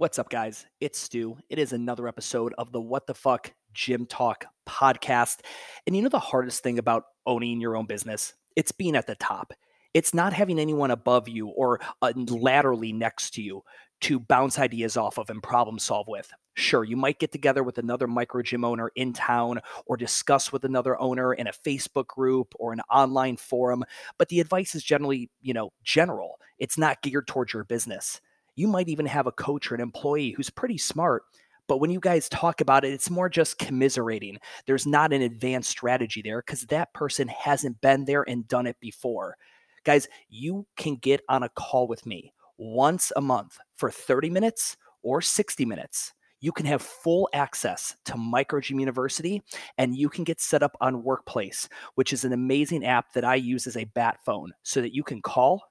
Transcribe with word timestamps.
What's 0.00 0.18
up, 0.18 0.30
guys? 0.30 0.64
It's 0.80 0.98
Stu. 0.98 1.36
It 1.50 1.58
is 1.58 1.74
another 1.74 2.08
episode 2.08 2.54
of 2.56 2.72
the 2.72 2.80
What 2.80 3.06
the 3.06 3.12
Fuck 3.12 3.52
Gym 3.74 4.06
Talk 4.06 4.46
podcast. 4.66 5.40
And 5.86 5.94
you 5.94 6.00
know 6.00 6.08
the 6.08 6.18
hardest 6.18 6.62
thing 6.62 6.78
about 6.78 7.04
owning 7.26 7.60
your 7.60 7.76
own 7.76 7.84
business? 7.84 8.32
It's 8.56 8.72
being 8.72 8.96
at 8.96 9.06
the 9.06 9.14
top. 9.16 9.52
It's 9.92 10.14
not 10.14 10.32
having 10.32 10.58
anyone 10.58 10.90
above 10.90 11.28
you 11.28 11.48
or 11.48 11.80
uh, 12.00 12.14
laterally 12.16 12.94
next 12.94 13.34
to 13.34 13.42
you 13.42 13.62
to 14.00 14.18
bounce 14.18 14.58
ideas 14.58 14.96
off 14.96 15.18
of 15.18 15.28
and 15.28 15.42
problem 15.42 15.78
solve 15.78 16.08
with. 16.08 16.32
Sure, 16.54 16.82
you 16.82 16.96
might 16.96 17.18
get 17.18 17.30
together 17.30 17.62
with 17.62 17.76
another 17.76 18.06
micro 18.06 18.40
gym 18.40 18.64
owner 18.64 18.90
in 18.96 19.12
town 19.12 19.60
or 19.84 19.98
discuss 19.98 20.50
with 20.50 20.64
another 20.64 20.98
owner 20.98 21.34
in 21.34 21.46
a 21.46 21.52
Facebook 21.52 22.06
group 22.06 22.54
or 22.58 22.72
an 22.72 22.80
online 22.90 23.36
forum, 23.36 23.84
but 24.16 24.30
the 24.30 24.40
advice 24.40 24.74
is 24.74 24.82
generally, 24.82 25.28
you 25.42 25.52
know, 25.52 25.74
general. 25.84 26.40
It's 26.58 26.78
not 26.78 27.02
geared 27.02 27.26
towards 27.26 27.52
your 27.52 27.64
business. 27.64 28.22
You 28.60 28.68
might 28.68 28.90
even 28.90 29.06
have 29.06 29.26
a 29.26 29.32
coach 29.32 29.72
or 29.72 29.74
an 29.74 29.80
employee 29.80 30.32
who's 30.32 30.50
pretty 30.50 30.76
smart, 30.76 31.22
but 31.66 31.78
when 31.78 31.90
you 31.90 31.98
guys 31.98 32.28
talk 32.28 32.60
about 32.60 32.84
it, 32.84 32.92
it's 32.92 33.08
more 33.08 33.30
just 33.30 33.58
commiserating. 33.58 34.38
There's 34.66 34.86
not 34.86 35.14
an 35.14 35.22
advanced 35.22 35.70
strategy 35.70 36.20
there 36.20 36.42
because 36.44 36.66
that 36.66 36.92
person 36.92 37.26
hasn't 37.28 37.80
been 37.80 38.04
there 38.04 38.22
and 38.28 38.46
done 38.46 38.66
it 38.66 38.76
before. 38.78 39.38
Guys, 39.84 40.08
you 40.28 40.66
can 40.76 40.96
get 40.96 41.22
on 41.30 41.42
a 41.42 41.48
call 41.48 41.88
with 41.88 42.04
me 42.04 42.34
once 42.58 43.12
a 43.16 43.22
month 43.22 43.56
for 43.76 43.90
30 43.90 44.28
minutes 44.28 44.76
or 45.02 45.22
60 45.22 45.64
minutes. 45.64 46.12
You 46.40 46.52
can 46.52 46.66
have 46.66 46.82
full 46.82 47.30
access 47.32 47.96
to 48.04 48.12
Microgym 48.12 48.78
University 48.78 49.42
and 49.78 49.96
you 49.96 50.10
can 50.10 50.22
get 50.22 50.38
set 50.38 50.62
up 50.62 50.76
on 50.82 51.02
Workplace, 51.02 51.66
which 51.94 52.12
is 52.12 52.26
an 52.26 52.34
amazing 52.34 52.84
app 52.84 53.14
that 53.14 53.24
I 53.24 53.36
use 53.36 53.66
as 53.66 53.78
a 53.78 53.84
bat 53.84 54.18
phone 54.22 54.52
so 54.64 54.82
that 54.82 54.94
you 54.94 55.02
can 55.02 55.22
call, 55.22 55.62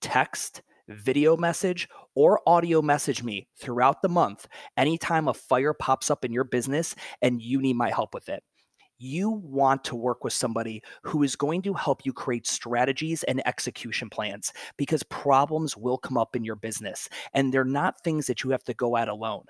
text, 0.00 0.62
video 0.90 1.36
message, 1.36 1.88
or 2.14 2.40
audio 2.46 2.82
message 2.82 3.22
me 3.22 3.48
throughout 3.58 4.02
the 4.02 4.08
month 4.08 4.46
anytime 4.76 5.28
a 5.28 5.34
fire 5.34 5.72
pops 5.72 6.10
up 6.10 6.24
in 6.24 6.32
your 6.32 6.44
business 6.44 6.94
and 7.22 7.40
you 7.40 7.60
need 7.60 7.76
my 7.76 7.90
help 7.90 8.14
with 8.14 8.28
it. 8.28 8.42
You 8.98 9.30
want 9.30 9.84
to 9.84 9.96
work 9.96 10.24
with 10.24 10.34
somebody 10.34 10.82
who 11.04 11.22
is 11.22 11.34
going 11.34 11.62
to 11.62 11.72
help 11.72 12.04
you 12.04 12.12
create 12.12 12.46
strategies 12.46 13.22
and 13.22 13.46
execution 13.46 14.10
plans 14.10 14.52
because 14.76 15.02
problems 15.04 15.74
will 15.74 15.96
come 15.96 16.18
up 16.18 16.36
in 16.36 16.44
your 16.44 16.56
business 16.56 17.08
and 17.32 17.52
they're 17.52 17.64
not 17.64 18.04
things 18.04 18.26
that 18.26 18.44
you 18.44 18.50
have 18.50 18.64
to 18.64 18.74
go 18.74 18.98
at 18.98 19.08
alone. 19.08 19.44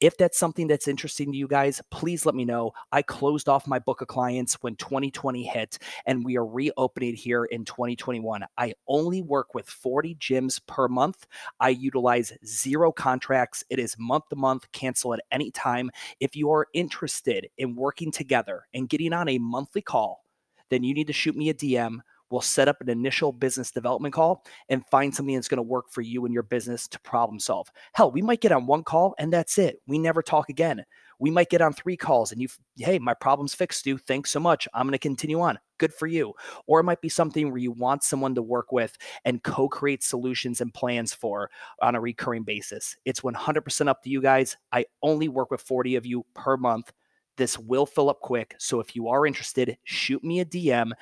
If 0.00 0.16
that's 0.16 0.38
something 0.38 0.66
that's 0.66 0.88
interesting 0.88 1.32
to 1.32 1.38
you 1.38 1.48
guys, 1.48 1.80
please 1.90 2.26
let 2.26 2.34
me 2.34 2.44
know. 2.44 2.72
I 2.92 3.02
closed 3.02 3.48
off 3.48 3.66
my 3.66 3.78
book 3.78 4.00
of 4.00 4.08
clients 4.08 4.54
when 4.62 4.76
2020 4.76 5.44
hit, 5.44 5.78
and 6.06 6.24
we 6.24 6.36
are 6.36 6.46
reopening 6.46 7.14
here 7.14 7.44
in 7.44 7.64
2021. 7.64 8.44
I 8.56 8.74
only 8.88 9.22
work 9.22 9.54
with 9.54 9.68
40 9.68 10.16
gyms 10.16 10.60
per 10.66 10.88
month. 10.88 11.26
I 11.58 11.70
utilize 11.70 12.32
zero 12.44 12.92
contracts. 12.92 13.64
It 13.70 13.78
is 13.78 13.96
month 13.98 14.28
to 14.30 14.36
month, 14.36 14.70
cancel 14.72 15.14
at 15.14 15.20
any 15.30 15.50
time. 15.50 15.90
If 16.20 16.36
you 16.36 16.50
are 16.50 16.68
interested 16.74 17.48
in 17.58 17.74
working 17.74 18.10
together 18.10 18.66
and 18.74 18.88
getting 18.88 19.12
on 19.12 19.28
a 19.28 19.38
monthly 19.38 19.82
call, 19.82 20.24
then 20.70 20.84
you 20.84 20.94
need 20.94 21.08
to 21.08 21.12
shoot 21.12 21.36
me 21.36 21.48
a 21.48 21.54
DM 21.54 22.00
We'll 22.30 22.40
set 22.40 22.68
up 22.68 22.80
an 22.80 22.88
initial 22.88 23.32
business 23.32 23.70
development 23.70 24.14
call 24.14 24.44
and 24.68 24.86
find 24.86 25.14
something 25.14 25.34
that's 25.34 25.48
going 25.48 25.58
to 25.58 25.62
work 25.62 25.90
for 25.90 26.00
you 26.00 26.24
and 26.24 26.32
your 26.32 26.42
business 26.42 26.86
to 26.88 27.00
problem 27.00 27.40
solve. 27.40 27.70
Hell, 27.92 28.12
we 28.12 28.22
might 28.22 28.40
get 28.40 28.52
on 28.52 28.66
one 28.66 28.84
call 28.84 29.14
and 29.18 29.32
that's 29.32 29.58
it. 29.58 29.80
We 29.86 29.98
never 29.98 30.22
talk 30.22 30.48
again. 30.48 30.84
We 31.18 31.30
might 31.30 31.50
get 31.50 31.60
on 31.60 31.74
three 31.74 31.96
calls 31.96 32.32
and 32.32 32.40
you, 32.40 32.48
hey, 32.76 32.98
my 32.98 33.14
problem's 33.14 33.54
fixed, 33.54 33.80
Stu. 33.80 33.98
Thanks 33.98 34.30
so 34.30 34.40
much. 34.40 34.66
I'm 34.72 34.86
going 34.86 34.92
to 34.92 34.98
continue 34.98 35.40
on. 35.40 35.58
Good 35.78 35.92
for 35.92 36.06
you. 36.06 36.32
Or 36.66 36.80
it 36.80 36.84
might 36.84 37.02
be 37.02 37.10
something 37.10 37.48
where 37.48 37.58
you 37.58 37.72
want 37.72 38.04
someone 38.04 38.34
to 38.36 38.42
work 38.42 38.72
with 38.72 38.96
and 39.24 39.42
co 39.42 39.68
create 39.68 40.02
solutions 40.02 40.60
and 40.60 40.72
plans 40.72 41.12
for 41.12 41.50
on 41.82 41.94
a 41.94 42.00
recurring 42.00 42.44
basis. 42.44 42.96
It's 43.04 43.20
100% 43.20 43.88
up 43.88 44.02
to 44.02 44.10
you 44.10 44.22
guys. 44.22 44.56
I 44.72 44.86
only 45.02 45.28
work 45.28 45.50
with 45.50 45.60
40 45.60 45.96
of 45.96 46.06
you 46.06 46.24
per 46.34 46.56
month. 46.56 46.92
This 47.36 47.58
will 47.58 47.86
fill 47.86 48.10
up 48.10 48.20
quick. 48.20 48.54
So 48.58 48.80
if 48.80 48.94
you 48.94 49.08
are 49.08 49.26
interested, 49.26 49.78
shoot 49.84 50.22
me 50.22 50.40
a 50.40 50.44
DM 50.44 50.92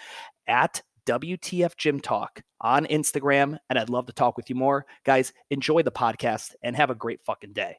at 0.47 0.83
WTF 1.09 1.75
Gym 1.79 2.01
Talk 2.01 2.43
on 2.61 2.85
Instagram, 2.85 3.59
and 3.71 3.79
I'd 3.79 3.89
love 3.89 4.05
to 4.07 4.13
talk 4.13 4.37
with 4.37 4.51
you 4.51 4.57
more. 4.57 4.85
Guys, 5.07 5.33
enjoy 5.49 5.81
the 5.81 5.91
podcast 5.91 6.55
and 6.63 6.77
have 6.77 6.91
a 6.91 6.95
great 6.95 7.21
fucking 7.25 7.55
day. 7.55 7.79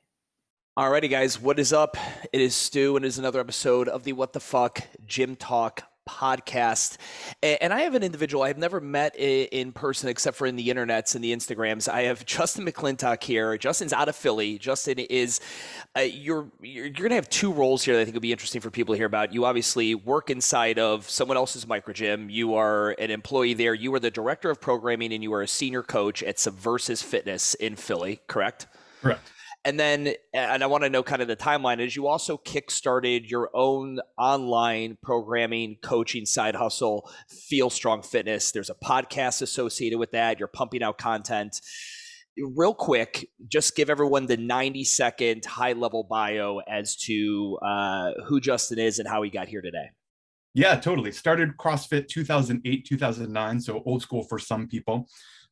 Alrighty, 0.78 1.12
guys, 1.12 1.40
what 1.40 1.60
is 1.60 1.72
up? 1.72 1.96
It 2.34 2.42
is 2.42 2.56
Stu, 2.56 2.96
and 2.96 3.06
it 3.06 3.08
is 3.08 3.20
another 3.20 3.40
episode 3.40 3.88
of 3.88 4.04
the 4.04 4.14
What 4.14 4.34
the 4.34 4.40
Fuck 4.40 4.82
Gym 5.06 5.36
Talk 5.36 5.84
podcast. 6.10 6.98
And 7.44 7.72
I 7.72 7.82
have 7.82 7.94
an 7.94 8.04
individual 8.04 8.44
I've 8.44 8.58
never 8.58 8.82
met 8.82 9.16
in 9.18 9.72
person 9.72 10.10
except 10.10 10.38
for 10.38 10.48
in 10.48 10.56
the 10.56 10.68
internets 10.68 11.16
and 11.16 11.24
the 11.24 11.34
Instagrams. 11.34 11.88
I 11.88 12.04
have 12.04 12.26
Justin 12.26 12.66
McClintock 12.66 13.24
here. 13.24 13.58
Justin's 13.58 13.94
out 13.94 14.10
of 14.10 14.16
Philly. 14.16 14.58
Justin 14.58 15.00
is 15.00 15.40
uh, 15.96 16.02
you're 16.02 16.48
you're, 16.62 16.90
going 16.90 17.10
to 17.10 17.16
have 17.16 17.30
two 17.30 17.54
roles 17.54 17.84
here 17.84 17.96
that 17.96 18.02
I 18.02 18.06
think 18.06 18.16
would 18.16 18.22
be 18.22 18.32
interesting 18.32 18.62
for 18.62 18.72
people 18.72 18.96
to 18.96 18.98
hear 18.98 19.06
about. 19.06 19.34
You 19.34 19.46
obviously 19.46 19.96
work 19.96 20.30
inside 20.30 20.80
of 20.80 21.10
someone 21.10 21.38
else's 21.38 21.68
micro 21.68 21.94
gym. 21.94 22.30
You 22.30 22.56
are 22.56 22.92
an 22.92 23.12
employee 23.12 23.54
there. 23.54 23.74
You 23.74 23.94
are 23.94 24.00
the 24.00 24.12
director 24.12 24.50
of 24.50 24.60
programming 24.60 25.14
and 25.14 25.24
you 25.24 25.34
are 25.34 25.44
a 25.44 25.48
senior 25.48 25.84
coach 25.84 26.24
at 26.24 26.38
Subversus 26.38 27.04
Fitness 27.04 27.54
in 27.56 27.76
Philly, 27.76 28.22
correct? 28.28 28.68
Correct. 29.02 29.22
And 29.66 29.78
then, 29.78 30.14
and 30.34 30.64
I 30.64 30.68
want 30.68 30.86
to 30.86 30.90
know 30.90 31.04
kind 31.04 31.22
of 31.22 31.28
the 31.28 31.36
timeline 31.36 31.82
is 31.86 31.94
you 31.94 32.08
also 32.08 32.38
kickstarted 32.38 33.30
your 33.30 33.50
own 33.54 34.00
online 34.18 34.98
programming 35.04 35.78
coaching 35.84 36.26
side 36.26 36.56
hustle, 36.56 37.12
Feel 37.28 37.70
Strong 37.70 38.04
Fitness. 38.04 38.52
There's 38.52 38.70
a 38.70 38.76
podcast 38.76 39.42
associated 39.42 40.00
with 40.00 40.12
that. 40.12 40.40
You're 40.40 40.48
pumping 40.48 40.82
out 40.82 40.98
content. 40.98 41.60
Real 42.38 42.74
quick, 42.74 43.28
just 43.50 43.76
give 43.76 43.90
everyone 43.90 44.28
the 44.28 44.38
90 44.38 44.86
second 44.86 45.44
high 45.44 45.74
level 45.74 46.06
bio 46.10 46.60
as 46.60 46.96
to 46.96 47.60
uh, 47.62 48.12
who 48.28 48.40
Justin 48.40 48.80
is 48.80 48.98
and 48.98 49.10
how 49.10 49.22
he 49.24 49.30
got 49.30 49.50
here 49.50 49.62
today. 49.62 49.90
Yeah, 50.54 50.76
totally. 50.78 51.12
Started 51.12 51.58
CrossFit 51.58 52.08
2008, 52.08 52.86
2009. 52.86 53.60
So 53.60 53.84
old 53.86 54.02
school 54.02 54.24
for 54.24 54.40
some 54.40 54.70
people. 54.70 55.10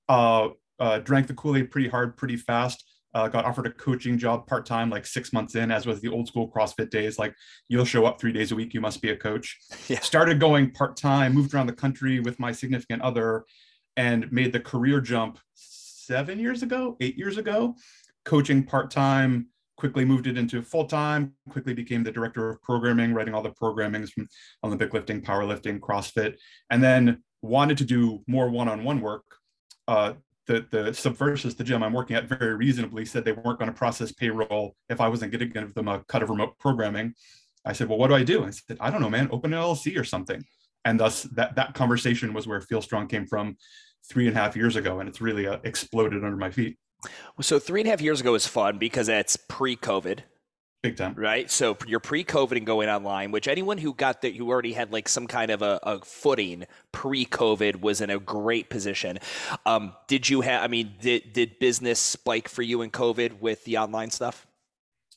Uh, 0.07 0.49
uh, 0.79 0.99
drank 0.99 1.27
the 1.27 1.33
Kool 1.33 1.57
Aid 1.57 1.71
pretty 1.71 1.89
hard, 1.89 2.15
pretty 2.15 2.37
fast 2.37 2.86
uh, 3.13 3.27
got 3.27 3.45
offered 3.45 3.67
a 3.67 3.71
coaching 3.71 4.17
job 4.17 4.47
part 4.47 4.65
time, 4.65 4.89
like 4.89 5.05
six 5.05 5.33
months 5.33 5.55
in, 5.55 5.71
as 5.71 5.85
was 5.85 6.01
the 6.01 6.09
old 6.09 6.27
school 6.27 6.51
CrossFit 6.51 6.89
days. 6.89 7.17
Like 7.17 7.33
you'll 7.69 7.85
show 7.85 8.05
up 8.05 8.19
three 8.19 8.31
days 8.31 8.51
a 8.51 8.55
week, 8.55 8.73
you 8.73 8.81
must 8.81 9.01
be 9.01 9.09
a 9.09 9.17
coach. 9.17 9.57
Yeah. 9.87 10.01
Started 10.01 10.39
going 10.39 10.71
part 10.71 10.97
time, 10.97 11.33
moved 11.33 11.53
around 11.53 11.67
the 11.67 11.73
country 11.73 12.19
with 12.19 12.39
my 12.39 12.51
significant 12.51 13.01
other, 13.01 13.45
and 13.95 14.29
made 14.31 14.51
the 14.51 14.59
career 14.59 14.99
jump 14.99 15.39
seven 15.55 16.39
years 16.39 16.61
ago, 16.61 16.97
eight 16.99 17.17
years 17.17 17.37
ago, 17.37 17.75
coaching 18.25 18.63
part 18.63 18.91
time. 18.91 19.47
Quickly 19.77 20.03
moved 20.03 20.27
it 20.27 20.37
into 20.37 20.61
full 20.61 20.85
time. 20.85 21.33
Quickly 21.49 21.73
became 21.73 22.03
the 22.03 22.11
director 22.11 22.49
of 22.49 22.61
programming, 22.63 23.13
writing 23.13 23.33
all 23.33 23.43
the 23.43 23.51
programmings 23.51 24.09
from 24.09 24.27
Olympic 24.63 24.93
lifting, 24.93 25.21
powerlifting, 25.21 25.79
CrossFit, 25.79 26.35
and 26.69 26.83
then 26.83 27.23
wanted 27.41 27.77
to 27.77 27.85
do 27.85 28.23
more 28.27 28.49
one 28.49 28.67
on 28.67 28.83
one 28.83 29.01
work. 29.01 29.23
Uh, 29.87 30.13
the, 30.47 30.65
the 30.71 30.91
Subversus, 30.91 31.55
the 31.55 31.63
gym 31.63 31.83
I'm 31.83 31.93
working 31.93 32.15
at, 32.15 32.25
very 32.25 32.55
reasonably 32.55 33.05
said 33.05 33.23
they 33.25 33.33
weren't 33.33 33.59
going 33.59 33.71
to 33.71 33.77
process 33.77 34.11
payroll 34.11 34.75
if 34.89 34.99
I 35.01 35.07
wasn't 35.07 35.31
going 35.31 35.39
to 35.39 35.45
give 35.45 35.73
them 35.73 35.87
a 35.87 35.99
cut 36.07 36.23
of 36.23 36.29
remote 36.29 36.57
programming. 36.57 37.13
I 37.65 37.73
said, 37.73 37.89
well, 37.89 37.97
what 37.97 38.07
do 38.07 38.15
I 38.15 38.23
do? 38.23 38.45
I 38.45 38.51
said, 38.51 38.77
I 38.79 38.89
don't 38.89 39.01
know, 39.01 39.09
man, 39.09 39.29
open 39.31 39.53
an 39.53 39.59
LLC 39.59 39.99
or 39.99 40.03
something. 40.03 40.43
And 40.85 40.99
thus 40.99 41.23
that, 41.23 41.55
that 41.55 41.73
conversation 41.73 42.33
was 42.33 42.47
where 42.47 42.61
Feel 42.61 42.81
Strong 42.81 43.07
came 43.07 43.25
from 43.25 43.57
three 44.09 44.27
and 44.27 44.37
a 44.37 44.39
half 44.39 44.55
years 44.55 44.77
ago. 44.77 45.01
And 45.01 45.09
it's 45.09 45.19
really 45.19 45.47
uh, 45.47 45.57
exploded 45.65 46.23
under 46.23 46.37
my 46.37 46.49
feet. 46.49 46.77
So 47.41 47.59
three 47.59 47.81
and 47.81 47.87
a 47.87 47.91
half 47.91 48.01
years 48.01 48.21
ago 48.21 48.33
is 48.35 48.47
fun 48.47 48.77
because 48.77 49.07
that's 49.07 49.35
pre-COVID. 49.35 50.19
Big 50.83 50.95
time. 50.95 51.15
Right. 51.15 51.49
So 51.49 51.75
you're 51.87 51.99
pre 51.99 52.23
COVID 52.23 52.55
and 52.55 52.65
going 52.65 52.87
online, 52.87 53.31
which 53.31 53.47
anyone 53.47 53.79
who 53.79 53.95
got 53.95 54.21
that, 54.21 54.33
you 54.35 54.47
already 54.49 54.73
had 54.73 54.93
like 54.93 55.09
some 55.09 55.25
kind 55.25 55.49
of 55.49 55.63
a, 55.63 55.79
a 55.81 55.99
footing 56.01 56.65
pre 56.91 57.25
COVID 57.25 57.81
was 57.81 57.99
in 57.99 58.11
a 58.11 58.19
great 58.19 58.69
position. 58.69 59.17
Um, 59.65 59.93
did 60.07 60.29
you 60.29 60.41
have, 60.41 60.63
I 60.63 60.67
mean, 60.67 60.93
did, 61.01 61.33
did 61.33 61.57
business 61.57 61.99
spike 61.99 62.47
for 62.47 62.61
you 62.61 62.83
in 62.83 62.91
COVID 62.91 63.39
with 63.41 63.63
the 63.65 63.79
online 63.79 64.11
stuff? 64.11 64.45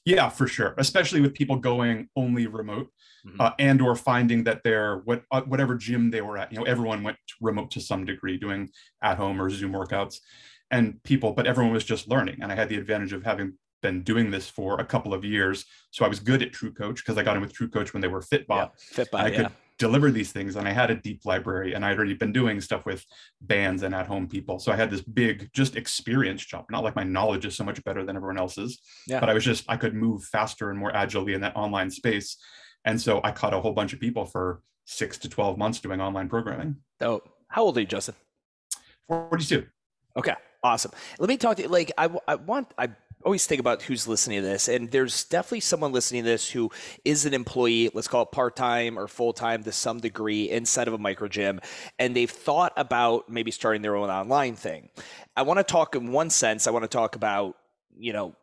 Yeah, 0.07 0.31
for 0.31 0.47
sure. 0.47 0.75
Especially 0.79 1.21
with 1.21 1.35
people 1.35 1.57
going 1.57 2.09
only 2.17 2.47
remote. 2.47 2.89
Mm-hmm. 3.27 3.39
Uh, 3.39 3.51
and 3.59 3.83
or 3.83 3.97
finding 3.97 4.45
that 4.45 4.63
they're 4.65 5.03
what 5.05 5.25
uh, 5.31 5.43
whatever 5.43 5.75
gym 5.75 6.11
they 6.11 6.23
were 6.23 6.39
at 6.39 6.51
you 6.51 6.59
know 6.59 6.65
everyone 6.65 7.03
went 7.03 7.19
remote 7.43 7.71
to 7.73 7.79
some 7.79 8.07
degree 8.07 8.39
doing 8.39 8.71
at 9.03 9.19
home 9.19 9.43
or 9.43 9.51
zoom 9.51 9.73
workouts 9.73 10.21
and 10.71 11.03
people 11.03 11.33
but 11.33 11.47
everyone 11.47 11.71
was 11.71 11.85
just 11.85 12.09
learning 12.09 12.39
and 12.41 12.51
i 12.51 12.55
had 12.55 12.71
the 12.71 12.77
advantage 12.77 13.13
of 13.13 13.23
having 13.23 13.53
been 13.81 14.03
doing 14.03 14.31
this 14.31 14.49
for 14.49 14.81
a 14.81 14.85
couple 14.85 15.15
of 15.15 15.25
years. 15.25 15.65
So 15.91 16.05
I 16.05 16.09
was 16.09 16.21
good 16.21 16.43
at 16.43 16.53
True 16.53 16.73
Coach 16.73 16.97
because 16.97 17.19
I 17.19 17.23
got 17.23 17.37
in 17.37 17.43
with 17.43 17.53
True 17.53 17.69
Coach 17.69 17.93
when 17.93 18.01
they 18.01 18.09
were 18.09 18.21
Fitbot. 18.21 18.49
Yeah, 18.49 18.69
Fitbot, 19.05 19.21
I 19.21 19.29
yeah. 19.29 19.37
could 19.37 19.53
deliver 19.79 20.11
these 20.11 20.31
things 20.31 20.57
and 20.57 20.69
I 20.69 20.73
had 20.73 20.91
a 20.91 20.95
deep 20.95 21.25
library 21.25 21.73
and 21.73 21.85
I'd 21.85 21.97
already 21.97 22.13
been 22.13 22.33
doing 22.33 22.61
stuff 22.61 22.85
with 22.85 23.05
bands 23.41 23.83
and 23.83 23.95
at 23.95 24.07
home 24.07 24.29
people. 24.29 24.59
So 24.59 24.71
I 24.71 24.77
had 24.77 24.91
this 24.91 25.01
big 25.01 25.49
just 25.55 25.75
experience 25.75 26.45
jump. 26.45 26.71
Not 26.71 26.85
like 26.85 26.95
my 26.95 27.03
knowledge 27.03 27.47
is 27.47 27.57
so 27.57 27.65
much 27.65 27.83
better 27.83 28.05
than 28.05 28.15
everyone 28.15 28.39
else's, 28.39 28.79
yeah. 29.07 29.21
but 29.21 29.31
I 29.31 29.35
was 29.35 29.45
just 29.45 29.65
I 29.69 29.77
could 29.77 29.95
move 29.95 30.23
faster 30.25 30.71
and 30.71 30.79
more 30.79 30.95
agilely 30.95 31.33
in 31.33 31.41
that 31.41 31.57
online 31.57 31.91
space. 31.91 32.37
And 32.85 33.01
so 33.01 33.21
I 33.25 33.33
caught 33.33 33.55
a 33.55 33.61
whole 33.61 33.73
bunch 33.73 33.95
of 33.95 34.01
people 34.01 34.27
for 34.27 34.61
six 34.85 35.17
to 35.19 35.29
12 35.29 35.57
months 35.57 35.81
doing 35.81 36.01
online 36.01 36.29
programming. 36.29 36.77
Oh, 37.01 37.23
how 37.49 37.63
old 37.63 37.77
are 37.79 37.81
you, 37.81 37.87
Justin? 37.87 38.15
42. 39.09 39.67
Okay. 40.17 40.35
Awesome. 40.63 40.93
Let 41.19 41.29
me 41.29 41.37
talk 41.37 41.57
to 41.57 41.63
you. 41.63 41.69
Like, 41.69 41.91
I, 41.97 42.11
I 42.29 42.35
want, 42.35 42.73
I 42.77 42.91
always 43.25 43.47
think 43.47 43.61
about 43.61 43.83
who's 43.83 44.09
listening 44.09 44.41
to 44.41 44.47
this, 44.47 44.69
and 44.69 44.91
there's 44.91 45.25
definitely 45.25 45.61
someone 45.61 45.93
listening 45.93 46.25
to 46.25 46.31
this 46.31 46.51
who 46.51 46.71
is 47.05 47.27
an 47.27 47.35
employee, 47.35 47.91
let's 47.93 48.09
call 48.09 48.23
it 48.23 48.33
part 48.33 48.57
time 48.57 48.99
or 48.99 49.09
full 49.09 49.33
time 49.33 49.63
to 49.65 49.73
some 49.73 50.01
degree 50.01 50.51
inside 50.51 50.89
of 50.89 50.95
a 50.95 50.99
micro 50.99 51.29
gym, 51.29 51.61
and 51.99 52.17
they've 52.17 52.31
thought 52.31 52.73
about 52.77 53.29
maybe 53.29 53.51
starting 53.51 53.83
their 53.83 53.97
own 53.97 54.11
online 54.11 54.57
thing. 54.57 54.89
I 55.37 55.43
want 55.43 55.59
to 55.59 55.65
talk 55.65 55.95
in 55.95 56.13
one 56.13 56.31
sense, 56.31 56.67
I 56.67 56.71
want 56.71 56.85
to 56.85 56.89
talk 56.89 57.15
about 57.15 57.57
you 57.99 58.13
know 58.13 58.35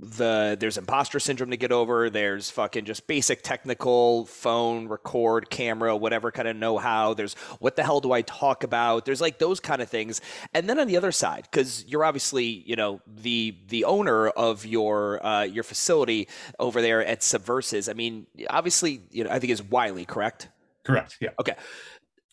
the 0.00 0.56
there's 0.60 0.76
imposter 0.76 1.18
syndrome 1.18 1.50
to 1.50 1.56
get 1.56 1.72
over 1.72 2.10
there's 2.10 2.50
fucking 2.50 2.84
just 2.84 3.06
basic 3.06 3.42
technical 3.42 4.26
phone 4.26 4.88
record 4.88 5.48
camera 5.48 5.96
whatever 5.96 6.30
kind 6.30 6.48
of 6.48 6.54
know-how 6.56 7.14
there's 7.14 7.34
what 7.60 7.76
the 7.76 7.82
hell 7.82 8.00
do 8.00 8.12
i 8.12 8.22
talk 8.22 8.64
about? 8.64 9.04
There's 9.04 9.20
like 9.20 9.38
those 9.38 9.60
kind 9.60 9.82
of 9.82 9.88
things. 9.88 10.20
And 10.54 10.68
then 10.68 10.78
on 10.78 10.86
the 10.86 10.96
other 10.96 11.12
side 11.12 11.48
because 11.50 11.84
you're 11.86 12.04
obviously 12.04 12.44
you 12.44 12.76
know 12.76 13.00
the 13.06 13.56
the 13.68 13.84
owner 13.84 14.28
of 14.28 14.64
your 14.66 15.24
uh, 15.24 15.42
your 15.42 15.64
facility 15.64 16.28
over 16.58 16.82
there 16.82 17.04
at 17.04 17.20
Subversus. 17.20 17.88
I 17.88 17.94
mean 17.94 18.26
obviously 18.48 19.02
you 19.10 19.24
know 19.24 19.30
i 19.30 19.38
think 19.38 19.52
is 19.52 19.62
wiley 19.62 20.04
correct? 20.04 20.48
Correct 20.84 21.16
yeah. 21.20 21.30
Okay. 21.40 21.54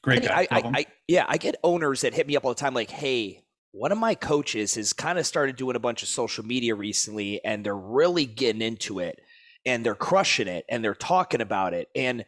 Great 0.02 0.24
guy. 0.24 0.48
I, 0.52 0.58
I, 0.58 0.72
I, 0.80 0.86
yeah 1.08 1.26
i 1.28 1.38
get 1.38 1.56
owners 1.64 2.02
that 2.02 2.14
hit 2.14 2.28
me 2.28 2.36
up 2.36 2.44
all 2.46 2.54
the 2.54 2.60
time 2.60 2.74
like 2.74 2.90
hey 2.90 3.42
one 3.74 3.92
of 3.92 3.98
my 3.98 4.14
coaches 4.14 4.76
has 4.76 4.94
kind 4.94 5.18
of 5.18 5.26
started 5.26 5.56
doing 5.56 5.76
a 5.76 5.80
bunch 5.80 6.04
of 6.04 6.08
social 6.08 6.46
media 6.46 6.76
recently 6.76 7.44
and 7.44 7.66
they're 7.66 7.76
really 7.76 8.28
getting 8.28 8.62
into 8.62 9.00
it 9.00 9.20
and 9.66 9.84
they're 9.84 9.96
crushing 9.96 10.48
it 10.48 10.64
and 10.70 10.84
they're 10.84 10.94
talking 10.94 11.42
about 11.42 11.74
it 11.74 11.90
and 11.96 12.24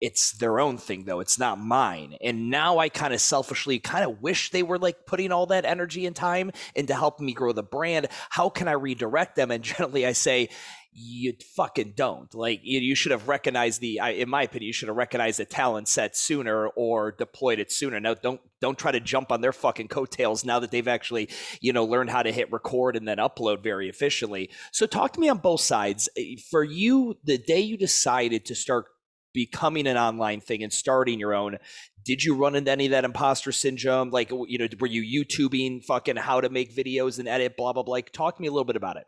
it's 0.00 0.32
their 0.32 0.60
own 0.60 0.78
thing 0.78 1.04
though 1.04 1.20
it's 1.20 1.38
not 1.38 1.58
mine 1.58 2.16
and 2.20 2.50
now 2.50 2.78
i 2.78 2.88
kind 2.88 3.12
of 3.12 3.20
selfishly 3.20 3.78
kind 3.78 4.04
of 4.04 4.22
wish 4.22 4.50
they 4.50 4.62
were 4.62 4.78
like 4.78 5.06
putting 5.06 5.32
all 5.32 5.46
that 5.46 5.64
energy 5.64 6.06
and 6.06 6.16
time 6.16 6.50
into 6.74 6.94
helping 6.94 7.26
me 7.26 7.32
grow 7.32 7.52
the 7.52 7.62
brand 7.62 8.06
how 8.30 8.48
can 8.48 8.68
i 8.68 8.72
redirect 8.72 9.36
them 9.36 9.50
and 9.50 9.64
generally 9.64 10.06
i 10.06 10.12
say 10.12 10.48
you 10.92 11.34
fucking 11.56 11.94
don't. 11.96 12.34
Like 12.34 12.60
you, 12.62 12.80
you 12.80 12.94
should 12.94 13.12
have 13.12 13.28
recognized 13.28 13.80
the. 13.80 14.00
I, 14.00 14.10
in 14.10 14.28
my 14.28 14.42
opinion, 14.42 14.66
you 14.66 14.72
should 14.72 14.88
have 14.88 14.96
recognized 14.96 15.38
the 15.38 15.44
talent 15.44 15.88
set 15.88 16.16
sooner 16.16 16.68
or 16.68 17.12
deployed 17.12 17.58
it 17.58 17.70
sooner. 17.70 18.00
Now, 18.00 18.14
don't 18.14 18.40
don't 18.60 18.78
try 18.78 18.92
to 18.92 19.00
jump 19.00 19.30
on 19.30 19.40
their 19.40 19.52
fucking 19.52 19.88
coattails 19.88 20.44
now 20.44 20.58
that 20.58 20.70
they've 20.70 20.88
actually 20.88 21.28
you 21.60 21.72
know 21.72 21.84
learned 21.84 22.10
how 22.10 22.22
to 22.22 22.32
hit 22.32 22.52
record 22.52 22.96
and 22.96 23.06
then 23.06 23.18
upload 23.18 23.62
very 23.62 23.88
efficiently. 23.88 24.50
So, 24.72 24.86
talk 24.86 25.12
to 25.12 25.20
me 25.20 25.28
on 25.28 25.38
both 25.38 25.60
sides. 25.60 26.08
Eh, 26.16 26.36
for 26.50 26.64
you, 26.64 27.16
the 27.24 27.38
day 27.38 27.60
you 27.60 27.76
decided 27.76 28.44
to 28.46 28.54
start 28.54 28.86
becoming 29.32 29.86
an 29.86 29.96
online 29.96 30.40
thing 30.40 30.62
and 30.62 30.72
starting 30.72 31.18
your 31.18 31.34
own 31.34 31.56
did 32.04 32.22
you 32.22 32.34
run 32.34 32.54
into 32.54 32.70
any 32.70 32.86
of 32.86 32.90
that 32.90 33.04
imposter 33.04 33.52
syndrome 33.52 34.10
like 34.10 34.30
you 34.46 34.58
know 34.58 34.66
were 34.80 34.86
you 34.86 35.24
youtubing 35.24 35.84
fucking 35.84 36.16
how 36.16 36.40
to 36.40 36.48
make 36.48 36.74
videos 36.74 37.18
and 37.18 37.28
edit 37.28 37.56
blah 37.56 37.72
blah 37.72 37.82
blah 37.82 37.92
like, 37.92 38.12
talk 38.12 38.36
to 38.36 38.42
me 38.42 38.48
a 38.48 38.50
little 38.50 38.64
bit 38.64 38.76
about 38.76 38.96
it 38.96 39.06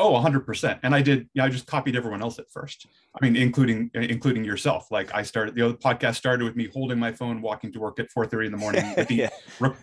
Oh, 0.00 0.12
100%. 0.12 0.78
And 0.84 0.94
I 0.94 1.02
did, 1.02 1.28
yeah, 1.34 1.44
I 1.44 1.48
just 1.48 1.66
copied 1.66 1.96
everyone 1.96 2.22
else 2.22 2.38
at 2.38 2.48
first. 2.52 2.86
I 3.20 3.24
mean, 3.24 3.34
including 3.34 3.90
eh, 3.96 4.06
including 4.08 4.44
yourself. 4.44 4.92
Like 4.92 5.12
I 5.12 5.22
started, 5.22 5.56
the 5.56 5.64
other 5.64 5.74
podcast 5.74 6.14
started 6.14 6.44
with 6.44 6.54
me 6.54 6.68
holding 6.72 7.00
my 7.00 7.10
phone, 7.10 7.42
walking 7.42 7.72
to 7.72 7.80
work 7.80 7.98
at 7.98 8.06
4.30 8.16 8.46
in 8.46 8.52
the 8.52 8.58
morning 8.58 8.94
with 8.96 9.08
the, 9.08 9.14
yeah. 9.14 9.28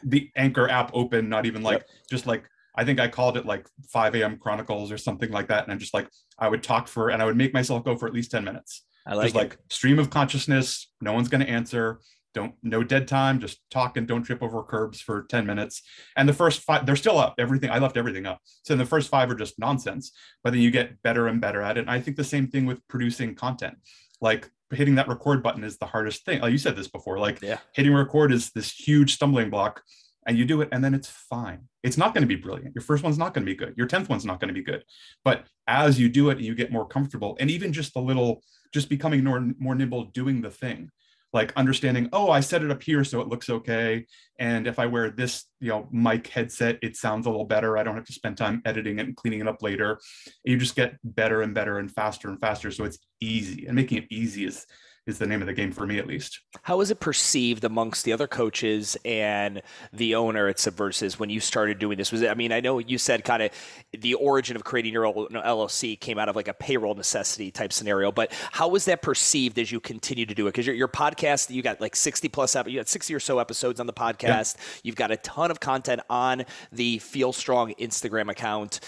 the 0.03 0.31
Anchor 0.37 0.69
app 0.69 0.91
open, 0.93 1.27
not 1.27 1.45
even 1.45 1.63
like, 1.63 1.79
yep. 1.79 1.89
just 2.09 2.27
like, 2.27 2.45
I 2.77 2.85
think 2.85 2.99
I 2.99 3.09
called 3.09 3.35
it 3.35 3.45
like 3.45 3.67
5 3.89 4.15
a.m. 4.15 4.37
Chronicles 4.37 4.89
or 4.89 4.97
something 4.97 5.31
like 5.31 5.49
that. 5.49 5.63
And 5.63 5.71
I'm 5.71 5.79
just 5.79 5.93
like, 5.93 6.07
I 6.39 6.47
would 6.47 6.63
talk 6.63 6.87
for, 6.87 7.09
and 7.09 7.21
I 7.21 7.25
would 7.25 7.37
make 7.37 7.53
myself 7.53 7.83
go 7.83 7.97
for 7.97 8.07
at 8.07 8.13
least 8.13 8.31
10 8.31 8.43
minutes. 8.45 8.83
I 9.05 9.13
like 9.13 9.25
just 9.25 9.35
it. 9.35 9.39
like 9.39 9.57
stream 9.69 9.99
of 9.99 10.09
consciousness. 10.09 10.89
No 11.01 11.13
one's 11.13 11.29
going 11.29 11.45
to 11.45 11.49
answer 11.49 11.99
don't 12.35 12.53
no 12.61 12.83
dead 12.83 13.07
time 13.07 13.39
just 13.39 13.59
talk 13.71 13.97
and 13.97 14.07
don't 14.07 14.23
trip 14.23 14.43
over 14.43 14.61
curbs 14.61 15.01
for 15.01 15.23
10 15.23 15.47
minutes. 15.47 15.81
And 16.15 16.29
the 16.29 16.33
first 16.33 16.61
five 16.61 16.85
they're 16.85 16.97
still 16.97 17.17
up 17.17 17.35
everything 17.39 17.71
i 17.71 17.79
left 17.79 17.97
everything 17.97 18.27
up. 18.27 18.39
So 18.63 18.75
the 18.75 18.85
first 18.85 19.09
five 19.09 19.31
are 19.31 19.35
just 19.35 19.57
nonsense 19.57 20.11
but 20.43 20.51
then 20.51 20.61
you 20.61 20.69
get 20.69 21.01
better 21.01 21.27
and 21.27 21.41
better 21.41 21.61
at 21.61 21.77
it. 21.77 21.81
And 21.81 21.89
i 21.89 21.99
think 21.99 22.17
the 22.17 22.23
same 22.23 22.47
thing 22.47 22.67
with 22.67 22.85
producing 22.87 23.33
content. 23.33 23.77
Like 24.21 24.51
hitting 24.71 24.95
that 24.95 25.07
record 25.07 25.41
button 25.41 25.63
is 25.63 25.77
the 25.77 25.85
hardest 25.85 26.25
thing. 26.25 26.41
Like 26.41 26.51
you 26.51 26.57
said 26.57 26.75
this 26.75 26.89
before 26.89 27.17
like 27.17 27.41
yeah. 27.41 27.57
hitting 27.73 27.93
record 27.93 28.31
is 28.31 28.51
this 28.51 28.71
huge 28.71 29.15
stumbling 29.15 29.49
block 29.49 29.81
and 30.27 30.37
you 30.37 30.43
do 30.43 30.61
it 30.61 30.69
and 30.71 30.83
then 30.83 30.93
it's 30.93 31.07
fine. 31.07 31.61
It's 31.83 31.97
not 31.97 32.13
going 32.13 32.23
to 32.23 32.27
be 32.27 32.35
brilliant. 32.35 32.75
Your 32.75 32.81
first 32.81 33.03
one's 33.03 33.17
not 33.17 33.33
going 33.33 33.45
to 33.45 33.51
be 33.51 33.55
good. 33.55 33.75
Your 33.77 33.87
10th 33.87 34.09
one's 34.09 34.25
not 34.25 34.41
going 34.41 34.49
to 34.49 34.53
be 34.53 34.63
good. 34.63 34.83
But 35.23 35.45
as 35.67 35.99
you 35.99 36.09
do 36.09 36.31
it 36.31 36.39
you 36.39 36.53
get 36.53 36.71
more 36.71 36.85
comfortable. 36.85 37.37
And 37.39 37.49
even 37.49 37.71
just 37.71 37.93
the 37.93 38.01
little 38.01 38.41
just 38.75 38.89
becoming 38.89 39.23
more, 39.23 39.39
more 39.57 39.73
nimble 39.73 40.03
doing 40.13 40.41
the 40.41 40.51
thing. 40.51 40.91
Like 41.33 41.51
understanding 41.57 42.07
oh 42.13 42.29
i 42.31 42.39
set 42.39 42.63
it 42.63 42.71
up 42.71 42.81
here 42.81 43.03
so 43.03 43.19
it 43.19 43.27
looks 43.27 43.49
okay. 43.49 44.05
And 44.39 44.67
if 44.67 44.79
i 44.79 44.85
wear 44.85 45.09
this 45.09 45.45
you 45.59 45.69
know 45.69 45.87
mic 45.91 46.27
headset 46.27 46.77
it 46.81 46.95
sounds 46.95 47.25
a 47.25 47.29
little 47.29 47.45
better. 47.45 47.77
I 47.77 47.83
don't 47.83 47.95
have 47.95 48.05
to 48.05 48.13
spend 48.13 48.37
time 48.37 48.61
editing 48.63 48.99
it 48.99 49.07
and 49.07 49.15
cleaning 49.15 49.41
it 49.41 49.47
up 49.47 49.61
later. 49.61 49.99
You 50.45 50.57
just 50.57 50.75
get 50.75 50.95
better 51.03 51.41
and 51.41 51.53
better 51.53 51.79
and 51.79 51.91
faster 51.91 52.29
and 52.29 52.39
faster. 52.39 52.71
So 52.71 52.85
it's 52.85 52.99
easy. 53.19 53.65
And 53.65 53.75
making 53.75 53.97
it 53.97 54.07
easy 54.11 54.45
is 54.45 54.65
is 55.07 55.19
the 55.19 55.27
name 55.27 55.41
of 55.41 55.45
the 55.45 55.53
game 55.53 55.71
for 55.71 55.85
me 55.85 55.99
at 55.99 56.07
least. 56.07 56.39
How 56.63 56.77
was 56.77 56.89
it 56.89 56.99
perceived 56.99 57.63
amongst 57.63 58.05
the 58.05 58.13
other 58.13 58.27
coaches 58.27 58.97
and 59.05 59.61
the 59.93 60.15
owner 60.15 60.47
at 60.47 60.57
Subversus 60.57 61.19
when 61.19 61.29
you 61.29 61.39
started 61.39 61.77
doing 61.77 61.97
this? 61.97 62.11
Was 62.11 62.23
it, 62.23 62.29
I 62.31 62.33
mean, 62.33 62.51
I 62.51 62.59
know 62.59 62.79
you 62.79 62.97
said 62.97 63.23
kind 63.23 63.43
of 63.43 63.51
the 63.97 64.15
origin 64.15 64.55
of 64.55 64.63
creating 64.63 64.93
your 64.93 65.05
own 65.05 65.27
LLC 65.29 65.99
came 65.99 66.17
out 66.17 66.27
of 66.27 66.35
like 66.35 66.47
a 66.47 66.53
payroll 66.53 66.95
necessity 66.95 67.51
type 67.51 67.71
scenario, 67.71 68.11
but 68.11 68.33
how 68.51 68.67
was 68.67 68.85
that 68.85 69.03
perceived 69.03 69.59
as 69.59 69.71
you 69.71 69.79
continue 69.79 70.25
to 70.25 70.33
do 70.33 70.47
it? 70.47 70.53
Because 70.53 70.65
your, 70.65 70.75
your 70.75 70.87
podcast, 70.87 71.51
you 71.51 71.61
got 71.61 71.79
like 71.79 71.95
60 71.95 72.27
plus, 72.29 72.55
you 72.65 72.79
got 72.79 72.87
60 72.87 73.13
or 73.13 73.19
so 73.19 73.37
episodes 73.37 73.79
on 73.79 73.85
the 73.85 73.93
podcast. 73.93 74.57
You've 74.83 74.95
got 74.95 75.11
a 75.11 75.17
ton 75.17 75.51
of 75.51 75.59
content 75.59 76.01
on 76.09 76.45
the 76.71 76.97
Feel 76.99 77.31
Strong 77.31 77.73
Instagram 77.79 78.31
account. 78.31 78.79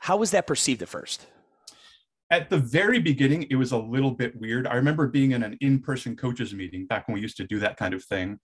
How 0.00 0.16
was 0.16 0.30
that 0.30 0.46
perceived 0.46 0.82
at 0.82 0.88
first? 0.88 1.26
At 2.30 2.50
the 2.50 2.58
very 2.58 2.98
beginning, 2.98 3.46
it 3.50 3.56
was 3.56 3.72
a 3.72 3.78
little 3.78 4.10
bit 4.10 4.38
weird. 4.38 4.66
I 4.66 4.74
remember 4.74 5.06
being 5.06 5.32
in 5.32 5.42
an 5.42 5.56
in 5.60 5.80
person 5.80 6.16
coaches 6.16 6.52
meeting 6.52 6.86
back 6.86 7.06
when 7.06 7.14
we 7.14 7.20
used 7.20 7.36
to 7.38 7.46
do 7.46 7.58
that 7.60 7.76
kind 7.76 7.94
of 7.94 8.04
thing. 8.04 8.38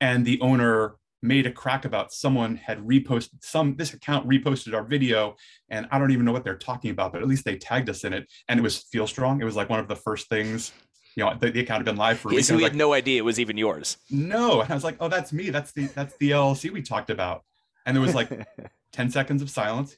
And 0.00 0.24
the 0.24 0.40
owner 0.40 0.96
made 1.22 1.46
a 1.46 1.52
crack 1.52 1.84
about 1.84 2.12
someone 2.12 2.56
had 2.56 2.78
reposted 2.80 3.42
some, 3.42 3.76
this 3.76 3.94
account 3.94 4.28
reposted 4.28 4.74
our 4.74 4.82
video. 4.82 5.36
And 5.70 5.86
I 5.90 5.98
don't 5.98 6.10
even 6.10 6.24
know 6.24 6.32
what 6.32 6.44
they're 6.44 6.58
talking 6.58 6.90
about, 6.90 7.12
but 7.12 7.22
at 7.22 7.28
least 7.28 7.44
they 7.44 7.56
tagged 7.56 7.88
us 7.88 8.04
in 8.04 8.12
it. 8.12 8.30
And 8.48 8.58
it 8.58 8.62
was 8.62 8.78
Feel 8.78 9.06
Strong. 9.06 9.40
It 9.40 9.44
was 9.44 9.56
like 9.56 9.70
one 9.70 9.78
of 9.78 9.88
the 9.88 9.96
first 9.96 10.28
things 10.28 10.72
you 11.16 11.24
know 11.24 11.34
the, 11.38 11.50
the, 11.50 11.60
account 11.60 11.80
had 11.80 11.84
been 11.84 11.96
live 11.96 12.18
for 12.18 12.30
a 12.30 12.34
week. 12.34 12.44
So 12.44 12.56
we 12.56 12.62
had 12.62 12.72
like, 12.72 12.78
no 12.78 12.92
idea 12.92 13.18
it 13.18 13.24
was 13.24 13.38
even 13.38 13.56
yours. 13.56 13.98
No, 14.10 14.60
and 14.60 14.70
I 14.70 14.74
was 14.74 14.84
like, 14.84 14.96
oh, 15.00 15.08
that's 15.08 15.32
me. 15.32 15.50
That's 15.50 15.72
the 15.72 15.86
that's 15.88 16.16
the 16.18 16.30
LLC 16.30 16.70
we 16.70 16.82
talked 16.82 17.10
about. 17.10 17.44
And 17.84 17.96
there 17.96 18.02
was 18.02 18.14
like 18.14 18.30
ten 18.92 19.10
seconds 19.10 19.42
of 19.42 19.50
silence. 19.50 19.96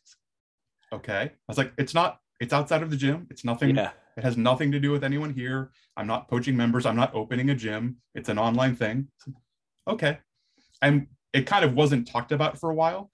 Okay, 0.92 1.22
I 1.22 1.32
was 1.48 1.58
like, 1.58 1.72
it's 1.78 1.94
not 1.94 2.18
it's 2.44 2.52
outside 2.52 2.82
of 2.82 2.90
the 2.90 2.96
gym. 2.96 3.26
It's 3.30 3.44
nothing. 3.44 3.74
Yeah. 3.74 3.90
It 4.16 4.22
has 4.22 4.36
nothing 4.36 4.70
to 4.72 4.78
do 4.78 4.90
with 4.92 5.02
anyone 5.02 5.32
here. 5.32 5.72
I'm 5.96 6.06
not 6.06 6.28
poaching 6.28 6.56
members. 6.56 6.86
I'm 6.86 6.94
not 6.94 7.14
opening 7.14 7.50
a 7.50 7.54
gym. 7.54 7.96
It's 8.14 8.28
an 8.28 8.38
online 8.38 8.76
thing. 8.76 9.08
Okay. 9.88 10.18
And 10.82 11.08
it 11.32 11.46
kind 11.46 11.64
of 11.64 11.74
wasn't 11.74 12.06
talked 12.06 12.30
about 12.30 12.60
for 12.60 12.70
a 12.70 12.74
while. 12.74 13.10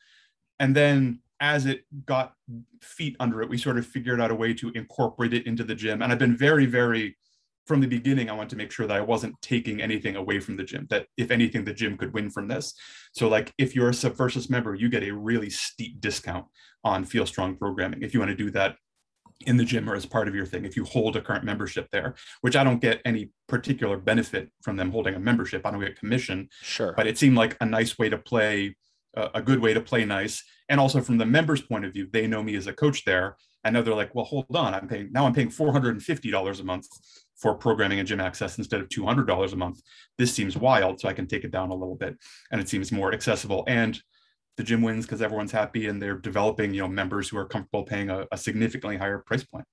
And 0.59 0.75
then 0.75 1.21
as 1.39 1.65
it 1.65 1.85
got 2.05 2.35
feet 2.83 3.17
under 3.21 3.41
it, 3.41 3.49
we 3.49 3.57
sort 3.57 3.79
of 3.79 3.87
figured 3.87 4.21
out 4.21 4.31
a 4.33 4.35
way 4.35 4.53
to 4.55 4.71
incorporate 4.71 5.33
it 5.33 5.47
into 5.47 5.65
the 5.65 5.75
gym. 5.75 6.03
And 6.03 6.13
I've 6.13 6.19
been 6.19 6.37
very, 6.37 6.67
very, 6.67 7.17
from 7.67 7.81
the 7.81 7.87
beginning, 7.87 8.29
I 8.29 8.35
want 8.35 8.51
to 8.51 8.57
make 8.57 8.73
sure 8.73 8.87
that 8.87 8.97
I 8.97 9.01
wasn't 9.01 9.41
taking 9.41 9.81
anything 9.81 10.17
away 10.17 10.41
from 10.41 10.57
the 10.57 10.65
gym, 10.65 10.87
that 10.91 11.07
if 11.17 11.31
anything, 11.31 11.65
the 11.65 11.73
gym 11.73 11.97
could 11.97 12.13
win 12.13 12.29
from 12.29 12.49
this. 12.49 12.75
So, 13.13 13.29
like, 13.29 13.55
if 13.59 13.77
you're 13.77 13.91
a 13.91 13.93
Subversus 13.93 14.51
member, 14.51 14.75
you 14.75 14.89
get 14.89 15.05
a 15.05 15.13
really 15.13 15.51
steep 15.51 16.01
discount 16.01 16.47
on 16.83 17.05
Feel 17.05 17.27
Strong 17.27 17.57
programming. 17.57 18.03
If 18.03 18.13
you 18.13 18.21
want 18.21 18.31
to 18.31 18.37
do 18.37 18.51
that 18.51 18.77
in 19.47 19.57
the 19.57 19.65
gym 19.65 19.89
or 19.89 19.95
as 19.95 20.05
part 20.05 20.29
of 20.29 20.35
your 20.35 20.45
thing 20.45 20.65
if 20.65 20.77
you 20.77 20.85
hold 20.85 21.17
a 21.17 21.21
current 21.21 21.45
membership 21.45 21.89
there 21.91 22.15
which 22.43 22.57
i 22.57 22.63
don't 22.63 22.83
get 22.83 23.01
any 23.07 23.31
particular 23.51 23.99
benefit 23.99 24.49
from 24.63 24.77
them 24.77 24.91
holding 24.93 25.15
a 25.15 25.19
membership. 25.19 25.67
I 25.67 25.73
don't 25.73 25.81
get 25.81 25.99
commission. 25.99 26.49
Sure. 26.63 26.95
But 26.97 27.07
it 27.09 27.19
seemed 27.19 27.37
like 27.37 27.57
a 27.61 27.67
nice 27.67 27.99
way 27.99 28.09
to 28.09 28.17
play 28.17 28.77
uh, 29.17 29.29
a 29.35 29.43
good 29.43 29.59
way 29.59 29.75
to 29.75 29.81
play 29.81 30.05
nice. 30.05 30.43
And 30.69 30.79
also 30.79 31.01
from 31.03 31.19
the 31.19 31.27
members 31.27 31.61
point 31.61 31.85
of 31.85 31.93
view 31.93 32.09
they 32.11 32.27
know 32.27 32.43
me 32.43 32.55
as 32.55 32.69
a 32.69 32.73
coach 32.73 33.05
there. 33.05 33.37
And 33.65 33.75
now 33.75 33.83
they're 33.83 33.95
like 33.95 34.15
well 34.15 34.25
hold 34.25 34.47
on. 34.55 34.73
I'm 34.73 34.89
paying 34.89 35.11
now 35.13 35.27
i'm 35.27 35.35
paying 35.35 35.51
$450 35.51 36.61
a 36.61 36.65
month 36.65 36.87
for 37.37 37.55
programming 37.55 37.99
and 37.99 38.07
gym 38.07 38.21
access 38.21 38.59
instead 38.59 38.81
of 38.81 38.89
$200 38.89 39.53
a 39.53 39.57
month. 39.57 39.81
This 40.17 40.33
seems 40.33 40.57
wild 40.57 41.01
so 41.01 41.09
i 41.09 41.13
can 41.13 41.27
take 41.27 41.45
it 41.45 41.51
down 41.51 41.71
a 41.71 41.75
little 41.75 41.97
bit. 41.97 42.17
And 42.53 42.61
it 42.61 42.69
seems 42.69 42.93
more 42.93 43.13
accessible. 43.13 43.65
And 43.67 44.01
the 44.61 44.65
gym 44.65 44.83
wins 44.83 45.07
because 45.07 45.23
everyone's 45.23 45.53
happy 45.53 45.87
and 45.87 46.03
they're 46.03 46.19
developing 46.19 46.75
you 46.75 46.83
know 46.83 46.89
members 46.89 47.31
who 47.31 47.39
are 47.39 47.47
comfortable 47.47 47.83
paying 47.83 48.11
a, 48.11 48.27
a 48.31 48.37
significantly 48.37 48.99
higher 48.99 49.19
price 49.19 49.43
point. 49.43 49.65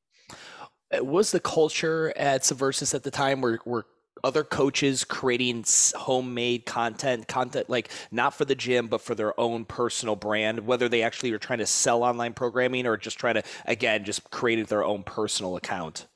Uh, 0.98 1.04
was 1.04 1.32
the 1.32 1.42
culture 1.42 2.14
at 2.16 2.44
subversus 2.44 2.96
at 2.96 3.04
the 3.04 3.12
time 3.12 3.42
where, 3.42 3.60
where 3.66 3.84
other 4.24 4.46
coaches 4.46 5.04
creating 5.04 5.66
homemade 5.94 6.66
content 6.66 7.28
content 7.28 7.70
like 7.70 7.90
not 8.12 8.34
for 8.34 8.46
the 8.46 8.56
gym 8.56 8.88
but 8.88 9.02
for 9.02 9.14
their 9.14 9.38
own 9.38 9.66
personal 9.66 10.16
brand 10.16 10.66
whether 10.66 10.88
they 10.88 11.04
actually 11.04 11.32
are 11.34 11.38
trying 11.38 11.60
to 11.60 11.68
sell 11.68 12.02
online 12.02 12.34
programming 12.34 12.88
or 12.88 12.96
just 12.96 13.20
trying 13.20 13.36
to 13.36 13.44
again 13.66 14.06
just 14.06 14.32
create 14.32 14.66
their 14.70 14.86
own 14.86 15.04
personal 15.04 15.58
account? 15.58 16.08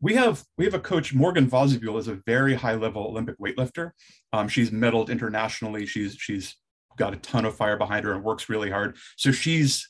We 0.00 0.14
have 0.14 0.42
we 0.56 0.64
have 0.64 0.74
a 0.74 0.80
coach 0.80 1.12
morgan 1.12 1.50
Vosbuhl 1.50 1.98
is 1.98 2.08
a 2.08 2.18
very 2.26 2.54
high 2.54 2.76
level 2.76 3.02
olympic 3.02 3.38
weightlifter. 3.38 3.90
Um, 4.32 4.48
she's 4.48 4.70
medaled 4.70 5.10
internationally. 5.10 5.84
She's 5.84 6.16
she's 6.18 6.56
got 6.96 7.12
a 7.12 7.16
ton 7.16 7.44
of 7.44 7.56
fire 7.56 7.76
behind 7.76 8.04
her 8.04 8.12
and 8.12 8.22
works 8.22 8.48
really 8.48 8.70
hard. 8.70 8.96
So 9.16 9.32
she's 9.32 9.88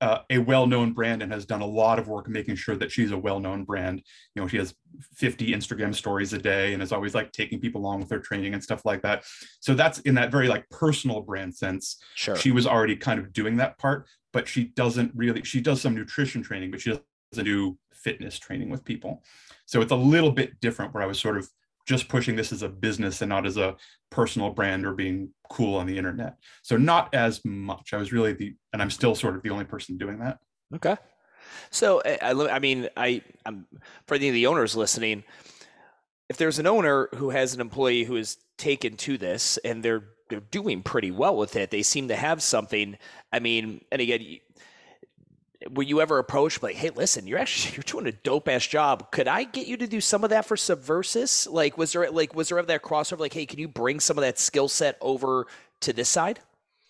uh, 0.00 0.20
a 0.28 0.38
well-known 0.38 0.92
brand 0.92 1.22
and 1.22 1.32
has 1.32 1.46
done 1.46 1.62
a 1.62 1.66
lot 1.66 1.98
of 1.98 2.08
work 2.08 2.28
making 2.28 2.56
sure 2.56 2.76
that 2.76 2.90
she's 2.90 3.10
a 3.10 3.16
well-known 3.16 3.64
brand. 3.64 4.02
You 4.34 4.42
know, 4.42 4.48
she 4.48 4.58
has 4.58 4.74
50 5.14 5.52
Instagram 5.52 5.94
stories 5.94 6.32
a 6.32 6.38
day 6.38 6.74
and 6.74 6.82
is 6.82 6.92
always 6.92 7.14
like 7.14 7.32
taking 7.32 7.60
people 7.60 7.80
along 7.80 8.00
with 8.00 8.08
their 8.08 8.18
training 8.18 8.54
and 8.54 8.62
stuff 8.62 8.84
like 8.84 9.02
that. 9.02 9.24
So 9.60 9.74
that's 9.74 10.00
in 10.00 10.14
that 10.16 10.30
very 10.30 10.48
like 10.48 10.68
personal 10.70 11.22
brand 11.22 11.54
sense. 11.54 11.98
Sure. 12.16 12.36
She 12.36 12.50
was 12.50 12.66
already 12.66 12.96
kind 12.96 13.18
of 13.18 13.32
doing 13.32 13.56
that 13.56 13.78
part, 13.78 14.06
but 14.32 14.46
she 14.46 14.64
doesn't 14.64 15.12
really. 15.14 15.42
She 15.42 15.60
does 15.60 15.80
some 15.80 15.94
nutrition 15.94 16.42
training, 16.42 16.70
but 16.70 16.80
she 16.80 16.98
doesn't 17.32 17.44
do 17.44 17.78
fitness 17.92 18.38
training 18.38 18.68
with 18.68 18.84
people. 18.84 19.22
So 19.64 19.80
it's 19.80 19.92
a 19.92 19.96
little 19.96 20.32
bit 20.32 20.60
different 20.60 20.92
where 20.92 21.02
I 21.02 21.06
was 21.06 21.18
sort 21.18 21.38
of 21.38 21.48
just 21.86 22.08
pushing 22.08 22.36
this 22.36 22.52
as 22.52 22.62
a 22.62 22.68
business 22.68 23.20
and 23.22 23.28
not 23.28 23.46
as 23.46 23.56
a 23.56 23.76
personal 24.10 24.50
brand 24.50 24.86
or 24.86 24.92
being 24.92 25.30
cool 25.50 25.76
on 25.76 25.86
the 25.86 25.98
internet. 25.98 26.36
So 26.62 26.76
not 26.76 27.14
as 27.14 27.44
much. 27.44 27.92
I 27.92 27.98
was 27.98 28.12
really 28.12 28.32
the, 28.32 28.54
and 28.72 28.80
I'm 28.80 28.90
still 28.90 29.14
sort 29.14 29.36
of 29.36 29.42
the 29.42 29.50
only 29.50 29.64
person 29.64 29.98
doing 29.98 30.18
that. 30.18 30.38
Okay. 30.74 30.96
So 31.70 31.98
eh, 32.00 32.16
I, 32.22 32.32
I 32.32 32.58
mean, 32.58 32.88
I, 32.96 33.22
I'm 33.44 33.66
for 34.06 34.14
any 34.14 34.28
of 34.28 34.34
the 34.34 34.46
owners 34.46 34.76
listening. 34.76 35.24
If 36.28 36.38
there's 36.38 36.58
an 36.58 36.66
owner 36.66 37.08
who 37.16 37.30
has 37.30 37.54
an 37.54 37.60
employee 37.60 38.04
who 38.04 38.16
is 38.16 38.38
taken 38.56 38.96
to 38.96 39.18
this 39.18 39.58
and 39.58 39.82
they're 39.82 40.04
they're 40.30 40.40
doing 40.40 40.82
pretty 40.82 41.10
well 41.10 41.36
with 41.36 41.54
it, 41.54 41.70
they 41.70 41.82
seem 41.82 42.08
to 42.08 42.16
have 42.16 42.42
something. 42.42 42.96
I 43.30 43.40
mean, 43.40 43.84
and 43.92 44.00
again, 44.00 44.38
were 45.72 45.82
you 45.82 46.00
ever 46.00 46.18
approached 46.18 46.62
like, 46.62 46.76
hey, 46.76 46.90
listen, 46.90 47.26
you're 47.26 47.38
actually 47.38 47.74
you're 47.76 47.82
doing 47.84 48.06
a 48.06 48.12
dope 48.12 48.48
ass 48.48 48.66
job. 48.66 49.10
Could 49.10 49.28
I 49.28 49.44
get 49.44 49.66
you 49.66 49.76
to 49.76 49.86
do 49.86 50.00
some 50.00 50.24
of 50.24 50.30
that 50.30 50.46
for 50.46 50.56
Subversus? 50.56 51.50
Like, 51.50 51.78
was 51.78 51.92
there 51.92 52.10
like 52.10 52.34
was 52.34 52.48
there 52.48 52.58
ever 52.58 52.66
that 52.66 52.82
crossover? 52.82 53.20
Like, 53.20 53.34
hey, 53.34 53.46
can 53.46 53.58
you 53.58 53.68
bring 53.68 54.00
some 54.00 54.18
of 54.18 54.22
that 54.22 54.38
skill 54.38 54.68
set 54.68 54.96
over 55.00 55.46
to 55.80 55.92
this 55.92 56.08
side? 56.08 56.40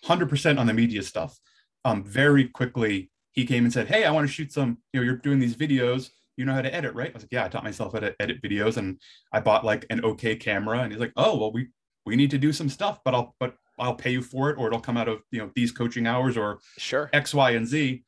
Hundred 0.05 0.29
percent 0.29 0.59
on 0.59 0.67
the 0.67 0.75
media 0.75 1.03
stuff. 1.03 1.39
Um, 1.85 2.03
very 2.03 2.49
quickly 2.49 3.11
he 3.35 3.45
came 3.45 3.65
and 3.65 3.73
said, 3.73 3.89
hey, 3.89 4.05
I 4.05 4.11
want 4.13 4.27
to 4.27 4.33
shoot 4.33 4.53
some. 4.53 4.79
You 4.93 5.01
know, 5.01 5.05
you're 5.05 5.17
doing 5.17 5.41
these 5.41 5.57
videos. 5.57 6.11
You 6.37 6.45
know 6.45 6.55
how 6.55 6.63
to 6.63 6.75
edit, 6.75 6.95
right? 6.95 7.11
I 7.11 7.13
was 7.13 7.25
like, 7.25 7.33
yeah, 7.33 7.45
I 7.45 7.49
taught 7.49 7.65
myself 7.65 7.93
how 7.93 8.01
to 8.01 8.15
edit 8.21 8.41
videos, 8.43 8.77
and 8.77 8.99
I 9.33 9.41
bought 9.41 9.65
like 9.65 9.87
an 9.91 10.05
okay 10.05 10.37
camera. 10.37 10.81
And 10.81 10.93
he's 10.93 11.01
like, 11.01 11.13
oh, 11.17 11.37
well, 11.37 11.53
we 11.53 11.69
we 12.07 12.17
need 12.17 12.31
to 12.31 12.39
do 12.39 12.53
some 12.53 12.69
stuff, 12.69 13.01
but 13.05 13.15
I'll 13.15 13.35
but 13.39 13.55
I'll 13.79 13.95
pay 13.95 14.11
you 14.11 14.23
for 14.23 14.51
it, 14.51 14.59
or 14.59 14.69
it'll 14.69 14.81
come 14.81 14.97
out 14.97 15.09
of 15.09 15.21
you 15.31 15.41
know 15.41 15.51
these 15.55 15.73
coaching 15.73 16.07
hours, 16.07 16.37
or 16.37 16.61
sure 16.79 17.11
X, 17.13 17.35
Y, 17.35 17.51
and 17.53 17.67
Z. 17.67 18.05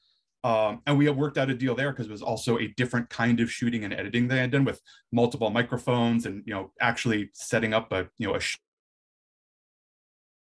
Um, 0.46 0.80
and 0.86 0.96
we 0.96 1.06
had 1.06 1.16
worked 1.16 1.38
out 1.38 1.50
a 1.50 1.54
deal 1.54 1.74
there 1.74 1.90
because 1.90 2.06
it 2.06 2.12
was 2.12 2.22
also 2.22 2.56
a 2.58 2.68
different 2.68 3.10
kind 3.10 3.40
of 3.40 3.50
shooting 3.50 3.82
and 3.82 3.92
editing 3.92 4.28
they 4.28 4.36
had 4.36 4.52
done 4.52 4.64
with 4.64 4.80
multiple 5.10 5.50
microphones 5.50 6.24
and 6.24 6.44
you 6.46 6.54
know 6.54 6.70
actually 6.80 7.30
setting 7.32 7.74
up 7.74 7.90
a 7.90 8.06
you 8.16 8.28
know 8.28 8.36
a 8.36 8.40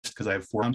because 0.02 0.26
I 0.26 0.32
have 0.32 0.44
four. 0.44 0.72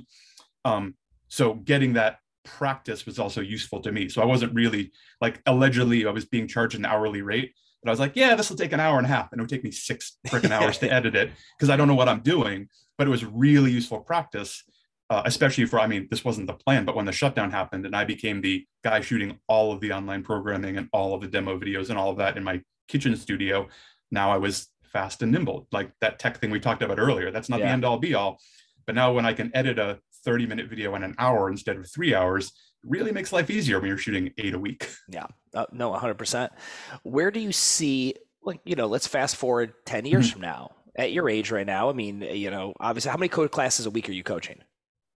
Um, 0.63 0.95
so 1.27 1.55
getting 1.55 1.91
that 1.93 2.19
practice 2.45 3.05
was 3.05 3.19
also 3.19 3.41
useful 3.41 3.81
to 3.81 3.91
me. 3.91 4.07
So 4.07 4.21
I 4.21 4.25
wasn't 4.25 4.53
really 4.53 4.93
like 5.19 5.41
allegedly 5.45 6.05
I 6.05 6.11
was 6.11 6.23
being 6.23 6.47
charged 6.47 6.77
an 6.77 6.85
hourly 6.85 7.21
rate, 7.21 7.51
but 7.83 7.89
I 7.89 7.91
was 7.91 7.99
like, 7.99 8.13
yeah, 8.15 8.33
this 8.33 8.49
will 8.49 8.55
take 8.55 8.71
an 8.71 8.79
hour 8.79 8.97
and 8.97 9.05
a 9.05 9.09
half, 9.09 9.33
and 9.33 9.41
it 9.41 9.43
would 9.43 9.49
take 9.49 9.65
me 9.65 9.71
six 9.71 10.19
freaking 10.27 10.51
hours 10.51 10.77
to 10.77 10.93
edit 10.93 11.15
it 11.15 11.31
because 11.57 11.69
I 11.69 11.75
don't 11.75 11.89
know 11.89 11.95
what 11.95 12.07
I'm 12.07 12.21
doing. 12.21 12.69
But 12.97 13.07
it 13.07 13.11
was 13.11 13.25
really 13.25 13.71
useful 13.71 13.99
practice 13.99 14.63
uh, 15.09 15.21
especially 15.25 15.65
for, 15.65 15.79
I 15.79 15.87
mean, 15.87 16.07
this 16.09 16.25
wasn't 16.25 16.47
the 16.47 16.53
plan, 16.53 16.83
but 16.85 16.95
when 16.95 17.05
the 17.05 17.11
shutdown 17.11 17.51
happened 17.51 17.85
and 17.85 17.95
I 17.95 18.03
became 18.03 18.41
the 18.41 18.65
guy 18.83 19.01
shooting 19.01 19.39
all 19.47 19.71
of 19.71 19.79
the 19.79 19.93
online 19.93 20.23
programming 20.23 20.77
and 20.77 20.89
all 20.91 21.13
of 21.13 21.21
the 21.21 21.27
demo 21.27 21.57
videos 21.57 21.89
and 21.89 21.97
all 21.97 22.11
of 22.11 22.17
that 22.17 22.35
in 22.35 22.43
my 22.43 22.61
kitchen 22.87 23.15
studio, 23.15 23.67
now 24.11 24.31
I 24.31 24.37
was 24.37 24.67
fast 24.91 25.21
and 25.21 25.31
nimble, 25.31 25.67
like 25.71 25.91
that 26.01 26.19
tech 26.19 26.39
thing 26.39 26.51
we 26.51 26.59
talked 26.59 26.81
about 26.81 26.99
earlier. 26.99 27.31
That's 27.31 27.49
not 27.49 27.59
yeah. 27.59 27.67
the 27.67 27.71
end 27.71 27.85
all 27.85 27.97
be 27.97 28.15
all. 28.15 28.39
But 28.85 28.95
now 28.95 29.13
when 29.13 29.25
I 29.25 29.33
can 29.33 29.51
edit 29.53 29.79
a 29.79 29.99
30 30.25 30.45
minute 30.45 30.69
video 30.69 30.95
in 30.95 31.03
an 31.03 31.15
hour 31.17 31.49
instead 31.49 31.77
of 31.77 31.89
three 31.89 32.13
hours, 32.13 32.51
really 32.83 33.11
makes 33.11 33.31
life 33.31 33.49
easier 33.49 33.79
when 33.79 33.87
you're 33.87 33.97
shooting 33.97 34.33
eight 34.37 34.53
a 34.53 34.59
week. 34.59 34.89
Yeah, 35.09 35.27
uh, 35.53 35.65
no, 35.71 35.93
100%. 35.93 36.49
Where 37.03 37.31
do 37.31 37.39
you 37.39 37.53
see, 37.53 38.15
like, 38.43 38.59
you 38.65 38.75
know, 38.75 38.87
let's 38.87 39.07
fast 39.07 39.37
forward 39.37 39.73
10 39.85 40.05
years 40.05 40.25
mm-hmm. 40.25 40.33
from 40.33 40.41
now 40.41 40.71
at 40.97 41.13
your 41.13 41.29
age 41.29 41.49
right 41.49 41.65
now? 41.65 41.89
I 41.89 41.93
mean, 41.93 42.21
you 42.21 42.51
know, 42.51 42.73
obviously, 42.79 43.09
how 43.09 43.17
many 43.17 43.29
code 43.29 43.51
classes 43.51 43.85
a 43.85 43.89
week 43.89 44.09
are 44.09 44.13
you 44.13 44.23
coaching? 44.23 44.59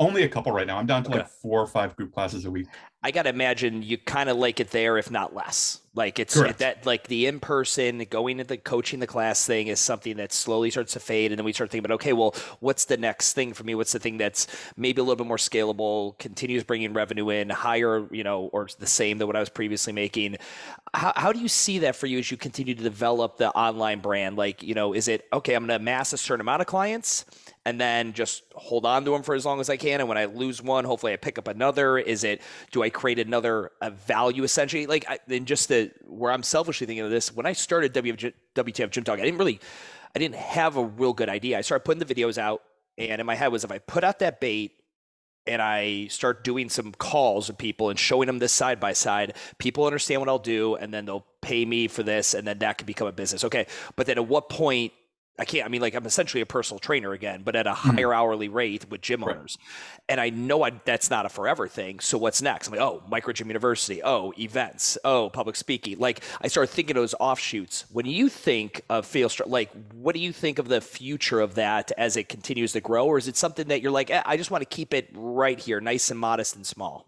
Only 0.01 0.24
a 0.24 0.27
couple 0.27 0.51
right 0.51 0.65
now. 0.65 0.79
I'm 0.79 0.88
down 0.88 1.03
to 1.03 1.10
okay. 1.10 1.20
like 1.20 1.29
four 1.29 1.62
or 1.62 1.67
five 1.67 1.96
group 1.96 2.12
classes 2.12 2.46
a 2.46 2.51
week. 2.51 2.65
I 3.03 3.12
got 3.12 3.24
to 3.24 3.29
imagine 3.29 3.84
you 3.84 4.00
kind 4.00 4.29
of 4.29 4.38
like 4.38 4.60
it 4.60 4.72
there, 4.72 4.98
if 4.98 5.12
not 5.12 5.36
less. 5.36 5.79
Like 5.93 6.17
it's 6.17 6.34
Correct. 6.34 6.58
that, 6.58 6.88
like 6.88 7.05
the 7.05 7.27
in 7.27 7.39
person 7.39 8.03
going 8.10 8.39
into 8.39 8.48
the 8.48 8.58
coaching 8.58 9.00
the 9.00 9.05
class 9.05 9.46
thing 9.46 9.67
is 9.67 9.79
something 9.79 10.17
that 10.17 10.34
slowly 10.34 10.72
starts 10.72 10.93
to 10.93 11.00
fade. 11.00 11.31
And 11.31 11.38
then 11.38 11.46
we 11.46 11.53
start 11.53 11.70
thinking 11.70 11.86
about, 11.86 11.96
okay, 11.96 12.13
well, 12.13 12.34
what's 12.62 12.86
the 12.86 12.98
next 12.98 13.34
thing 13.34 13.53
for 13.53 13.63
me? 13.63 13.75
What's 13.75 13.91
the 13.91 14.00
thing 14.00 14.17
that's 14.17 14.48
maybe 14.75 15.01
a 15.01 15.03
little 15.03 15.17
bit 15.17 15.27
more 15.27 15.38
scalable, 15.38 16.17
continues 16.17 16.63
bringing 16.63 16.93
revenue 16.93 17.29
in 17.29 17.51
higher, 17.51 18.08
you 18.12 18.24
know, 18.24 18.50
or 18.53 18.70
the 18.79 18.88
same 18.88 19.20
than 19.20 19.27
what 19.27 19.36
I 19.36 19.39
was 19.39 19.50
previously 19.50 19.93
making? 19.93 20.38
How, 20.96 21.13
how 21.15 21.31
do 21.31 21.39
you 21.39 21.48
see 21.48 21.77
that 21.79 21.96
for 21.96 22.08
you 22.08 22.17
as 22.17 22.31
you 22.31 22.38
continue 22.38 22.74
to 22.74 22.84
develop 22.84 23.38
the 23.38 23.51
online 23.51 24.00
brand? 24.00 24.36
Like, 24.36 24.63
you 24.63 24.74
know, 24.74 24.93
is 24.93 25.08
it, 25.08 25.27
okay, 25.31 25.53
I'm 25.53 25.67
going 25.67 25.70
to 25.70 25.75
amass 25.75 26.12
a 26.12 26.17
certain 26.17 26.41
amount 26.41 26.62
of 26.62 26.67
clients 26.67 27.25
and 27.65 27.80
then 27.80 28.13
just 28.13 28.44
hold 28.56 28.86
on 28.86 29.06
to 29.06 29.12
them 29.12 29.22
for 29.22 29.36
as 29.36 29.46
long 29.46 29.60
as 29.60 29.70
I 29.70 29.77
can. 29.77 30.00
And 30.00 30.10
when 30.10 30.18
I 30.18 30.25
lose 30.25 30.62
one, 30.62 30.84
hopefully 30.84 31.13
I 31.13 31.18
pick 31.18 31.38
up 31.38 31.48
another. 31.48 31.98
Is 31.98 32.24
it, 32.24 32.41
do 32.72 32.82
I 32.82 32.89
create 32.89 33.20
another 33.20 33.72
value 34.08 34.44
essentially? 34.44 34.88
Like, 34.88 35.06
I, 35.08 35.20
and 35.30 35.46
just 35.46 35.70
the, 35.70 35.91
where 36.08 36.32
I'm 36.32 36.44
selfishly 36.44 36.88
thinking 36.88 37.06
of 37.06 37.12
this, 37.12 37.34
when 37.34 37.46
I 37.46 37.53
started 37.53 37.94
WTF, 37.94 38.34
WTF 38.56 38.89
Gym 38.89 39.03
Talk, 39.03 39.20
I 39.20 39.24
didn't 39.24 39.38
really, 39.38 39.60
I 40.15 40.20
didn't 40.20 40.36
have 40.36 40.75
a 40.75 40.84
real 40.84 41.13
good 41.13 41.30
idea. 41.30 41.58
I 41.58 41.62
started 41.62 41.86
putting 41.86 42.06
the 42.06 42.13
videos 42.13 42.38
out, 42.38 42.63
and 42.98 43.22
in 43.22 43.25
my 43.27 43.36
head 43.36 43.51
was 43.51 43.63
if 43.63 43.72
I 43.72 43.77
put 43.77 44.03
out 44.03 44.20
that 44.20 44.41
bait 44.41 44.74
and 45.48 45.62
I 45.62 46.08
start 46.08 46.44
doing 46.44 46.70
some 46.70 46.91
calls 46.91 47.48
with 47.48 47.58
people 47.58 47.89
and 47.89 47.98
showing 47.98 48.27
them 48.27 48.39
this 48.39 48.53
side 48.53 48.80
by 48.80 48.94
side, 48.94 49.36
people 49.58 49.86
understand 49.86 50.22
what 50.22 50.30
I'll 50.30 50.39
do, 50.39 50.75
and 50.75 50.94
then 50.94 51.06
they'll 51.06 51.25
pay 51.41 51.63
me 51.63 51.88
for 51.88 52.03
this, 52.03 52.34
and 52.34 52.48
then 52.48 52.60
that 52.60 52.80
could 52.80 52.88
become 52.88 53.08
a 53.08 53.12
business. 53.12 53.44
Okay, 53.44 53.68
but 53.96 54.08
then 54.08 54.18
at 54.18 54.27
what 54.27 54.50
point 54.50 54.94
I 55.41 55.43
can't, 55.43 55.65
I 55.65 55.69
mean, 55.69 55.81
like 55.81 55.95
I'm 55.95 56.05
essentially 56.05 56.41
a 56.41 56.45
personal 56.45 56.77
trainer 56.77 57.13
again, 57.13 57.41
but 57.43 57.55
at 57.55 57.65
a 57.65 57.74
hmm. 57.74 57.95
higher 57.95 58.10
mm. 58.10 58.15
hourly 58.15 58.48
rate 58.48 58.88
with 58.91 59.01
gym 59.01 59.24
right. 59.24 59.36
owners. 59.36 59.57
And 60.07 60.21
I 60.21 60.29
know 60.29 60.63
I, 60.63 60.69
that's 60.86 61.10
not 61.10 61.25
a 61.25 61.29
forever 61.29 61.67
thing. 61.67 62.00
So 62.00 62.19
what's 62.19 62.43
next? 62.43 62.67
I'm 62.67 62.74
like, 62.75 62.81
oh, 62.81 63.01
micro 63.10 63.33
gym 63.33 63.48
university. 63.48 64.03
Oh, 64.03 64.36
events. 64.38 65.00
Oh, 65.03 65.31
public 65.31 65.55
speaking. 65.55 65.98
Like 65.98 66.21
I 66.43 66.48
started 66.48 66.71
thinking 66.71 66.95
of 66.95 67.01
those 67.01 67.15
offshoots. 67.19 67.86
When 67.91 68.05
you 68.05 68.29
think 68.29 68.83
of 68.88 69.07
feel 69.07 69.29
Strong, 69.29 69.50
like, 69.50 69.71
what 69.93 70.13
do 70.13 70.21
you 70.21 70.31
think 70.31 70.60
of 70.60 70.67
the 70.67 70.79
future 70.79 71.39
of 71.39 71.55
that 71.55 71.91
as 71.98 72.17
it 72.17 72.29
continues 72.29 72.74
to 72.74 72.79
grow? 72.79 73.07
Or 73.07 73.17
is 73.17 73.27
it 73.27 73.36
something 73.36 73.67
that 73.69 73.81
you're 73.81 73.91
like, 73.91 74.12
eh, 74.12 74.21
I 74.24 74.38
just 74.38 74.51
want 74.51 74.62
to 74.62 74.69
keep 74.69 74.93
it 74.93 75.10
right 75.12 75.60
here, 75.60 75.81
nice 75.81 76.12
and 76.12 76.19
modest 76.19 76.55
and 76.55 76.67
small? 76.67 77.07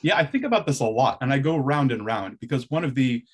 Yeah, 0.00 0.16
I 0.16 0.26
think 0.26 0.42
about 0.42 0.66
this 0.66 0.80
a 0.80 0.84
lot 0.84 1.18
and 1.20 1.32
I 1.32 1.38
go 1.38 1.56
round 1.58 1.92
and 1.92 2.04
round 2.04 2.40
because 2.40 2.68
one 2.72 2.82
of 2.82 2.96
the 2.96 3.24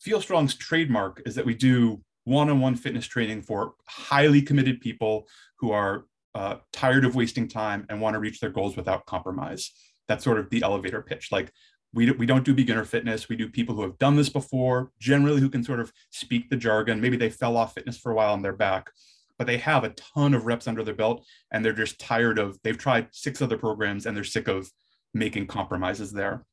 Feel 0.00 0.22
Strong's 0.22 0.54
trademark 0.54 1.20
is 1.26 1.34
that 1.34 1.44
we 1.44 1.54
do 1.54 2.00
one-on-one 2.26 2.74
fitness 2.74 3.06
training 3.06 3.40
for 3.40 3.74
highly 3.86 4.42
committed 4.42 4.80
people 4.80 5.26
who 5.60 5.70
are 5.70 6.06
uh, 6.34 6.56
tired 6.72 7.04
of 7.04 7.14
wasting 7.14 7.48
time 7.48 7.86
and 7.88 8.00
want 8.00 8.14
to 8.14 8.20
reach 8.20 8.40
their 8.40 8.50
goals 8.50 8.76
without 8.76 9.06
compromise. 9.06 9.70
That's 10.08 10.24
sort 10.24 10.38
of 10.38 10.50
the 10.50 10.62
elevator 10.62 11.00
pitch. 11.02 11.30
Like 11.30 11.52
we, 11.94 12.10
we 12.10 12.26
don't 12.26 12.44
do 12.44 12.52
beginner 12.52 12.84
fitness. 12.84 13.28
We 13.28 13.36
do 13.36 13.48
people 13.48 13.76
who 13.76 13.82
have 13.82 13.96
done 13.98 14.16
this 14.16 14.28
before, 14.28 14.90
generally 14.98 15.40
who 15.40 15.48
can 15.48 15.62
sort 15.62 15.80
of 15.80 15.92
speak 16.10 16.50
the 16.50 16.56
jargon. 16.56 17.00
Maybe 17.00 17.16
they 17.16 17.30
fell 17.30 17.56
off 17.56 17.74
fitness 17.74 17.96
for 17.96 18.10
a 18.10 18.14
while 18.14 18.34
and 18.34 18.44
they're 18.44 18.52
back, 18.52 18.90
but 19.38 19.46
they 19.46 19.58
have 19.58 19.84
a 19.84 19.90
ton 19.90 20.34
of 20.34 20.46
reps 20.46 20.66
under 20.66 20.82
their 20.82 20.94
belt 20.94 21.24
and 21.52 21.64
they're 21.64 21.72
just 21.72 22.00
tired 22.00 22.40
of, 22.40 22.58
they've 22.64 22.76
tried 22.76 23.06
six 23.12 23.40
other 23.40 23.56
programs 23.56 24.04
and 24.04 24.16
they're 24.16 24.24
sick 24.24 24.48
of 24.48 24.68
making 25.14 25.46
compromises 25.46 26.12
there. 26.12 26.44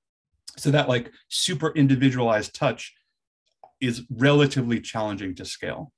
So 0.55 0.69
that 0.69 0.87
like 0.87 1.11
super 1.29 1.71
individualized 1.71 2.53
touch 2.53 2.93
is 3.83 4.03
relatively 4.09 4.79
challenging 4.79 5.35
to 5.35 5.45
scale. 5.45 5.91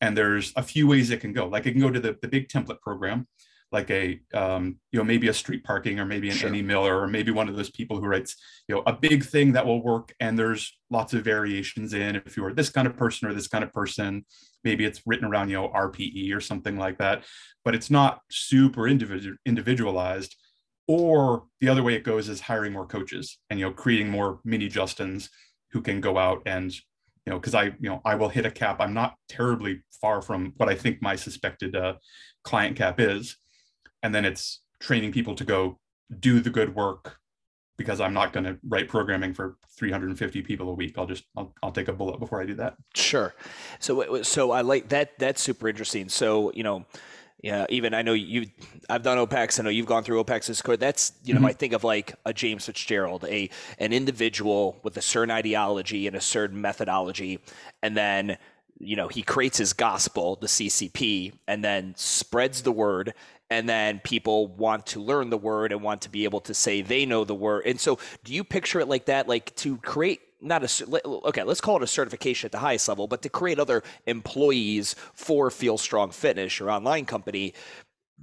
And 0.00 0.16
there's 0.16 0.52
a 0.56 0.62
few 0.62 0.86
ways 0.86 1.10
it 1.10 1.20
can 1.20 1.32
go. 1.32 1.46
Like 1.46 1.66
it 1.66 1.72
can 1.72 1.80
go 1.80 1.90
to 1.90 2.00
the, 2.00 2.16
the 2.20 2.28
big 2.28 2.48
template 2.48 2.80
program, 2.80 3.26
like 3.72 3.90
a 3.90 4.20
um, 4.34 4.78
you 4.92 4.98
know 4.98 5.04
maybe 5.04 5.28
a 5.28 5.34
street 5.34 5.64
parking 5.64 5.98
or 5.98 6.04
maybe 6.04 6.28
an 6.28 6.36
sure. 6.36 6.48
Annie 6.48 6.62
Miller 6.62 7.00
or 7.00 7.06
maybe 7.08 7.32
one 7.32 7.48
of 7.48 7.56
those 7.56 7.70
people 7.70 8.00
who 8.00 8.06
writes 8.06 8.36
you 8.68 8.74
know 8.74 8.82
a 8.86 8.92
big 8.92 9.24
thing 9.24 9.52
that 9.52 9.66
will 9.66 9.82
work 9.82 10.14
and 10.20 10.38
there's 10.38 10.76
lots 10.90 11.14
of 11.14 11.24
variations 11.24 11.92
in 11.92 12.16
if 12.16 12.36
you 12.36 12.44
are 12.44 12.52
this 12.52 12.70
kind 12.70 12.86
of 12.86 12.96
person 12.96 13.28
or 13.28 13.34
this 13.34 13.48
kind 13.48 13.64
of 13.64 13.72
person 13.72 14.24
maybe 14.62 14.84
it's 14.84 15.02
written 15.04 15.26
around 15.26 15.48
you 15.48 15.56
know 15.56 15.68
RPE 15.68 16.34
or 16.34 16.40
something 16.40 16.76
like 16.76 16.98
that 16.98 17.24
but 17.64 17.74
it's 17.74 17.90
not 17.90 18.20
super 18.30 18.86
individual 18.86 19.36
individualized 19.44 20.36
or 20.88 21.44
the 21.60 21.68
other 21.68 21.82
way 21.82 21.94
it 21.94 22.04
goes 22.04 22.28
is 22.28 22.40
hiring 22.40 22.72
more 22.72 22.86
coaches 22.86 23.38
and 23.50 23.58
you 23.58 23.66
know 23.66 23.72
creating 23.72 24.08
more 24.08 24.40
mini 24.44 24.68
Justins 24.68 25.28
who 25.72 25.82
can 25.82 26.00
go 26.00 26.16
out 26.16 26.42
and 26.46 26.72
you 27.26 27.32
know, 27.32 27.38
because 27.38 27.54
I, 27.54 27.64
you 27.64 27.88
know, 27.88 28.00
I 28.04 28.14
will 28.14 28.28
hit 28.28 28.46
a 28.46 28.50
cap. 28.50 28.80
I'm 28.80 28.94
not 28.94 29.16
terribly 29.28 29.82
far 30.00 30.22
from 30.22 30.52
what 30.56 30.68
I 30.68 30.74
think 30.74 31.02
my 31.02 31.16
suspected 31.16 31.74
uh, 31.74 31.94
client 32.44 32.76
cap 32.76 33.00
is, 33.00 33.36
and 34.02 34.14
then 34.14 34.24
it's 34.24 34.60
training 34.78 35.12
people 35.12 35.34
to 35.34 35.44
go 35.44 35.78
do 36.20 36.40
the 36.40 36.50
good 36.50 36.74
work 36.74 37.18
because 37.76 38.00
I'm 38.00 38.14
not 38.14 38.32
going 38.32 38.44
to 38.44 38.58
write 38.66 38.88
programming 38.88 39.34
for 39.34 39.56
350 39.76 40.42
people 40.42 40.70
a 40.70 40.74
week. 40.74 40.94
I'll 40.96 41.06
just 41.06 41.24
I'll, 41.36 41.52
I'll 41.62 41.72
take 41.72 41.88
a 41.88 41.92
bullet 41.92 42.20
before 42.20 42.40
I 42.40 42.46
do 42.46 42.54
that. 42.54 42.74
Sure. 42.94 43.34
So 43.80 44.22
so 44.22 44.52
I 44.52 44.60
like 44.60 44.88
that. 44.88 45.18
That's 45.18 45.42
super 45.42 45.68
interesting. 45.68 46.08
So 46.08 46.52
you 46.54 46.62
know, 46.62 46.86
Yeah, 47.42 47.66
even 47.68 47.94
I 47.94 48.02
know 48.02 48.14
you. 48.14 48.46
I've 48.88 49.02
done 49.02 49.18
OPEX. 49.18 49.60
I 49.60 49.62
know 49.62 49.70
you've 49.70 49.86
gone 49.86 50.02
through 50.02 50.22
OPEX's 50.24 50.62
code. 50.62 50.80
That's 50.80 51.12
you 51.22 51.34
know, 51.34 51.38
mm-hmm. 51.38 51.46
I 51.46 51.52
think 51.52 51.74
of 51.74 51.84
like 51.84 52.14
a 52.24 52.32
James 52.32 52.66
Fitzgerald, 52.66 53.24
a 53.24 53.50
an 53.78 53.92
individual 53.92 54.80
with 54.82 54.96
a 54.96 55.02
certain 55.02 55.30
ideology 55.30 56.06
and 56.06 56.16
a 56.16 56.20
certain 56.20 56.60
methodology, 56.60 57.40
and 57.82 57.96
then 57.96 58.38
you 58.78 58.96
know 58.96 59.08
he 59.08 59.22
creates 59.22 59.58
his 59.58 59.74
gospel, 59.74 60.36
the 60.36 60.46
CCP, 60.46 61.34
and 61.46 61.62
then 61.62 61.94
spreads 61.96 62.62
the 62.62 62.72
word 62.72 63.14
and 63.50 63.68
then 63.68 64.00
people 64.00 64.48
want 64.48 64.86
to 64.86 65.00
learn 65.00 65.30
the 65.30 65.38
word 65.38 65.72
and 65.72 65.82
want 65.82 66.02
to 66.02 66.10
be 66.10 66.24
able 66.24 66.40
to 66.40 66.54
say 66.54 66.82
they 66.82 67.06
know 67.06 67.24
the 67.24 67.34
word. 67.34 67.62
And 67.64 67.78
so, 67.78 67.98
do 68.24 68.34
you 68.34 68.42
picture 68.42 68.80
it 68.80 68.88
like 68.88 69.06
that? 69.06 69.28
Like 69.28 69.54
to 69.56 69.76
create 69.78 70.20
not 70.40 70.62
a 70.62 70.98
okay, 71.28 71.42
let's 71.42 71.60
call 71.60 71.76
it 71.76 71.82
a 71.82 71.86
certification 71.86 72.48
at 72.48 72.52
the 72.52 72.58
highest 72.58 72.88
level, 72.88 73.06
but 73.06 73.22
to 73.22 73.28
create 73.28 73.58
other 73.58 73.82
employees 74.06 74.94
for 75.14 75.50
Feel 75.50 75.78
Strong 75.78 76.10
Fitness, 76.10 76.58
your 76.58 76.70
online 76.70 77.06
company, 77.06 77.54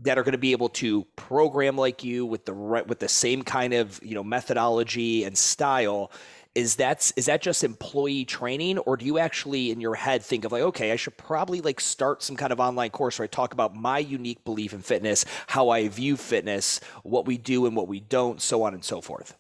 that 0.02 0.18
are 0.18 0.24
going 0.24 0.34
to 0.34 0.38
be 0.38 0.52
able 0.52 0.70
to 0.70 1.06
program 1.16 1.78
like 1.78 2.04
you 2.04 2.26
with 2.26 2.46
the 2.46 2.54
with 2.54 3.00
the 3.00 3.08
same 3.08 3.44
kind 3.44 3.74
of 3.74 4.00
you 4.04 4.16
know 4.16 4.24
methodology 4.24 5.24
and 5.24 5.38
style 5.38 6.12
is 6.56 6.76
that 6.76 7.12
is 7.16 7.26
that 7.26 7.42
just 7.42 7.64
employee 7.64 8.26
training 8.26 8.78
or 8.80 8.98
do 8.98 9.06
you 9.06 9.18
actually 9.18 9.72
in 9.72 9.80
your 9.80 9.96
head 9.96 10.24
think 10.24 10.46
of 10.46 10.52
like 10.52 10.64
okay 10.64 10.92
i 10.92 10.96
should 10.96 11.16
probably 11.18 11.62
like 11.62 11.80
start 11.80 12.24
some 12.24 12.36
kind 12.36 12.52
of 12.52 12.60
online 12.60 12.90
course 12.90 13.20
where 13.20 13.24
i 13.24 13.28
talk 13.28 13.54
about 13.54 13.76
my 13.76 14.00
unique 14.00 14.44
belief 14.44 14.74
in 14.74 14.82
fitness 14.82 15.26
how 15.48 15.70
i 15.70 15.88
view 15.88 16.18
fitness 16.18 16.80
what 17.04 17.26
we 17.26 17.38
do 17.38 17.66
and 17.66 17.76
what 17.76 17.88
we 17.88 18.00
don't 18.00 18.42
so 18.42 18.64
on 18.64 18.74
and 18.74 18.84
so 18.84 19.00
forth 19.02 19.36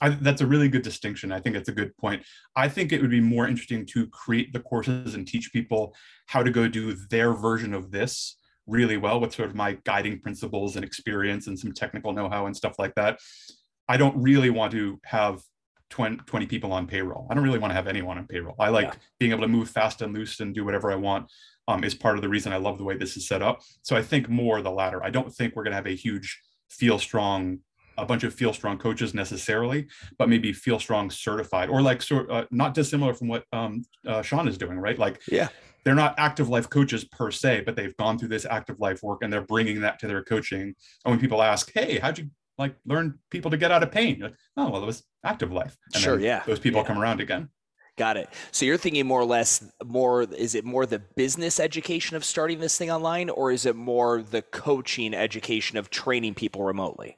I, 0.00 0.10
that's 0.10 0.40
a 0.40 0.46
really 0.46 0.68
good 0.68 0.82
distinction. 0.82 1.32
I 1.32 1.40
think 1.40 1.56
it's 1.56 1.68
a 1.68 1.72
good 1.72 1.96
point. 1.96 2.22
I 2.54 2.68
think 2.68 2.92
it 2.92 3.00
would 3.00 3.10
be 3.10 3.20
more 3.20 3.48
interesting 3.48 3.84
to 3.86 4.06
create 4.08 4.52
the 4.52 4.60
courses 4.60 5.14
and 5.14 5.26
teach 5.26 5.52
people 5.52 5.94
how 6.26 6.42
to 6.42 6.50
go 6.50 6.68
do 6.68 6.94
their 7.10 7.32
version 7.32 7.74
of 7.74 7.90
this 7.90 8.36
really 8.66 8.96
well 8.96 9.18
with 9.18 9.34
sort 9.34 9.48
of 9.48 9.56
my 9.56 9.78
guiding 9.84 10.20
principles 10.20 10.76
and 10.76 10.84
experience 10.84 11.46
and 11.46 11.58
some 11.58 11.72
technical 11.72 12.12
know-how 12.12 12.46
and 12.46 12.56
stuff 12.56 12.74
like 12.78 12.94
that. 12.94 13.18
I 13.88 13.96
don't 13.96 14.16
really 14.20 14.50
want 14.50 14.72
to 14.72 15.00
have 15.04 15.40
20, 15.90 16.18
20 16.26 16.46
people 16.46 16.72
on 16.72 16.86
payroll. 16.86 17.26
I 17.30 17.34
don't 17.34 17.44
really 17.44 17.58
want 17.58 17.70
to 17.70 17.74
have 17.74 17.86
anyone 17.86 18.18
on 18.18 18.26
payroll. 18.26 18.54
I 18.58 18.68
like 18.68 18.88
yeah. 18.88 18.94
being 19.18 19.32
able 19.32 19.42
to 19.42 19.48
move 19.48 19.70
fast 19.70 20.02
and 20.02 20.14
loose 20.14 20.40
and 20.40 20.54
do 20.54 20.64
whatever 20.64 20.92
I 20.92 20.96
want. 20.96 21.30
Um, 21.66 21.84
is 21.84 21.94
part 21.94 22.16
of 22.16 22.22
the 22.22 22.30
reason 22.30 22.50
I 22.54 22.56
love 22.56 22.78
the 22.78 22.84
way 22.84 22.96
this 22.96 23.18
is 23.18 23.28
set 23.28 23.42
up. 23.42 23.60
So 23.82 23.94
I 23.94 24.00
think 24.00 24.30
more 24.30 24.62
the 24.62 24.70
latter. 24.70 25.04
I 25.04 25.10
don't 25.10 25.30
think 25.30 25.54
we're 25.54 25.64
going 25.64 25.72
to 25.72 25.76
have 25.76 25.86
a 25.86 25.94
huge 25.94 26.40
feel 26.70 26.98
strong, 26.98 27.58
a 27.98 28.06
bunch 28.06 28.24
of 28.24 28.32
feel 28.32 28.52
strong 28.52 28.78
coaches 28.78 29.14
necessarily, 29.14 29.86
but 30.18 30.28
maybe 30.28 30.52
feel 30.52 30.78
strong 30.78 31.10
certified 31.10 31.68
or 31.68 31.82
like 31.82 32.00
sort 32.02 32.30
uh, 32.30 32.46
not 32.50 32.74
dissimilar 32.74 33.12
from 33.12 33.28
what 33.28 33.44
um, 33.52 33.84
uh, 34.06 34.22
Sean 34.22 34.48
is 34.48 34.56
doing, 34.56 34.78
right? 34.78 34.98
Like 34.98 35.20
yeah, 35.28 35.48
they're 35.84 35.94
not 35.94 36.14
active 36.18 36.48
life 36.48 36.70
coaches 36.70 37.04
per 37.04 37.30
se, 37.30 37.62
but 37.66 37.76
they've 37.76 37.96
gone 37.96 38.18
through 38.18 38.28
this 38.28 38.46
active 38.46 38.80
life 38.80 39.02
work 39.02 39.22
and 39.22 39.32
they're 39.32 39.42
bringing 39.42 39.80
that 39.82 39.98
to 40.00 40.06
their 40.06 40.22
coaching. 40.22 40.60
And 40.60 40.74
when 41.04 41.20
people 41.20 41.42
ask, 41.42 41.70
"Hey, 41.74 41.98
how'd 41.98 42.18
you 42.18 42.30
like 42.58 42.74
learn 42.84 43.18
people 43.30 43.50
to 43.50 43.56
get 43.56 43.70
out 43.70 43.82
of 43.82 43.92
pain. 43.92 44.20
Like, 44.20 44.34
oh, 44.56 44.68
well, 44.70 44.82
it 44.82 44.86
was 44.86 45.04
active 45.24 45.52
life. 45.52 45.76
And 45.94 46.02
sure, 46.02 46.18
yeah. 46.18 46.42
Those 46.44 46.58
people 46.58 46.80
yeah. 46.80 46.86
come 46.86 46.98
around 46.98 47.20
again. 47.20 47.48
Got 47.96 48.16
it. 48.16 48.28
So 48.52 48.64
you're 48.64 48.76
thinking 48.76 49.06
more 49.06 49.20
or 49.20 49.24
less 49.24 49.64
more 49.84 50.22
is 50.22 50.54
it 50.54 50.64
more 50.64 50.86
the 50.86 51.00
business 51.00 51.58
education 51.58 52.16
of 52.16 52.24
starting 52.24 52.60
this 52.60 52.78
thing 52.78 52.90
online 52.90 53.28
or 53.28 53.50
is 53.50 53.66
it 53.66 53.74
more 53.74 54.22
the 54.22 54.42
coaching 54.42 55.14
education 55.14 55.78
of 55.78 55.90
training 55.90 56.34
people 56.34 56.62
remotely? 56.62 57.16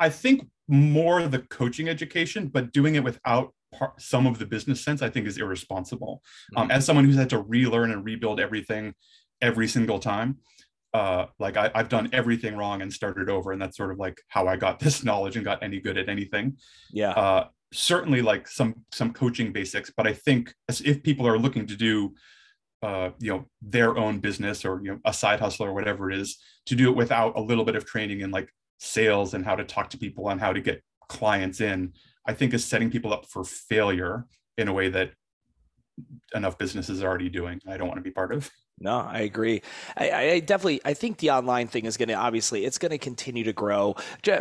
I 0.00 0.08
think 0.08 0.48
more 0.66 1.22
the 1.28 1.40
coaching 1.40 1.88
education, 1.88 2.48
but 2.48 2.72
doing 2.72 2.94
it 2.94 3.04
without 3.04 3.52
part, 3.72 4.00
some 4.00 4.26
of 4.26 4.38
the 4.38 4.46
business 4.46 4.82
sense, 4.82 5.02
I 5.02 5.10
think 5.10 5.26
is 5.26 5.38
irresponsible. 5.38 6.22
Um, 6.56 6.64
mm-hmm. 6.64 6.70
Um, 6.72 6.76
as 6.76 6.86
someone 6.86 7.04
who's 7.04 7.16
had 7.16 7.30
to 7.30 7.38
relearn 7.38 7.92
and 7.92 8.04
rebuild 8.04 8.40
everything 8.40 8.94
every 9.40 9.68
single 9.68 9.98
time, 9.98 10.38
uh, 10.92 11.26
like 11.38 11.56
I, 11.56 11.70
have 11.74 11.88
done 11.88 12.08
everything 12.12 12.56
wrong 12.56 12.82
and 12.82 12.92
started 12.92 13.28
over, 13.28 13.52
and 13.52 13.60
that's 13.62 13.76
sort 13.76 13.92
of 13.92 13.98
like 13.98 14.20
how 14.28 14.48
I 14.48 14.56
got 14.56 14.78
this 14.80 15.04
knowledge 15.04 15.36
and 15.36 15.44
got 15.44 15.62
any 15.62 15.80
good 15.80 15.98
at 15.98 16.08
anything. 16.08 16.56
Yeah. 16.90 17.10
Uh, 17.10 17.48
certainly, 17.72 18.22
like 18.22 18.48
some 18.48 18.74
some 18.92 19.12
coaching 19.12 19.52
basics, 19.52 19.92
but 19.96 20.06
I 20.06 20.12
think 20.12 20.54
as 20.68 20.80
if 20.80 21.02
people 21.02 21.26
are 21.26 21.38
looking 21.38 21.66
to 21.66 21.76
do, 21.76 22.14
uh, 22.82 23.10
you 23.18 23.32
know, 23.32 23.46
their 23.62 23.96
own 23.96 24.18
business 24.18 24.64
or 24.64 24.80
you 24.82 24.92
know 24.92 24.98
a 25.04 25.12
side 25.12 25.40
hustle 25.40 25.66
or 25.66 25.72
whatever 25.72 26.10
it 26.10 26.18
is, 26.18 26.38
to 26.66 26.74
do 26.74 26.90
it 26.90 26.96
without 26.96 27.36
a 27.36 27.40
little 27.40 27.64
bit 27.64 27.76
of 27.76 27.84
training 27.84 28.20
in 28.20 28.30
like 28.30 28.52
sales 28.80 29.34
and 29.34 29.44
how 29.44 29.54
to 29.54 29.64
talk 29.64 29.90
to 29.90 29.98
people 29.98 30.30
and 30.30 30.40
how 30.40 30.52
to 30.52 30.60
get 30.60 30.82
clients 31.08 31.60
in, 31.60 31.92
I 32.26 32.34
think 32.34 32.52
is 32.54 32.64
setting 32.64 32.90
people 32.90 33.12
up 33.12 33.26
for 33.26 33.44
failure 33.44 34.26
in 34.56 34.68
a 34.68 34.72
way 34.72 34.88
that 34.88 35.12
enough 36.34 36.58
businesses 36.58 37.02
are 37.02 37.08
already 37.08 37.28
doing. 37.28 37.60
I 37.68 37.76
don't 37.76 37.88
want 37.88 37.98
to 37.98 38.02
be 38.02 38.10
part 38.10 38.32
of. 38.32 38.50
No, 38.82 38.98
I 38.98 39.20
agree. 39.20 39.60
I, 39.98 40.10
I, 40.10 40.40
definitely, 40.40 40.80
I 40.86 40.94
think 40.94 41.18
the 41.18 41.30
online 41.30 41.66
thing 41.66 41.84
is 41.84 41.98
going 41.98 42.08
to 42.08 42.14
obviously 42.14 42.64
it's 42.64 42.78
going 42.78 42.92
to 42.92 42.98
continue 42.98 43.44
to 43.44 43.52
grow 43.52 43.94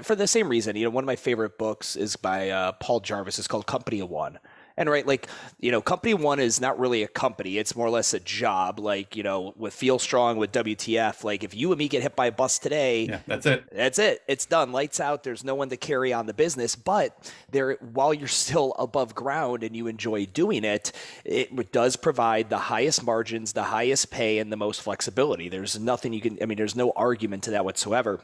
for 0.04 0.15
the 0.15 0.28
same 0.28 0.47
reason. 0.47 0.78
You 0.78 0.86
know, 0.86 0.91
one 0.91 1.04
of 1.04 1.08
my 1.08 1.17
favorite 1.17 1.58
books 1.58 1.97
is 1.97 2.15
by 2.15 2.49
uh, 2.49 2.71
Paul 2.73 3.02
Jarvis. 3.02 3.38
It's 3.38 3.49
called 3.49 3.67
Company 3.67 3.99
of 3.99 4.10
One, 4.10 4.39
and 4.79 4.89
right, 4.89 5.05
like, 5.05 5.27
you 5.59 5.71
know, 5.71 5.81
company 5.81 6.13
one 6.13 6.39
is 6.39 6.61
not 6.61 6.79
really 6.79 7.03
a 7.03 7.07
company. 7.07 7.57
It's 7.57 7.75
more 7.75 7.85
or 7.85 7.89
less 7.89 8.13
a 8.13 8.19
job. 8.19 8.79
Like, 8.79 9.17
you 9.17 9.23
know, 9.23 9.53
with 9.57 9.73
Feel 9.73 9.99
Strong, 9.99 10.37
with 10.37 10.53
WTF, 10.53 11.25
like 11.25 11.43
if 11.43 11.53
you 11.53 11.71
and 11.71 11.77
me 11.77 11.89
get 11.89 12.01
hit 12.01 12.15
by 12.15 12.27
a 12.27 12.31
bus 12.31 12.57
today, 12.57 13.03
yeah, 13.03 13.19
that's 13.27 13.45
it. 13.45 13.65
That's 13.71 13.99
it. 13.99 14.21
It's 14.27 14.45
done. 14.45 14.71
Lights 14.71 15.01
out. 15.01 15.23
There's 15.23 15.43
no 15.43 15.53
one 15.53 15.67
to 15.69 15.77
carry 15.77 16.13
on 16.13 16.25
the 16.27 16.33
business. 16.33 16.77
But 16.77 17.31
there, 17.51 17.73
while 17.93 18.13
you're 18.13 18.29
still 18.29 18.73
above 18.79 19.13
ground 19.13 19.63
and 19.63 19.75
you 19.75 19.87
enjoy 19.87 20.25
doing 20.25 20.63
it, 20.63 20.93
it 21.25 21.73
does 21.73 21.97
provide 21.97 22.49
the 22.49 22.57
highest 22.57 23.03
margins, 23.03 23.51
the 23.51 23.63
highest 23.63 24.09
pay, 24.09 24.39
and 24.39 24.49
the 24.49 24.57
most 24.57 24.81
flexibility. 24.81 25.49
There's 25.49 25.77
nothing 25.77 26.13
you 26.13 26.21
can, 26.21 26.37
I 26.41 26.45
mean, 26.45 26.57
there's 26.57 26.77
no 26.77 26.91
argument 26.95 27.43
to 27.43 27.51
that 27.51 27.65
whatsoever. 27.65 28.21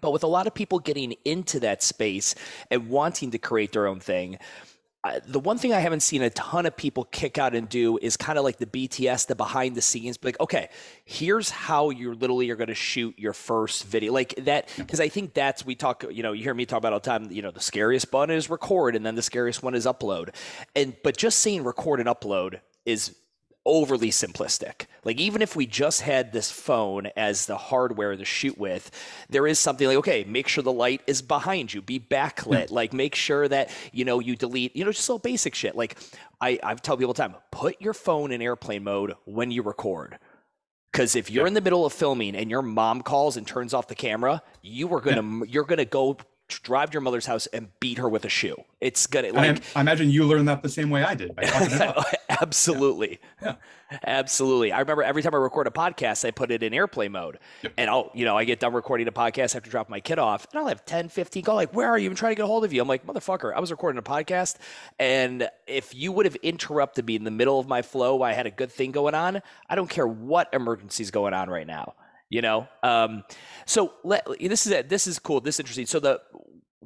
But 0.00 0.10
with 0.10 0.24
a 0.24 0.26
lot 0.26 0.48
of 0.48 0.54
people 0.54 0.80
getting 0.80 1.14
into 1.24 1.60
that 1.60 1.80
space 1.80 2.34
and 2.68 2.88
wanting 2.88 3.30
to 3.30 3.38
create 3.38 3.70
their 3.70 3.86
own 3.86 4.00
thing, 4.00 4.38
the 5.26 5.40
one 5.40 5.58
thing 5.58 5.72
I 5.72 5.80
haven't 5.80 6.00
seen 6.00 6.22
a 6.22 6.30
ton 6.30 6.64
of 6.66 6.76
people 6.76 7.04
kick 7.04 7.36
out 7.36 7.54
and 7.54 7.68
do 7.68 7.98
is 8.00 8.16
kind 8.16 8.38
of 8.38 8.44
like 8.44 8.56
the 8.56 8.66
BTS, 8.66 9.26
the 9.26 9.34
behind 9.34 9.74
the 9.74 9.82
scenes, 9.82 10.18
like, 10.22 10.40
okay, 10.40 10.68
here's 11.04 11.50
how 11.50 11.90
you 11.90 12.14
literally 12.14 12.50
are 12.50 12.56
going 12.56 12.68
to 12.68 12.74
shoot 12.74 13.18
your 13.18 13.34
first 13.34 13.84
video. 13.84 14.12
Like 14.12 14.34
that, 14.38 14.70
because 14.76 15.00
I 15.00 15.08
think 15.08 15.34
that's, 15.34 15.66
we 15.66 15.74
talk, 15.74 16.04
you 16.10 16.22
know, 16.22 16.32
you 16.32 16.42
hear 16.42 16.54
me 16.54 16.64
talk 16.64 16.78
about 16.78 16.92
all 16.92 17.00
the 17.00 17.04
time, 17.04 17.30
you 17.30 17.42
know, 17.42 17.50
the 17.50 17.60
scariest 17.60 18.10
button 18.10 18.34
is 18.34 18.48
record 18.48 18.96
and 18.96 19.04
then 19.04 19.14
the 19.14 19.22
scariest 19.22 19.62
one 19.62 19.74
is 19.74 19.84
upload. 19.84 20.34
And, 20.74 20.96
but 21.02 21.16
just 21.16 21.40
saying 21.40 21.64
record 21.64 22.00
and 22.00 22.08
upload 22.08 22.60
is 22.86 23.14
overly 23.66 24.10
simplistic. 24.10 24.86
Like 25.04 25.18
even 25.18 25.42
if 25.42 25.56
we 25.56 25.66
just 25.66 26.02
had 26.02 26.32
this 26.32 26.50
phone 26.50 27.08
as 27.16 27.46
the 27.46 27.56
hardware 27.56 28.16
to 28.16 28.24
shoot 28.24 28.58
with, 28.58 28.90
there 29.28 29.46
is 29.46 29.58
something 29.58 29.86
like 29.86 29.96
okay, 29.98 30.24
make 30.24 30.48
sure 30.48 30.62
the 30.62 30.72
light 30.72 31.02
is 31.06 31.22
behind 31.22 31.72
you, 31.72 31.82
be 31.82 32.00
backlit, 32.00 32.68
hmm. 32.68 32.74
like 32.74 32.92
make 32.92 33.14
sure 33.14 33.48
that 33.48 33.70
you 33.92 34.04
know 34.04 34.20
you 34.20 34.36
delete, 34.36 34.74
you 34.76 34.84
know, 34.84 34.92
just 34.92 35.04
so 35.04 35.18
basic 35.18 35.54
shit. 35.54 35.76
Like 35.76 35.96
I 36.40 36.58
I 36.62 36.74
tell 36.74 36.96
people 36.96 37.10
all 37.10 37.14
the 37.14 37.22
time, 37.22 37.36
put 37.50 37.80
your 37.80 37.94
phone 37.94 38.32
in 38.32 38.42
airplane 38.42 38.84
mode 38.84 39.14
when 39.24 39.50
you 39.50 39.62
record. 39.62 40.18
Because 40.92 41.16
if 41.16 41.28
you're 41.28 41.48
in 41.48 41.54
the 41.54 41.60
middle 41.60 41.84
of 41.84 41.92
filming 41.92 42.36
and 42.36 42.48
your 42.48 42.62
mom 42.62 43.02
calls 43.02 43.36
and 43.36 43.44
turns 43.44 43.74
off 43.74 43.88
the 43.88 43.96
camera, 43.96 44.42
you 44.62 44.94
are 44.94 45.00
gonna 45.00 45.38
yeah. 45.38 45.44
you're 45.48 45.64
gonna 45.64 45.84
go 45.84 46.16
drive 46.62 46.90
to 46.90 46.94
your 46.94 47.02
mother's 47.02 47.26
house 47.26 47.46
and 47.48 47.68
beat 47.80 47.98
her 47.98 48.08
with 48.08 48.24
a 48.24 48.28
shoe. 48.28 48.62
It's 48.80 49.06
gonna 49.06 49.32
like 49.32 49.62
I, 49.74 49.78
I 49.78 49.80
imagine 49.80 50.10
you 50.10 50.24
learned 50.24 50.48
that 50.48 50.62
the 50.62 50.68
same 50.68 50.90
way 50.90 51.02
I 51.02 51.14
did. 51.14 51.32
Absolutely. 52.28 53.20
Yeah. 53.42 53.56
Absolutely. 54.06 54.72
I 54.72 54.80
remember 54.80 55.02
every 55.02 55.22
time 55.22 55.34
I 55.34 55.38
record 55.38 55.66
a 55.66 55.70
podcast, 55.70 56.24
I 56.26 56.30
put 56.30 56.50
it 56.50 56.62
in 56.62 56.72
airplay 56.72 57.10
mode. 57.10 57.38
Yep. 57.62 57.72
And 57.76 57.90
I'll, 57.90 58.10
you 58.14 58.24
know, 58.24 58.36
I 58.36 58.44
get 58.44 58.60
done 58.60 58.72
recording 58.72 59.06
a 59.08 59.12
podcast 59.12 59.54
after 59.56 59.70
drop 59.70 59.88
my 59.88 60.00
kid 60.00 60.18
off, 60.18 60.46
and 60.50 60.58
I'll 60.58 60.66
have 60.66 60.84
10, 60.84 61.08
15 61.08 61.42
call 61.42 61.54
like, 61.54 61.74
where 61.74 61.88
are 61.88 61.98
you? 61.98 62.08
I'm 62.08 62.16
trying 62.16 62.32
to 62.32 62.36
get 62.36 62.44
a 62.44 62.46
hold 62.46 62.64
of 62.64 62.72
you. 62.72 62.82
I'm 62.82 62.88
like, 62.88 63.06
motherfucker, 63.06 63.54
I 63.54 63.60
was 63.60 63.70
recording 63.70 63.98
a 63.98 64.02
podcast. 64.02 64.56
And 64.98 65.48
if 65.66 65.94
you 65.94 66.12
would 66.12 66.26
have 66.26 66.36
interrupted 66.36 67.06
me 67.06 67.16
in 67.16 67.24
the 67.24 67.30
middle 67.30 67.58
of 67.58 67.68
my 67.68 67.82
flow, 67.82 68.22
I 68.22 68.32
had 68.32 68.46
a 68.46 68.50
good 68.50 68.72
thing 68.72 68.92
going 68.92 69.14
on. 69.14 69.42
I 69.68 69.74
don't 69.74 69.90
care 69.90 70.06
what 70.06 70.48
emergency's 70.52 71.10
going 71.10 71.34
on 71.34 71.48
right 71.48 71.66
now 71.66 71.94
you 72.30 72.42
know 72.42 72.66
um, 72.82 73.22
so 73.66 73.92
let, 74.02 74.26
this 74.40 74.66
is 74.66 74.84
this 74.88 75.06
is 75.06 75.18
cool 75.18 75.40
this 75.40 75.56
is 75.56 75.60
interesting 75.60 75.86
so 75.86 76.00
the 76.00 76.20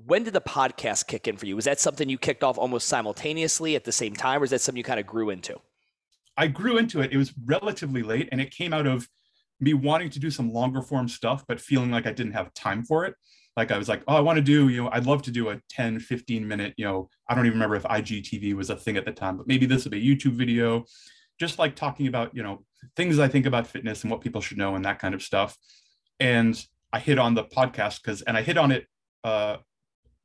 when 0.07 0.25
did 0.25 0.35
the 0.35 0.41
podcast 0.41 1.07
kick 1.07 1.29
in 1.29 1.37
for 1.37 1.47
you? 1.47 1.57
Was 1.57 1.65
that 1.65 1.81
something 1.81 2.09
you 2.09 2.19
kicked 2.19 2.45
off 2.45 2.59
almost 2.59 2.89
simultaneously 2.89 3.77
at 3.77 3.85
the 3.85 3.93
same 3.93 4.15
time 4.15 4.41
or 4.41 4.45
is 4.45 4.51
that 4.51 4.61
something 4.61 4.79
you 4.79 4.85
kind 4.85 5.01
of 5.01 5.07
grew 5.07 5.31
into? 5.31 5.61
I 6.37 6.47
grew 6.47 6.79
into 6.79 7.01
it. 7.01 7.13
It 7.13 7.17
was 7.17 7.33
relatively 7.45 8.03
late 8.03 8.29
and 8.31 8.41
it 8.41 8.51
came 8.51 8.73
out 8.73 8.87
of 8.87 9.09
me 9.61 9.75
wanting 9.75 10.11
to 10.11 10.21
do 10.21 10.31
some 10.31 10.53
longer 10.53 10.83
form 10.83 11.09
stuff 11.09 11.45
but 11.49 11.61
feeling 11.61 11.91
like 11.91 12.07
i 12.07 12.13
didn't 12.13 12.33
have 12.33 12.55
time 12.55 12.85
for 12.85 13.05
it. 13.05 13.15
Like 13.57 13.73
i 13.73 13.79
was 13.79 13.89
like 13.89 14.05
oh 14.07 14.15
i 14.15 14.21
want 14.21 14.37
to 14.37 14.43
do 14.43 14.69
you 14.69 14.81
know 14.81 14.89
i'd 14.93 15.05
love 15.05 15.23
to 15.23 15.33
do 15.33 15.49
a 15.49 15.61
10 15.69 15.99
15 15.99 16.47
minute 16.47 16.75
you 16.77 16.85
know 16.85 17.09
i 17.29 17.35
don't 17.35 17.45
even 17.45 17.59
remember 17.59 17.75
if 17.75 17.83
igtv 17.83 18.55
was 18.55 18.71
a 18.71 18.77
thing 18.77 18.97
at 18.97 19.05
the 19.05 19.11
time 19.11 19.37
but 19.37 19.49
maybe 19.49 19.67
this 19.67 19.83
would 19.83 19.91
be 19.91 19.99
a 19.99 20.17
youtube 20.17 20.35
video. 20.35 20.85
Just 21.41 21.59
like 21.59 21.75
talking 21.75 22.07
about 22.07 22.35
you 22.37 22.45
know 22.45 22.65
things 22.97 23.19
I 23.19 23.29
think 23.29 23.47
about 23.47 23.67
fitness 23.67 24.03
and 24.03 24.11
what 24.11 24.21
people 24.21 24.41
should 24.41 24.59
know 24.59 24.75
and 24.75 24.85
that 24.85 24.99
kind 24.99 25.15
of 25.15 25.23
stuff. 25.23 25.57
And 26.21 26.61
I 26.93 26.99
hit 26.99 27.19
on 27.19 27.35
the 27.35 27.45
podcast 27.45 28.03
because, 28.03 28.23
and 28.23 28.37
I 28.37 28.43
hit 28.43 28.57
on 28.57 28.73
it 28.73 28.87
uh, 29.25 29.59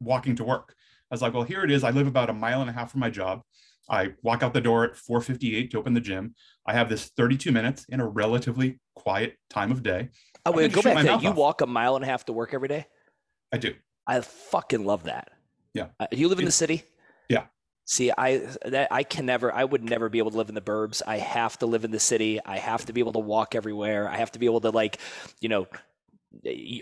walking 0.04 0.36
to 0.38 0.44
work. 0.44 0.76
I 1.12 1.14
was 1.14 1.22
like, 1.22 1.34
well, 1.34 1.44
here 1.44 1.64
it 1.64 1.72
is. 1.72 1.84
I 1.84 1.92
live 1.92 2.08
about 2.08 2.30
a 2.30 2.34
mile 2.34 2.62
and 2.62 2.70
a 2.70 2.74
half 2.74 2.92
from 2.92 3.00
my 3.00 3.10
job. 3.10 3.42
I 3.90 4.14
walk 4.22 4.44
out 4.44 4.54
the 4.54 4.62
door 4.62 4.86
at 4.86 4.94
4:58 4.94 5.72
to 5.72 5.78
open 5.78 5.94
the 5.94 6.02
gym. 6.02 6.36
I 6.66 6.74
have 6.74 6.90
this 6.90 7.10
32 7.18 7.52
minutes 7.52 7.86
in 7.90 8.00
a 8.00 8.08
relatively 8.08 8.80
quiet 8.96 9.36
time 9.50 9.72
of 9.72 9.84
day. 9.84 10.10
Oh, 10.46 10.52
wait, 10.52 10.72
go 10.72 10.82
back 10.82 10.98
to 10.98 11.04
that. 11.04 11.22
You 11.22 11.30
off. 11.30 11.36
walk 11.36 11.62
a 11.62 11.68
mile 11.68 11.96
and 11.96 12.04
a 12.04 12.08
half 12.08 12.26
to 12.26 12.34
work 12.34 12.54
every 12.54 12.68
day. 12.68 12.86
I 13.52 13.58
do. 13.58 13.74
I 14.08 14.20
fucking 14.22 14.86
love 14.86 15.04
that. 15.04 15.32
Yeah. 15.74 15.88
Uh, 16.00 16.08
you 16.12 16.28
live 16.28 16.40
in 16.40 16.46
the 16.46 16.52
city. 16.52 16.84
Yeah. 17.30 17.46
See, 17.86 18.12
I 18.18 18.48
that 18.66 18.88
I 18.92 19.04
can 19.04 19.26
never, 19.26 19.54
I 19.54 19.64
would 19.64 19.84
never 19.84 20.10
be 20.10 20.20
able 20.20 20.32
to 20.32 20.38
live 20.38 20.50
in 20.50 20.56
the 20.56 20.62
burbs. 20.62 21.02
I 21.06 21.18
have 21.18 21.58
to 21.60 21.66
live 21.66 21.84
in 21.84 21.92
the 21.92 22.00
city. 22.00 22.40
I 22.46 22.58
have 22.58 22.86
to 22.86 22.94
be 22.94 23.02
able 23.02 23.14
to 23.14 23.20
walk 23.20 23.56
everywhere. 23.56 24.08
I 24.08 24.18
have 24.18 24.32
to 24.32 24.40
be 24.40 24.46
able 24.46 24.62
to 24.62 24.70
like, 24.70 25.00
you 25.42 25.50
know, 25.50 25.68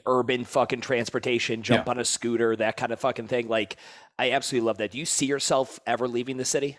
urban 0.06 0.44
fucking 0.44 0.82
transportation, 0.82 1.62
jump 1.62 1.86
yeah. 1.86 1.92
on 1.92 2.00
a 2.00 2.06
scooter, 2.06 2.56
that 2.56 2.78
kind 2.78 2.92
of 2.92 3.00
fucking 3.00 3.28
thing. 3.28 3.48
Like, 3.48 3.78
I 4.18 4.32
absolutely 4.32 4.68
love 4.68 4.78
that. 4.78 4.92
Do 4.92 4.98
you 4.98 5.06
see 5.06 5.26
yourself 5.26 5.80
ever 5.86 6.08
leaving 6.08 6.38
the 6.38 6.46
city? 6.46 6.78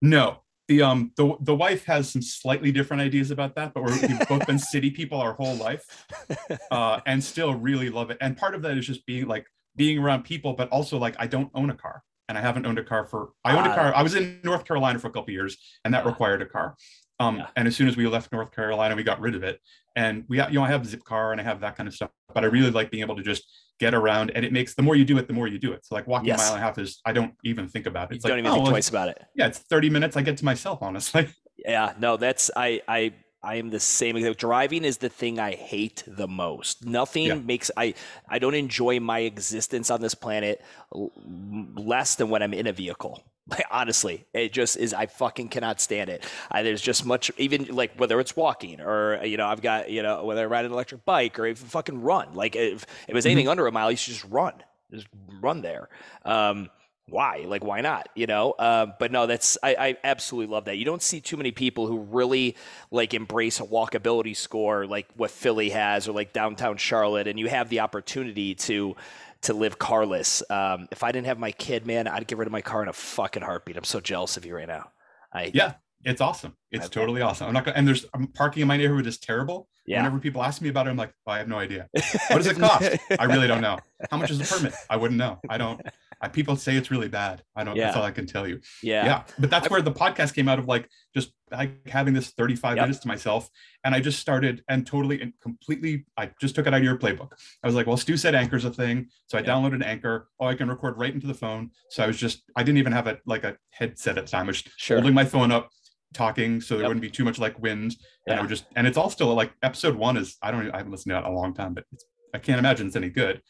No. 0.00 0.38
The 0.68 0.82
um 0.82 1.12
the 1.16 1.36
the 1.40 1.54
wife 1.54 1.84
has 1.86 2.10
some 2.10 2.22
slightly 2.22 2.70
different 2.70 3.02
ideas 3.02 3.32
about 3.32 3.56
that, 3.56 3.74
but 3.74 3.82
we 3.84 3.92
have 3.92 4.28
both 4.28 4.46
been 4.46 4.58
city 4.60 4.90
people 4.90 5.20
our 5.20 5.34
whole 5.34 5.56
life, 5.56 6.06
uh, 6.70 7.00
and 7.04 7.22
still 7.22 7.52
really 7.52 7.90
love 7.90 8.10
it. 8.10 8.18
And 8.20 8.36
part 8.36 8.54
of 8.54 8.62
that 8.62 8.78
is 8.78 8.86
just 8.86 9.04
being 9.04 9.26
like 9.26 9.44
being 9.74 9.98
around 9.98 10.22
people, 10.22 10.52
but 10.52 10.68
also 10.68 10.98
like 10.98 11.16
I 11.18 11.26
don't 11.26 11.50
own 11.54 11.70
a 11.70 11.74
car 11.74 12.04
and 12.28 12.38
I 12.38 12.40
haven't 12.40 12.64
owned 12.64 12.78
a 12.78 12.84
car 12.84 13.04
for 13.04 13.30
I 13.44 13.56
owned 13.56 13.66
a 13.66 13.74
car. 13.74 13.94
I 13.94 14.02
was 14.02 14.14
in 14.14 14.40
North 14.44 14.64
Carolina 14.64 14.98
for 14.98 15.08
a 15.08 15.10
couple 15.10 15.32
years 15.32 15.56
and 15.84 15.92
that 15.94 16.06
required 16.06 16.42
a 16.42 16.46
car. 16.46 16.76
Um, 17.22 17.38
yeah. 17.38 17.46
and 17.56 17.68
as 17.68 17.76
soon 17.76 17.88
as 17.88 17.96
we 17.96 18.06
left 18.06 18.32
North 18.32 18.52
Carolina, 18.52 18.96
we 18.96 19.02
got 19.02 19.20
rid 19.20 19.34
of 19.34 19.42
it. 19.42 19.60
And 19.94 20.24
we, 20.28 20.42
you 20.42 20.52
know, 20.52 20.64
I 20.64 20.68
have 20.68 20.82
Zipcar 20.82 21.32
and 21.32 21.40
I 21.40 21.44
have 21.44 21.60
that 21.60 21.76
kind 21.76 21.86
of 21.86 21.94
stuff, 21.94 22.10
but 22.34 22.44
I 22.44 22.46
really 22.46 22.70
like 22.70 22.90
being 22.90 23.02
able 23.02 23.16
to 23.16 23.22
just 23.22 23.44
get 23.78 23.94
around. 23.94 24.30
And 24.30 24.44
it 24.44 24.52
makes 24.52 24.74
the 24.74 24.82
more 24.82 24.96
you 24.96 25.04
do 25.04 25.18
it, 25.18 25.26
the 25.26 25.34
more 25.34 25.46
you 25.46 25.58
do 25.58 25.72
it. 25.72 25.84
So 25.84 25.94
like 25.94 26.06
walking 26.06 26.28
yes. 26.28 26.40
a 26.40 26.42
mile 26.42 26.54
and 26.54 26.62
a 26.62 26.66
half 26.66 26.78
is 26.78 27.00
I 27.04 27.12
don't 27.12 27.34
even 27.44 27.68
think 27.68 27.86
about 27.86 28.10
it. 28.10 28.16
It's 28.16 28.24
you 28.24 28.30
don't 28.30 28.38
even 28.38 28.50
oh, 28.50 28.54
think 28.54 28.64
well, 28.64 28.72
twice 28.72 28.88
about 28.88 29.08
it. 29.08 29.22
Yeah, 29.34 29.46
it's 29.46 29.58
30 29.58 29.90
minutes. 29.90 30.16
I 30.16 30.22
get 30.22 30.36
to 30.38 30.44
myself, 30.44 30.78
honestly. 30.82 31.28
Yeah, 31.64 31.92
no, 32.00 32.16
that's 32.16 32.50
I 32.56 32.80
I 32.88 33.12
I 33.40 33.56
am 33.56 33.70
the 33.70 33.78
same. 33.78 34.20
Driving 34.32 34.84
is 34.84 34.98
the 34.98 35.08
thing 35.08 35.38
I 35.38 35.54
hate 35.54 36.02
the 36.08 36.26
most. 36.26 36.84
Nothing 36.84 37.26
yeah. 37.26 37.34
makes 37.34 37.70
I 37.76 37.94
I 38.28 38.40
don't 38.40 38.54
enjoy 38.54 38.98
my 38.98 39.20
existence 39.20 39.88
on 39.88 40.00
this 40.00 40.14
planet 40.14 40.60
less 40.92 42.16
than 42.16 42.30
when 42.30 42.42
I'm 42.42 42.54
in 42.54 42.66
a 42.66 42.72
vehicle. 42.72 43.22
Like 43.48 43.64
honestly, 43.72 44.24
it 44.32 44.52
just 44.52 44.76
is. 44.76 44.94
I 44.94 45.06
fucking 45.06 45.48
cannot 45.48 45.80
stand 45.80 46.10
it. 46.10 46.24
I, 46.50 46.62
there's 46.62 46.80
just 46.80 47.04
much, 47.04 47.30
even 47.38 47.64
like 47.74 47.98
whether 47.98 48.20
it's 48.20 48.36
walking 48.36 48.80
or 48.80 49.24
you 49.24 49.36
know, 49.36 49.48
I've 49.48 49.60
got 49.60 49.90
you 49.90 50.02
know 50.02 50.24
whether 50.24 50.42
I 50.42 50.46
ride 50.46 50.64
an 50.64 50.72
electric 50.72 51.04
bike 51.04 51.38
or 51.40 51.46
even 51.46 51.66
fucking 51.66 52.02
run. 52.02 52.34
Like 52.34 52.54
if, 52.54 52.82
if 52.84 52.86
it 53.08 53.14
was 53.14 53.26
anything 53.26 53.44
mm-hmm. 53.44 53.50
under 53.50 53.66
a 53.66 53.72
mile, 53.72 53.90
you 53.90 53.96
should 53.96 54.14
just 54.14 54.26
run, 54.30 54.54
just 54.92 55.08
run 55.40 55.60
there. 55.60 55.88
Um, 56.24 56.70
why? 57.08 57.44
Like, 57.46 57.64
why 57.64 57.80
not? 57.80 58.08
You 58.14 58.26
know? 58.26 58.52
Uh, 58.52 58.86
but 58.98 59.10
no, 59.10 59.26
that's 59.26 59.58
I, 59.62 59.74
I, 59.74 59.96
absolutely 60.04 60.52
love 60.52 60.66
that. 60.66 60.78
You 60.78 60.84
don't 60.84 61.02
see 61.02 61.20
too 61.20 61.36
many 61.36 61.50
people 61.50 61.86
who 61.86 61.98
really 61.98 62.56
like 62.90 63.12
embrace 63.12 63.60
a 63.60 63.64
walkability 63.64 64.36
score 64.36 64.86
like 64.86 65.08
what 65.16 65.30
Philly 65.30 65.70
has 65.70 66.08
or 66.08 66.12
like 66.12 66.32
downtown 66.32 66.76
Charlotte, 66.76 67.26
and 67.26 67.38
you 67.38 67.48
have 67.48 67.68
the 67.68 67.80
opportunity 67.80 68.54
to 68.54 68.96
to 69.42 69.54
live 69.54 69.78
carless. 69.78 70.42
Um, 70.50 70.88
if 70.90 71.02
I 71.02 71.12
didn't 71.12 71.26
have 71.26 71.38
my 71.38 71.52
kid, 71.52 71.86
man, 71.86 72.08
I'd 72.08 72.26
get 72.26 72.38
rid 72.38 72.46
of 72.46 72.52
my 72.52 72.62
car 72.62 72.82
in 72.82 72.88
a 72.88 72.92
fucking 72.92 73.42
heartbeat. 73.42 73.76
I'm 73.76 73.84
so 73.84 74.00
jealous 74.00 74.36
of 74.36 74.44
you 74.44 74.54
right 74.54 74.68
now. 74.68 74.90
I 75.32 75.50
yeah, 75.54 75.74
it's 76.04 76.20
awesome. 76.20 76.56
It's 76.70 76.88
totally 76.88 77.22
awesome. 77.22 77.48
I'm 77.48 77.54
not 77.54 77.64
gonna, 77.64 77.76
and 77.76 77.86
there's 77.86 78.06
I'm 78.14 78.26
parking 78.28 78.62
in 78.62 78.68
my 78.68 78.76
neighborhood 78.76 79.06
is 79.06 79.18
terrible. 79.18 79.68
Yeah. 79.86 79.98
Whenever 79.98 80.18
people 80.20 80.42
ask 80.42 80.62
me 80.62 80.68
about 80.68 80.86
it, 80.86 80.90
I'm 80.90 80.96
like, 80.96 81.12
oh, 81.26 81.32
I 81.32 81.38
have 81.38 81.48
no 81.48 81.58
idea. 81.58 81.88
What 81.92 82.36
does 82.36 82.46
it 82.46 82.56
cost? 82.56 82.88
I 83.18 83.24
really 83.24 83.48
don't 83.48 83.60
know. 83.62 83.78
How 84.10 84.16
much 84.16 84.30
is 84.30 84.40
a 84.40 84.54
permit? 84.54 84.74
I 84.88 84.96
wouldn't 84.96 85.18
know. 85.18 85.40
I 85.48 85.58
don't. 85.58 85.80
People 86.28 86.56
say 86.56 86.76
it's 86.76 86.90
really 86.90 87.08
bad. 87.08 87.42
I 87.56 87.64
don't. 87.64 87.76
Yeah. 87.76 87.86
That's 87.86 87.96
all 87.96 88.04
I 88.04 88.10
can 88.10 88.26
tell 88.26 88.46
you. 88.46 88.60
Yeah. 88.82 89.04
Yeah. 89.04 89.22
But 89.38 89.50
that's 89.50 89.68
where 89.68 89.82
the 89.82 89.92
podcast 89.92 90.34
came 90.34 90.48
out 90.48 90.58
of, 90.58 90.66
like 90.68 90.88
just 91.14 91.32
like 91.50 91.88
having 91.88 92.14
this 92.14 92.30
35 92.30 92.76
yep. 92.76 92.84
minutes 92.84 93.00
to 93.00 93.08
myself, 93.08 93.48
and 93.84 93.94
I 93.94 94.00
just 94.00 94.20
started 94.20 94.62
and 94.68 94.86
totally 94.86 95.20
and 95.20 95.32
completely. 95.42 96.06
I 96.16 96.30
just 96.40 96.54
took 96.54 96.66
it 96.66 96.74
out 96.74 96.78
of 96.78 96.84
your 96.84 96.96
playbook. 96.96 97.32
I 97.62 97.66
was 97.66 97.74
like, 97.74 97.86
well, 97.86 97.96
Stu 97.96 98.16
said 98.16 98.34
Anchor's 98.34 98.64
a 98.64 98.70
thing, 98.70 99.08
so 99.26 99.36
I 99.36 99.40
yep. 99.40 99.50
downloaded 99.50 99.84
Anchor. 99.84 100.28
Oh, 100.38 100.46
I 100.46 100.54
can 100.54 100.68
record 100.68 100.96
right 100.98 101.12
into 101.12 101.26
the 101.26 101.34
phone. 101.34 101.70
So 101.90 102.04
I 102.04 102.06
was 102.06 102.16
just. 102.16 102.42
I 102.56 102.62
didn't 102.62 102.78
even 102.78 102.92
have 102.92 103.06
a 103.06 103.18
like 103.26 103.44
a 103.44 103.56
headset 103.70 104.18
at 104.18 104.26
the 104.26 104.30
time. 104.30 104.44
I 104.44 104.48
was 104.48 104.64
sure. 104.76 104.98
holding 104.98 105.14
my 105.14 105.24
phone 105.24 105.50
up 105.50 105.70
talking 106.12 106.60
so 106.60 106.74
there 106.74 106.82
yep. 106.82 106.88
wouldn't 106.88 107.02
be 107.02 107.10
too 107.10 107.24
much 107.24 107.38
like 107.38 107.58
wind 107.60 107.96
and. 108.26 108.38
I 108.38 108.42
would 108.42 108.48
just 108.48 108.66
and 108.76 108.86
it's 108.86 108.96
all 108.96 109.10
still 109.10 109.34
like 109.34 109.52
episode 109.62 109.96
one 109.96 110.16
is 110.16 110.36
I 110.42 110.50
don't 110.50 110.70
I 110.70 110.78
haven't 110.78 110.92
listened 110.92 111.10
to 111.10 111.16
it 111.16 111.20
in 111.20 111.24
a 111.24 111.34
long 111.34 111.54
time 111.54 111.74
but 111.74 111.84
I 112.34 112.38
can't 112.38 112.58
imagine 112.58 112.86
it's 112.86 112.96
any 112.96 113.10
good 113.10 113.42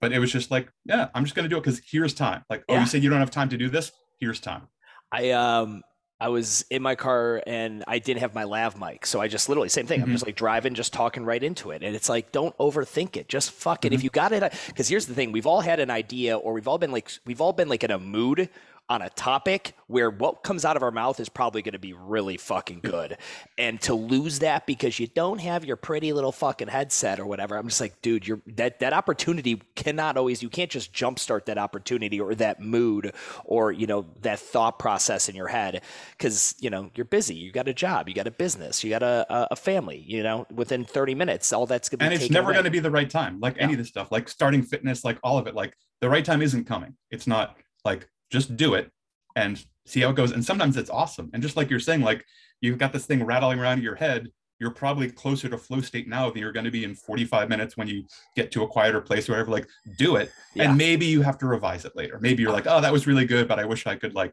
but 0.00 0.12
it 0.12 0.18
was 0.18 0.32
just 0.32 0.50
like 0.50 0.68
yeah 0.84 1.08
I'm 1.14 1.24
just 1.24 1.34
gonna 1.34 1.48
do 1.48 1.56
it 1.56 1.60
because 1.62 1.80
here's 1.84 2.14
time 2.14 2.44
like 2.50 2.64
oh 2.68 2.78
you 2.78 2.86
said 2.86 3.02
you 3.02 3.10
don't 3.10 3.20
have 3.20 3.30
time 3.30 3.48
to 3.50 3.56
do 3.56 3.68
this 3.68 3.92
here's 4.20 4.40
time 4.40 4.68
I 5.12 5.30
um 5.30 5.82
I 6.20 6.28
was 6.28 6.64
in 6.70 6.80
my 6.80 6.94
car 6.94 7.42
and 7.46 7.84
I 7.86 7.98
didn't 7.98 8.20
have 8.20 8.34
my 8.34 8.44
lav 8.44 8.78
mic. 8.78 9.04
So 9.04 9.20
I 9.20 9.28
just 9.28 9.48
literally, 9.48 9.68
same 9.68 9.86
thing. 9.86 10.00
Mm-hmm. 10.00 10.10
I'm 10.10 10.14
just 10.14 10.24
like 10.24 10.36
driving, 10.36 10.74
just 10.74 10.92
talking 10.92 11.24
right 11.24 11.42
into 11.42 11.70
it. 11.70 11.82
And 11.82 11.94
it's 11.94 12.08
like, 12.08 12.30
don't 12.30 12.56
overthink 12.58 13.16
it. 13.16 13.28
Just 13.28 13.50
fuck 13.50 13.84
it. 13.84 13.88
Mm-hmm. 13.88 13.94
If 13.94 14.04
you 14.04 14.10
got 14.10 14.32
it, 14.32 14.54
because 14.68 14.88
here's 14.88 15.06
the 15.06 15.14
thing 15.14 15.32
we've 15.32 15.46
all 15.46 15.60
had 15.60 15.80
an 15.80 15.90
idea 15.90 16.38
or 16.38 16.52
we've 16.52 16.68
all 16.68 16.78
been 16.78 16.92
like, 16.92 17.10
we've 17.26 17.40
all 17.40 17.52
been 17.52 17.68
like 17.68 17.82
in 17.82 17.90
a 17.90 17.98
mood 17.98 18.48
on 18.88 19.00
a 19.00 19.08
topic 19.10 19.74
where 19.86 20.10
what 20.10 20.42
comes 20.42 20.64
out 20.64 20.76
of 20.76 20.82
our 20.82 20.90
mouth 20.90 21.18
is 21.18 21.30
probably 21.30 21.62
going 21.62 21.72
to 21.72 21.78
be 21.78 21.94
really 21.94 22.36
fucking 22.36 22.80
good. 22.80 23.16
And 23.56 23.80
to 23.82 23.94
lose 23.94 24.40
that 24.40 24.66
because 24.66 24.98
you 24.98 25.06
don't 25.06 25.38
have 25.38 25.64
your 25.64 25.76
pretty 25.76 26.12
little 26.12 26.32
fucking 26.32 26.68
headset 26.68 27.20
or 27.20 27.26
whatever, 27.26 27.56
I'm 27.56 27.68
just 27.68 27.80
like, 27.80 28.02
dude, 28.02 28.26
you're 28.26 28.40
that 28.56 28.80
that 28.80 28.92
opportunity 28.92 29.62
cannot 29.76 30.16
always 30.16 30.42
you 30.42 30.48
can't 30.48 30.70
just 30.70 30.92
jumpstart 30.92 31.44
that 31.44 31.56
opportunity 31.56 32.20
or 32.20 32.34
that 32.34 32.60
mood 32.60 33.12
or 33.44 33.70
you 33.70 33.86
know 33.86 34.06
that 34.22 34.40
thought 34.40 34.78
process 34.78 35.28
in 35.28 35.36
your 35.36 35.46
head 35.46 35.82
because 36.18 36.56
you 36.58 36.68
know 36.68 36.90
you're 36.96 37.04
busy, 37.04 37.34
you 37.34 37.52
got 37.52 37.68
a 37.68 37.74
job, 37.74 38.08
you 38.08 38.14
got 38.14 38.26
a 38.26 38.32
business, 38.32 38.82
you 38.82 38.90
got 38.90 39.04
a, 39.04 39.24
a 39.52 39.56
family. 39.56 40.04
You 40.04 40.24
know, 40.24 40.46
within 40.52 40.84
30 40.84 41.14
minutes, 41.14 41.52
all 41.52 41.66
that's 41.66 41.88
going 41.88 41.98
to 42.00 42.08
be 42.08 42.14
and 42.14 42.22
it's 42.22 42.30
never 42.30 42.52
going 42.52 42.64
to 42.64 42.70
be 42.70 42.80
the 42.80 42.90
right 42.90 43.08
time. 43.08 43.38
Like 43.38 43.56
yeah. 43.56 43.64
any 43.64 43.74
of 43.74 43.78
this 43.78 43.88
stuff, 43.88 44.10
like 44.10 44.28
starting 44.28 44.62
fitness, 44.62 45.04
like 45.04 45.18
all 45.22 45.38
of 45.38 45.46
it, 45.46 45.54
like 45.54 45.74
the 46.00 46.08
right 46.08 46.24
time 46.24 46.42
isn't 46.42 46.64
coming. 46.64 46.96
It's 47.10 47.26
not 47.26 47.56
like 47.84 48.08
just 48.34 48.56
do 48.56 48.74
it 48.74 48.90
and 49.36 49.64
see 49.86 50.00
how 50.00 50.10
it 50.10 50.16
goes. 50.16 50.32
And 50.32 50.44
sometimes 50.44 50.76
it's 50.76 50.90
awesome. 50.90 51.30
And 51.32 51.42
just 51.42 51.56
like 51.56 51.70
you're 51.70 51.80
saying, 51.80 52.02
like 52.02 52.24
you've 52.60 52.78
got 52.78 52.92
this 52.92 53.06
thing 53.06 53.24
rattling 53.24 53.60
around 53.60 53.82
your 53.82 53.94
head, 53.94 54.28
you're 54.58 54.72
probably 54.72 55.10
closer 55.10 55.48
to 55.48 55.56
flow 55.56 55.80
state 55.80 56.08
now 56.08 56.30
than 56.30 56.38
you're 56.38 56.52
going 56.52 56.64
to 56.64 56.70
be 56.70 56.84
in 56.84 56.94
45 56.94 57.48
minutes 57.48 57.76
when 57.76 57.86
you 57.86 58.04
get 58.36 58.50
to 58.52 58.64
a 58.64 58.68
quieter 58.68 59.00
place 59.00 59.28
or 59.28 59.32
whatever. 59.32 59.52
Like, 59.52 59.68
do 59.98 60.16
it. 60.16 60.32
Yeah. 60.54 60.64
And 60.64 60.76
maybe 60.76 61.06
you 61.06 61.22
have 61.22 61.38
to 61.38 61.46
revise 61.46 61.84
it 61.84 61.94
later. 61.94 62.18
Maybe 62.20 62.42
you're 62.42 62.52
like, 62.52 62.66
oh, 62.66 62.80
that 62.80 62.92
was 62.92 63.06
really 63.06 63.24
good, 63.24 63.46
but 63.46 63.58
I 63.58 63.64
wish 63.64 63.86
I 63.86 63.94
could 63.94 64.14
like 64.14 64.32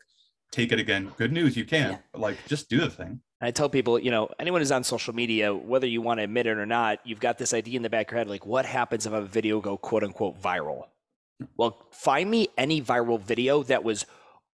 take 0.51 0.71
it 0.71 0.79
again. 0.79 1.11
Good 1.17 1.31
news, 1.31 1.55
you 1.55 1.65
can. 1.65 1.91
Yeah. 1.91 1.97
But 2.11 2.21
like, 2.21 2.37
just 2.47 2.69
do 2.69 2.79
the 2.79 2.89
thing. 2.89 3.21
I 3.39 3.51
tell 3.51 3.69
people, 3.69 3.97
you 3.99 4.11
know, 4.11 4.29
anyone 4.39 4.61
who's 4.61 4.71
on 4.71 4.83
social 4.83 5.13
media, 5.13 5.53
whether 5.53 5.87
you 5.87 6.01
want 6.01 6.19
to 6.19 6.23
admit 6.23 6.45
it 6.45 6.57
or 6.57 6.65
not, 6.65 6.99
you've 7.03 7.19
got 7.19 7.37
this 7.37 7.53
idea 7.53 7.75
in 7.75 7.83
the 7.83 7.89
back 7.89 8.07
of 8.07 8.11
your 8.11 8.19
head, 8.19 8.29
like, 8.29 8.45
what 8.45 8.65
happens 8.65 9.07
if 9.07 9.13
a 9.13 9.21
video 9.21 9.59
go 9.59 9.77
quote 9.77 10.03
unquote 10.03 10.39
viral? 10.41 10.83
Well, 11.57 11.77
find 11.91 12.29
me 12.29 12.49
any 12.57 12.81
viral 12.81 13.19
video 13.19 13.63
that 13.63 13.83
was 13.83 14.05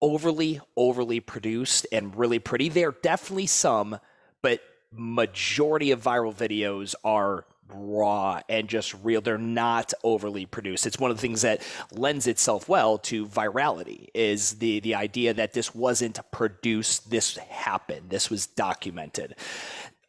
overly, 0.01 0.59
overly 0.75 1.19
produced 1.19 1.87
and 1.91 2.15
really 2.15 2.39
pretty. 2.39 2.69
There 2.69 2.89
are 2.89 2.95
definitely 3.01 3.47
some, 3.47 3.99
but 4.41 4.61
majority 4.91 5.91
of 5.91 6.01
viral 6.01 6.33
videos 6.33 6.95
are 7.03 7.45
raw 7.73 8.41
and 8.47 8.67
just 8.67 8.95
real. 9.03 9.21
They're 9.21 9.37
not 9.37 9.93
overly 10.03 10.45
produced. 10.45 10.85
It's 10.85 10.99
one 10.99 11.11
of 11.11 11.17
the 11.17 11.21
things 11.21 11.41
that 11.41 11.61
lends 11.91 12.27
itself 12.27 12.69
well 12.69 12.97
to 12.99 13.25
virality 13.25 14.07
is 14.13 14.53
the 14.53 14.79
the 14.79 14.95
idea 14.95 15.33
that 15.33 15.53
this 15.53 15.75
wasn't 15.75 16.19
produced, 16.31 17.09
this 17.09 17.37
happened, 17.37 18.09
this 18.09 18.29
was 18.29 18.47
documented. 18.47 19.35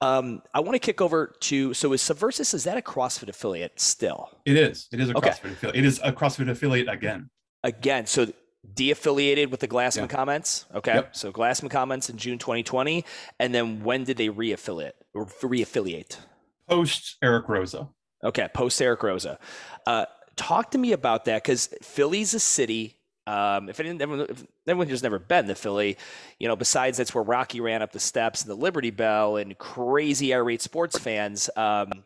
Um, 0.01 0.43
I 0.55 0.61
want 0.61 0.75
to 0.75 0.79
kick 0.79 1.01
over 1.01 1.35
to 1.41 1.75
so 1.75 1.93
is 1.93 2.03
Subversus 2.03 2.55
is 2.55 2.65
that 2.65 2.79
a 2.79 2.83
CrossFit 2.83 3.29
affiliate 3.29 3.81
still? 3.81 4.31
It 4.45 4.57
is. 4.57 4.89
It 4.93 5.01
is 5.01 5.11
a 5.11 5.17
okay. 5.17 5.31
CrossFit 5.31 5.53
affiliate. 5.53 5.77
It 5.77 5.85
is 5.85 6.01
a 6.05 6.13
CrossFit 6.13 6.49
affiliate 6.49 6.89
again. 6.89 7.31
Again, 7.65 8.07
so 8.07 8.33
de-affiliated 8.75 9.51
with 9.51 9.61
the 9.61 9.69
Glassman 9.69 10.03
yeah. 10.03 10.07
comments. 10.07 10.67
Okay, 10.75 10.95
yep. 10.95 11.17
so 11.17 11.33
Glassman 11.33 11.71
comments 11.71 12.11
in 12.11 12.17
June 12.17 12.39
2020, 12.39 13.05
and 13.41 13.55
then 13.55 13.83
when 13.83 14.05
did 14.05 14.17
they 14.17 14.29
re-affiliate 14.29 14.97
or 15.15 15.29
re-affiliate? 15.43 16.19
Post 16.69 17.17
Eric 17.23 17.47
Roza. 17.47 17.89
Okay, 18.23 18.49
post 18.55 18.81
Eric 18.83 19.01
Roza. 19.01 19.39
Uh, 19.87 20.07
talk 20.37 20.71
to 20.73 20.79
me 20.79 20.93
about 20.93 21.25
that 21.27 21.43
because 21.43 21.69
Philly's 21.83 22.35
a 22.35 22.41
city. 22.41 22.97
Um, 23.27 23.69
if 23.69 23.81
anyone, 23.81 24.27
if 24.29 24.45
anyone 24.68 24.88
who's 24.88 25.02
never 25.02 25.18
been 25.18 25.46
to 25.46 25.54
Philly, 25.54 25.96
you 26.38 26.48
know, 26.48 26.57
besides 26.57 26.98
that's 26.98 27.14
where 27.14 27.24
Rocky 27.24 27.61
ran 27.61 27.83
up 27.83 27.92
the 27.92 28.00
steps 28.00 28.42
and 28.42 28.50
the 28.50 28.57
Liberty 28.57 28.90
Bell 28.90 29.37
and 29.37 29.57
crazy 29.59 30.33
irate 30.33 30.62
sports 30.62 30.98
fans. 30.98 31.50
Um, 31.57 32.04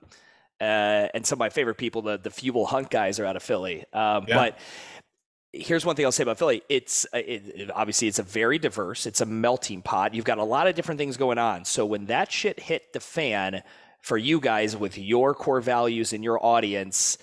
uh, 0.61 1.09
and 1.13 1.27
some 1.27 1.37
of 1.37 1.41
my 1.41 1.51
favorite 1.51 1.77
people, 1.77 2.03
the 2.03 2.19
the 2.19 2.31
Fuel 2.31 2.67
Hunt 2.67 2.89
guys, 2.89 3.19
are 3.19 3.27
out 3.27 3.37
of 3.37 3.43
Philly. 3.43 3.85
Um, 3.93 4.27
yeah. 4.29 4.37
But 4.37 4.59
here's 5.53 5.85
one 5.85 5.97
thing 5.97 6.05
I'll 6.05 6.13
say 6.13 6.23
about 6.23 6.39
Philly. 6.39 6.63
It's 6.69 7.05
uh, 7.13 7.19
it, 7.19 7.43
it, 7.55 7.71
obviously 7.71 8.09
it's 8.09 8.19
a 8.19 8.23
very 8.23 8.59
diverse. 8.59 9.07
It's 9.07 9.21
a 9.21 9.27
melting 9.27 9.83
pot. 9.83 10.15
You've 10.15 10.25
got 10.25 10.39
a 10.39 10.45
lot 10.45 10.67
of 10.67 10.75
different 10.75 10.99
things 10.99 11.17
going 11.17 11.39
on. 11.39 11.65
So 11.65 11.85
when 11.85 12.07
that 12.07 12.33
shit 12.33 12.61
hit 12.61 12.93
the 12.93 13.01
fan 13.01 13.63
for 14.01 14.17
you 14.17 14.41
guys 14.41 14.77
with 14.77 14.99
your 14.99 15.35
core 15.35 15.61
values 15.61 16.13
and 16.13 16.25
your 16.25 16.45
audience, 16.45 17.19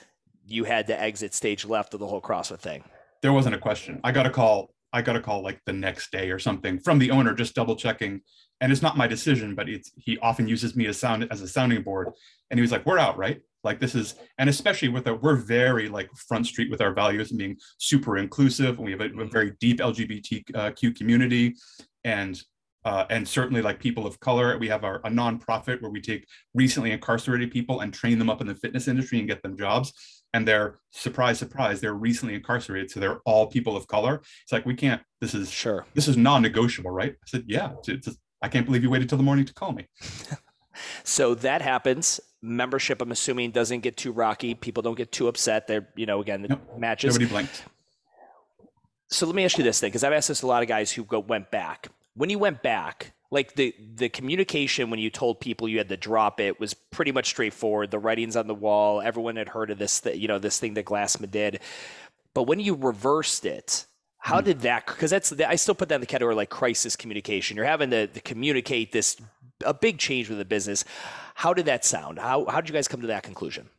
you 0.46 0.64
had 0.64 0.88
to 0.88 1.00
exit 1.00 1.34
stage 1.34 1.66
left 1.66 1.94
of 1.94 2.00
the 2.00 2.08
whole 2.08 2.22
CrossFit 2.22 2.60
thing. 2.60 2.84
There 3.22 3.34
wasn't 3.34 3.56
a 3.56 3.60
question. 3.60 4.00
I 4.04 4.12
got 4.12 4.26
a 4.26 4.30
call 4.30 4.70
I 4.92 5.02
got 5.02 5.16
a 5.16 5.22
call 5.22 5.44
like 5.44 5.62
the 5.66 5.74
next 5.74 6.12
day 6.12 6.32
or 6.32 6.40
something 6.40 6.80
from 6.80 7.00
the 7.00 7.12
owner, 7.12 7.34
just 7.34 7.56
double 7.56 7.76
checking. 7.76 8.22
And 8.62 8.72
it's 8.72 8.82
not 8.82 8.98
my 8.98 9.08
decision, 9.08 9.56
but 9.56 9.70
it's 9.70 9.92
he 9.96 10.18
often 10.20 10.48
uses 10.48 10.76
me 10.76 10.88
as 10.88 11.00
sound 11.00 11.28
as 11.32 11.42
a 11.42 11.48
sounding 11.48 11.82
board. 11.82 12.10
And 12.50 12.58
he 12.58 12.62
was 12.62 12.72
like, 12.72 12.86
"We're 12.86 12.98
out, 12.98 13.18
right? 13.18 13.42
Like 13.64 13.80
this 13.80 13.96
is, 13.96 14.16
and 14.38 14.50
especially 14.50 14.88
with 14.90 15.08
a, 15.08 15.16
we're 15.16 15.36
very 15.36 15.90
like 15.90 16.10
front 16.16 16.48
street 16.48 16.72
with 16.72 16.82
our 16.82 16.94
values 16.94 17.32
and 17.32 17.38
being 17.38 17.58
super 17.78 18.18
inclusive. 18.18 18.78
And 18.78 18.86
we 18.86 18.92
have 18.92 19.02
a, 19.02 19.10
a 19.20 19.26
very 19.26 19.54
deep 19.60 19.80
LGBTQ 19.80 20.96
community, 20.96 21.56
and 22.04 22.42
uh, 22.86 23.06
and 23.10 23.28
certainly 23.28 23.62
like 23.62 23.80
people 23.80 24.08
of 24.08 24.20
color. 24.20 24.58
We 24.58 24.70
have 24.70 24.84
our, 24.84 24.98
a 24.98 25.10
nonprofit 25.10 25.82
where 25.82 25.92
we 25.92 26.02
take 26.02 26.26
recently 26.54 26.92
incarcerated 26.92 27.52
people 27.52 27.82
and 27.82 27.94
train 27.94 28.18
them 28.18 28.30
up 28.30 28.42
in 28.42 28.48
the 28.48 28.56
fitness 28.56 28.88
industry 28.88 29.20
and 29.20 29.28
get 29.28 29.44
them 29.44 29.58
jobs. 29.58 29.94
And 30.34 30.48
they're 30.48 30.80
surprise, 30.92 31.40
surprise, 31.40 31.82
they're 31.82 31.94
recently 31.94 32.36
incarcerated, 32.36 32.92
so 32.92 33.00
they're 33.00 33.20
all 33.26 33.48
people 33.48 33.76
of 33.76 33.88
color. 33.88 34.22
It's 34.44 34.52
like 34.52 34.66
we 34.66 34.76
can't. 34.76 35.02
This 35.22 35.34
is 35.34 35.50
sure. 35.50 35.86
This 35.96 36.08
is 36.08 36.18
non-negotiable, 36.18 36.92
right? 36.92 37.14
I 37.14 37.26
said, 37.26 37.46
yeah. 37.48 37.72
It's, 37.88 38.08
it's, 38.08 38.18
I 38.42 38.48
can't 38.48 38.66
believe 38.66 38.84
you 38.84 38.90
waited 38.90 39.10
till 39.10 39.18
the 39.18 39.24
morning 39.24 39.46
to 39.46 39.54
call 39.54 39.72
me. 39.72 39.88
so 41.04 41.36
that 41.36 41.62
happens. 41.62 42.20
Membership, 42.42 43.02
I'm 43.02 43.12
assuming, 43.12 43.52
doesn't 43.52 43.82
get 43.82 43.98
too 43.98 44.12
rocky. 44.12 44.54
People 44.54 44.84
don't 44.84 44.96
get 44.96 45.12
too 45.12 45.28
upset. 45.28 45.68
They're, 45.68 45.90
you 45.96 46.06
know, 46.06 46.22
again, 46.22 46.46
nope. 46.48 46.62
matches. 46.78 47.16
Nobody 47.16 47.30
blinked. 47.30 47.66
So 49.08 49.26
let 49.26 49.36
me 49.36 49.44
ask 49.44 49.58
you 49.58 49.64
this 49.64 49.80
thing, 49.80 49.90
because 49.90 50.04
I've 50.04 50.14
asked 50.14 50.28
this 50.28 50.44
a 50.44 50.48
lot 50.48 50.62
of 50.62 50.70
guys 50.70 50.92
who 50.92 51.04
go, 51.04 51.20
went 51.20 51.50
back 51.50 51.90
when 52.20 52.30
you 52.30 52.38
went 52.38 52.62
back, 52.62 53.14
like 53.32 53.54
the 53.54 53.76
the 53.96 54.10
communication 54.10 54.90
when 54.90 55.00
you 55.00 55.10
told 55.10 55.40
people 55.40 55.68
you 55.68 55.78
had 55.78 55.90
to 55.90 55.98
drop 55.98 56.40
it 56.40 56.60
was 56.60 56.74
pretty 56.74 57.12
much 57.12 57.28
straightforward. 57.28 57.92
The 57.92 58.00
writings 58.00 58.36
on 58.36 58.48
the 58.48 58.56
wall, 58.56 59.02
everyone 59.02 59.36
had 59.36 59.50
heard 59.50 59.70
of 59.70 59.78
this, 59.78 60.02
th- 60.02 60.18
you 60.18 60.28
know, 60.28 60.40
this 60.40 60.60
thing 60.60 60.74
that 60.76 60.86
Glassman 60.86 61.30
did. 61.30 61.60
But 62.34 62.44
when 62.44 62.60
you 62.60 62.76
reversed 62.76 63.46
it, 63.46 63.86
how 64.18 64.42
mm. 64.42 64.46
did 64.46 64.62
that? 64.62 64.88
Because 64.88 65.12
that's 65.12 65.32
I 65.32 65.56
still 65.56 65.76
put 65.76 65.90
that 65.90 65.96
in 65.96 66.02
the 66.02 66.08
category 66.08 66.36
like 66.36 66.50
crisis 66.50 66.96
communication. 66.96 67.56
You're 67.56 67.66
having 67.66 67.92
to, 67.92 68.08
to 68.08 68.22
communicate 68.22 68.92
this 68.92 69.18
a 69.66 69.74
big 69.74 70.00
change 70.00 70.30
with 70.30 70.38
the 70.38 70.46
business. 70.46 70.84
How 71.36 71.54
did 71.54 71.66
that 71.66 71.86
sound? 71.86 72.20
How 72.20 72.46
how 72.46 72.62
did 72.62 72.70
you 72.70 72.74
guys 72.74 72.88
come 72.88 73.02
to 73.02 73.08
that 73.08 73.24
conclusion? 73.24 73.70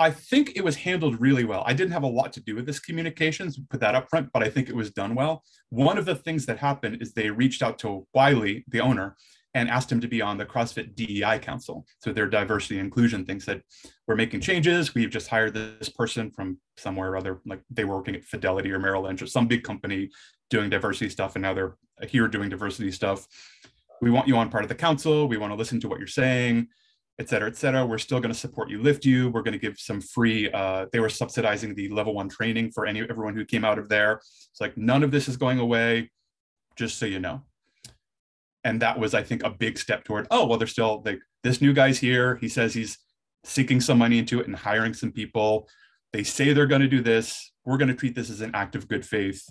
I 0.00 0.10
think 0.10 0.52
it 0.56 0.64
was 0.64 0.76
handled 0.76 1.20
really 1.20 1.44
well. 1.44 1.62
I 1.66 1.74
didn't 1.74 1.92
have 1.92 2.04
a 2.04 2.08
lot 2.08 2.32
to 2.32 2.40
do 2.40 2.54
with 2.54 2.64
this 2.64 2.80
communications, 2.80 3.60
put 3.68 3.80
that 3.80 3.94
up 3.94 4.08
front, 4.08 4.30
but 4.32 4.42
I 4.42 4.48
think 4.48 4.70
it 4.70 4.74
was 4.74 4.90
done 4.90 5.14
well. 5.14 5.44
One 5.68 5.98
of 5.98 6.06
the 6.06 6.14
things 6.14 6.46
that 6.46 6.58
happened 6.58 7.02
is 7.02 7.12
they 7.12 7.28
reached 7.30 7.62
out 7.62 7.78
to 7.80 8.06
Wiley, 8.14 8.64
the 8.68 8.80
owner, 8.80 9.16
and 9.52 9.68
asked 9.68 9.92
him 9.92 10.00
to 10.00 10.08
be 10.08 10.22
on 10.22 10.38
the 10.38 10.46
CrossFit 10.46 10.94
DEI 10.94 11.38
Council. 11.40 11.84
So 12.02 12.14
their 12.14 12.28
diversity 12.28 12.78
inclusion 12.78 13.26
thing 13.26 13.40
said, 13.40 13.62
we're 14.08 14.16
making 14.16 14.40
changes. 14.40 14.94
We've 14.94 15.10
just 15.10 15.28
hired 15.28 15.52
this 15.52 15.90
person 15.90 16.30
from 16.30 16.58
somewhere 16.78 17.10
or 17.10 17.18
other, 17.18 17.42
like 17.44 17.60
they 17.68 17.84
were 17.84 17.96
working 17.96 18.16
at 18.16 18.24
Fidelity 18.24 18.72
or 18.72 18.78
Merrill 18.78 19.02
Lynch 19.02 19.20
or 19.20 19.26
some 19.26 19.48
big 19.48 19.64
company 19.64 20.08
doing 20.48 20.70
diversity 20.70 21.10
stuff, 21.10 21.36
and 21.36 21.42
now 21.42 21.52
they're 21.52 21.76
here 22.08 22.26
doing 22.26 22.48
diversity 22.48 22.90
stuff. 22.90 23.26
We 24.00 24.10
want 24.10 24.28
you 24.28 24.38
on 24.38 24.48
part 24.48 24.64
of 24.64 24.70
the 24.70 24.76
council. 24.76 25.28
We 25.28 25.36
want 25.36 25.52
to 25.52 25.56
listen 25.56 25.78
to 25.80 25.88
what 25.90 25.98
you're 25.98 26.06
saying 26.06 26.68
et 27.20 27.28
cetera, 27.28 27.48
et 27.48 27.56
cetera. 27.56 27.84
We're 27.84 27.98
still 27.98 28.18
going 28.18 28.32
to 28.32 28.38
support 28.38 28.70
you, 28.70 28.82
lift 28.82 29.04
you. 29.04 29.28
We're 29.28 29.42
going 29.42 29.52
to 29.52 29.58
give 29.58 29.78
some 29.78 30.00
free. 30.00 30.50
Uh, 30.50 30.86
they 30.90 31.00
were 31.00 31.10
subsidizing 31.10 31.74
the 31.74 31.90
level 31.90 32.14
one 32.14 32.30
training 32.30 32.72
for 32.72 32.86
any 32.86 33.00
everyone 33.02 33.36
who 33.36 33.44
came 33.44 33.64
out 33.64 33.78
of 33.78 33.88
there. 33.88 34.14
It's 34.50 34.60
like 34.60 34.76
none 34.76 35.02
of 35.04 35.10
this 35.10 35.28
is 35.28 35.36
going 35.36 35.58
away, 35.58 36.10
just 36.76 36.98
so 36.98 37.04
you 37.04 37.20
know. 37.20 37.42
And 38.64 38.80
that 38.80 38.98
was, 38.98 39.14
I 39.14 39.22
think, 39.22 39.42
a 39.44 39.50
big 39.50 39.78
step 39.78 40.02
toward. 40.02 40.26
Oh 40.30 40.46
well, 40.46 40.58
they're 40.58 40.66
still 40.66 41.02
like 41.04 41.20
this 41.44 41.60
new 41.60 41.74
guy's 41.74 41.98
here. 41.98 42.36
He 42.36 42.48
says 42.48 42.72
he's 42.72 42.98
sinking 43.44 43.80
some 43.82 43.98
money 43.98 44.18
into 44.18 44.40
it 44.40 44.46
and 44.46 44.56
hiring 44.56 44.94
some 44.94 45.12
people. 45.12 45.68
They 46.12 46.24
say 46.24 46.52
they're 46.52 46.66
going 46.66 46.80
to 46.80 46.88
do 46.88 47.02
this. 47.02 47.52
We're 47.66 47.78
going 47.78 47.88
to 47.88 47.94
treat 47.94 48.14
this 48.14 48.30
as 48.30 48.40
an 48.40 48.50
act 48.54 48.74
of 48.74 48.88
good 48.88 49.04
faith 49.04 49.46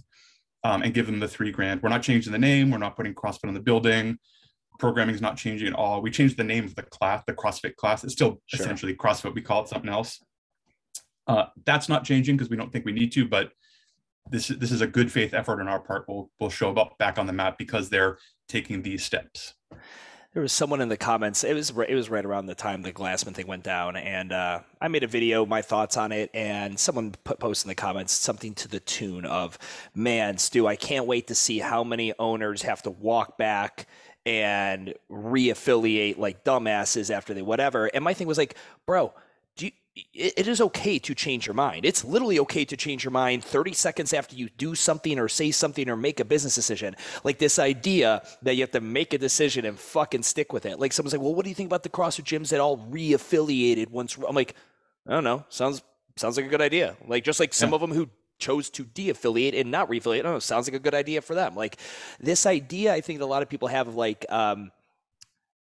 um, 0.64 0.82
and 0.82 0.94
give 0.94 1.06
them 1.06 1.20
the 1.20 1.28
three 1.28 1.52
grand. 1.52 1.82
We're 1.82 1.90
not 1.90 2.04
changing 2.04 2.34
the 2.34 2.40
name. 2.40 2.72
We're 2.72 2.80
not 2.80 2.96
putting 2.96 3.14
CrossFit 3.14 3.48
on 3.48 3.54
the 3.54 3.62
building 3.62 4.18
programming 4.80 5.14
is 5.14 5.22
not 5.22 5.38
changing 5.38 5.68
at 5.68 5.74
all. 5.74 6.02
We 6.02 6.10
changed 6.10 6.38
the 6.38 6.44
name 6.44 6.66
of 6.66 6.74
the 6.76 6.84
class, 6.84 7.24
the 7.28 7.34
CrossFit 7.34 7.76
class. 7.76 8.04
It's 8.04 8.14
still 8.14 8.42
sure. 8.48 8.62
essentially 8.62 8.96
CrossFit. 8.96 9.36
We 9.36 9.42
call 9.42 9.64
it 9.64 9.70
something 9.70 9.90
else. 9.90 10.24
Uh, 11.28 11.46
that's 11.66 11.88
not 11.88 12.04
changing 12.04 12.38
because 12.38 12.50
we 12.50 12.58
don't 12.58 12.72
think 12.72 12.86
we 12.86 12.92
need 12.92 13.12
to, 13.12 13.28
but 13.28 13.52
this 14.32 14.48
this 14.48 14.72
is 14.72 14.82
a 14.82 14.88
good 14.88 15.12
faith 15.12 15.34
effort 15.34 15.60
on 15.62 15.68
our 15.68 15.80
part. 15.80 16.06
We'll 16.08 16.32
we'll 16.40 16.50
show 16.50 16.74
up 16.74 16.98
back 16.98 17.20
on 17.20 17.28
the 17.28 17.34
map 17.34 17.58
because 17.58 17.90
they're 17.90 18.18
taking 18.48 18.82
these 18.82 19.04
steps. 19.04 19.54
There 20.34 20.44
was 20.44 20.52
someone 20.52 20.80
in 20.80 20.90
the 20.90 20.98
comments. 20.98 21.44
It 21.44 21.56
was 21.56 21.72
it 21.72 21.96
was 21.96 22.10
right 22.10 22.24
around 22.24 22.46
the 22.46 22.56
time 22.56 22.84
the 22.84 22.92
Glassman 22.92 23.34
thing 23.34 23.48
went 23.48 23.64
down, 23.64 23.96
and 23.96 24.32
uh, 24.32 24.60
I 24.80 24.88
made 24.88 25.04
a 25.04 25.08
video, 25.08 25.44
my 25.46 25.64
thoughts 25.64 25.98
on 25.98 26.12
it, 26.12 26.30
and 26.36 26.80
someone 26.80 27.16
put 27.24 27.40
post 27.40 27.66
in 27.66 27.70
the 27.70 27.76
comments 27.76 28.14
something 28.14 28.54
to 28.56 28.68
the 28.68 28.80
tune 28.80 29.26
of, 29.26 29.58
"Man, 29.96 30.38
Stu, 30.38 30.68
I 30.68 30.76
can't 30.76 31.08
wait 31.08 31.28
to 31.28 31.36
see 31.36 31.58
how 31.58 31.84
many 31.84 32.14
owners 32.20 32.62
have 32.62 32.84
to 32.84 32.92
walk 32.92 33.40
back." 33.40 33.88
And 34.30 34.94
reaffiliate 35.12 36.20
like 36.20 36.44
dumbasses 36.44 37.10
after 37.10 37.34
they 37.34 37.42
whatever. 37.42 37.88
And 37.88 38.04
my 38.04 38.14
thing 38.14 38.28
was 38.28 38.38
like, 38.38 38.56
bro, 38.86 39.12
do 39.58 39.66
you, 39.66 39.72
it, 40.14 40.34
it 40.38 40.48
is 40.48 40.62
okay 40.62 41.00
to 41.00 41.16
change 41.16 41.48
your 41.48 41.56
mind. 41.56 41.84
It's 41.84 42.06
literally 42.06 42.38
okay 42.42 42.64
to 42.64 42.78
change 42.78 43.04
your 43.04 43.10
mind 43.10 43.44
30 43.44 43.74
seconds 43.74 44.14
after 44.14 44.36
you 44.36 44.48
do 44.56 44.76
something 44.76 45.18
or 45.18 45.28
say 45.30 45.50
something 45.50 45.90
or 45.90 45.98
make 45.98 46.20
a 46.20 46.26
business 46.26 46.54
decision. 46.54 46.96
Like 47.24 47.40
this 47.40 47.58
idea 47.58 48.22
that 48.44 48.54
you 48.54 48.62
have 48.62 48.72
to 48.72 48.82
make 48.82 49.16
a 49.16 49.18
decision 49.18 49.66
and 49.66 49.80
fucking 49.80 50.22
stick 50.22 50.54
with 50.54 50.68
it. 50.68 50.80
Like 50.80 50.94
someone's 50.94 51.14
like, 51.14 51.24
well, 51.24 51.34
what 51.34 51.44
do 51.44 51.50
you 51.50 51.56
think 51.56 51.70
about 51.70 51.82
the 51.82 51.90
CrossFit 51.90 52.26
gyms 52.26 52.50
that 52.50 52.60
all 52.60 52.78
reaffiliated 52.78 53.90
once? 53.90 54.16
I'm 54.16 54.36
like, 54.36 54.54
I 55.08 55.14
don't 55.14 55.24
know. 55.24 55.44
Sounds 55.50 55.82
sounds 56.18 56.38
like 56.38 56.46
a 56.46 56.50
good 56.50 56.62
idea. 56.62 56.96
Like 57.08 57.24
just 57.24 57.40
like 57.40 57.56
some 57.56 57.72
yeah. 57.72 57.76
of 57.76 57.82
them 57.82 57.94
who 57.94 58.10
chose 58.40 58.70
to 58.72 58.84
de-affiliate 58.86 59.54
and 59.54 59.70
not 59.70 59.90
re-affiliate. 59.90 60.26
Oh, 60.26 60.40
sounds 60.40 60.68
like 60.68 60.76
a 60.76 60.80
good 60.80 60.96
idea 60.96 61.22
for 61.22 61.36
them. 61.36 61.56
Like 61.56 61.78
this 62.20 62.46
idea, 62.46 62.94
I 62.94 63.02
think 63.02 63.22
a 63.22 63.26
lot 63.26 63.44
of 63.44 63.50
people 63.50 63.68
have 63.68 63.88
of 63.88 63.96
like, 63.96 64.26
um, 64.30 64.72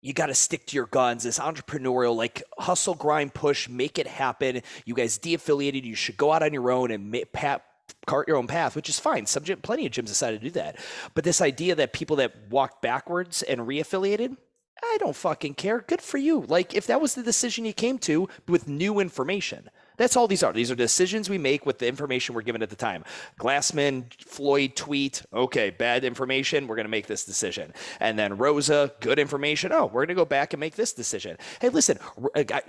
you 0.01 0.13
got 0.13 0.27
to 0.27 0.35
stick 0.35 0.67
to 0.67 0.77
your 0.77 0.87
guns. 0.87 1.25
This 1.25 1.41
entrepreneurial, 1.41 2.15
like 2.15 2.43
hustle, 2.59 2.95
grind, 2.95 3.35
push, 3.35 3.69
make 3.69 3.99
it 3.99 4.07
happen. 4.07 4.63
You 4.85 4.95
guys 4.95 5.19
de-affiliated. 5.19 5.85
You 5.85 5.97
should 5.97 6.17
go 6.17 6.33
out 6.33 6.43
on 6.43 6.53
your 6.53 6.71
own 6.71 6.93
and 6.93 7.11
make, 7.11 7.33
pat, 7.33 7.65
cart 8.07 8.29
your 8.29 8.37
own 8.37 8.47
path, 8.47 8.77
which 8.77 8.89
is 8.89 9.01
fine. 9.01 9.27
Some 9.27 9.43
plenty 9.43 9.87
of 9.87 9.93
gyms 9.93 10.07
decided 10.07 10.41
to 10.41 10.47
do 10.47 10.53
that. 10.53 10.79
But 11.15 11.25
this 11.25 11.41
idea 11.41 11.75
that 11.75 11.93
people 11.93 12.17
that 12.17 12.33
walked 12.49 12.81
backwards 12.81 13.43
and 13.43 13.67
re-affiliated, 13.67 14.37
I 14.81 14.97
don't 15.01 15.17
fucking 15.17 15.55
care. 15.55 15.81
Good 15.81 16.01
for 16.01 16.19
you. 16.19 16.45
Like 16.47 16.75
if 16.75 16.87
that 16.87 17.01
was 17.01 17.17
the 17.17 17.23
decision 17.25 17.65
you 17.65 17.73
came 17.73 17.99
to 18.01 18.29
with 18.47 18.69
new 18.69 19.01
information. 19.01 19.69
That's 19.99 20.17
all 20.17 20.27
these 20.27 20.43
are. 20.43 20.53
These 20.55 20.71
are 20.71 20.75
decisions 20.75 21.29
we 21.29 21.37
make 21.37 21.67
with 21.67 21.79
the 21.79 21.87
information 21.87 22.35
we're 22.35 22.43
given 22.43 22.63
at 22.63 22.71
the 22.71 22.77
time. 22.77 23.05
Glassman, 23.39 24.11
Floyd 24.25 24.75
tweet, 24.77 25.23
okay, 25.35 25.69
bad 25.69 26.05
information, 26.05 26.67
we're 26.67 26.77
going 26.77 26.87
to 26.87 26.91
make 26.91 27.07
this 27.07 27.25
decision. 27.25 27.75
And 28.01 28.19
then 28.19 28.39
Roza, 28.39 28.93
good 29.01 29.19
information, 29.19 29.73
oh, 29.73 29.87
we're 29.87 30.07
going 30.07 30.09
to 30.09 30.15
go 30.15 30.25
back 30.25 30.55
and 30.55 30.61
make 30.61 30.77
this 30.77 30.93
decision. 30.93 31.37
Hey, 31.61 31.69
listen, 31.69 31.99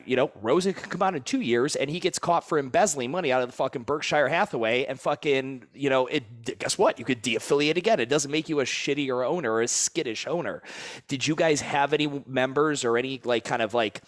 you 0.06 0.16
know, 0.16 0.28
Roza 0.44 0.76
can 0.76 0.90
come 0.90 1.02
out 1.02 1.16
in 1.16 1.22
two 1.24 1.42
years 1.42 1.76
and 1.76 1.90
he 1.90 2.00
gets 2.00 2.20
caught 2.20 2.48
for 2.48 2.60
embezzling 2.60 3.12
money 3.12 3.32
out 3.32 3.42
of 3.42 3.48
the 3.48 3.56
fucking 3.56 3.84
Berkshire 3.84 4.28
Hathaway 4.28 4.86
and 4.86 5.00
fucking, 5.00 5.66
you 5.74 5.90
know, 5.90 6.08
it, 6.08 6.60
guess 6.60 6.78
what? 6.78 7.00
You 7.00 7.06
could 7.06 7.22
de-affiliate 7.22 7.78
again. 7.78 8.00
It 8.00 8.10
doesn't 8.10 8.32
make 8.32 8.50
you 8.50 8.60
a 8.60 8.66
shittier 8.66 9.26
owner 9.26 9.54
or 9.54 9.62
a 9.62 9.68
skittish 9.68 10.28
owner. 10.28 10.64
Did 11.08 11.28
you 11.28 11.36
guys 11.36 11.62
have 11.62 11.94
any 11.94 12.24
members 12.26 12.84
or 12.84 12.98
any 12.98 13.22
like 13.24 13.46
kind 13.46 13.62
of 13.62 13.74
like, 13.76 14.02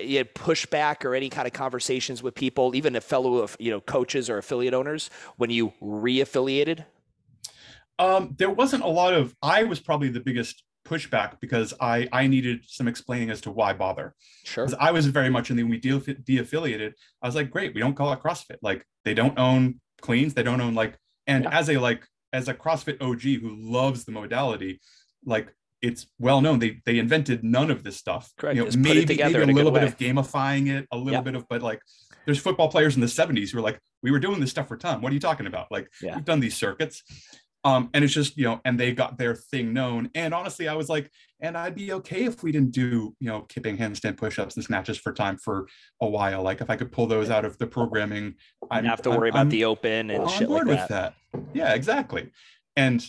you 0.00 0.18
had 0.18 0.34
pushback 0.34 1.04
or 1.04 1.14
any 1.14 1.28
kind 1.28 1.46
of 1.46 1.52
conversations 1.52 2.22
with 2.22 2.34
people, 2.34 2.74
even 2.74 2.96
a 2.96 3.00
fellow 3.00 3.36
of 3.36 3.56
you 3.58 3.70
know 3.70 3.80
coaches 3.80 4.28
or 4.28 4.38
affiliate 4.38 4.74
owners 4.74 5.10
when 5.36 5.50
you 5.50 5.72
re-affiliated? 5.80 6.84
Um, 7.98 8.34
there 8.38 8.50
wasn't 8.50 8.82
a 8.82 8.88
lot 8.88 9.14
of. 9.14 9.34
I 9.42 9.64
was 9.64 9.80
probably 9.80 10.08
the 10.08 10.20
biggest 10.20 10.64
pushback 10.86 11.40
because 11.40 11.74
I 11.80 12.08
I 12.12 12.26
needed 12.26 12.64
some 12.66 12.88
explaining 12.88 13.30
as 13.30 13.40
to 13.42 13.50
why 13.50 13.72
bother. 13.72 14.14
Sure. 14.44 14.68
I 14.78 14.90
was 14.90 15.06
very 15.06 15.30
much 15.30 15.50
in 15.50 15.56
the 15.56 15.62
we 15.62 15.78
de- 15.78 16.14
de-affiliated. 16.14 16.94
I 17.22 17.26
was 17.26 17.34
like, 17.34 17.50
great, 17.50 17.74
we 17.74 17.80
don't 17.80 17.94
call 17.94 18.12
it 18.12 18.20
CrossFit. 18.20 18.56
Like 18.62 18.84
they 19.04 19.14
don't 19.14 19.38
own 19.38 19.80
cleans, 20.00 20.34
they 20.34 20.42
don't 20.42 20.60
own 20.60 20.74
like. 20.74 20.98
And 21.26 21.44
yeah. 21.44 21.58
as 21.58 21.68
a 21.68 21.78
like 21.78 22.06
as 22.32 22.48
a 22.48 22.54
CrossFit 22.54 23.00
OG 23.00 23.42
who 23.42 23.56
loves 23.56 24.04
the 24.04 24.12
modality, 24.12 24.80
like 25.24 25.52
it's 25.82 26.06
well 26.18 26.40
known 26.40 26.58
they 26.58 26.80
they 26.84 26.98
invented 26.98 27.42
none 27.42 27.70
of 27.70 27.82
this 27.82 27.96
stuff. 27.96 28.32
Correct. 28.36 28.56
You 28.56 28.64
know, 28.64 28.70
maybe, 28.76 29.06
maybe 29.06 29.22
a, 29.22 29.44
a 29.44 29.46
little 29.46 29.72
bit 29.72 29.82
way. 29.82 29.88
of 29.88 29.98
gamifying 29.98 30.68
it, 30.68 30.86
a 30.92 30.96
little 30.96 31.22
bit 31.22 31.34
of, 31.34 31.46
but 31.48 31.62
like 31.62 31.80
there's 32.26 32.38
football 32.38 32.68
players 32.68 32.94
in 32.94 33.00
the 33.00 33.06
70s 33.06 33.50
who 33.50 33.58
are 33.58 33.62
like, 33.62 33.78
we 34.02 34.10
were 34.10 34.18
doing 34.18 34.40
this 34.40 34.50
stuff 34.50 34.68
for 34.68 34.76
time. 34.76 35.00
What 35.00 35.10
are 35.10 35.14
you 35.14 35.20
talking 35.20 35.46
about? 35.46 35.68
Like 35.70 35.88
yeah. 36.02 36.16
we've 36.16 36.24
done 36.24 36.40
these 36.40 36.56
circuits. 36.56 37.02
Um, 37.62 37.90
and 37.92 38.02
it's 38.02 38.14
just, 38.14 38.38
you 38.38 38.44
know, 38.44 38.60
and 38.64 38.80
they 38.80 38.92
got 38.92 39.18
their 39.18 39.34
thing 39.34 39.74
known. 39.74 40.10
And 40.14 40.32
honestly, 40.32 40.66
I 40.66 40.74
was 40.74 40.88
like, 40.88 41.10
and 41.40 41.58
I'd 41.58 41.74
be 41.74 41.92
okay 41.92 42.24
if 42.24 42.42
we 42.42 42.52
didn't 42.52 42.70
do, 42.70 43.14
you 43.20 43.28
know, 43.28 43.42
kipping 43.42 43.76
handstand 43.76 44.16
push-ups 44.16 44.56
and 44.56 44.64
snatches 44.64 44.96
for 44.96 45.12
time 45.12 45.36
for 45.36 45.66
a 46.00 46.06
while. 46.06 46.42
Like 46.42 46.62
if 46.62 46.70
I 46.70 46.76
could 46.76 46.90
pull 46.90 47.06
those 47.06 47.28
out 47.28 47.44
of 47.44 47.58
the 47.58 47.66
programming, 47.66 48.34
I'd 48.70 48.86
have 48.86 49.02
to 49.02 49.10
worry 49.10 49.28
I'm, 49.28 49.34
about 49.34 49.40
I'm, 49.40 49.48
the 49.50 49.66
open 49.66 50.10
and 50.10 50.30
shit 50.30 50.48
like 50.48 50.66
that. 50.68 50.88
that. 50.88 51.14
Yeah, 51.52 51.74
exactly. 51.74 52.30
And 52.76 53.04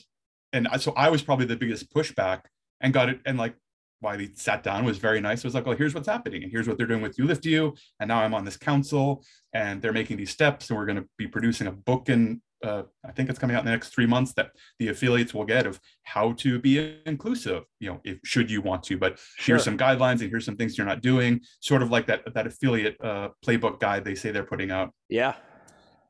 and 0.53 0.67
so 0.79 0.91
I 0.97 1.09
was 1.09 1.21
probably 1.21 1.45
the 1.45 1.55
biggest 1.55 1.93
pushback 1.93 2.41
and 2.81 2.93
got 2.93 3.09
it 3.09 3.19
and 3.25 3.37
like 3.37 3.55
Wiley 4.01 4.31
sat 4.33 4.63
down 4.63 4.83
was 4.83 4.97
very 4.97 5.21
nice. 5.21 5.39
It 5.39 5.43
was 5.45 5.53
like, 5.53 5.67
well, 5.67 5.77
here's 5.77 5.93
what's 5.93 6.07
happening, 6.07 6.41
and 6.41 6.51
here's 6.51 6.67
what 6.67 6.77
they're 6.77 6.87
doing 6.87 7.03
with 7.03 7.19
You 7.19 7.25
Lift 7.25 7.45
You, 7.45 7.75
and 7.99 8.07
now 8.07 8.19
I'm 8.19 8.33
on 8.33 8.43
this 8.43 8.57
council, 8.57 9.23
and 9.53 9.79
they're 9.79 9.93
making 9.93 10.17
these 10.17 10.31
steps, 10.31 10.69
and 10.69 10.77
we're 10.79 10.87
going 10.87 10.97
to 10.97 11.07
be 11.17 11.27
producing 11.27 11.67
a 11.67 11.71
book 11.71 12.09
and 12.09 12.41
uh, 12.63 12.83
I 13.05 13.11
think 13.11 13.29
it's 13.29 13.39
coming 13.39 13.55
out 13.55 13.59
in 13.59 13.65
the 13.65 13.71
next 13.71 13.89
three 13.89 14.05
months 14.05 14.33
that 14.33 14.51
the 14.79 14.89
affiliates 14.89 15.33
will 15.33 15.45
get 15.45 15.65
of 15.65 15.79
how 16.03 16.33
to 16.33 16.59
be 16.59 16.99
inclusive. 17.05 17.63
You 17.79 17.89
know, 17.89 18.01
if 18.03 18.19
should 18.23 18.51
you 18.51 18.61
want 18.61 18.83
to, 18.83 18.97
but 18.97 19.17
sure. 19.37 19.55
here's 19.55 19.63
some 19.63 19.77
guidelines 19.77 20.21
and 20.21 20.29
here's 20.29 20.45
some 20.45 20.57
things 20.57 20.77
you're 20.77 20.87
not 20.87 21.01
doing. 21.01 21.41
Sort 21.59 21.81
of 21.81 21.89
like 21.89 22.07
that 22.07 22.33
that 22.33 22.47
affiliate 22.47 22.97
uh, 23.03 23.29
playbook 23.45 23.79
guide 23.79 24.05
they 24.05 24.15
say 24.15 24.31
they're 24.31 24.43
putting 24.43 24.71
out. 24.71 24.91
Yeah. 25.09 25.35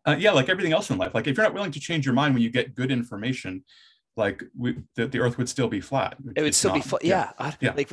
Uh, 0.06 0.16
yeah, 0.18 0.32
like 0.32 0.50
everything 0.50 0.74
else 0.74 0.90
in 0.90 0.98
life. 0.98 1.14
Like 1.14 1.28
if 1.28 1.38
you're 1.38 1.46
not 1.46 1.54
willing 1.54 1.72
to 1.72 1.80
change 1.80 2.06
your 2.06 2.16
mind 2.16 2.34
when 2.34 2.42
you 2.42 2.50
get 2.50 2.74
good 2.74 2.92
information, 2.92 3.64
like 4.18 4.44
we, 4.58 4.78
the, 4.96 5.08
the 5.08 5.20
earth 5.20 5.38
would 5.38 5.48
still 5.48 5.70
be 5.70 5.80
flat. 5.80 6.18
It 6.36 6.42
would 6.42 6.54
still 6.54 6.72
not, 6.72 6.76
be 6.76 6.82
flat 6.82 7.06
yeah. 7.06 7.32
yeah 7.40 7.52
yeah. 7.62 7.74
like 7.76 7.90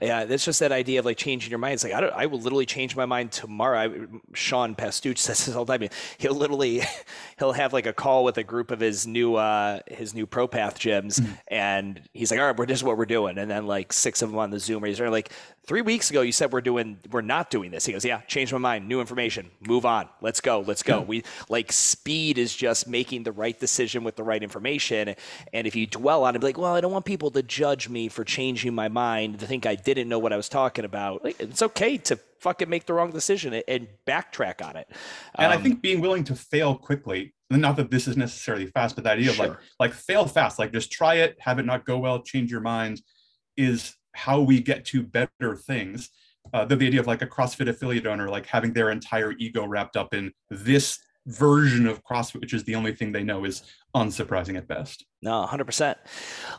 yeah 0.00 0.20
it's 0.22 0.44
just 0.44 0.60
that 0.60 0.72
idea 0.72 0.98
of 0.98 1.06
like 1.06 1.16
changing 1.16 1.50
your 1.50 1.58
mind. 1.58 1.74
It's 1.74 1.84
like 1.84 1.94
i 1.94 2.00
don't 2.00 2.12
i 2.12 2.26
will 2.26 2.40
literally 2.40 2.66
change 2.66 2.94
my 2.96 3.06
mind 3.06 3.32
tomorrow. 3.32 3.78
I, 3.78 3.90
sean 4.34 4.74
pastuch 4.74 5.18
says 5.18 5.46
this 5.46 5.54
all 5.54 5.64
the 5.64 5.78
time. 5.78 5.88
He'll 6.18 6.34
literally 6.34 6.82
he'll 7.38 7.52
have 7.52 7.72
like 7.72 7.86
a 7.86 7.92
call 7.92 8.24
with 8.24 8.36
a 8.36 8.44
group 8.44 8.70
of 8.70 8.80
his 8.80 9.06
new 9.06 9.36
uh 9.36 9.80
his 9.86 10.14
new 10.14 10.26
propath 10.26 10.78
gyms 10.78 11.20
mm-hmm. 11.20 11.32
and 11.48 12.02
he's 12.12 12.30
like 12.30 12.40
all 12.40 12.46
right 12.46 12.56
we're 12.56 12.66
just 12.66 12.82
what 12.82 12.98
we're 12.98 13.06
doing. 13.06 13.38
And 13.38 13.50
then 13.50 13.66
like 13.66 13.92
six 13.92 14.20
of 14.20 14.30
them 14.30 14.38
on 14.38 14.50
the 14.50 14.60
zoom 14.60 14.84
he's 14.84 15.00
like 15.00 15.32
three 15.66 15.82
weeks 15.82 16.10
ago 16.10 16.20
you 16.20 16.32
said 16.32 16.52
we're 16.52 16.60
doing 16.60 16.98
we're 17.10 17.20
not 17.20 17.50
doing 17.50 17.70
this. 17.70 17.86
He 17.86 17.92
goes 17.92 18.04
yeah 18.04 18.20
change 18.22 18.52
my 18.52 18.58
mind. 18.58 18.88
New 18.88 19.00
information. 19.00 19.50
Move 19.60 19.86
on. 19.86 20.08
Let's 20.20 20.40
go. 20.40 20.60
Let's 20.60 20.82
go. 20.82 21.00
We 21.00 21.24
like 21.48 21.72
speed 21.72 22.38
is 22.38 22.54
just 22.54 22.86
making 22.88 23.22
the 23.22 23.32
right 23.32 23.58
decision 23.58 24.04
with 24.04 24.16
the 24.16 24.22
right 24.22 24.42
information. 24.42 25.14
And 25.52 25.66
if 25.66 25.76
you 25.76 25.86
dwell 25.86 26.24
on 26.24 26.34
it, 26.36 26.40
be 26.40 26.46
like, 26.46 26.58
well, 26.58 26.74
I 26.74 26.80
don't 26.80 26.92
want 26.92 27.04
people 27.04 27.30
to 27.32 27.42
judge 27.42 27.88
me 27.88 28.08
for 28.08 28.24
changing 28.24 28.74
my 28.74 28.88
mind, 28.88 29.40
to 29.40 29.46
think 29.46 29.66
I 29.66 29.74
didn't 29.74 30.08
know 30.08 30.18
what 30.18 30.32
I 30.32 30.36
was 30.36 30.48
talking 30.48 30.84
about. 30.84 31.24
Like, 31.24 31.40
it's 31.40 31.62
okay 31.62 31.98
to 31.98 32.18
fucking 32.40 32.68
make 32.68 32.86
the 32.86 32.92
wrong 32.92 33.10
decision 33.10 33.54
and 33.66 33.88
backtrack 34.06 34.64
on 34.64 34.76
it. 34.76 34.88
And 35.36 35.52
um, 35.52 35.58
I 35.58 35.62
think 35.62 35.80
being 35.80 36.00
willing 36.00 36.24
to 36.24 36.34
fail 36.34 36.76
quickly, 36.76 37.34
not 37.50 37.76
that 37.76 37.90
this 37.90 38.06
is 38.06 38.16
necessarily 38.16 38.66
fast, 38.66 38.96
but 38.96 39.04
the 39.04 39.10
idea 39.10 39.32
sure. 39.32 39.44
of 39.44 39.50
like, 39.50 39.58
like 39.80 39.92
fail 39.92 40.26
fast, 40.26 40.58
like 40.58 40.72
just 40.72 40.92
try 40.92 41.16
it, 41.16 41.36
have 41.40 41.58
it 41.58 41.66
not 41.66 41.84
go 41.84 41.98
well, 41.98 42.22
change 42.22 42.50
your 42.50 42.60
mind 42.60 43.00
is 43.56 43.94
how 44.14 44.40
we 44.40 44.60
get 44.60 44.84
to 44.86 45.02
better 45.02 45.56
things. 45.56 46.10
Uh, 46.52 46.64
the, 46.64 46.76
the 46.76 46.86
idea 46.86 47.00
of 47.00 47.06
like 47.06 47.22
a 47.22 47.26
CrossFit 47.26 47.68
affiliate 47.68 48.06
owner, 48.06 48.28
like 48.28 48.46
having 48.46 48.72
their 48.72 48.90
entire 48.90 49.32
ego 49.32 49.66
wrapped 49.66 49.96
up 49.96 50.14
in 50.14 50.32
this 50.50 50.98
version 51.26 51.86
of 51.86 52.04
CrossFit, 52.04 52.40
which 52.40 52.52
is 52.52 52.64
the 52.64 52.74
only 52.74 52.92
thing 52.92 53.12
they 53.12 53.22
know, 53.22 53.44
is 53.44 53.62
unsurprising 53.96 54.56
at 54.56 54.68
best. 54.68 55.06
No, 55.22 55.46
100%. 55.48 55.94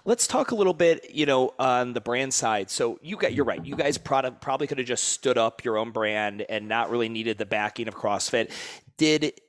Let's 0.06 0.26
talk 0.26 0.52
a 0.52 0.56
little 0.56 0.74
bit, 0.74 1.12
you 1.14 1.26
know, 1.26 1.52
on 1.60 1.94
the 1.94 2.02
brand 2.02 2.34
side. 2.34 2.70
So 2.70 2.98
you 3.02 3.16
got, 3.16 3.34
you're 3.34 3.46
right. 3.46 3.64
You 3.64 3.76
guys 3.76 3.98
product, 3.98 4.42
probably 4.42 4.66
could 4.66 4.80
have 4.80 4.88
just 4.88 5.06
stood 5.06 5.38
up 5.38 5.64
your 5.64 5.78
own 5.78 5.92
brand 5.92 6.46
and 6.50 6.68
not 6.68 6.90
really 6.90 7.10
needed 7.10 7.38
the 7.38 7.46
backing 7.46 7.88
of 7.88 7.96
CrossFit. 7.96 8.52
Did 8.98 9.40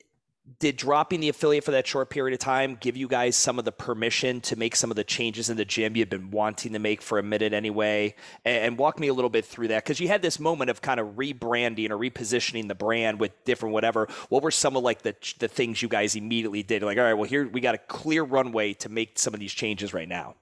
did 0.59 0.76
dropping 0.76 1.20
the 1.20 1.28
affiliate 1.28 1.64
for 1.64 1.72
that 1.72 1.87
short 1.87 2.09
period 2.09 2.32
of 2.32 2.38
time 2.38 2.76
give 2.80 2.96
you 2.96 3.09
guys 3.09 3.37
some 3.37 3.59
of 3.59 3.64
the 3.64 3.72
permission 3.72 4.40
to 4.40 4.56
make 4.56 4.76
some 4.76 4.90
of 4.90 4.96
the 4.96 5.04
changes 5.04 5.50
in 5.50 5.56
the 5.56 5.64
gym 5.64 5.96
you've 5.96 6.09
been 6.09 6.30
wanting 6.30 6.72
to 6.72 6.78
make 6.78 7.02
for 7.02 7.18
a 7.18 7.22
minute 7.22 7.52
anyway? 7.52 8.14
And, 8.44 8.76
walk 8.76 9.00
me 9.00 9.09
a 9.09 9.14
little 9.14 9.30
bit 9.30 9.44
through 9.44 9.68
that 9.68 9.85
because 9.85 10.00
you 10.00 10.09
had 10.09 10.20
this 10.20 10.38
moment 10.38 10.70
of 10.70 10.82
kind 10.82 11.00
of 11.00 11.16
rebranding 11.16 11.90
or 11.90 11.96
repositioning 11.96 12.68
the 12.68 12.74
brand 12.74 13.18
with 13.18 13.32
different 13.44 13.72
whatever. 13.72 14.06
What 14.28 14.42
were 14.42 14.50
some 14.50 14.76
of 14.76 14.82
like 14.82 15.02
the 15.02 15.14
the 15.38 15.48
things 15.48 15.80
you 15.80 15.88
guys 15.88 16.14
immediately 16.14 16.62
did? 16.62 16.82
Like, 16.82 16.98
all 16.98 17.04
right, 17.04 17.14
well 17.14 17.28
here 17.28 17.48
we 17.48 17.61
got 17.61 17.74
a 17.74 17.78
clear 17.78 18.22
runway 18.22 18.74
to 18.74 18.88
make 18.88 19.18
some 19.18 19.35
of 19.35 19.40
these 19.40 19.52
changes 19.52 19.94
right 19.94 20.09
now. 20.09 20.35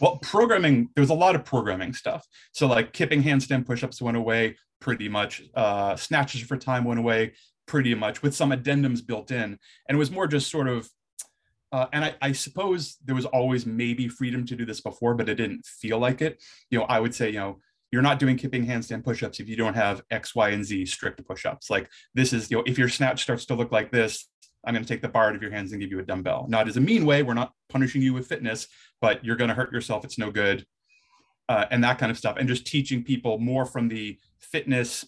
Well, 0.00 0.18
programming, 0.18 0.90
there 0.94 1.02
was 1.02 1.10
a 1.10 1.14
lot 1.14 1.34
of 1.34 1.44
programming 1.44 1.94
stuff. 1.94 2.26
So 2.52 2.66
like 2.66 2.92
kipping 2.92 3.22
handstand 3.22 3.66
push-ups 3.66 4.02
went 4.02 4.16
away 4.16 4.56
pretty 4.80 5.08
much. 5.08 5.42
Uh, 5.54 5.96
snatches 5.96 6.42
for 6.42 6.58
time 6.58 6.84
went 6.84 7.00
away 7.00 7.32
pretty 7.66 7.94
much 7.94 8.22
with 8.22 8.34
some 8.34 8.50
addendums 8.50 9.04
built 9.06 9.30
in. 9.30 9.58
And 9.88 9.96
it 9.96 9.96
was 9.96 10.10
more 10.10 10.26
just 10.26 10.50
sort 10.50 10.68
of, 10.68 10.88
uh, 11.72 11.86
and 11.92 12.04
I, 12.04 12.14
I, 12.22 12.32
suppose 12.32 12.98
there 13.04 13.16
was 13.16 13.24
always 13.26 13.66
maybe 13.66 14.06
freedom 14.06 14.46
to 14.46 14.54
do 14.54 14.64
this 14.64 14.80
before, 14.80 15.14
but 15.14 15.28
it 15.28 15.34
didn't 15.34 15.66
feel 15.66 15.98
like 15.98 16.22
it. 16.22 16.40
You 16.70 16.78
know, 16.78 16.84
I 16.84 17.00
would 17.00 17.14
say, 17.14 17.30
you 17.30 17.38
know, 17.38 17.58
you're 17.90 18.02
not 18.02 18.18
doing 18.18 18.36
kipping 18.36 18.66
handstand 18.66 19.04
push-ups 19.04 19.40
if 19.40 19.48
you 19.48 19.56
don't 19.56 19.74
have 19.74 20.02
X, 20.10 20.34
Y, 20.34 20.50
and 20.50 20.64
Z 20.64 20.86
strict 20.86 21.24
push-ups. 21.26 21.70
Like 21.70 21.88
this 22.14 22.32
is, 22.32 22.50
you 22.50 22.58
know, 22.58 22.64
if 22.66 22.78
your 22.78 22.88
snatch 22.88 23.22
starts 23.22 23.46
to 23.46 23.54
look 23.54 23.72
like 23.72 23.90
this, 23.90 24.28
I'm 24.64 24.74
going 24.74 24.84
to 24.84 24.88
take 24.88 25.02
the 25.02 25.08
bar 25.08 25.28
out 25.28 25.36
of 25.36 25.42
your 25.42 25.50
hands 25.50 25.72
and 25.72 25.80
give 25.80 25.90
you 25.90 25.98
a 25.98 26.04
dumbbell. 26.04 26.46
Not 26.48 26.68
as 26.68 26.76
a 26.76 26.80
mean 26.80 27.06
way. 27.06 27.22
We're 27.22 27.34
not 27.34 27.52
punishing 27.68 28.02
you 28.02 28.14
with 28.14 28.26
fitness, 28.26 28.68
but 29.00 29.24
you're 29.24 29.36
going 29.36 29.48
to 29.48 29.54
hurt 29.54 29.72
yourself. 29.72 30.04
It's 30.04 30.18
no 30.18 30.30
good. 30.30 30.64
Uh, 31.48 31.66
and 31.70 31.84
that 31.84 31.98
kind 31.98 32.10
of 32.10 32.18
stuff. 32.18 32.36
And 32.38 32.48
just 32.48 32.66
teaching 32.66 33.04
people 33.04 33.38
more 33.38 33.66
from 33.66 33.88
the 33.88 34.18
fitness 34.38 35.04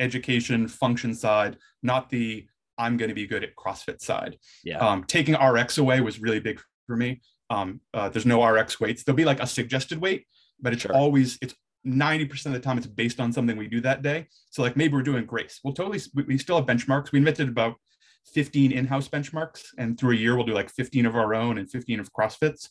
education 0.00 0.66
function 0.66 1.14
side, 1.14 1.58
not 1.82 2.08
the 2.10 2.46
I'm 2.78 2.96
going 2.96 3.10
to 3.10 3.14
be 3.14 3.26
good 3.26 3.44
at 3.44 3.54
CrossFit 3.56 4.00
side. 4.00 4.38
Yeah. 4.64 4.78
Um, 4.78 5.04
taking 5.04 5.34
RX 5.34 5.78
away 5.78 6.00
was 6.00 6.18
really 6.18 6.40
big 6.40 6.60
for 6.86 6.96
me. 6.96 7.20
Um, 7.50 7.80
uh, 7.92 8.08
there's 8.08 8.26
no 8.26 8.44
RX 8.44 8.80
weights. 8.80 9.04
There'll 9.04 9.16
be 9.16 9.24
like 9.24 9.40
a 9.40 9.46
suggested 9.46 10.00
weight, 10.00 10.24
but 10.60 10.72
it's 10.72 10.82
sure. 10.82 10.94
always 10.94 11.38
it's 11.42 11.54
90% 11.86 12.46
of 12.46 12.52
the 12.52 12.60
time 12.60 12.78
it's 12.78 12.86
based 12.86 13.20
on 13.20 13.32
something 13.32 13.56
we 13.56 13.68
do 13.68 13.80
that 13.82 14.02
day. 14.02 14.28
So 14.50 14.62
like 14.62 14.76
maybe 14.76 14.94
we're 14.94 15.02
doing 15.02 15.26
grace. 15.26 15.60
We'll 15.62 15.74
totally 15.74 16.00
we, 16.14 16.22
we 16.24 16.38
still 16.38 16.56
have 16.56 16.66
benchmarks. 16.66 17.12
We 17.12 17.18
invented 17.18 17.48
about 17.48 17.74
15 18.32 18.72
in-house 18.72 19.08
benchmarks, 19.08 19.68
and 19.78 19.98
through 19.98 20.12
a 20.12 20.16
year 20.16 20.36
we'll 20.36 20.46
do 20.46 20.52
like 20.52 20.70
15 20.70 21.06
of 21.06 21.16
our 21.16 21.34
own 21.34 21.58
and 21.58 21.70
15 21.70 22.00
of 22.00 22.12
CrossFits. 22.12 22.68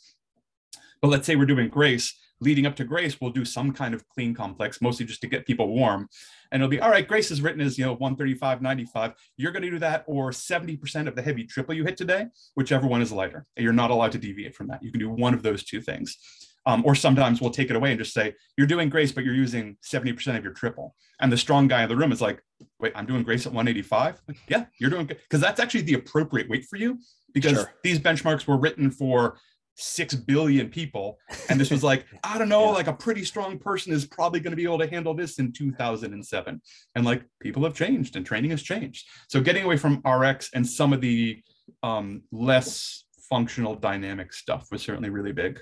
But 1.01 1.09
let's 1.09 1.25
say 1.25 1.35
we're 1.35 1.45
doing 1.45 1.69
grace 1.69 2.17
leading 2.41 2.65
up 2.65 2.75
to 2.78 2.84
grace, 2.84 3.19
we'll 3.19 3.32
do 3.32 3.45
some 3.45 3.71
kind 3.71 3.93
of 3.93 4.08
clean 4.10 4.34
complex, 4.34 4.82
mostly 4.82 5.06
just 5.06 5.21
to 5.21 5.28
get 5.28 5.45
people 5.45 5.67
warm. 5.67 6.08
And 6.52 6.62
it'll 6.62 6.69
be, 6.69 6.80
all 6.80 6.89
right, 6.89 7.08
grace 7.08 7.32
is 7.32 7.41
written 7.41 7.62
as, 7.62 7.78
you 7.78 7.86
know, 7.86 7.93
135, 7.93 8.62
95. 8.62 9.13
You're 9.38 9.52
going 9.52 9.63
to 9.63 9.69
do 9.69 9.80
that 9.80 10.04
or 10.08 10.32
70% 10.32 11.08
of 11.08 11.15
the 11.15 11.21
heavy 11.21 11.43
triple 11.43 11.75
you 11.75 11.84
hit 11.84 11.97
today, 11.97 12.28
whichever 12.56 12.88
one 12.88 13.02
is 13.02 13.12
lighter. 13.12 13.45
You're 13.58 13.73
not 13.73 13.91
allowed 13.91 14.13
to 14.13 14.17
deviate 14.17 14.56
from 14.56 14.67
that. 14.67 14.82
You 14.84 14.91
can 14.91 14.99
do 14.99 15.10
one 15.10 15.34
of 15.34 15.43
those 15.43 15.63
two 15.63 15.82
things. 15.82 16.17
Um, 16.65 16.84
or 16.86 16.93
sometimes 16.93 17.41
we'll 17.41 17.52
take 17.52 17.69
it 17.69 17.75
away 17.75 17.91
and 17.91 17.99
just 17.99 18.13
say, 18.13 18.36
you're 18.58 18.67
doing 18.67 18.89
grace, 18.89 19.12
but 19.12 19.23
you're 19.23 19.34
using 19.34 19.78
70% 19.82 20.38
of 20.38 20.43
your 20.43 20.54
triple. 20.54 20.93
And 21.19 21.32
the 21.32 21.38
strong 21.38 21.67
guy 21.67 21.84
in 21.84 21.89
the 21.89 21.95
room 21.95 22.12
is 22.12 22.21
like, 22.21 22.43
wait, 22.80 22.91
I'm 22.95 23.06
doing 23.06 23.23
grace 23.23 23.45
at 23.45 23.54
185? 23.54 24.21
Like, 24.28 24.38
yeah, 24.47 24.65
you're 24.78 24.89
doing 24.89 25.08
good. 25.08 25.17
Because 25.23 25.41
that's 25.41 25.60
actually 25.60 25.82
the 25.82 25.93
appropriate 25.93 26.49
weight 26.49 26.65
for 26.65 26.75
you 26.75 26.99
because 27.34 27.54
sure. 27.54 27.73
these 27.84 27.99
benchmarks 27.99 28.47
were 28.47 28.58
written 28.58 28.91
for 28.91 29.38
six 29.79 30.13
billion 30.13 30.69
people. 30.69 31.17
And 31.49 31.59
this 31.59 31.71
was 31.71 31.83
like, 31.83 32.05
I 32.23 32.37
don't 32.37 32.49
know, 32.49 32.65
yeah. 32.65 32.71
like 32.71 32.87
a 32.87 32.93
pretty 32.93 33.23
strong 33.23 33.57
person 33.57 33.93
is 33.93 34.05
probably 34.05 34.39
going 34.39 34.51
to 34.51 34.57
be 34.57 34.65
able 34.65 34.79
to 34.79 34.87
handle 34.87 35.13
this 35.13 35.39
in 35.39 35.51
2007. 35.51 36.61
And 36.95 37.05
like 37.05 37.23
people 37.39 37.63
have 37.63 37.73
changed 37.73 38.15
and 38.15 38.25
training 38.25 38.51
has 38.51 38.61
changed. 38.61 39.07
So 39.27 39.41
getting 39.41 39.63
away 39.63 39.77
from 39.77 40.01
RX 40.05 40.51
and 40.53 40.67
some 40.67 40.93
of 40.93 41.01
the 41.01 41.41
um, 41.83 42.23
less 42.31 43.05
functional 43.29 43.75
dynamic 43.75 44.33
stuff 44.33 44.67
was 44.71 44.81
certainly 44.81 45.09
really 45.09 45.31
big. 45.31 45.59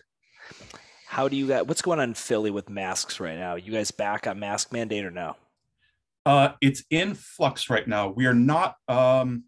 How 1.06 1.27
do 1.27 1.36
you 1.38 1.47
guys, 1.47 1.63
what's 1.65 1.82
going 1.82 1.99
on 1.99 2.10
in 2.10 2.15
Philly 2.15 2.51
with 2.51 2.69
masks 2.69 3.19
right 3.19 3.38
now? 3.38 3.56
You 3.56 3.71
guys 3.71 3.91
back 3.91 4.27
on 4.27 4.39
mask 4.39 4.73
mandate 4.73 5.06
or 5.06 5.12
no? 5.12 5.36
Uh, 6.25 6.53
it's 6.62 6.84
in 6.89 7.13
flux 7.13 7.69
right 7.69 7.88
now. 7.88 8.10
We 8.10 8.25
are 8.25 8.34
not, 8.34 8.75
um, 8.89 9.45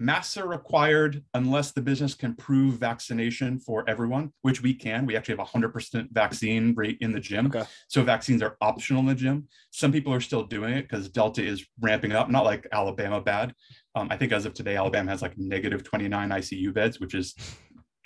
Masks 0.00 0.36
are 0.36 0.46
required 0.46 1.24
unless 1.34 1.72
the 1.72 1.80
business 1.80 2.14
can 2.14 2.34
prove 2.34 2.74
vaccination 2.74 3.58
for 3.58 3.84
everyone, 3.88 4.32
which 4.42 4.62
we 4.62 4.72
can. 4.72 5.06
We 5.06 5.16
actually 5.16 5.36
have 5.36 5.46
a 5.46 5.58
100% 5.58 6.12
vaccine 6.12 6.72
rate 6.76 6.98
in 7.00 7.12
the 7.12 7.18
gym. 7.18 7.46
Okay. 7.46 7.64
So 7.88 8.04
vaccines 8.04 8.40
are 8.40 8.56
optional 8.60 9.00
in 9.00 9.06
the 9.06 9.14
gym. 9.16 9.48
Some 9.72 9.90
people 9.90 10.14
are 10.14 10.20
still 10.20 10.44
doing 10.44 10.74
it 10.74 10.82
because 10.82 11.08
Delta 11.08 11.42
is 11.42 11.66
ramping 11.80 12.12
up, 12.12 12.30
not 12.30 12.44
like 12.44 12.68
Alabama 12.70 13.20
bad. 13.20 13.54
Um, 13.96 14.06
I 14.10 14.16
think 14.16 14.30
as 14.32 14.46
of 14.46 14.54
today, 14.54 14.76
Alabama 14.76 15.10
has 15.10 15.20
like 15.20 15.36
negative 15.36 15.82
29 15.82 16.28
ICU 16.28 16.72
beds, 16.72 17.00
which 17.00 17.14
is 17.14 17.34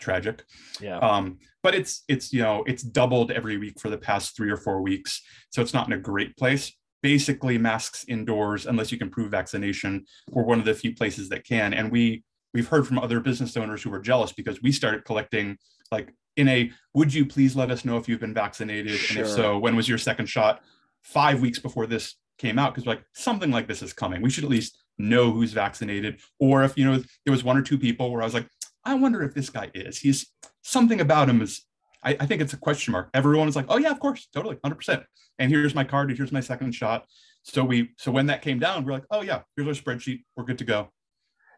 tragic. 0.01 0.45
Yeah. 0.81 0.99
Um, 0.99 1.39
but 1.63 1.75
it's 1.75 2.05
it's 2.09 2.33
you 2.33 2.43
know 2.43 2.65
it's 2.67 2.83
doubled 2.83 3.31
every 3.31 3.59
week 3.59 3.79
for 3.79 3.91
the 3.91 3.99
past 3.99 4.35
three 4.35 4.51
or 4.51 4.57
four 4.57 4.81
weeks, 4.83 5.23
so 5.51 5.63
it's 5.63 5.75
not 5.75 5.87
in 5.87 5.93
a 5.93 5.99
great 5.99 6.37
place 6.37 6.73
basically 7.03 7.59
masks 7.59 8.05
indoors 8.09 8.67
unless 8.67 8.93
you 8.93 8.99
can 8.99 9.11
prove 9.11 9.31
vaccination. 9.31 10.05
We're 10.31 10.45
one 10.45 10.59
of 10.59 10.65
the 10.65 10.75
few 10.75 10.95
places 10.95 11.29
that 11.31 11.45
can. 11.45 11.75
And 11.75 11.91
we 11.91 12.23
we've 12.55 12.69
heard 12.69 12.87
from 12.87 12.99
other 12.99 13.21
business 13.21 13.57
owners 13.57 13.83
who 13.83 13.91
were 13.91 14.01
jealous 14.01 14.33
because 14.33 14.63
we 14.63 14.73
started 14.73 15.05
collecting 15.05 15.59
like 15.91 16.15
in 16.37 16.49
a 16.49 16.71
would 16.95 17.13
you 17.13 17.27
please 17.27 17.57
let 17.57 17.71
us 17.71 17.85
know 17.85 17.97
if 17.97 18.09
you've 18.09 18.21
been 18.21 18.35
vaccinated 18.35 18.97
sure. 18.99 19.19
and 19.19 19.27
if 19.27 19.33
so 19.33 19.59
when 19.59 19.77
was 19.77 19.89
your 19.89 19.99
second 19.99 20.27
shot 20.27 20.63
five 21.03 21.41
weeks 21.41 21.59
before 21.59 21.87
this 21.87 22.17
came 22.39 22.59
out 22.59 22.75
because 22.75 22.87
like 22.87 23.03
something 23.15 23.51
like 23.51 23.69
this 23.69 23.83
is 23.83 23.93
coming 23.93 24.23
we 24.23 24.31
should 24.31 24.45
at 24.45 24.51
least 24.51 24.79
know 24.99 25.31
who's 25.31 25.53
vaccinated 25.53 26.21
or 26.41 26.63
if 26.63 26.77
you 26.77 26.85
know 26.85 27.03
there 27.25 27.33
was 27.33 27.45
one 27.45 27.57
or 27.57 27.63
two 27.63 27.79
people 27.79 28.11
where 28.11 28.23
i 28.23 28.25
was 28.25 28.35
like 28.35 28.49
i 28.85 28.95
wonder 28.95 29.23
if 29.23 29.35
this 29.35 29.51
guy 29.51 29.71
is 29.75 29.99
he's 29.99 30.33
something 30.63 31.01
about 31.01 31.29
him 31.29 31.43
is 31.43 31.65
I, 32.05 32.17
I, 32.21 32.27
think 32.27 32.43
it's 32.43 32.53
a 32.53 32.57
question 32.57 32.93
mark. 32.93 33.11
Everyone 33.15 33.49
is 33.49 33.57
like, 33.57 33.67
oh 33.69 33.79
yeah, 33.79 33.91
of 33.91 34.01
course, 34.01 34.27
totally, 34.35 34.57
100%. 34.57 35.05
And 35.39 35.51
here's 35.51 35.75
my 35.75 35.85
card, 35.85 36.11
here's 36.17 36.33
my 36.33 36.41
second 36.41 36.73
shot. 36.73 37.07
So 37.43 37.65
we, 37.65 37.91
so 37.99 38.13
when 38.13 38.27
that 38.27 38.43
came 38.43 38.59
down, 38.59 38.85
we're 38.85 38.93
like, 38.93 39.05
oh 39.11 39.23
yeah, 39.23 39.43
here's 39.57 39.67
our 39.67 39.75
spreadsheet, 39.75 40.23
we're 40.37 40.45
good 40.45 40.59
to 40.59 40.65
go. 40.65 40.91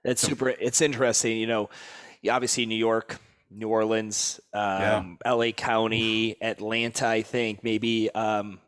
That's 0.05 0.21
so, 0.21 0.29
super. 0.29 0.51
It's 0.51 0.81
interesting, 0.81 1.39
you 1.39 1.47
know. 1.47 1.71
Obviously, 2.31 2.65
New 2.65 2.77
York, 2.77 3.19
New 3.51 3.69
Orleans, 3.69 4.41
um, 4.53 4.61
yeah. 4.81 5.05
L.A. 5.25 5.53
County, 5.53 6.37
Atlanta. 6.43 7.07
I 7.07 7.23
think 7.23 7.63
maybe 7.63 8.11
um, 8.15 8.61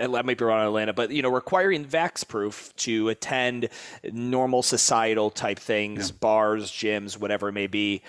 I 0.00 0.06
might 0.06 0.38
be 0.38 0.44
wrong 0.44 0.60
on 0.60 0.66
Atlanta, 0.66 0.92
but 0.92 1.10
you 1.10 1.22
know, 1.22 1.30
requiring 1.30 1.84
vax 1.84 2.26
proof 2.26 2.74
to 2.76 3.08
attend 3.08 3.68
normal 4.04 4.62
societal 4.62 5.30
type 5.30 5.58
things, 5.58 6.10
yeah. 6.10 6.16
bars, 6.20 6.70
gyms, 6.70 7.18
whatever 7.18 7.48
it 7.48 7.52
may 7.52 7.66
be. 7.66 8.02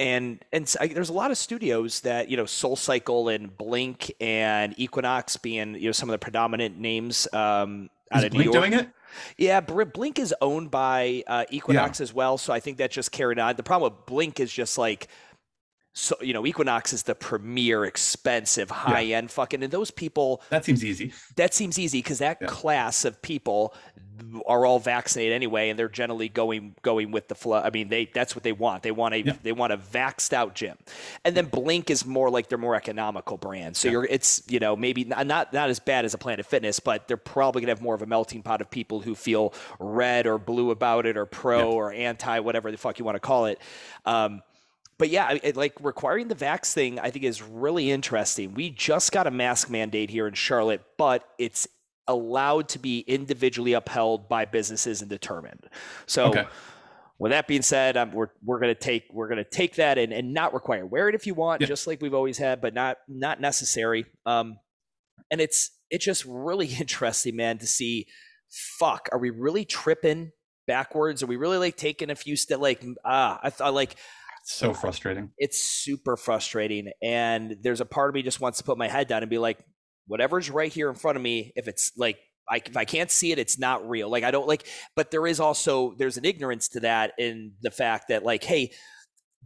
And 0.00 0.42
and 0.50 0.66
there's 0.66 1.10
a 1.10 1.12
lot 1.12 1.30
of 1.30 1.36
studios 1.36 2.00
that 2.00 2.30
you 2.30 2.36
know, 2.36 2.46
Soul 2.46 2.74
Cycle 2.74 3.28
and 3.28 3.54
Blink 3.56 4.10
and 4.18 4.74
Equinox 4.78 5.36
being 5.36 5.74
you 5.74 5.86
know 5.86 5.92
some 5.92 6.08
of 6.08 6.12
the 6.12 6.18
predominant 6.18 6.78
names 6.78 7.28
um, 7.34 7.90
out 8.10 8.20
Is 8.20 8.24
of 8.24 8.30
Blink 8.32 8.46
New 8.46 8.52
York. 8.52 8.70
doing 8.70 8.80
it? 8.80 8.88
Yeah, 9.36 9.60
Blink 9.60 10.18
is 10.18 10.34
owned 10.40 10.70
by 10.70 11.24
uh, 11.26 11.44
Equinox 11.50 12.00
yeah. 12.00 12.04
as 12.04 12.14
well, 12.14 12.38
so 12.38 12.52
I 12.52 12.60
think 12.60 12.78
that 12.78 12.90
just 12.90 13.12
carried 13.12 13.38
on. 13.38 13.56
The 13.56 13.62
problem 13.62 13.92
with 13.92 14.06
Blink 14.06 14.40
is 14.40 14.52
just 14.52 14.78
like 14.78 15.08
so 15.92 16.16
you 16.20 16.32
know 16.32 16.46
equinox 16.46 16.92
is 16.92 17.02
the 17.02 17.14
premier 17.14 17.84
expensive 17.84 18.70
high 18.70 19.04
end 19.04 19.28
yeah. 19.28 19.34
fucking 19.34 19.62
and 19.62 19.72
those 19.72 19.90
people 19.90 20.42
that 20.50 20.64
seems 20.64 20.84
easy. 20.84 21.12
That 21.36 21.54
seems 21.54 21.78
easy 21.78 21.98
because 21.98 22.18
that 22.18 22.38
yeah. 22.40 22.46
class 22.46 23.04
of 23.04 23.20
people 23.22 23.74
are 24.46 24.66
all 24.66 24.78
vaccinated 24.78 25.32
anyway 25.32 25.70
and 25.70 25.78
they're 25.78 25.88
generally 25.88 26.28
going 26.28 26.74
going 26.82 27.10
with 27.10 27.26
the 27.28 27.34
flow 27.34 27.58
i 27.58 27.70
mean 27.70 27.88
they 27.88 28.04
that's 28.12 28.36
what 28.36 28.42
they 28.42 28.52
want. 28.52 28.82
They 28.82 28.90
want 28.90 29.14
a 29.14 29.22
yeah. 29.22 29.36
they 29.42 29.52
want 29.52 29.72
a 29.72 29.78
vaxed 29.78 30.32
out 30.32 30.54
gym. 30.54 30.76
And 31.24 31.36
then 31.36 31.46
blink 31.46 31.90
is 31.90 32.04
more 32.04 32.30
like 32.30 32.48
they're 32.48 32.58
more 32.58 32.74
economical 32.74 33.36
brand. 33.36 33.76
So 33.76 33.88
you're 33.88 34.04
it's 34.04 34.42
you 34.48 34.60
know 34.60 34.76
maybe 34.76 35.04
not, 35.04 35.26
not 35.26 35.52
not 35.52 35.70
as 35.70 35.78
bad 35.78 36.04
as 36.04 36.14
a 36.14 36.18
planet 36.18 36.46
fitness 36.46 36.80
but 36.80 37.08
they're 37.08 37.16
probably 37.16 37.62
gonna 37.62 37.72
have 37.72 37.82
more 37.82 37.94
of 37.94 38.02
a 38.02 38.06
melting 38.06 38.42
pot 38.42 38.60
of 38.60 38.70
people 38.70 39.00
who 39.00 39.14
feel 39.14 39.54
red 39.78 40.26
or 40.26 40.38
blue 40.38 40.70
about 40.70 41.06
it 41.06 41.16
or 41.16 41.26
pro 41.26 41.72
or 41.72 41.92
anti 41.92 42.40
whatever 42.40 42.70
the 42.70 42.78
fuck 42.78 42.98
you 42.98 43.04
want 43.04 43.16
to 43.16 43.20
call 43.20 43.46
it. 43.46 43.60
Um, 44.04 44.42
but 45.00 45.08
yeah, 45.08 45.38
it, 45.42 45.56
like 45.56 45.72
requiring 45.80 46.28
the 46.28 46.34
vax 46.34 46.74
thing, 46.74 47.00
I 47.00 47.10
think 47.10 47.24
is 47.24 47.42
really 47.42 47.90
interesting. 47.90 48.52
We 48.52 48.68
just 48.68 49.12
got 49.12 49.26
a 49.26 49.30
mask 49.30 49.70
mandate 49.70 50.10
here 50.10 50.28
in 50.28 50.34
Charlotte, 50.34 50.82
but 50.98 51.26
it's 51.38 51.66
allowed 52.06 52.68
to 52.68 52.78
be 52.78 53.00
individually 53.00 53.72
upheld 53.72 54.28
by 54.28 54.44
businesses 54.44 55.00
and 55.00 55.10
determined. 55.10 55.68
So. 56.06 56.26
Okay. 56.26 56.44
With 57.18 57.32
that 57.32 57.46
being 57.46 57.60
said, 57.60 57.98
um, 57.98 58.12
we're 58.12 58.28
we're 58.42 58.60
gonna 58.60 58.74
take 58.74 59.04
we're 59.12 59.28
gonna 59.28 59.44
take 59.44 59.74
that 59.74 59.98
and, 59.98 60.10
and 60.10 60.32
not 60.32 60.54
require 60.54 60.86
wear 60.86 61.06
it 61.10 61.14
if 61.14 61.26
you 61.26 61.34
want, 61.34 61.60
yeah. 61.60 61.66
just 61.66 61.86
like 61.86 62.00
we've 62.00 62.14
always 62.14 62.38
had, 62.38 62.62
but 62.62 62.72
not 62.72 62.96
not 63.08 63.42
necessary. 63.42 64.06
Um, 64.24 64.58
and 65.30 65.38
it's 65.38 65.70
it's 65.90 66.02
just 66.02 66.24
really 66.24 66.66
interesting, 66.80 67.36
man, 67.36 67.58
to 67.58 67.66
see. 67.66 68.06
Fuck, 68.78 69.10
are 69.12 69.18
we 69.18 69.28
really 69.28 69.66
tripping 69.66 70.32
backwards? 70.66 71.22
Are 71.22 71.26
we 71.26 71.36
really 71.36 71.58
like 71.58 71.76
taking 71.76 72.08
a 72.08 72.16
few 72.16 72.36
steps? 72.36 72.62
Like 72.62 72.82
ah, 73.04 73.38
I 73.42 73.50
thought 73.50 73.74
like 73.74 73.96
so 74.52 74.74
frustrating. 74.74 75.30
It's 75.38 75.62
super 75.62 76.16
frustrating. 76.16 76.90
And 77.02 77.56
there's 77.62 77.80
a 77.80 77.86
part 77.86 78.10
of 78.10 78.14
me 78.14 78.22
just 78.22 78.40
wants 78.40 78.58
to 78.58 78.64
put 78.64 78.78
my 78.78 78.88
head 78.88 79.08
down 79.08 79.22
and 79.22 79.30
be 79.30 79.38
like, 79.38 79.58
whatever's 80.06 80.50
right 80.50 80.72
here 80.72 80.88
in 80.88 80.94
front 80.94 81.16
of 81.16 81.22
me, 81.22 81.52
if 81.56 81.68
it's 81.68 81.92
like, 81.96 82.18
I, 82.48 82.60
if 82.64 82.76
I 82.76 82.84
can't 82.84 83.10
see 83.10 83.30
it, 83.32 83.38
it's 83.38 83.58
not 83.58 83.88
real. 83.88 84.10
Like 84.10 84.24
I 84.24 84.30
don't 84.30 84.48
like, 84.48 84.66
but 84.96 85.10
there 85.10 85.26
is 85.26 85.38
also 85.38 85.94
there's 85.98 86.16
an 86.16 86.24
ignorance 86.24 86.68
to 86.70 86.80
that 86.80 87.12
in 87.18 87.52
the 87.62 87.70
fact 87.70 88.08
that 88.08 88.24
like, 88.24 88.42
hey, 88.42 88.72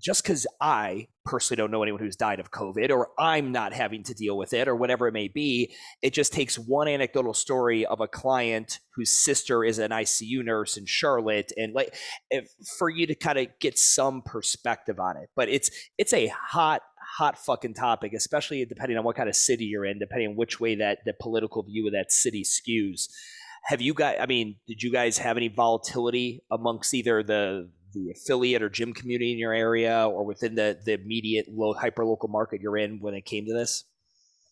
just 0.01 0.23
because 0.23 0.47
I 0.61 1.09
personally 1.25 1.57
don't 1.57 1.71
know 1.71 1.83
anyone 1.83 2.01
who's 2.01 2.17
died 2.17 2.41
of 2.41 2.51
COVID 2.51 2.91
or 2.91 3.09
I'm 3.19 3.53
not 3.53 3.73
having 3.73 4.03
to 4.05 4.15
deal 4.15 4.37
with 4.37 4.53
it 4.53 4.69
or 4.69 4.77
whatever 4.77 5.09
it 5.09 5.13
may 5.13 5.29
be, 5.29 5.75
it 6.03 6.13
just 6.13 6.33
takes 6.33 6.59
one 6.59 6.89
anecdotal 6.89 7.35
story 7.35 7.87
of 7.87 8.01
a 8.01 8.09
client 8.09 8.81
whose 8.95 9.11
sister 9.11 9.65
is 9.65 9.79
an 9.79 9.91
ICU 9.91 10.45
nurse 10.45 10.77
in 10.77 10.87
Charlotte 10.87 11.53
and 11.57 11.75
like 11.75 11.95
if, 12.31 12.49
for 12.79 12.91
you 12.91 13.07
to 13.07 13.15
kind 13.15 13.39
of 13.39 13.49
get 13.61 13.79
some 13.79 14.23
perspective 14.23 15.01
on 15.01 15.17
it. 15.17 15.31
But 15.35 15.49
it's 15.49 15.71
it's 15.99 16.13
a 16.13 16.29
hot 16.29 16.83
hot 17.17 17.39
fucking 17.39 17.75
topic, 17.75 18.13
especially 18.13 18.65
depending 18.65 18.99
on 18.99 19.05
what 19.05 19.17
kind 19.17 19.29
of 19.29 19.37
city 19.37 19.65
you're 19.65 19.85
in, 19.85 19.99
depending 19.99 20.31
on 20.31 20.37
which 20.37 20.61
way 20.61 20.77
that 20.77 20.99
the 21.05 21.15
political 21.21 21.63
view 21.63 21.87
of 21.87 21.93
that 21.93 22.13
city 22.13 22.45
skews. 22.45 23.09
Have 23.65 23.81
you 23.81 23.95
guys? 23.95 24.19
I 24.21 24.27
mean, 24.27 24.57
did 24.67 24.83
you 24.83 24.93
guys 24.93 25.19
have 25.19 25.37
any 25.37 25.49
volatility 25.49 26.43
amongst 26.51 26.93
either 26.93 27.23
the 27.23 27.71
the 27.95 28.11
affiliate 28.11 28.63
or 28.63 28.69
gym 28.69 28.93
community 28.93 29.33
in 29.33 29.39
your 29.39 29.53
area 29.53 30.07
or 30.07 30.25
within 30.25 30.55
the 30.55 30.79
the 30.85 30.93
immediate 30.95 31.47
low 31.49 31.73
hyper 31.73 32.05
local 32.05 32.29
market 32.29 32.61
you're 32.61 32.77
in 32.77 33.01
when 33.01 33.15
it 33.15 33.25
came 33.25 33.47
to 33.47 33.55
this? 33.55 33.85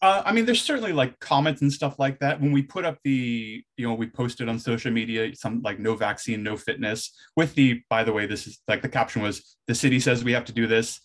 Uh, 0.02 0.20
I 0.26 0.32
mean, 0.32 0.46
there's 0.46 0.60
certainly 0.60 0.92
like 0.92 1.20
comments 1.20 1.62
and 1.62 1.72
stuff 1.72 2.00
like 2.00 2.18
that. 2.18 2.40
When 2.40 2.50
we 2.50 2.62
put 2.62 2.84
up 2.84 2.98
the, 3.04 3.62
you 3.76 3.86
know, 3.86 3.94
we 3.94 4.08
posted 4.08 4.48
on 4.48 4.58
social 4.58 4.90
media 4.90 5.32
some 5.36 5.62
like 5.62 5.78
no 5.78 5.94
vaccine, 5.94 6.42
no 6.42 6.56
fitness 6.56 7.12
with 7.36 7.54
the, 7.54 7.80
by 7.88 8.02
the 8.02 8.12
way, 8.12 8.26
this 8.26 8.48
is 8.48 8.58
like 8.66 8.82
the 8.82 8.88
caption 8.88 9.22
was 9.22 9.56
the 9.68 9.74
city 9.76 10.00
says 10.00 10.24
we 10.24 10.32
have 10.32 10.44
to 10.46 10.52
do 10.52 10.66
this. 10.66 11.00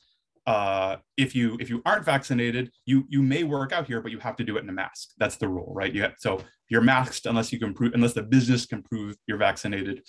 Uh, 0.48 0.96
if 1.18 1.36
you 1.36 1.58
if 1.60 1.70
you 1.70 1.82
aren't 1.86 2.06
vaccinated, 2.06 2.72
you 2.86 3.04
you 3.10 3.22
may 3.22 3.44
work 3.44 3.74
out 3.74 3.86
here, 3.86 4.02
but 4.02 4.12
you 4.12 4.18
have 4.18 4.38
to 4.38 4.46
do 4.46 4.56
it 4.56 4.64
in 4.64 4.70
a 4.70 4.74
mask. 4.74 5.10
That's 5.18 5.36
the 5.36 5.48
rule, 5.48 5.74
right? 5.76 5.94
You 5.94 6.04
have, 6.04 6.14
so 6.18 6.40
you're 6.70 6.82
masked 6.82 7.26
unless 7.26 7.52
you 7.52 7.60
can 7.60 7.74
prove 7.74 7.94
unless 7.94 8.14
the 8.14 8.24
business 8.24 8.66
can 8.66 8.82
prove 8.82 9.16
you're 9.28 9.38
vaccinated, 9.38 10.04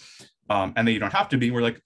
um, 0.49 0.73
and 0.77 0.87
then 0.87 0.95
you 0.95 1.01
don't 1.01 1.13
have 1.13 1.29
to 1.31 1.39
be. 1.39 1.51
We're 1.51 1.61
like, 1.61 1.83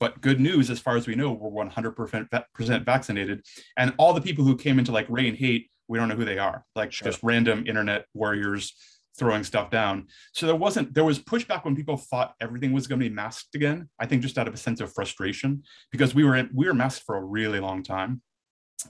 but 0.00 0.20
good 0.22 0.40
news, 0.40 0.70
as 0.70 0.80
far 0.80 0.96
as 0.96 1.06
we 1.06 1.14
know, 1.14 1.30
we're 1.30 1.64
100% 1.64 2.84
vaccinated. 2.84 3.44
And 3.76 3.92
all 3.98 4.14
the 4.14 4.20
people 4.20 4.44
who 4.44 4.56
came 4.56 4.78
into 4.78 4.92
like 4.92 5.06
Ray 5.10 5.28
and 5.28 5.36
Hate, 5.36 5.70
we 5.88 5.98
don't 5.98 6.08
know 6.08 6.16
who 6.16 6.24
they 6.24 6.38
are. 6.38 6.64
Like 6.74 6.90
sure. 6.90 7.06
just 7.06 7.22
random 7.22 7.66
internet 7.66 8.06
warriors 8.14 8.74
throwing 9.18 9.44
stuff 9.44 9.70
down. 9.70 10.06
So 10.32 10.46
there 10.46 10.56
wasn't, 10.56 10.94
there 10.94 11.04
was 11.04 11.18
pushback 11.18 11.66
when 11.66 11.76
people 11.76 11.98
thought 11.98 12.34
everything 12.40 12.72
was 12.72 12.86
going 12.86 12.98
to 12.98 13.08
be 13.08 13.14
masked 13.14 13.54
again. 13.54 13.90
I 13.98 14.06
think 14.06 14.22
just 14.22 14.38
out 14.38 14.48
of 14.48 14.54
a 14.54 14.56
sense 14.56 14.80
of 14.80 14.92
frustration 14.92 15.64
because 15.92 16.14
we 16.14 16.24
were 16.24 16.36
in, 16.36 16.48
we 16.54 16.66
were 16.66 16.74
masked 16.74 17.04
for 17.04 17.16
a 17.16 17.22
really 17.22 17.60
long 17.60 17.82
time. 17.82 18.22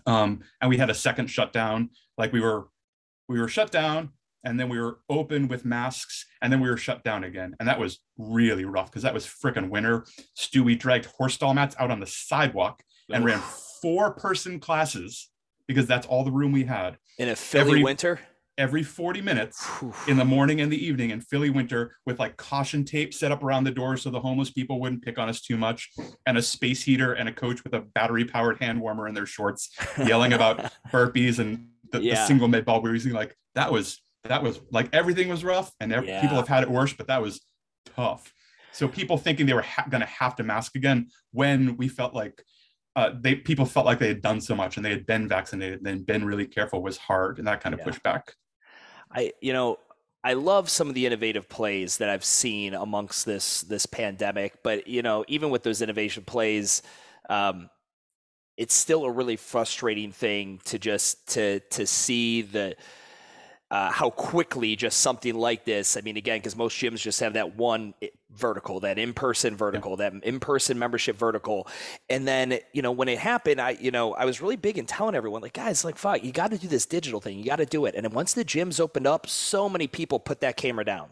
Um, 0.06 0.40
and 0.60 0.70
we 0.70 0.76
had 0.76 0.90
a 0.90 0.94
second 0.94 1.26
shutdown. 1.26 1.90
Like 2.16 2.32
we 2.32 2.40
were, 2.40 2.68
we 3.28 3.40
were 3.40 3.48
shut 3.48 3.72
down 3.72 4.10
and 4.44 4.58
then 4.58 4.68
we 4.68 4.80
were 4.80 5.00
open 5.08 5.48
with 5.48 5.64
masks 5.64 6.26
and 6.42 6.52
then 6.52 6.60
we 6.60 6.70
were 6.70 6.76
shut 6.76 7.04
down 7.04 7.24
again. 7.24 7.54
And 7.60 7.68
that 7.68 7.78
was 7.78 7.98
really 8.18 8.64
rough 8.64 8.90
because 8.90 9.02
that 9.02 9.14
was 9.14 9.26
freaking 9.26 9.68
winter. 9.68 10.06
Stewie 10.38 10.78
dragged 10.78 11.06
horse 11.06 11.34
stall 11.34 11.54
mats 11.54 11.76
out 11.78 11.90
on 11.90 12.00
the 12.00 12.06
sidewalk 12.06 12.82
and 13.12 13.24
ran 13.24 13.40
four 13.82 14.12
person 14.12 14.60
classes 14.60 15.30
because 15.66 15.86
that's 15.86 16.06
all 16.06 16.24
the 16.24 16.30
room 16.30 16.52
we 16.52 16.64
had. 16.64 16.98
In 17.18 17.28
a 17.28 17.36
philly 17.36 17.70
every, 17.70 17.84
winter? 17.84 18.20
every 18.58 18.82
40 18.82 19.20
minutes 19.20 19.66
in 20.06 20.16
the 20.16 20.24
morning 20.24 20.60
and 20.60 20.70
the 20.70 20.84
evening 20.84 21.10
in 21.10 21.20
philly 21.20 21.48
winter 21.48 21.96
with 22.06 22.18
like 22.18 22.36
caution 22.36 22.84
tape 22.84 23.14
set 23.14 23.32
up 23.32 23.42
around 23.42 23.64
the 23.64 23.70
door 23.70 23.96
so 23.96 24.10
the 24.10 24.20
homeless 24.20 24.50
people 24.50 24.80
wouldn't 24.80 25.02
pick 25.02 25.18
on 25.18 25.28
us 25.28 25.40
too 25.40 25.56
much 25.56 25.90
and 26.26 26.36
a 26.36 26.42
space 26.42 26.82
heater 26.82 27.14
and 27.14 27.28
a 27.28 27.32
coach 27.32 27.64
with 27.64 27.72
a 27.72 27.80
battery 27.80 28.24
powered 28.24 28.58
hand 28.58 28.80
warmer 28.80 29.08
in 29.08 29.14
their 29.14 29.26
shorts 29.26 29.70
yelling 30.04 30.34
about 30.34 30.72
burpees 30.92 31.38
and 31.38 31.68
the, 31.92 32.02
yeah. 32.02 32.14
the 32.14 32.26
single 32.26 32.48
med 32.48 32.64
ball 32.64 32.82
we 32.82 32.90
were 32.90 32.94
using 32.94 33.12
like 33.12 33.34
that 33.54 33.72
was 33.72 34.02
that 34.24 34.42
was 34.42 34.60
like 34.70 34.88
everything 34.92 35.28
was 35.28 35.44
rough 35.44 35.72
and 35.80 35.92
every, 35.92 36.08
yeah. 36.08 36.20
people 36.20 36.36
have 36.36 36.48
had 36.48 36.62
it 36.62 36.70
worse, 36.70 36.92
but 36.92 37.06
that 37.06 37.22
was 37.22 37.40
tough. 37.96 38.32
So 38.72 38.86
people 38.86 39.18
thinking 39.18 39.46
they 39.46 39.54
were 39.54 39.62
ha- 39.62 39.86
going 39.88 40.02
to 40.02 40.06
have 40.06 40.36
to 40.36 40.42
mask 40.42 40.76
again 40.76 41.08
when 41.32 41.76
we 41.76 41.88
felt 41.88 42.14
like 42.14 42.44
uh, 42.96 43.10
they 43.18 43.34
people 43.34 43.64
felt 43.64 43.86
like 43.86 43.98
they 43.98 44.08
had 44.08 44.20
done 44.22 44.40
so 44.40 44.54
much 44.54 44.76
and 44.76 44.84
they 44.84 44.90
had 44.90 45.06
been 45.06 45.28
vaccinated 45.28 45.86
and 45.86 46.06
been 46.06 46.24
really 46.24 46.46
careful 46.46 46.82
was 46.82 46.96
hard 46.96 47.38
and 47.38 47.46
that 47.46 47.60
kind 47.60 47.74
of 47.74 47.80
yeah. 47.80 47.86
pushback. 47.86 48.22
I 49.12 49.32
you 49.40 49.52
know 49.52 49.78
I 50.22 50.34
love 50.34 50.68
some 50.68 50.88
of 50.88 50.94
the 50.94 51.06
innovative 51.06 51.48
plays 51.48 51.98
that 51.98 52.10
I've 52.10 52.24
seen 52.24 52.74
amongst 52.74 53.26
this 53.26 53.62
this 53.62 53.86
pandemic, 53.86 54.62
but 54.62 54.86
you 54.86 55.02
know 55.02 55.24
even 55.28 55.50
with 55.50 55.62
those 55.62 55.82
innovation 55.82 56.24
plays. 56.24 56.82
Um, 57.28 57.70
it's 58.56 58.74
still 58.74 59.04
a 59.04 59.10
really 59.10 59.36
frustrating 59.36 60.12
thing 60.12 60.60
to 60.66 60.78
just 60.78 61.26
to 61.28 61.60
to 61.70 61.86
see 61.86 62.42
the 62.42 62.76
uh, 63.70 63.90
how 63.90 64.10
quickly 64.10 64.74
just 64.74 65.00
something 65.00 65.34
like 65.34 65.64
this. 65.64 65.96
I 65.96 66.00
mean, 66.00 66.16
again, 66.16 66.38
because 66.38 66.56
most 66.56 66.76
gyms 66.76 66.98
just 66.98 67.20
have 67.20 67.34
that 67.34 67.56
one 67.56 67.94
vertical, 68.34 68.80
that 68.80 68.98
in-person 68.98 69.56
vertical, 69.56 69.92
yeah. 69.92 70.10
that 70.10 70.24
in-person 70.24 70.78
membership 70.78 71.16
vertical, 71.16 71.68
and 72.08 72.26
then 72.26 72.58
you 72.72 72.82
know 72.82 72.92
when 72.92 73.08
it 73.08 73.18
happened, 73.18 73.60
I 73.60 73.70
you 73.80 73.90
know 73.90 74.14
I 74.14 74.24
was 74.24 74.40
really 74.40 74.56
big 74.56 74.78
in 74.78 74.86
telling 74.86 75.14
everyone 75.14 75.42
like, 75.42 75.52
guys, 75.52 75.84
like, 75.84 75.96
fuck, 75.96 76.24
you 76.24 76.32
got 76.32 76.50
to 76.50 76.58
do 76.58 76.68
this 76.68 76.86
digital 76.86 77.20
thing, 77.20 77.38
you 77.38 77.44
got 77.44 77.56
to 77.56 77.66
do 77.66 77.84
it. 77.84 77.94
And 77.94 78.04
then 78.04 78.12
once 78.12 78.34
the 78.34 78.44
gyms 78.44 78.80
opened 78.80 79.06
up, 79.06 79.28
so 79.28 79.68
many 79.68 79.86
people 79.86 80.18
put 80.18 80.40
that 80.40 80.56
camera 80.56 80.84
down. 80.84 81.10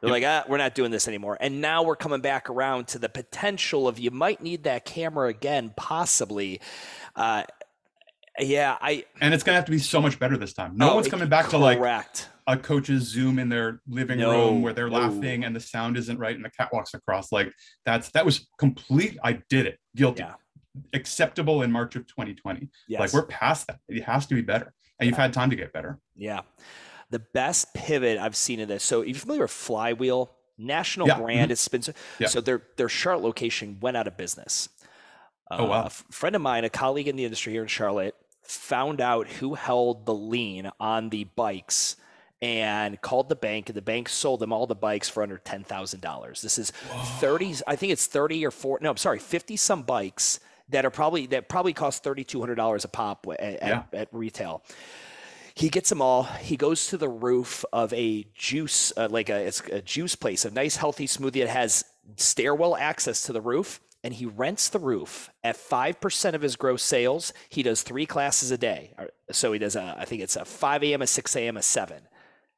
They're 0.00 0.08
yep. 0.08 0.22
like, 0.22 0.24
ah, 0.24 0.50
we're 0.50 0.56
not 0.56 0.74
doing 0.74 0.90
this 0.90 1.06
anymore. 1.06 1.36
And 1.40 1.60
now 1.60 1.82
we're 1.82 1.96
coming 1.96 2.22
back 2.22 2.48
around 2.48 2.88
to 2.88 2.98
the 2.98 3.10
potential 3.10 3.86
of 3.86 3.98
you 3.98 4.10
might 4.10 4.40
need 4.40 4.64
that 4.64 4.86
camera 4.86 5.28
again, 5.28 5.74
possibly. 5.76 6.60
Uh, 7.14 7.42
yeah, 8.38 8.78
I 8.80 9.04
and 9.20 9.34
it's 9.34 9.42
gonna 9.42 9.56
have 9.56 9.64
to 9.66 9.70
be 9.70 9.78
so 9.78 10.00
much 10.00 10.18
better 10.18 10.36
this 10.36 10.52
time. 10.52 10.76
No 10.76 10.92
oh, 10.92 10.94
one's 10.94 11.08
coming 11.08 11.28
back 11.28 11.46
correct. 11.46 11.52
to 11.56 11.58
like 11.58 12.30
a 12.46 12.56
coach's 12.56 13.02
Zoom 13.02 13.38
in 13.38 13.48
their 13.48 13.80
living 13.88 14.18
no, 14.18 14.30
room 14.30 14.62
where 14.62 14.72
they're 14.72 14.88
no. 14.88 14.98
laughing 14.98 15.44
and 15.44 15.54
the 15.54 15.60
sound 15.60 15.96
isn't 15.96 16.18
right 16.18 16.34
and 16.34 16.44
the 16.44 16.50
cat 16.50 16.70
walks 16.72 16.94
across. 16.94 17.32
Like 17.32 17.52
that's 17.84 18.10
that 18.10 18.24
was 18.24 18.48
complete. 18.58 19.18
I 19.22 19.40
did 19.48 19.66
it. 19.66 19.78
Guilty. 19.96 20.22
Yeah. 20.22 20.34
Acceptable 20.92 21.62
in 21.62 21.72
March 21.72 21.96
of 21.96 22.06
2020. 22.06 22.68
Yes. 22.88 23.00
Like 23.00 23.12
we're 23.12 23.26
past 23.26 23.66
that. 23.66 23.78
It 23.88 24.02
has 24.04 24.26
to 24.26 24.34
be 24.34 24.42
better, 24.42 24.72
and 24.98 25.08
you've 25.08 25.18
had 25.18 25.32
time 25.32 25.50
to 25.50 25.56
get 25.56 25.72
better. 25.72 25.98
Yeah. 26.16 26.40
The 27.10 27.18
best 27.18 27.74
pivot 27.74 28.18
I've 28.18 28.36
seen 28.36 28.60
in 28.60 28.68
this. 28.68 28.84
So, 28.84 29.02
you 29.02 29.14
familiar 29.14 29.42
with 29.42 29.50
Flywheel? 29.50 30.30
National 30.56 31.08
yeah. 31.08 31.18
brand. 31.18 31.44
Mm-hmm. 31.46 31.52
It's 31.52 31.68
been 31.68 31.82
so, 31.82 31.92
yeah. 32.18 32.28
so 32.28 32.40
their 32.40 32.62
their 32.76 32.88
Charlotte 32.88 33.24
location 33.24 33.78
went 33.80 33.96
out 33.96 34.06
of 34.06 34.16
business. 34.16 34.68
Oh 35.50 35.64
wow! 35.64 35.82
Uh, 35.82 35.86
a 35.86 35.90
friend 35.90 36.36
of 36.36 36.42
mine, 36.42 36.64
a 36.64 36.70
colleague 36.70 37.08
in 37.08 37.16
the 37.16 37.24
industry 37.24 37.52
here 37.52 37.62
in 37.62 37.68
Charlotte, 37.68 38.14
found 38.42 39.00
out 39.00 39.28
who 39.28 39.54
held 39.54 40.06
the 40.06 40.14
lien 40.14 40.70
on 40.78 41.10
the 41.10 41.24
bikes 41.24 41.96
and 42.42 43.00
called 43.00 43.28
the 43.28 43.36
bank 43.36 43.68
and 43.68 43.76
the 43.76 43.82
bank 43.82 44.08
sold 44.08 44.40
them 44.40 44.52
all 44.52 44.66
the 44.66 44.74
bikes 44.74 45.08
for 45.10 45.22
under 45.22 45.36
$10,000. 45.36 46.40
This 46.40 46.58
is 46.58 46.70
Whoa. 46.70 47.02
30 47.20 47.56
I 47.66 47.76
think 47.76 47.92
it's 47.92 48.06
30 48.06 48.46
or 48.46 48.50
4 48.50 48.78
no, 48.80 48.90
I'm 48.90 48.96
sorry, 48.96 49.18
50 49.18 49.56
some 49.56 49.82
bikes 49.82 50.40
that 50.70 50.86
are 50.86 50.90
probably 50.90 51.26
that 51.26 51.48
probably 51.48 51.74
cost 51.74 52.02
$3200 52.02 52.84
a 52.84 52.88
pop 52.88 53.26
at, 53.38 53.52
yeah. 53.62 53.82
at, 53.92 53.94
at 53.94 54.08
retail 54.12 54.62
he 55.54 55.68
gets 55.68 55.90
them 55.90 56.00
all. 56.00 56.22
He 56.22 56.56
goes 56.56 56.86
to 56.86 56.96
the 56.96 57.08
roof 57.08 57.66
of 57.70 57.92
a 57.92 58.24
juice, 58.34 58.94
uh, 58.96 59.08
like 59.10 59.28
a, 59.28 59.52
a 59.70 59.82
juice 59.82 60.14
place, 60.14 60.46
a 60.46 60.50
nice 60.50 60.76
healthy 60.76 61.06
smoothie 61.06 61.40
that 61.40 61.48
has 61.48 61.84
stairwell 62.16 62.76
access 62.76 63.22
to 63.22 63.34
the 63.34 63.42
roof 63.42 63.78
and 64.02 64.14
he 64.14 64.26
rents 64.26 64.68
the 64.68 64.78
roof 64.78 65.30
at 65.44 65.56
5% 65.56 66.34
of 66.34 66.42
his 66.42 66.56
gross 66.56 66.82
sales. 66.82 67.32
He 67.48 67.62
does 67.62 67.82
three 67.82 68.06
classes 68.06 68.50
a 68.50 68.58
day. 68.58 68.94
So 69.30 69.52
he 69.52 69.58
does, 69.58 69.76
a, 69.76 69.96
I 69.98 70.04
think 70.04 70.22
it's 70.22 70.36
a 70.36 70.44
5 70.44 70.84
a.m., 70.84 71.02
a 71.02 71.06
6 71.06 71.36
a.m., 71.36 71.56
a 71.56 71.62
7. 71.62 72.02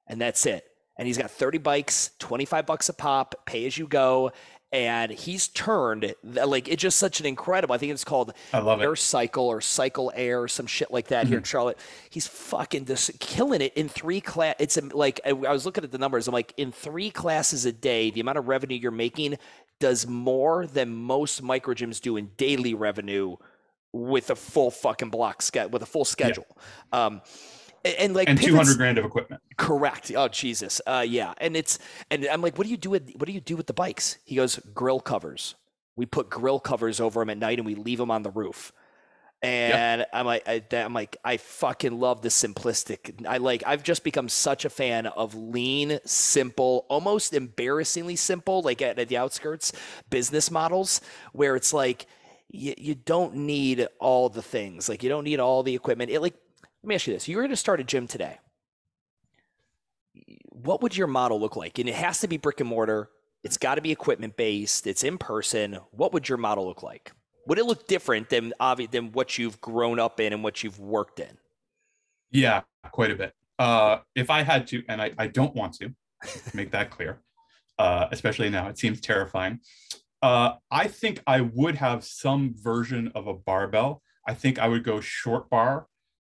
And 0.07 0.21
that's 0.21 0.47
it. 0.47 0.67
And 0.97 1.07
he's 1.07 1.19
got 1.19 1.31
30 1.31 1.59
bikes, 1.59 2.11
25 2.19 2.67
bucks 2.67 2.89
a 2.89 2.93
pop, 2.93 3.35
pay 3.47 3.67
as 3.67 3.77
you 3.77 3.87
go. 3.87 4.33
And 4.71 5.13
he's 5.13 5.49
turned 5.49 6.15
like 6.23 6.67
it's 6.67 6.81
just 6.81 6.99
such 6.99 7.21
an 7.21 7.27
incredible. 7.27 7.75
I 7.75 7.79
think 7.79 7.93
it's 7.93 8.05
called 8.05 8.33
I 8.55 8.61
love 8.61 8.81
Air 8.81 8.95
it. 8.95 8.97
Cycle 8.97 9.45
or 9.45 9.61
Cycle 9.61 10.11
Air 10.15 10.41
or 10.41 10.49
some 10.49 10.67
shit 10.67 10.91
like 10.91 11.09
that 11.09 11.25
mm-hmm. 11.25 11.29
here 11.29 11.39
in 11.39 11.43
mm-hmm. 11.43 11.51
Charlotte. 11.51 11.79
He's 12.09 12.27
fucking 12.27 12.87
just 12.87 13.21
killing 13.21 13.61
it 13.61 13.75
in 13.75 13.91
three 13.91 14.23
class. 14.23 14.55
It's 14.59 14.81
like 14.95 15.21
I 15.27 15.33
was 15.33 15.67
looking 15.67 15.85
at 15.85 15.93
the 15.93 15.99
numbers. 15.99 16.27
I'm 16.27 16.33
like 16.33 16.55
in 16.57 16.73
three 16.73 17.11
classes 17.11 17.67
a 17.67 17.73
day, 17.73 18.11
the 18.11 18.21
amount 18.21 18.39
of 18.39 18.49
revenue 18.49 18.77
you're 18.77 18.93
making 18.93 19.37
does 19.83 20.07
more 20.07 20.65
than 20.65 20.95
most 20.95 21.43
micro 21.43 21.75
gyms 21.75 22.01
do 22.01 22.17
in 22.17 22.31
daily 22.37 22.73
revenue 22.73 23.35
with 23.93 24.31
a 24.31 24.37
full 24.37 24.71
fucking 24.71 25.11
block 25.11 25.43
schedule 25.43 25.71
with 25.71 25.83
a 25.83 25.87
full 25.87 26.05
schedule. 26.05 26.47
Yeah. 26.93 27.07
Um, 27.07 27.23
and, 27.85 27.95
and, 27.99 28.15
like 28.15 28.29
and 28.29 28.41
200 28.41 28.77
grand 28.77 28.97
of 28.99 29.05
equipment. 29.05 29.43
Correct. 29.57 30.13
Oh 30.15 30.29
Jesus. 30.29 30.81
Uh, 30.87 31.05
yeah. 31.07 31.35
And 31.39 31.57
it's 31.57 31.81
and 32.13 32.25
I'm 32.27 32.41
like, 32.43 32.57
what 32.57 32.65
do 32.65 32.71
you 32.71 32.77
do 32.77 32.91
with 32.91 33.11
what 33.17 33.27
do 33.27 33.33
you 33.33 33.41
do 33.41 33.57
with 33.57 33.67
the 33.67 33.73
bikes? 33.73 34.19
He 34.25 34.37
goes 34.37 34.61
grill 34.73 35.01
covers. 35.01 35.57
We 35.97 36.07
put 36.07 36.31
grill 36.31 36.61
covers 36.61 37.01
over 37.01 37.19
them 37.19 37.31
at 37.31 37.39
night 37.39 37.59
and 37.59 37.67
we 37.67 37.75
leave 37.75 37.99
them 37.99 38.13
on 38.13 38.23
the 38.23 38.31
roof. 38.31 38.73
And 39.43 40.01
yep. 40.01 40.11
I'm 40.13 40.25
like, 40.25 40.47
I, 40.47 40.63
am 40.73 40.95
like, 40.95 41.17
I 41.25 41.37
fucking 41.37 41.99
love 41.99 42.23
the 42.23 42.29
simplistic. 42.29 43.27
I 43.27 43.39
like, 43.39 43.65
I've 43.67 43.83
just 43.83 44.05
become 44.05 44.29
such 44.29 44.65
a 44.65 44.71
fan 44.71 45.07
of 45.07 45.35
lean, 45.35 45.99
simple, 46.05 46.87
almost 46.89 47.35
embarrassingly 47.35 48.15
simple, 48.15 48.63
like 48.63 48.81
at, 48.81 49.01
at 49.01 49.09
the 49.09 49.17
outskirts 49.17 49.73
business 50.11 50.49
models 50.49 51.01
where 51.33 51.57
it's 51.57 51.73
like, 51.73 52.07
you, 52.51 52.75
you 52.79 52.95
don't 52.95 53.35
need 53.35 53.89
all 53.99 54.29
the 54.29 54.43
things. 54.43 54.89
Like, 54.89 55.03
you 55.03 55.09
don't 55.09 55.25
need 55.25 55.41
all 55.41 55.65
the 55.65 55.75
equipment. 55.75 56.11
It 56.13 56.21
like, 56.21 56.37
let 56.83 56.89
me 56.89 56.95
ask 56.95 57.07
you 57.07 57.15
this: 57.15 57.27
You 57.27 57.37
were 57.37 57.43
going 57.43 57.51
to 57.51 57.57
start 57.57 57.81
a 57.81 57.85
gym 57.85 58.07
today. 58.07 58.39
What 60.51 60.83
would 60.83 60.97
your 60.97 61.07
model 61.07 61.41
look 61.41 61.57
like? 61.57 61.79
And 61.79 61.89
it 61.89 61.95
has 61.95 62.21
to 62.21 62.29
be 62.29 62.37
brick 62.37 62.61
and 62.61 62.69
mortar. 62.69 63.09
It's 63.43 63.57
got 63.57 63.77
to 63.77 63.81
be 63.81 63.91
equipment 63.91 64.37
based. 64.37 64.87
It's 64.87 65.03
in 65.03 65.19
person. 65.19 65.79
What 65.91 66.13
would 66.13 66.29
your 66.29 66.39
model 66.39 66.67
look 66.67 66.83
like? 66.83 67.13
Would 67.47 67.59
it 67.59 67.65
look 67.65 67.87
different 67.87 68.29
than 68.29 68.53
obvi- 68.61 68.91
than 68.91 69.13
what 69.13 69.39
you've 69.39 69.61
grown 69.61 69.99
up 69.99 70.21
in 70.21 70.33
and 70.33 70.45
what 70.45 70.63
you've 70.63 70.79
worked 70.79 71.21
in? 71.21 71.37
Yeah, 72.31 72.63
quite 72.93 73.11
a 73.11 73.17
bit. 73.17 73.35
Uh, 73.59 73.99
if 74.15 74.31
I 74.31 74.43
had 74.43 74.67
to, 74.69 74.83
and 74.89 75.01
I, 75.03 75.13
I 75.19 75.27
don't 75.27 75.55
want 75.55 75.75
to 75.75 75.95
make 76.55 76.71
that 76.73 76.91
clear, 76.91 77.21
uh, 77.79 78.07
especially 78.11 78.51
now, 78.51 78.69
it 78.69 78.79
seems 78.79 79.01
terrifying. 79.01 79.61
Uh, 80.23 80.55
I 80.71 80.87
think 80.87 81.21
I 81.27 81.41
would 81.41 81.77
have 81.77 82.05
some 82.05 82.55
version 82.57 83.11
of 83.15 83.27
a 83.27 83.35
barbell. 83.35 84.03
I 84.27 84.35
think 84.35 84.59
I 84.59 84.69
would 84.69 84.85
go 84.85 85.01
short 85.01 85.51
bar, 85.51 85.87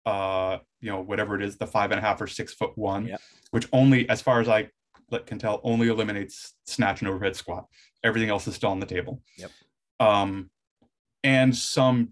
uh, 0.06 0.58
you 0.80 0.90
know, 0.90 1.02
whatever 1.02 1.36
it 1.36 1.42
is, 1.42 1.58
the 1.58 1.66
five 1.66 1.90
and 1.90 1.98
a 1.98 2.02
half 2.02 2.20
or 2.20 2.26
six 2.26 2.54
foot 2.54 2.76
one, 2.76 3.06
yep. 3.06 3.20
which 3.50 3.68
only, 3.72 4.08
as 4.08 4.22
far 4.22 4.40
as 4.40 4.48
I 4.48 4.70
can 5.26 5.38
tell, 5.38 5.60
only 5.62 5.88
eliminates 5.88 6.54
snatch 6.64 7.02
and 7.02 7.08
overhead 7.08 7.36
squat. 7.36 7.66
Everything 8.02 8.30
else 8.30 8.48
is 8.48 8.54
still 8.54 8.70
on 8.70 8.80
the 8.80 8.86
table. 8.86 9.22
Yep. 9.36 9.50
Um, 10.00 10.50
and 11.24 11.54
some 11.54 12.10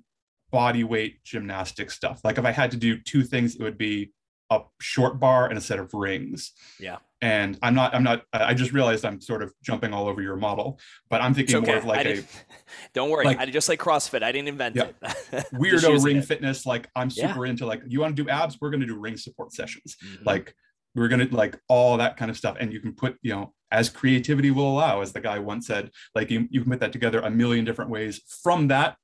body 0.50 0.84
weight 0.84 1.22
gymnastic 1.24 1.90
stuff. 1.90 2.20
Like 2.24 2.38
if 2.38 2.44
I 2.44 2.52
had 2.52 2.70
to 2.72 2.76
do 2.76 2.98
two 2.98 3.22
things, 3.22 3.54
it 3.54 3.62
would 3.62 3.78
be 3.78 4.12
a 4.50 4.61
short 4.80 5.20
bar 5.20 5.46
and 5.46 5.56
a 5.56 5.61
set 5.61 5.78
of 5.78 5.94
rings. 5.94 6.52
Yeah. 6.78 6.96
And 7.22 7.58
I'm 7.62 7.74
not, 7.74 7.94
I'm 7.94 8.02
not, 8.02 8.24
I 8.32 8.54
just 8.54 8.72
realized 8.72 9.04
I'm 9.04 9.20
sort 9.20 9.42
of 9.42 9.52
jumping 9.62 9.92
all 9.92 10.08
over 10.08 10.22
your 10.22 10.36
model, 10.36 10.80
but 11.08 11.20
I'm 11.20 11.34
thinking 11.34 11.56
okay. 11.56 11.66
more 11.66 11.76
of 11.76 11.84
like 11.84 12.06
a, 12.06 12.24
don't 12.94 13.11
worry. 13.11 13.26
Like, 13.26 13.38
I 13.38 13.46
just 13.46 13.68
like 13.68 13.78
CrossFit. 13.78 14.22
I 14.22 14.32
didn't 14.32 14.48
invent 14.48 14.76
yeah, 14.76 14.88
it. 15.32 15.46
weirdo 15.54 16.02
ring 16.02 16.16
it. 16.16 16.24
fitness. 16.24 16.66
Like 16.66 16.88
I'm 16.96 17.11
super 17.11 17.44
yeah. 17.44 17.50
into 17.50 17.66
like, 17.66 17.82
you 17.86 18.00
want 18.00 18.16
to 18.16 18.22
do 18.22 18.28
abs? 18.28 18.58
We're 18.61 18.70
going 18.70 18.80
to 18.80 18.86
do 18.86 18.98
ring 18.98 19.16
support 19.16 19.52
sessions. 19.52 19.96
Mm-hmm. 20.02 20.24
Like 20.24 20.54
we're 20.95 21.09
going 21.09 21.26
to 21.26 21.34
like 21.34 21.59
all 21.68 21.97
that 21.97 22.16
kind 22.16 22.30
of 22.30 22.36
stuff. 22.36 22.57
And 22.61 22.72
you 22.72 22.80
can 22.80 22.95
put, 22.95 23.16
you 23.22 23.32
know, 23.32 23.55
as 23.70 23.88
creativity 23.88 24.51
will 24.51 24.68
allow, 24.68 25.01
as 25.01 25.12
the 25.12 25.20
guy 25.20 25.38
once 25.38 25.66
said, 25.66 25.91
like 26.14 26.30
you, 26.30 26.49
you 26.51 26.62
can 26.62 26.70
put 26.70 26.80
that 26.80 26.93
together 26.93 27.20
a 27.20 27.30
million 27.30 27.64
different 27.64 27.91
ways. 27.91 28.20
From 28.43 28.68
that, 28.68 28.97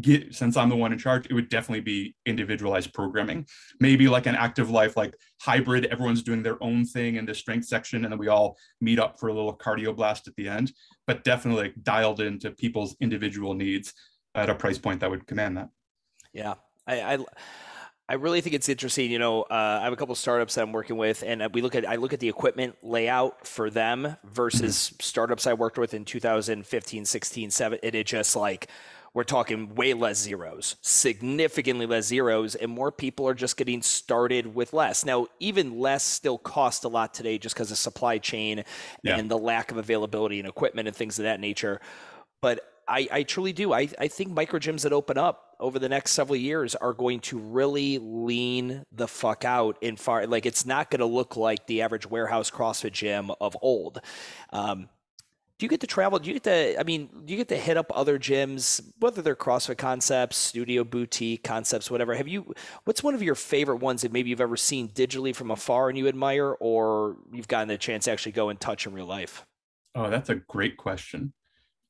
get 0.00 0.34
since 0.34 0.56
I'm 0.56 0.70
the 0.70 0.76
one 0.76 0.92
in 0.92 0.98
charge, 0.98 1.26
it 1.26 1.34
would 1.34 1.48
definitely 1.48 1.82
be 1.82 2.14
individualized 2.24 2.94
programming. 2.94 3.46
Maybe 3.78 4.08
like 4.08 4.26
an 4.26 4.34
active 4.34 4.70
life, 4.70 4.96
like 4.96 5.14
hybrid, 5.42 5.86
everyone's 5.86 6.22
doing 6.22 6.42
their 6.42 6.62
own 6.62 6.86
thing 6.86 7.16
in 7.16 7.26
the 7.26 7.34
strength 7.34 7.66
section, 7.66 8.04
and 8.04 8.12
then 8.12 8.18
we 8.18 8.28
all 8.28 8.56
meet 8.80 8.98
up 8.98 9.20
for 9.20 9.28
a 9.28 9.34
little 9.34 9.56
cardio 9.56 9.94
blast 9.94 10.28
at 10.28 10.36
the 10.36 10.48
end. 10.48 10.72
But 11.06 11.24
definitely 11.24 11.64
like 11.64 11.82
dialed 11.82 12.20
into 12.20 12.50
people's 12.50 12.96
individual 13.00 13.54
needs 13.54 13.92
at 14.34 14.48
a 14.48 14.54
price 14.54 14.78
point 14.78 15.00
that 15.00 15.10
would 15.10 15.26
command 15.26 15.58
that. 15.58 15.68
Yeah, 16.32 16.54
I, 16.86 17.14
I 17.14 17.18
I 18.12 18.16
really 18.16 18.42
think 18.42 18.54
it's 18.54 18.68
interesting. 18.68 19.10
You 19.10 19.18
know, 19.18 19.44
uh, 19.44 19.78
I 19.80 19.84
have 19.84 19.94
a 19.94 19.96
couple 19.96 20.14
startups 20.14 20.56
that 20.56 20.62
I'm 20.62 20.72
working 20.72 20.98
with, 20.98 21.24
and 21.26 21.42
we 21.54 21.62
look 21.62 21.74
at 21.74 21.88
I 21.88 21.96
look 21.96 22.12
at 22.12 22.20
the 22.20 22.28
equipment 22.28 22.76
layout 22.82 23.46
for 23.46 23.70
them 23.70 24.18
versus 24.22 24.76
mm-hmm. 24.76 24.96
startups 25.00 25.46
I 25.46 25.54
worked 25.54 25.78
with 25.78 25.94
in 25.94 26.04
2015, 26.04 27.06
16, 27.06 27.50
7. 27.50 27.78
And 27.82 27.94
it 27.94 28.06
just 28.06 28.36
like 28.36 28.68
we're 29.14 29.24
talking 29.24 29.74
way 29.76 29.94
less 29.94 30.18
zeros, 30.18 30.76
significantly 30.82 31.86
less 31.86 32.04
zeros, 32.04 32.54
and 32.54 32.70
more 32.70 32.92
people 32.92 33.26
are 33.26 33.34
just 33.34 33.56
getting 33.56 33.80
started 33.80 34.54
with 34.54 34.74
less. 34.74 35.06
Now, 35.06 35.28
even 35.40 35.78
less 35.78 36.04
still 36.04 36.36
costs 36.36 36.84
a 36.84 36.88
lot 36.88 37.14
today 37.14 37.38
just 37.38 37.54
because 37.54 37.70
of 37.70 37.78
supply 37.78 38.18
chain 38.18 38.62
yeah. 39.02 39.16
and 39.16 39.30
the 39.30 39.38
lack 39.38 39.70
of 39.70 39.78
availability 39.78 40.38
and 40.38 40.46
equipment 40.46 40.86
and 40.86 40.94
things 40.94 41.18
of 41.18 41.22
that 41.22 41.40
nature. 41.40 41.80
But 42.42 42.71
I, 42.92 43.08
I 43.10 43.22
truly 43.22 43.54
do. 43.54 43.72
I, 43.72 43.88
I 43.98 44.08
think 44.08 44.32
micro 44.32 44.58
gyms 44.60 44.82
that 44.82 44.92
open 44.92 45.16
up 45.16 45.56
over 45.58 45.78
the 45.78 45.88
next 45.88 46.10
several 46.10 46.36
years 46.36 46.74
are 46.74 46.92
going 46.92 47.20
to 47.20 47.38
really 47.38 47.98
lean 47.98 48.84
the 48.92 49.08
fuck 49.08 49.46
out 49.46 49.78
in 49.80 49.96
far 49.96 50.26
like 50.26 50.44
it's 50.44 50.66
not 50.66 50.90
going 50.90 51.00
to 51.00 51.06
look 51.06 51.36
like 51.36 51.66
the 51.66 51.80
average 51.80 52.06
warehouse 52.06 52.50
CrossFit 52.50 52.92
gym 52.92 53.30
of 53.40 53.56
old. 53.62 54.00
Um, 54.50 54.90
do 55.58 55.64
you 55.64 55.70
get 55.70 55.80
to 55.80 55.86
travel? 55.86 56.18
Do 56.18 56.28
you 56.28 56.34
get 56.34 56.42
to, 56.42 56.80
I 56.80 56.82
mean, 56.82 57.08
do 57.24 57.32
you 57.32 57.38
get 57.38 57.48
to 57.48 57.56
hit 57.56 57.78
up 57.78 57.90
other 57.94 58.18
gyms, 58.18 58.82
whether 58.98 59.22
they're 59.22 59.36
CrossFit 59.36 59.78
concepts, 59.78 60.36
studio 60.36 60.84
boutique 60.84 61.44
concepts, 61.44 61.90
whatever? 61.90 62.14
Have 62.14 62.28
you, 62.28 62.52
what's 62.84 63.02
one 63.02 63.14
of 63.14 63.22
your 63.22 63.36
favorite 63.36 63.76
ones 63.76 64.02
that 64.02 64.12
maybe 64.12 64.28
you've 64.28 64.40
ever 64.40 64.56
seen 64.56 64.88
digitally 64.88 65.34
from 65.34 65.50
afar 65.50 65.88
and 65.88 65.96
you 65.96 66.08
admire, 66.08 66.56
or 66.60 67.16
you've 67.32 67.48
gotten 67.48 67.68
the 67.68 67.78
chance 67.78 68.04
to 68.04 68.12
actually 68.12 68.32
go 68.32 68.50
and 68.50 68.60
touch 68.60 68.86
in 68.86 68.92
real 68.92 69.06
life? 69.06 69.46
Oh, 69.94 70.10
that's 70.10 70.28
a 70.28 70.34
great 70.34 70.76
question. 70.76 71.32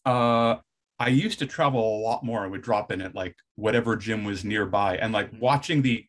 Uh, 0.05 0.57
I 1.03 1.09
used 1.09 1.41
to 1.41 1.47
travel 1.47 1.81
a 1.81 2.01
lot 2.01 2.23
more. 2.23 2.45
I 2.45 2.47
would 2.47 2.63
drop 2.63 2.93
in 2.93 3.01
at 3.01 3.13
like 3.13 3.35
whatever 3.57 3.97
gym 3.97 4.23
was 4.23 4.45
nearby, 4.45 4.97
and 4.99 5.13
like 5.13 5.33
mm-hmm. 5.33 5.41
watching 5.41 5.83
the 5.83 6.07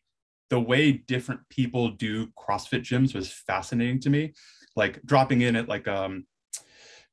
the 0.50 0.60
way 0.60 0.92
different 0.92 1.40
people 1.48 1.88
do 1.88 2.28
CrossFit 2.38 2.82
gyms 2.82 3.12
was 3.12 3.32
fascinating 3.32 3.98
to 4.00 4.10
me. 4.10 4.34
Like 4.76 5.02
dropping 5.02 5.40
in 5.40 5.56
at 5.56 5.68
like 5.68 5.88
um 5.88 6.26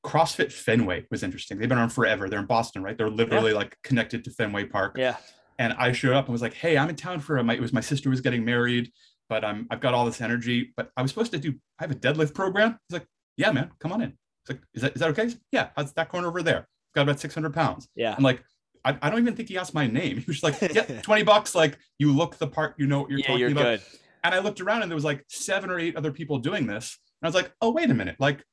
CrossFit 0.06 0.52
Fenway 0.52 1.08
was 1.10 1.24
interesting. 1.24 1.58
They've 1.58 1.68
been 1.68 1.80
around 1.80 1.90
forever. 1.90 2.30
They're 2.30 2.40
in 2.40 2.46
Boston, 2.46 2.84
right? 2.84 2.96
They're 2.96 3.10
literally 3.10 3.52
yeah. 3.52 3.58
like 3.58 3.76
connected 3.84 4.24
to 4.26 4.32
Fenway 4.32 4.66
Park. 4.66 4.96
Yeah. 4.98 5.18
And 5.58 5.74
I 5.74 5.92
showed 5.92 6.14
up 6.14 6.26
and 6.26 6.32
was 6.32 6.44
like, 6.44 6.54
"Hey, 6.54 6.78
I'm 6.78 6.90
in 6.90 6.96
town 6.96 7.20
for 7.20 7.38
a, 7.38 7.44
my, 7.44 7.56
it 7.56 7.62
was 7.62 7.74
my 7.74 7.82
sister 7.82 8.12
was 8.12 8.22
getting 8.22 8.46
married, 8.46 8.92
but 9.28 9.44
I'm 9.44 9.66
I've 9.72 9.82
got 9.82 9.96
all 9.96 10.06
this 10.06 10.22
energy, 10.22 10.72
but 10.78 10.92
I 10.96 11.02
was 11.02 11.10
supposed 11.10 11.32
to 11.32 11.40
do 11.40 11.56
I 11.80 11.84
have 11.86 11.92
a 11.92 11.96
deadlift 11.96 12.36
program." 12.36 12.78
He's 12.88 13.00
like, 13.00 13.08
"Yeah, 13.38 13.52
man, 13.52 13.72
come 13.80 13.92
on 13.92 14.02
in." 14.04 14.10
It's 14.44 14.50
like, 14.52 14.62
"Is 14.76 14.84
that 14.84 14.94
is 14.94 15.00
that 15.00 15.10
okay?" 15.10 15.34
Yeah, 15.52 15.70
how's 15.76 15.94
that 15.94 16.10
corner 16.10 16.28
over 16.28 16.44
there? 16.44 16.68
Got 16.94 17.04
about 17.04 17.20
600 17.20 17.54
pounds. 17.54 17.88
Yeah. 17.96 18.16
I'm 18.18 18.24
like, 18.24 18.44
I, 18.84 18.98
I, 19.02 19.10
don't 19.10 19.20
even 19.20 19.36
think 19.36 19.50
he 19.50 19.58
asked 19.58 19.74
my 19.74 19.88
name. 19.88 20.18
He 20.22 20.26
was 20.28 20.44
like, 20.44 20.60
yeah, 20.74 21.02
20 21.02 21.24
bucks. 21.24 21.56
Like 21.56 21.78
you 22.00 22.12
look 22.12 22.38
the 22.38 22.48
part, 22.48 22.76
you 22.78 22.88
know 22.88 23.02
what 23.02 23.10
you're 23.10 23.20
yeah, 23.20 23.28
talking 23.28 23.40
you're 23.40 23.52
about. 23.52 23.64
Good. 23.64 23.82
And 24.24 24.36
I 24.36 24.40
looked 24.40 24.62
around 24.62 24.84
and 24.84 24.92
there 24.92 24.96
was 24.96 25.06
like 25.06 25.24
seven 25.28 25.70
or 25.70 25.80
eight 25.80 25.96
other 25.96 26.12
people 26.12 26.38
doing 26.38 26.68
this. 26.68 26.98
And 27.22 27.28
I 27.28 27.30
was 27.30 27.36
like, 27.36 27.52
oh, 27.62 27.72
wait 27.72 27.90
a 27.90 27.94
minute. 27.94 28.16
Like 28.20 28.44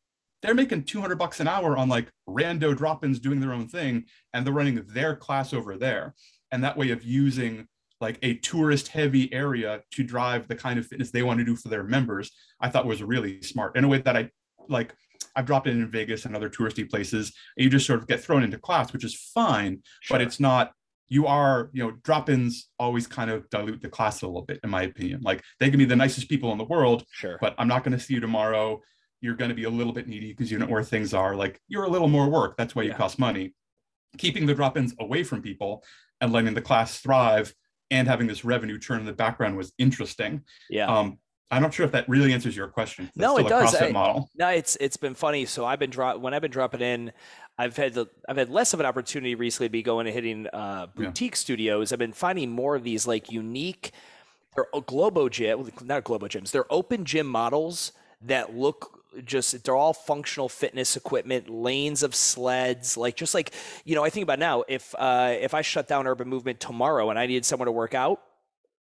they're 0.43 0.55
making 0.55 0.85
200 0.85 1.17
bucks 1.17 1.41
an 1.41 1.49
hour 1.49 1.77
on 1.77 1.89
like 1.89 2.11
rando 2.29 2.77
drop-ins 2.77 3.19
doing 3.19 3.41
their 3.41 3.53
own 3.53 3.69
thing. 3.69 4.05
And 4.33 4.47
they're 4.47 4.55
running 4.55 4.83
their 4.89 5.17
class 5.17 5.53
over 5.53 5.77
there. 5.77 6.15
And 6.51 6.65
that 6.65 6.77
way 6.77 6.91
of 6.91 7.03
using 7.03 7.67
like 8.01 8.19
a 8.23 8.35
tourist 8.35 8.89
heavy 8.89 9.33
area 9.33 9.83
to 9.93 10.05
drive 10.05 10.47
the 10.49 10.55
kind 10.55 10.79
of 10.79 10.87
fitness 10.87 11.11
they 11.11 11.23
want 11.23 11.39
to 11.39 11.45
do 11.45 11.57
for 11.57 11.69
their 11.69 11.83
members, 11.83 12.31
I 12.61 12.69
thought 12.69 12.87
was 12.87 13.03
really 13.03 13.43
smart 13.43 13.77
in 13.77 13.85
a 13.85 13.89
way 13.89 13.99
that 13.99 14.17
I 14.17 14.31
like 14.69 14.95
I've 15.39 15.47
dropped 15.47 15.67
in 15.69 15.81
in 15.81 15.91
Vegas 15.91 16.25
and 16.25 16.35
other 16.37 16.51
touristy 16.51 16.89
places. 16.89 17.33
you 17.57 17.71
just 17.71 17.87
sort 17.87 18.01
of 18.01 18.09
get 18.09 18.21
thrown 18.21 18.43
into 18.43 18.59
class, 18.59 18.93
which 18.93 19.05
is 19.05 19.15
fine, 19.15 19.83
sure. 20.01 20.15
but 20.17 20.21
it's 20.21 20.41
not 20.41 20.73
you 21.11 21.27
are, 21.27 21.71
you 21.73 21.83
know, 21.83 21.93
drop-ins 22.03 22.69
always 22.79 23.07
kind 23.07 23.31
of 23.31 23.49
dilute 23.49 23.81
the 23.81 23.89
class 23.89 24.21
a 24.21 24.27
little 24.27 24.43
bit, 24.43 24.61
in 24.63 24.69
my 24.69 24.83
opinion. 24.83 25.23
Like 25.23 25.43
they 25.59 25.71
can 25.71 25.79
be 25.79 25.87
the 25.87 25.97
nicest 25.97 26.29
people 26.29 26.53
in 26.53 26.59
the 26.59 26.65
world, 26.65 27.05
Sure. 27.13 27.39
but 27.41 27.55
I'm 27.57 27.67
not 27.69 27.83
going 27.83 27.97
to 27.97 28.05
see 28.05 28.13
you 28.15 28.21
tomorrow. 28.21 28.83
You're 29.23 29.35
going 29.37 29.49
to 29.49 29.55
be 29.55 29.65
a 29.65 29.71
little 29.71 29.95
bit 29.95 30.07
needy 30.07 30.33
because 30.33 30.51
you 30.53 30.59
know 30.59 30.67
where 30.67 30.83
things 30.85 31.15
are. 31.15 31.35
Like 31.35 31.61
you're 31.67 31.85
a 31.85 31.89
little 31.89 32.09
more 32.09 32.29
work. 32.29 32.59
That's 32.59 32.75
why 32.75 32.83
you 32.83 32.91
Yeah. 32.91 32.97
cost 32.99 33.19
money. 33.19 33.55
Keeping 34.19 34.45
the 34.45 34.55
drop-ins 34.55 34.95
away 35.01 35.23
from 35.25 35.41
people 35.41 35.83
and 36.21 36.31
letting 36.31 36.53
the 36.53 36.61
class 36.61 36.99
thrive 37.01 37.55
and 37.91 38.07
having 38.07 38.27
this 38.27 38.45
revenue 38.45 38.79
churn 38.79 39.01
in 39.01 39.07
the 39.07 39.13
background 39.15 39.57
was 39.57 39.73
interesting. 39.79 40.43
yeah. 40.69 40.89
Um, 40.95 41.19
I'm 41.51 41.63
not 41.63 41.73
sure 41.73 41.87
if 41.87 41.93
that 41.93 42.09
really 42.09 42.33
answers 42.33 42.55
your 42.57 42.69
question. 42.69 43.11
No, 43.17 43.39
it 43.39 43.49
does. 43.49 43.75
I- 43.75 43.91
model. 43.91 44.29
No, 44.37 44.49
it's 44.51 44.77
it's 44.81 44.97
been 44.97 45.15
funny. 45.15 45.47
So 45.47 45.65
I've 45.65 45.79
been 45.79 45.91
drop 45.91 46.19
when 46.21 46.35
I've 46.35 46.43
been 46.43 46.51
dropping 46.51 46.81
in. 46.81 47.13
I've 47.61 47.77
had 47.77 47.95
the, 47.95 48.07
I've 48.29 48.37
had 48.37 48.51
less 48.51 48.73
of 48.73 48.79
an 48.81 48.87
opportunity 48.87 49.35
recently 49.35 49.67
to 49.67 49.73
be 49.73 49.83
going 49.83 50.07
and 50.07 50.15
hitting 50.15 50.47
uh, 50.49 50.87
Yeah. 50.97 51.07
boutique 51.07 51.35
studios. 51.35 51.93
I've 51.93 51.99
been 51.99 52.13
finding 52.13 52.51
more 52.51 52.77
of 52.77 52.85
these 52.85 53.05
like 53.07 53.33
unique, 53.33 53.91
they're 54.55 54.67
Globo 54.87 55.29
gym, 55.29 55.69
not 55.83 56.05
Globo 56.05 56.29
gyms. 56.29 56.53
They're 56.53 56.73
open 56.73 57.05
gym 57.05 57.27
models 57.27 57.93
that 58.23 58.55
look 58.57 58.95
just 59.25 59.65
they're 59.65 59.75
all 59.75 59.95
functional 59.95 60.49
fitness 60.49 60.97
equipment, 60.97 61.49
lanes 61.49 62.03
of 62.05 62.15
sleds, 62.15 62.97
like 62.97 63.17
just 63.17 63.35
like 63.35 63.53
you 63.85 63.95
know. 63.95 64.05
I 64.05 64.11
think 64.11 64.23
about 64.23 64.39
now 64.39 64.65
if 64.69 64.95
uh, 64.99 65.35
if 65.41 65.55
I 65.55 65.63
shut 65.63 65.89
down 65.89 66.07
Urban 66.07 66.29
Movement 66.29 66.61
tomorrow 66.61 67.11
and 67.11 67.19
I 67.19 67.27
needed 67.27 67.45
somewhere 67.47 67.65
to 67.67 67.73
work 67.73 67.95
out, 67.95 68.21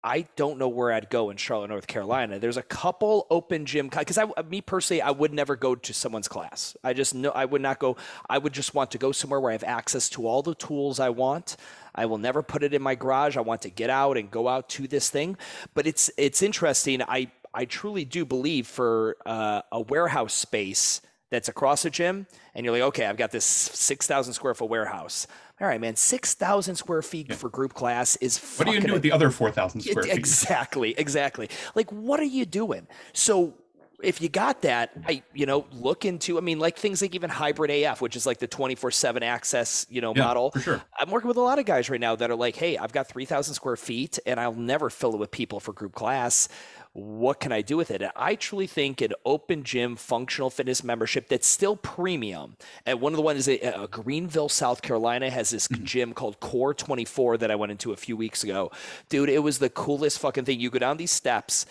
I 0.04 0.28
don't 0.36 0.60
know 0.60 0.68
where 0.68 0.92
I'd 0.92 1.10
go 1.10 1.30
in 1.30 1.38
Charlotte, 1.38 1.70
North 1.70 1.88
Carolina. 1.88 2.38
There's 2.38 2.58
a 2.58 2.64
couple 2.64 3.26
open 3.30 3.66
gym 3.66 3.88
because 3.88 4.18
I, 4.18 4.26
me 4.50 4.60
personally, 4.60 5.02
I 5.02 5.12
would 5.12 5.34
never 5.34 5.56
go 5.56 5.76
to 5.76 5.94
someone's 5.94 6.28
class. 6.28 6.76
I 6.84 6.94
just 6.94 7.16
know 7.16 7.32
I 7.32 7.46
would 7.46 7.62
not 7.62 7.80
go. 7.80 7.96
I 8.30 8.38
would 8.38 8.52
just 8.52 8.76
want 8.76 8.92
to 8.92 8.98
go 8.98 9.14
somewhere 9.14 9.40
where 9.40 9.52
I 9.52 9.54
have 9.54 9.64
access 9.64 10.10
to 10.10 10.28
all 10.28 10.42
the 10.42 10.56
tools 10.56 11.00
I 11.00 11.10
want. 11.10 11.56
I 11.96 12.06
will 12.06 12.18
never 12.18 12.44
put 12.44 12.64
it 12.64 12.74
in 12.74 12.82
my 12.82 12.96
garage. 12.96 13.38
I 13.38 13.42
want 13.42 13.62
to 13.62 13.70
get 13.70 13.90
out 13.90 14.18
and 14.18 14.30
go 14.30 14.50
out 14.50 14.68
to 14.70 14.88
this 14.88 15.10
thing. 15.10 15.38
But 15.74 15.88
it's 15.88 16.12
it's 16.18 16.42
interesting. 16.42 17.02
I 17.02 17.32
I 17.54 17.66
truly 17.66 18.04
do 18.04 18.26
believe 18.26 18.68
for 18.68 19.16
uh, 19.26 19.62
a 19.72 19.80
warehouse 19.80 20.34
space 20.34 21.02
that's 21.34 21.50
across 21.50 21.84
a 21.86 21.90
gym, 21.90 22.28
and 22.54 22.64
you're 22.66 22.74
like, 22.74 22.84
okay, 22.84 23.06
I've 23.06 23.18
got 23.18 23.32
this 23.32 23.44
six 23.46 24.08
thousand 24.08 24.34
square 24.34 24.54
foot 24.54 24.70
warehouse. 24.70 25.28
All 25.60 25.68
right, 25.68 25.82
man, 25.82 25.96
six 25.96 26.34
thousand 26.34 26.76
square 26.76 27.02
feet 27.02 27.34
for 27.36 27.50
group 27.50 27.74
class 27.74 28.16
is 28.18 28.38
What 28.38 28.68
are 28.68 28.72
you 28.72 28.78
fucking 28.80 28.82
going 28.82 28.82
to 28.82 28.88
do 28.88 28.94
with 28.94 29.02
the 29.02 29.12
other 29.12 29.30
4,000 29.32 29.82
square 29.82 30.04
feet? 30.04 30.14
Exactly, 30.14 30.94
exactly. 30.98 31.50
Like, 31.76 31.90
what 31.92 32.20
are 32.20 32.26
you 32.26 32.46
doing? 32.46 32.88
So, 33.14 33.54
if 34.02 34.22
you 34.22 34.28
got 34.28 34.64
that, 34.64 34.92
I 35.08 35.24
you 35.34 35.46
know 35.46 35.66
look 35.72 36.04
into. 36.06 36.38
I 36.38 36.42
mean, 36.42 36.60
like 36.60 36.78
things 36.78 37.02
like 37.02 37.16
even 37.16 37.30
hybrid 37.30 37.72
AF, 37.72 38.02
which 38.02 38.16
is 38.18 38.26
like 38.26 38.38
the 38.38 38.48
twenty 38.48 38.76
four 38.76 38.92
seven 38.92 39.24
access 39.24 39.86
you 39.90 40.02
know 40.02 40.14
Yeah, 40.14 40.24
model. 40.26 40.52
for 40.52 40.60
sure. 40.60 40.82
I'm 41.00 41.10
working 41.10 41.30
with 41.30 41.38
a 41.38 41.42
lot 41.42 41.58
of 41.58 41.66
guys 41.66 41.90
right 41.90 42.02
now 42.02 42.16
that 42.18 42.30
are 42.30 42.36
like, 42.36 42.56
hey, 42.58 42.78
I've 42.78 42.92
got 42.92 43.08
three 43.08 43.26
thousand 43.26 43.54
square 43.54 43.78
feet, 43.78 44.20
and 44.26 44.40
I'll 44.40 44.54
never 44.54 44.90
fill 44.90 45.14
it 45.14 45.20
with 45.20 45.32
people 45.32 45.60
for 45.62 45.72
group 45.72 45.94
class. 45.94 46.50
What 46.94 47.40
can 47.40 47.52
I 47.52 47.62
do 47.64 47.76
with 47.76 47.90
it? 47.90 48.04
And 48.04 48.12
I 48.16 48.36
truly 48.36 48.68
think 48.68 49.02
an 49.02 49.14
open 49.26 49.64
gym 49.64 49.96
functional 49.96 50.52
fitness 50.52 50.84
membership 50.84 51.28
that's 51.28 51.48
still 51.48 51.76
premium. 51.76 52.56
And 52.86 53.02
one 53.02 53.14
of 53.14 53.18
the 53.18 53.24
ones 53.24 53.48
is 53.48 53.64
uh, 53.64 53.88
Greenville, 53.88 54.50
South 54.50 54.84
Carolina, 54.84 55.32
has 55.32 55.50
this 55.50 55.68
gym 55.84 56.14
called 56.14 56.40
Core 56.40 56.74
24 56.74 57.38
that 57.40 57.50
I 57.50 57.56
went 57.56 57.72
into 57.72 57.94
a 57.94 57.98
few 57.98 58.16
weeks 58.16 58.44
ago. 58.44 58.72
Dude, 59.10 59.30
it 59.30 59.40
was 59.40 59.58
the 59.58 59.70
coolest 59.70 60.20
fucking 60.20 60.46
thing. 60.46 60.60
You 60.60 60.70
go 60.70 60.78
down 60.78 60.98
these 60.98 61.10
steps, 61.10 61.66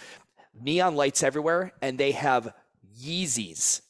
neon 0.61 0.97
lights 0.97 1.23
everywhere, 1.23 1.73
and 1.81 1.99
they 1.99 2.13
have 2.13 2.53
Yeezys 3.01 3.83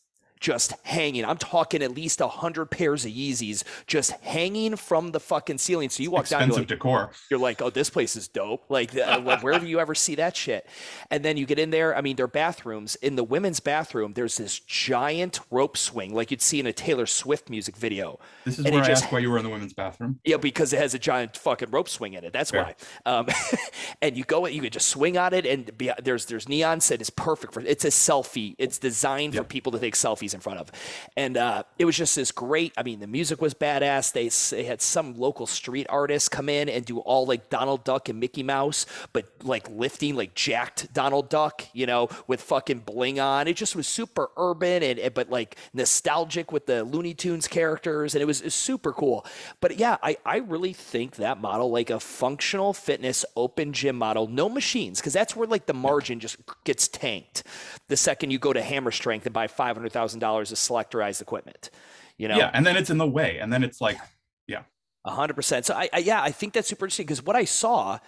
just 0.43 0.75
hanging. 0.83 1.25
I'm 1.25 1.39
talking 1.39 1.83
at 1.83 1.93
least 1.93 2.21
a 2.21 2.27
hundred 2.27 2.67
pairs 2.67 3.05
of 3.07 3.13
Yeezys 3.13 3.63
just 3.87 4.11
hanging 4.23 4.75
from 4.77 5.13
the 5.13 5.21
fucking 5.21 5.59
ceiling. 5.59 5.89
So 5.89 6.03
you 6.03 6.11
walk 6.11 6.27
down, 6.27 6.49
you're 6.49 6.59
like, 6.59 6.67
decor. 6.67 7.13
you're 7.31 7.39
like, 7.39 7.63
oh, 7.63 7.71
this 7.71 7.89
place 7.89 8.17
is 8.17 8.27
dope. 8.27 8.65
Like, 8.69 8.95
uh, 8.97 9.21
where 9.41 9.59
do 9.61 9.67
you 9.67 9.79
ever 9.79 9.95
see 9.95 10.17
that 10.17 10.37
shit? 10.37 10.67
And 11.11 11.25
then 11.25 11.37
you 11.37 11.47
get 11.47 11.61
in 11.61 11.71
there. 11.71 11.97
I 11.97 12.01
mean, 12.01 12.17
their 12.17 12.27
bathrooms. 12.27 12.97
In 12.97 13.15
the 13.15 13.23
women's 13.25 13.61
bathroom, 13.61 14.15
there's 14.15 14.37
this 14.37 14.59
giant 14.59 15.39
rope 15.51 15.77
swing, 15.77 16.13
like 16.13 16.31
you'd 16.33 16.43
see 16.43 16.59
in 16.59 16.67
a 16.67 16.73
Taylor 16.73 17.07
Swift 17.07 17.49
music 17.49 17.77
video. 17.77 18.19
This 18.45 18.59
is 18.59 18.65
And 18.67 18.75
where 18.75 18.83
I 18.83 18.87
just- 18.89 19.05
asked 19.05 19.13
why 19.13 19.21
you 19.21 19.31
were 19.31 19.39
in 19.39 19.45
the 19.45 19.51
women's 19.51 19.73
bathroom. 19.75 20.19
Yeah, 20.25 20.39
because 20.39 20.73
it 20.73 20.79
has 20.81 20.93
a 20.93 20.99
giant 20.99 21.37
fucking 21.37 21.71
rope 21.71 21.89
swing 21.89 22.15
in 22.15 22.25
it. 22.25 22.33
That's 22.33 22.51
Fair. 22.51 22.65
why. 22.65 22.75
Um, 23.07 23.29
and 24.03 24.17
you 24.17 24.25
go, 24.25 24.45
you 24.49 24.61
could 24.61 24.73
just 24.73 24.89
swing 24.89 25.17
on 25.17 25.33
it, 25.33 25.47
and 25.47 25.77
be, 25.79 25.93
there's 26.03 26.27
there's 26.27 26.49
neon 26.49 26.81
set. 26.81 27.01
It's 27.01 27.11
perfect 27.11 27.55
for. 27.55 27.61
It's 27.61 27.85
a 27.85 27.89
selfie. 27.89 28.57
It's 28.59 28.79
designed 28.79 29.37
for 29.37 29.45
people 29.45 29.71
to 29.73 29.79
take 29.79 29.95
selfies 29.95 30.32
in 30.35 30.41
front 30.41 30.59
of. 30.61 30.71
And 31.17 31.37
uh, 31.37 31.63
it 31.79 31.85
was 31.85 31.97
just 31.97 32.17
this 32.17 32.33
great. 32.33 32.73
I 32.77 32.83
mean, 32.83 33.01
the 33.01 33.07
music 33.07 33.41
was 33.41 33.55
badass. 33.55 34.13
They 34.13 34.29
they 34.57 34.65
had 34.65 34.81
some 34.83 35.15
local 35.15 35.47
street 35.47 35.87
artists 35.89 36.29
come 36.29 36.49
in 36.49 36.69
and 36.69 36.85
do 36.85 36.99
all 37.01 37.27
like 37.27 37.51
Donald 37.51 37.85
Duck 37.85 38.09
and 38.09 38.19
Mickey 38.21 38.43
Mouse, 38.43 38.87
but 39.13 39.27
like 39.43 39.69
lifting 39.71 40.17
like 40.17 40.35
jacked 40.35 40.93
Donald 40.93 41.29
Duck, 41.29 41.65
you 41.73 41.87
know, 41.87 42.09
with 42.27 42.41
fucking 42.41 42.81
bling 42.81 43.21
on. 43.21 43.49
It 43.49 43.57
just 43.57 43.77
was 43.77 43.87
super 43.87 44.31
urban 44.37 44.83
and, 44.83 44.99
and- 44.99 45.13
but 45.15 45.29
like 45.31 45.57
nostalgic 45.75 46.53
with 46.53 46.65
the 46.67 46.85
Looney 46.85 47.13
Tunes 47.13 47.47
characters, 47.47 48.15
and 48.15 48.23
it 48.23 48.25
was, 48.25 48.41
it 48.41 48.45
was 48.45 48.55
super 48.55 48.93
cool. 48.93 49.27
But 49.61 49.77
yeah, 49.79 49.99
I 50.03 50.17
I 50.25 50.39
really 50.39 50.73
think 50.73 51.17
that 51.17 51.41
model, 51.41 51.71
like 51.71 51.91
a 51.91 52.01
functional 52.01 52.73
fitness 52.73 53.25
open 53.37 53.73
gym 53.75 53.97
model, 53.97 54.27
no 54.27 54.49
machines, 54.49 55.01
because 55.01 55.13
that's 55.13 55.37
where 55.37 55.47
like 55.47 55.67
the 55.67 55.75
margin 55.75 56.19
just 56.19 56.37
gets 56.65 56.89
tanked. 56.89 57.43
The 57.89 57.97
second 57.97 58.31
you 58.31 58.39
go 58.39 58.53
to 58.55 58.63
Hammer 58.63 58.91
Strength 58.91 59.27
and 59.27 59.35
buy 59.35 59.49
five 59.49 59.77
hundred 59.77 59.93
thousand 59.93 60.21
dollars 60.23 60.53
of 60.53 60.59
selectorized 60.59 61.21
equipment, 61.21 61.71
you 62.17 62.29
know, 62.29 62.37
Yeah, 62.37 62.51
and 62.55 62.65
then 62.67 62.77
it's 62.77 62.91
in 62.91 62.99
the 62.99 63.07
way, 63.07 63.39
and 63.39 63.53
then 63.53 63.63
it's 63.63 63.81
like, 63.81 63.99
yeah. 64.47 64.63
a 65.05 65.11
hundred 65.11 65.35
percent. 65.35 65.67
So 65.67 65.75
I, 65.75 65.89
I 65.93 65.99
yeah, 65.99 66.23
I 66.23 66.31
think 66.31 66.55
that's 66.55 66.69
super 66.69 66.87
interesting 66.87 67.07
because 67.07 67.23
what 67.23 67.37
I 67.37 67.45
saw, 67.45 67.99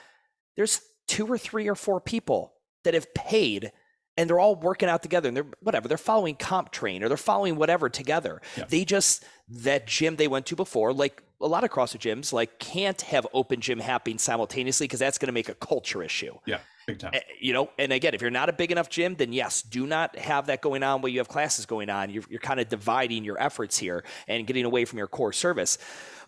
there's 0.57 0.81
two 1.07 1.27
or 1.27 1.39
three 1.39 1.69
or 1.69 1.75
four 1.75 2.01
people 2.01 2.55
that 2.85 2.95
have 2.95 3.13
paid 3.15 3.73
and 4.17 4.31
they're 4.31 4.39
all 4.39 4.55
working 4.55 4.89
out 4.89 5.03
together 5.03 5.29
and 5.29 5.37
they're 5.37 5.47
whatever, 5.61 5.89
they're 5.89 5.99
following 5.99 6.37
CompTrain 6.37 7.03
or 7.03 7.09
they're 7.09 7.17
following 7.17 7.57
whatever 7.57 7.89
together. 7.89 8.41
Yeah. 8.57 8.65
They 8.69 8.85
just 8.85 9.25
that 9.49 9.87
gym 9.87 10.17
they 10.17 10.29
went 10.29 10.47
to 10.47 10.57
before, 10.57 10.93
like 10.93 11.23
a 11.45 11.49
lot 11.49 11.63
of 11.63 11.71
CrossFit 11.71 12.01
gyms, 12.01 12.33
like 12.33 12.59
can't 12.59 13.01
have 13.03 13.27
open 13.33 13.61
gym 13.61 13.79
happening 13.79 14.19
simultaneously 14.19 14.87
because 14.87 14.99
that's 14.99 15.19
going 15.19 15.29
to 15.29 15.33
make 15.33 15.49
a 15.49 15.55
culture 15.55 16.03
issue. 16.03 16.35
yeah, 16.47 16.59
big 16.87 16.99
time. 16.99 17.13
Eh, 17.15 17.21
you 17.41 17.53
know 17.53 17.71
and 17.79 17.93
again 17.93 18.15
if 18.15 18.21
you're 18.21 18.31
not 18.31 18.49
a 18.49 18.53
big 18.53 18.71
enough 18.71 18.89
gym 18.89 19.15
then 19.17 19.33
yes 19.33 19.63
do 19.63 19.87
not 19.87 20.17
have 20.17 20.47
that 20.47 20.61
going 20.61 20.83
on 20.83 21.01
while 21.01 21.09
you 21.09 21.19
have 21.19 21.29
classes 21.29 21.67
going 21.67 21.91
on 21.91 22.11
you're, 22.11 22.25
you're 22.29 22.41
kind 22.41 22.61
of 22.61 22.69
dividing 22.69 23.25
your 23.25 23.41
efforts 23.41 23.79
here 23.79 24.05
and 24.29 24.47
getting 24.47 24.65
away 24.65 24.85
from 24.85 24.99
your 24.99 25.07
core 25.07 25.33
service 25.33 25.79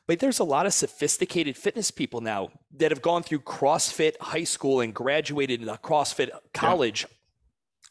but 0.07 0.21
there's 0.21 0.39
a 0.39 0.45
lot 0.45 0.67
of 0.67 0.73
sophisticated 0.73 1.57
fitness 1.57 1.91
people 1.91 2.21
now 2.21 2.49
that 2.77 2.91
have 2.91 3.03
gone 3.03 3.23
through 3.23 3.41
crossfit 3.41 4.15
high 4.21 4.45
school 4.45 4.81
and 4.81 4.95
graduated 4.95 5.63
in 5.63 5.69
a 5.69 5.77
crossfit 5.77 6.31
college 6.55 7.07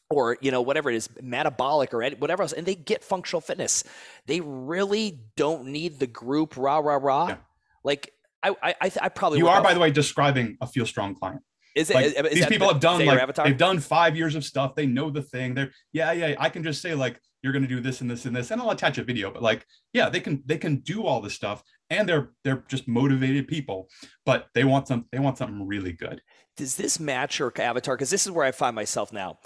or 0.09 0.37
you 0.41 0.51
know 0.51 0.61
whatever 0.61 0.89
it 0.89 0.95
is 0.95 1.09
metabolic 1.21 1.93
or 1.93 2.07
whatever 2.19 2.43
else 2.43 2.53
and 2.53 2.65
they 2.65 2.75
get 2.75 3.03
functional 3.03 3.41
fitness 3.41 3.83
they 4.27 4.39
really 4.41 5.19
don't 5.35 5.65
need 5.65 5.99
the 5.99 6.07
group 6.07 6.55
rah 6.57 6.77
rah 6.77 6.95
rah 7.01 7.27
Yeah. 7.29 7.37
like 7.83 8.11
I, 8.43 8.55
I, 8.61 8.91
I, 9.01 9.09
probably 9.09 9.39
You 9.39 9.47
are, 9.47 9.57
out- 9.57 9.63
by 9.63 9.73
the 9.73 9.79
way, 9.79 9.89
describing 9.89 10.55
a 10.61 10.67
feel 10.67 10.85
strong 10.85 11.15
client. 11.15 11.41
is 11.75 11.89
it 11.89 11.95
Like 11.95 12.05
is- 12.05 12.13
is 12.13 12.23
these 12.31 12.39
that 12.41 12.49
people 12.51 12.67
have 12.67 12.79
done 12.79 13.03
like 13.03 13.35
they've 13.37 13.57
done 13.57 13.79
five 13.79 14.15
years 14.15 14.35
of 14.35 14.45
stuff. 14.45 14.75
They 14.75 14.85
know 14.85 15.09
the 15.09 15.23
thing. 15.23 15.55
They're 15.55 15.71
yeah, 15.93 16.11
yeah. 16.11 16.35
I 16.37 16.49
can 16.49 16.61
just 16.61 16.79
say 16.79 16.93
like 16.93 17.19
you're 17.41 17.53
going 17.53 17.63
to 17.63 17.67
do 17.67 17.79
this 17.79 18.01
and 18.01 18.09
this 18.11 18.25
and 18.25 18.35
this, 18.35 18.51
and 18.51 18.61
I'll 18.61 18.69
attach 18.69 18.99
a 18.99 19.03
video. 19.03 19.31
But 19.31 19.41
like, 19.41 19.65
yeah, 19.93 20.09
they 20.09 20.19
can 20.19 20.43
they 20.45 20.59
can 20.59 20.77
do 20.81 21.05
all 21.07 21.21
this 21.21 21.33
stuff, 21.33 21.63
and 21.89 22.07
they're 22.07 22.33
they're 22.43 22.63
just 22.67 22.87
motivated 22.87 23.47
people. 23.47 23.89
But 24.27 24.45
they 24.53 24.63
want 24.63 24.87
some 24.87 25.05
they 25.11 25.17
want 25.17 25.39
something 25.39 25.65
really 25.65 25.93
good. 25.93 26.21
does 26.55 26.75
this 26.75 26.99
match 26.99 27.39
your 27.39 27.51
avatar? 27.57 27.95
Because 27.95 28.11
this 28.11 28.27
is 28.27 28.31
where 28.31 28.45
I 28.45 28.51
find 28.51 28.75
myself 28.75 29.11
now. 29.11 29.39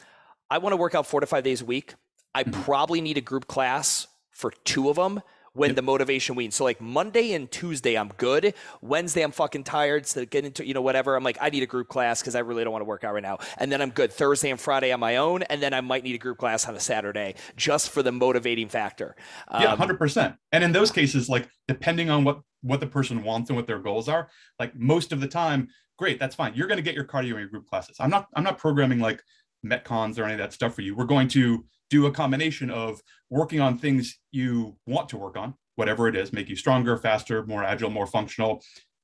I 0.50 0.58
want 0.58 0.74
to 0.74 0.78
work 0.78 0.96
out 0.96 1.06
four 1.06 1.20
to 1.20 1.28
five 1.28 1.44
days 1.44 1.62
a 1.62 1.66
week. 1.66 1.96
I 2.34 2.44
Mhm. 2.44 2.64
probably 2.64 3.02
need 3.02 3.18
a 3.18 3.22
group 3.22 3.48
class 3.48 4.08
for 4.32 4.52
two 4.64 4.90
of 4.90 4.96
them 4.96 5.22
when 5.54 5.70
Yep. 5.72 5.76
the 5.78 5.82
motivation 5.82 6.36
weans. 6.36 6.56
So 6.56 6.64
like 6.64 6.80
Monday 6.80 7.34
and 7.34 7.52
Tuesday, 7.52 7.96
I'm 7.98 8.10
good. 8.18 8.54
Wednesday, 8.82 9.22
I'm 9.24 9.32
fucking 9.32 9.64
tired. 9.64 10.06
So 10.08 10.24
get 10.26 10.46
into 10.46 10.66
you 10.66 10.74
know 10.74 10.82
whatever. 10.82 11.16
I'm 11.16 11.24
like 11.24 11.38
I 11.42 11.50
need 11.50 11.64
a 11.64 11.68
group 11.68 11.88
class 11.88 12.22
because 12.22 12.36
I 12.36 12.40
really 12.40 12.64
don't 12.64 12.72
want 12.72 12.82
to 12.82 12.88
work 12.88 13.04
out 13.04 13.14
right 13.14 13.24
now. 13.24 13.40
And 13.58 13.72
then 13.72 13.82
I'm 13.82 13.90
good 13.90 14.14
Thursday 14.14 14.52
and 14.52 14.60
Friday 14.60 14.92
on 14.92 15.00
my 15.00 15.18
own. 15.18 15.44
And 15.44 15.62
then 15.62 15.74
I 15.74 15.82
might 15.82 16.04
need 16.04 16.16
a 16.16 16.20
group 16.20 16.38
class 16.38 16.68
on 16.68 16.76
a 16.76 16.80
Saturday 16.80 17.36
just 17.56 17.90
for 17.90 18.02
the 18.04 18.12
motivating 18.12 18.70
factor. 18.70 19.16
Yeah, 19.52 19.72
Um, 19.72 19.78
hundred 19.78 19.98
percent. 19.98 20.36
And 20.52 20.64
in 20.64 20.72
those 20.72 20.92
cases, 20.92 21.30
like 21.30 21.50
depending 21.68 22.10
on 22.10 22.24
what 22.24 22.42
what 22.62 22.80
the 22.80 22.88
person 22.88 23.24
wants 23.24 23.50
and 23.50 23.58
what 23.58 23.68
their 23.68 23.80
goals 23.80 24.08
are, 24.10 24.30
like 24.60 24.76
most 24.76 25.12
of 25.12 25.20
the 25.22 25.28
time, 25.28 25.70
great, 25.98 26.20
that's 26.20 26.36
fine. 26.36 26.54
You're 26.56 26.68
going 26.68 26.78
to 26.78 26.84
get 26.84 26.94
your 26.96 27.06
cardio 27.06 27.32
in 27.34 27.40
your 27.40 27.48
group 27.48 27.66
classes. 27.68 27.98
I'm 28.00 28.10
not 28.10 28.28
I'm 28.36 28.44
not 28.44 28.58
programming 28.58 29.00
like 29.00 29.24
metcons 29.66 30.18
or 30.18 30.24
any 30.24 30.34
of 30.34 30.40
that 30.40 30.54
stuff 30.54 30.76
for 30.76 30.82
you. 30.82 30.96
We're 30.96 31.06
going 31.06 31.28
to 31.30 31.66
do 31.90 32.06
a 32.06 32.12
combination 32.12 32.70
of 32.70 33.02
working 33.30 33.60
on 33.60 33.78
things 33.78 34.20
you 34.32 34.78
want 34.86 35.10
to 35.10 35.18
work 35.18 35.38
on, 35.38 35.56
whatever 35.76 36.08
it 36.08 36.16
is, 36.16 36.32
make 36.32 36.50
you 36.50 36.56
stronger, 36.56 36.98
faster, 36.98 37.46
more 37.46 37.64
agile, 37.64 37.90
more 37.90 38.08
functional. 38.08 38.64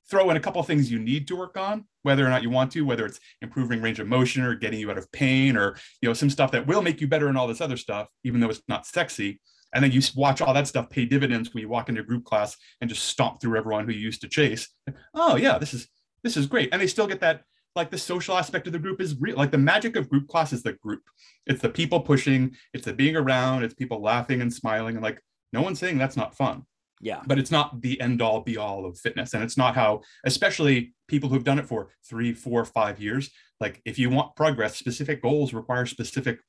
Throw 0.10 0.30
in 0.30 0.38
a 0.38 0.40
couple 0.40 0.62
of 0.62 0.68
things 0.68 0.92
you 0.92 1.00
need 1.00 1.28
to 1.28 1.36
work 1.36 1.58
on, 1.58 1.86
whether 2.04 2.26
or 2.26 2.30
not 2.30 2.44
you 2.44 2.52
want 2.52 2.72
to, 2.74 2.86
whether 2.86 3.08
it's 3.08 3.20
improving 3.42 3.82
range 3.82 4.00
of 4.00 4.08
motion 4.08 4.44
or 4.44 4.54
getting 4.54 4.80
you 4.80 4.92
out 4.92 5.00
of 5.00 5.12
pain 5.12 5.58
or 5.58 5.78
you 6.02 6.08
know 6.08 6.14
some 6.14 6.30
stuff 6.30 6.52
that 6.52 6.68
will 6.68 6.84
make 6.84 7.02
you 7.02 7.08
better 7.08 7.28
and 7.28 7.38
all 7.38 7.48
this 7.48 7.62
other 7.62 7.78
stuff, 7.78 8.08
even 8.24 8.40
though 8.40 8.50
it's 8.50 8.62
not 8.68 8.86
sexy 8.86 9.42
and 9.76 9.84
then 9.84 9.92
you 9.92 10.02
watch 10.16 10.42
all 10.42 10.54
that 10.54 10.68
stuff 10.68 10.90
pay 10.90 11.06
dividends 11.06 11.54
when 11.54 11.62
you 11.62 11.70
walk 11.70 11.90
into 11.90 12.02
group 12.02 12.24
class 12.24 12.56
and 12.82 12.90
just 12.90 13.04
stomp 13.04 13.42
through 13.42 13.58
everyone 13.58 13.86
who 13.86 13.92
you 13.92 14.00
used 14.00 14.22
to 14.22 14.28
chase 14.28 14.70
oh 15.14 15.36
yeah 15.36 15.58
this 15.58 15.74
is 15.74 15.88
this 16.24 16.38
is 16.38 16.48
great 16.48 16.70
and 16.72 16.82
they 16.82 16.88
still 16.88 17.06
get 17.06 17.20
that 17.20 17.42
like 17.76 17.92
the 17.92 17.98
social 17.98 18.38
aspect 18.38 18.68
of 18.68 18.74
the 18.74 18.80
group 18.80 19.02
is 19.02 19.16
real 19.20 19.36
like 19.36 19.52
the 19.52 19.58
magic 19.58 19.96
of 19.96 20.10
group 20.10 20.28
class 20.28 20.54
is 20.54 20.64
the 20.64 20.74
group 20.74 21.02
it's 21.46 21.62
the 21.62 21.70
people 21.70 22.00
pushing 22.00 22.56
it's 22.74 22.86
the 22.86 22.94
being 22.94 23.16
around 23.16 23.64
it's 23.64 23.74
people 23.74 24.02
laughing 24.02 24.42
and 24.42 24.54
smiling 24.54 24.96
and 24.96 25.04
like 25.04 25.22
no 25.54 25.62
one's 25.62 25.80
saying 25.80 25.98
that's 25.98 26.18
not 26.18 26.36
fun 26.36 26.64
yeah 27.02 27.22
but 27.28 27.38
it's 27.38 27.52
not 27.52 27.82
the 27.82 28.00
end 28.00 28.22
all 28.22 28.42
be 28.42 28.58
all 28.58 28.86
of 28.86 28.98
fitness 28.98 29.34
and 29.34 29.44
it's 29.44 29.58
not 29.58 29.76
how 29.76 30.02
especially 30.26 30.94
people 31.08 31.30
who've 31.30 31.44
done 31.44 31.60
it 31.60 31.68
for 31.68 31.90
three 32.08 32.34
four 32.34 32.64
five 32.66 33.00
years 33.00 33.30
like 33.60 33.82
if 33.86 34.00
you 34.00 34.10
want 34.10 34.36
progress 34.36 34.78
specific 34.78 35.22
goals 35.22 35.54
require 35.54 35.86
specific 35.86 36.40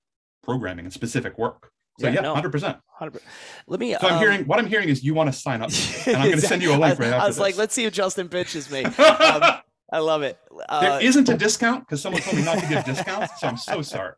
programming 0.42 0.84
and 0.84 0.92
specific 0.92 1.36
work 1.38 1.70
so 1.98 2.08
yeah, 2.08 2.22
yeah 2.22 2.40
100%. 2.40 2.78
100%. 3.00 3.20
Let 3.66 3.80
me. 3.80 3.94
So 3.94 4.06
I'm 4.06 4.14
um, 4.14 4.18
hearing 4.18 4.44
what 4.44 4.58
I'm 4.58 4.66
hearing 4.66 4.90
is 4.90 5.02
you 5.02 5.14
want 5.14 5.32
to 5.32 5.38
sign 5.38 5.62
up, 5.62 5.70
and 6.06 6.16
I'm 6.16 6.24
going 6.24 6.32
to 6.40 6.46
send 6.46 6.62
you 6.62 6.70
a 6.70 6.76
link 6.76 6.98
right 6.98 7.08
after. 7.08 7.14
I 7.14 7.26
was 7.26 7.36
this. 7.36 7.40
like, 7.40 7.56
let's 7.56 7.74
see 7.74 7.84
if 7.84 7.92
Justin 7.92 8.28
pitches 8.28 8.70
me. 8.70 8.84
Um, 8.98 9.60
I 9.90 10.00
love 10.00 10.22
it. 10.22 10.38
Uh, 10.68 10.80
there 10.80 11.02
isn't 11.02 11.28
a 11.28 11.36
discount 11.36 11.86
because 11.86 12.02
someone 12.02 12.20
told 12.22 12.36
me 12.36 12.44
not 12.44 12.58
to 12.58 12.66
give 12.66 12.84
discounts, 12.84 13.40
so 13.40 13.46
I'm 13.46 13.56
so 13.56 13.82
sorry. 13.82 14.14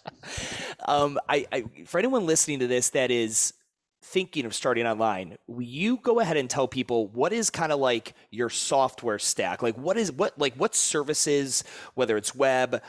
um, 0.88 1.18
I, 1.28 1.46
I, 1.52 1.64
for 1.84 1.98
anyone 1.98 2.24
listening 2.24 2.60
to 2.60 2.66
this 2.66 2.90
that 2.90 3.10
is 3.10 3.52
thinking 4.04 4.46
of 4.46 4.54
starting 4.54 4.86
online, 4.86 5.36
will 5.46 5.62
you 5.62 5.98
go 5.98 6.20
ahead 6.20 6.36
and 6.36 6.48
tell 6.48 6.66
people 6.66 7.08
what 7.08 7.32
is 7.32 7.50
kind 7.50 7.72
of 7.72 7.78
like 7.78 8.14
your 8.30 8.48
software 8.48 9.18
stack? 9.18 9.62
Like 9.62 9.76
what 9.76 9.98
is 9.98 10.10
what 10.10 10.38
like 10.38 10.54
what 10.54 10.74
services, 10.74 11.62
whether 11.94 12.16
it's 12.16 12.34
web, 12.34 12.82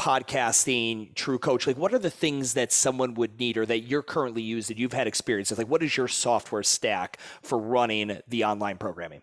podcasting, 0.00 1.14
True 1.14 1.38
Coach, 1.38 1.66
like 1.66 1.76
what 1.76 1.92
are 1.92 1.98
the 1.98 2.10
things 2.10 2.54
that 2.54 2.72
someone 2.72 3.14
would 3.14 3.40
need 3.40 3.56
or 3.56 3.66
that 3.66 3.80
you're 3.80 4.02
currently 4.02 4.42
using, 4.42 4.78
you've 4.78 4.92
had 4.92 5.06
experience 5.08 5.50
with? 5.50 5.58
Like 5.58 5.68
what 5.68 5.82
is 5.82 5.96
your 5.96 6.08
software 6.08 6.62
stack 6.62 7.18
for 7.42 7.58
running 7.58 8.20
the 8.28 8.44
online 8.44 8.78
programming? 8.78 9.22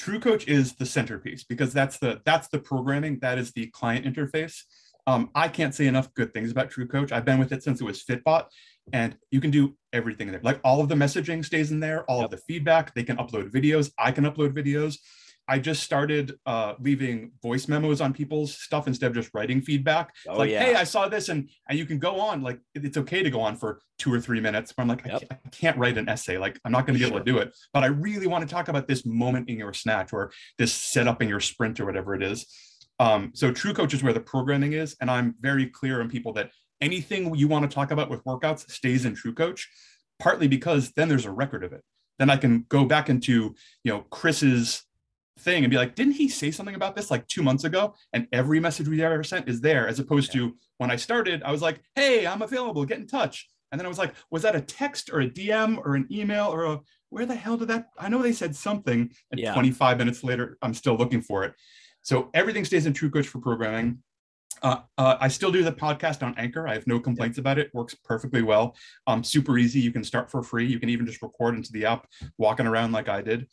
True 0.00 0.18
Coach 0.18 0.48
is 0.48 0.76
the 0.76 0.86
centerpiece 0.86 1.44
because 1.44 1.74
that's 1.74 1.98
the 1.98 2.22
that's 2.24 2.48
the 2.48 2.58
programming, 2.58 3.18
that 3.18 3.36
is 3.36 3.52
the 3.52 3.66
client 3.66 4.06
interface. 4.06 4.62
Um, 5.06 5.28
I 5.34 5.46
can't 5.46 5.74
say 5.74 5.88
enough 5.88 6.14
good 6.14 6.32
things 6.32 6.50
about 6.50 6.70
True 6.70 6.88
Coach. 6.88 7.12
I've 7.12 7.26
been 7.26 7.38
with 7.38 7.52
it 7.52 7.62
since 7.62 7.82
it 7.82 7.84
was 7.84 8.02
Fitbot, 8.02 8.46
and 8.94 9.14
you 9.30 9.42
can 9.42 9.50
do 9.50 9.76
everything 9.92 10.28
in 10.28 10.32
there. 10.32 10.40
Like 10.42 10.58
all 10.64 10.80
of 10.80 10.88
the 10.88 10.94
messaging 10.94 11.44
stays 11.44 11.70
in 11.70 11.80
there, 11.80 12.04
all 12.04 12.20
yep. 12.20 12.24
of 12.24 12.30
the 12.30 12.38
feedback. 12.38 12.94
They 12.94 13.02
can 13.02 13.18
upload 13.18 13.50
videos. 13.50 13.92
I 13.98 14.10
can 14.10 14.24
upload 14.24 14.54
videos. 14.54 14.96
I 15.50 15.58
just 15.58 15.82
started 15.82 16.38
uh, 16.46 16.74
leaving 16.78 17.32
voice 17.42 17.66
memos 17.66 18.00
on 18.00 18.12
people's 18.12 18.54
stuff 18.54 18.86
instead 18.86 19.08
of 19.08 19.14
just 19.14 19.30
writing 19.34 19.60
feedback. 19.60 20.14
Oh, 20.28 20.38
like, 20.38 20.50
yeah. 20.50 20.62
hey, 20.62 20.74
I 20.76 20.84
saw 20.84 21.08
this, 21.08 21.28
and 21.28 21.50
and 21.68 21.76
you 21.76 21.84
can 21.84 21.98
go 21.98 22.20
on. 22.20 22.40
Like, 22.40 22.60
it's 22.76 22.96
okay 22.96 23.24
to 23.24 23.30
go 23.30 23.40
on 23.40 23.56
for 23.56 23.80
two 23.98 24.14
or 24.14 24.20
three 24.20 24.40
minutes. 24.40 24.72
But 24.72 24.82
I'm 24.82 24.88
like, 24.88 25.04
yep. 25.04 25.16
I, 25.16 25.18
can't, 25.18 25.32
I, 25.32 25.48
can't, 25.48 25.76
write 25.76 25.98
an 25.98 26.08
essay. 26.08 26.38
Like, 26.38 26.60
I'm 26.64 26.70
not 26.70 26.86
going 26.86 26.96
to 26.96 27.04
be 27.04 27.08
able 27.08 27.18
to 27.18 27.24
do 27.24 27.38
it. 27.38 27.52
But 27.74 27.82
I 27.82 27.86
really 27.86 28.28
want 28.28 28.48
to 28.48 28.54
talk 28.54 28.68
about 28.68 28.86
this 28.86 29.04
moment 29.04 29.48
in 29.48 29.58
your 29.58 29.72
snatch 29.72 30.12
or 30.12 30.30
this 30.56 30.72
setup 30.72 31.20
in 31.20 31.28
your 31.28 31.40
sprint 31.40 31.80
or 31.80 31.84
whatever 31.84 32.14
it 32.14 32.22
is. 32.22 32.46
Um, 33.00 33.32
so 33.34 33.50
True 33.50 33.74
Coach 33.74 33.92
is 33.92 34.04
where 34.04 34.12
the 34.12 34.20
programming 34.20 34.74
is, 34.74 34.94
and 35.00 35.10
I'm 35.10 35.34
very 35.40 35.66
clear 35.66 36.00
on 36.00 36.08
people 36.08 36.32
that 36.34 36.52
anything 36.80 37.34
you 37.34 37.48
want 37.48 37.68
to 37.68 37.74
talk 37.74 37.90
about 37.90 38.08
with 38.08 38.22
workouts 38.24 38.70
stays 38.70 39.04
in 39.04 39.16
True 39.16 39.34
Coach, 39.34 39.68
partly 40.20 40.46
because 40.46 40.92
then 40.92 41.08
there's 41.08 41.26
a 41.26 41.32
record 41.32 41.64
of 41.64 41.72
it. 41.72 41.82
Then 42.20 42.30
I 42.30 42.36
can 42.36 42.66
go 42.68 42.84
back 42.84 43.08
into, 43.08 43.56
you 43.82 43.92
know, 43.92 44.04
Chris's 44.10 44.84
thing 45.40 45.64
and 45.64 45.70
be 45.70 45.76
like, 45.76 45.94
didn't 45.94 46.14
he 46.14 46.28
say 46.28 46.50
something 46.50 46.74
about 46.74 46.96
this 46.96 47.10
like 47.10 47.26
two 47.26 47.42
months 47.42 47.64
ago? 47.64 47.94
And 48.12 48.26
every 48.32 48.60
message 48.60 48.88
we 48.88 49.02
ever 49.02 49.24
sent 49.24 49.48
is 49.48 49.60
there, 49.60 49.88
as 49.88 49.98
opposed 49.98 50.34
yeah. 50.34 50.42
to 50.42 50.56
when 50.78 50.90
I 50.90 50.96
started, 50.96 51.42
I 51.42 51.52
was 51.52 51.62
like, 51.62 51.80
hey, 51.94 52.26
I'm 52.26 52.42
available, 52.42 52.84
get 52.84 52.98
in 52.98 53.06
touch. 53.06 53.48
And 53.72 53.78
then 53.78 53.86
I 53.86 53.88
was 53.88 53.98
like, 53.98 54.14
was 54.30 54.42
that 54.42 54.56
a 54.56 54.60
text 54.60 55.10
or 55.12 55.20
a 55.20 55.28
DM 55.28 55.78
or 55.78 55.94
an 55.94 56.06
email 56.10 56.46
or 56.46 56.64
a 56.64 56.80
where 57.10 57.26
the 57.26 57.34
hell 57.34 57.56
did 57.56 57.68
that? 57.68 57.88
I 57.98 58.08
know 58.08 58.22
they 58.22 58.32
said 58.32 58.54
something. 58.54 59.10
And 59.30 59.40
yeah. 59.40 59.52
25 59.52 59.98
minutes 59.98 60.24
later, 60.24 60.58
I'm 60.62 60.74
still 60.74 60.96
looking 60.96 61.20
for 61.20 61.44
it. 61.44 61.54
So 62.02 62.30
everything 62.34 62.64
stays 62.64 62.86
in 62.86 62.92
True 62.92 63.10
Coach 63.10 63.28
for 63.28 63.40
programming. 63.40 64.02
Uh, 64.62 64.80
uh, 64.98 65.16
I 65.20 65.28
still 65.28 65.50
do 65.50 65.62
the 65.62 65.72
podcast 65.72 66.22
on 66.22 66.34
Anchor. 66.36 66.68
I 66.68 66.74
have 66.74 66.86
no 66.86 67.00
complaints 67.00 67.38
about 67.38 67.58
it. 67.58 67.70
Works 67.74 67.94
perfectly 68.04 68.42
well. 68.42 68.76
Um, 69.06 69.24
super 69.24 69.58
easy. 69.58 69.80
You 69.80 69.92
can 69.92 70.04
start 70.04 70.30
for 70.30 70.42
free. 70.42 70.66
You 70.66 70.78
can 70.78 70.88
even 70.90 71.06
just 71.06 71.22
record 71.22 71.54
into 71.54 71.72
the 71.72 71.86
app, 71.86 72.06
walking 72.38 72.66
around 72.66 72.92
like 72.92 73.08
I 73.08 73.22
did. 73.22 73.48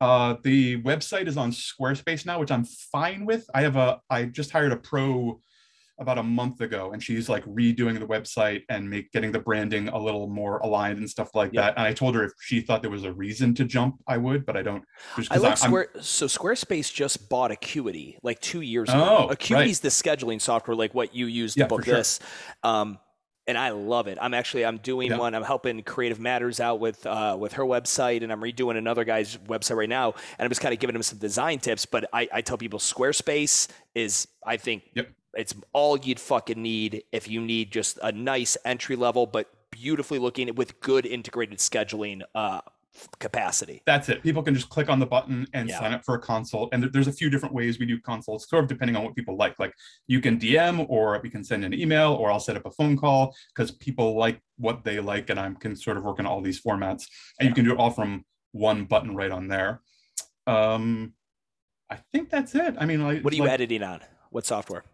Uh, 0.00 0.36
the 0.42 0.80
website 0.82 1.26
is 1.26 1.36
on 1.36 1.50
Squarespace 1.50 2.24
now, 2.24 2.38
which 2.38 2.50
I'm 2.50 2.64
fine 2.64 3.24
with. 3.24 3.48
I 3.54 3.62
have 3.62 3.76
a. 3.76 4.00
I 4.10 4.24
just 4.24 4.50
hired 4.50 4.72
a 4.72 4.76
pro 4.76 5.40
about 6.00 6.18
a 6.18 6.22
month 6.22 6.60
ago 6.60 6.92
and 6.92 7.02
she's 7.02 7.28
like 7.28 7.44
redoing 7.44 7.98
the 7.98 8.06
website 8.06 8.62
and 8.68 8.88
make 8.88 9.10
getting 9.12 9.32
the 9.32 9.38
branding 9.38 9.88
a 9.88 9.98
little 9.98 10.28
more 10.28 10.58
aligned 10.58 10.98
and 10.98 11.10
stuff 11.10 11.34
like 11.34 11.52
that 11.52 11.74
and 11.76 11.86
i 11.86 11.92
told 11.92 12.14
her 12.14 12.24
if 12.24 12.32
she 12.40 12.60
thought 12.60 12.82
there 12.82 12.90
was 12.90 13.04
a 13.04 13.12
reason 13.12 13.52
to 13.52 13.64
jump 13.64 13.96
i 14.06 14.16
would 14.16 14.46
but 14.46 14.56
i 14.56 14.62
don't 14.62 14.84
i 15.30 15.36
like 15.36 15.52
I, 15.52 15.54
square 15.56 15.88
so 16.00 16.26
squarespace 16.26 16.92
just 16.92 17.28
bought 17.28 17.50
acuity 17.50 18.16
like 18.22 18.40
two 18.40 18.60
years 18.60 18.88
ago 18.88 19.26
oh, 19.28 19.32
acuity's 19.32 19.78
right. 19.78 19.82
the 19.82 19.88
scheduling 19.88 20.40
software 20.40 20.76
like 20.76 20.94
what 20.94 21.14
you 21.14 21.26
use 21.26 21.54
to 21.54 21.60
yeah, 21.60 21.66
book 21.66 21.84
this 21.84 22.20
um, 22.62 22.98
and 23.48 23.58
I 23.58 23.70
love 23.70 24.06
it. 24.06 24.18
I'm 24.20 24.34
actually 24.34 24.64
I'm 24.64 24.76
doing 24.76 25.16
one. 25.16 25.34
I'm 25.34 25.42
helping 25.42 25.82
Creative 25.82 26.20
Matters 26.20 26.60
out 26.60 26.78
with 26.78 27.04
uh, 27.06 27.36
with 27.40 27.54
her 27.54 27.64
website, 27.64 28.22
and 28.22 28.30
I'm 28.30 28.40
redoing 28.40 28.76
another 28.76 29.02
guy's 29.02 29.36
website 29.38 29.76
right 29.76 29.88
now. 29.88 30.12
And 30.38 30.44
I'm 30.44 30.50
just 30.50 30.60
kind 30.60 30.72
of 30.72 30.78
giving 30.78 30.94
him 30.94 31.02
some 31.02 31.18
design 31.18 31.58
tips. 31.58 31.86
But 31.86 32.08
I, 32.12 32.28
I 32.32 32.40
tell 32.42 32.58
people 32.58 32.78
Squarespace 32.78 33.68
is 33.94 34.28
I 34.46 34.58
think 34.58 34.84
yep. 34.94 35.10
It's 35.34 35.54
all 35.72 35.96
you'd 35.98 36.18
fucking 36.18 36.60
need 36.60 37.04
if 37.12 37.28
you 37.28 37.40
need 37.40 37.70
just 37.70 37.98
a 38.02 38.10
nice 38.10 38.56
entry 38.64 38.96
level, 38.96 39.26
but 39.26 39.48
beautifully 39.70 40.18
looking 40.18 40.52
with 40.54 40.80
good 40.80 41.06
integrated 41.06 41.58
scheduling 41.58 42.22
uh, 42.34 42.60
capacity. 43.18 43.82
That's 43.86 44.08
it. 44.08 44.22
People 44.22 44.42
can 44.42 44.54
just 44.54 44.68
click 44.68 44.88
on 44.88 44.98
the 44.98 45.06
button 45.06 45.46
and 45.52 45.68
yeah. 45.68 45.78
sign 45.78 45.92
up 45.92 46.04
for 46.04 46.14
a 46.14 46.18
consult. 46.20 46.70
And 46.72 46.84
there's 46.92 47.08
a 47.08 47.12
few 47.12 47.30
different 47.30 47.54
ways 47.54 47.78
we 47.78 47.86
do 47.86 48.00
consults, 48.00 48.48
sort 48.48 48.64
of 48.64 48.68
depending 48.68 48.96
on 48.96 49.04
what 49.04 49.14
people 49.14 49.36
like. 49.36 49.58
Like 49.58 49.72
you 50.06 50.20
can 50.20 50.38
DM 50.38 50.86
or 50.88 51.18
we 51.22 51.30
can 51.30 51.44
send 51.44 51.64
an 51.64 51.74
email 51.74 52.14
or 52.14 52.30
I'll 52.30 52.40
set 52.40 52.56
up 52.56 52.66
a 52.66 52.70
phone 52.70 52.96
call 52.96 53.34
because 53.54 53.70
people 53.70 54.16
like 54.16 54.40
what 54.56 54.84
they 54.84 55.00
like 55.00 55.30
and 55.30 55.38
I 55.38 55.50
can 55.60 55.76
sort 55.76 55.96
of 55.96 56.04
work 56.04 56.18
in 56.18 56.26
all 56.26 56.40
these 56.40 56.60
formats. 56.60 57.06
And 57.38 57.42
yeah. 57.42 57.48
you 57.48 57.54
can 57.54 57.64
do 57.64 57.72
it 57.72 57.78
all 57.78 57.90
from 57.90 58.24
one 58.52 58.84
button 58.84 59.14
right 59.14 59.30
on 59.30 59.48
there. 59.48 59.80
Um, 60.46 61.12
I 61.90 61.98
think 62.12 62.30
that's 62.30 62.54
it. 62.54 62.74
I 62.78 62.86
mean, 62.86 63.02
like, 63.02 63.22
what 63.22 63.32
are 63.32 63.36
you 63.36 63.44
like, 63.44 63.52
editing 63.52 63.82
on? 63.82 64.00
What 64.30 64.44
software? 64.44 64.84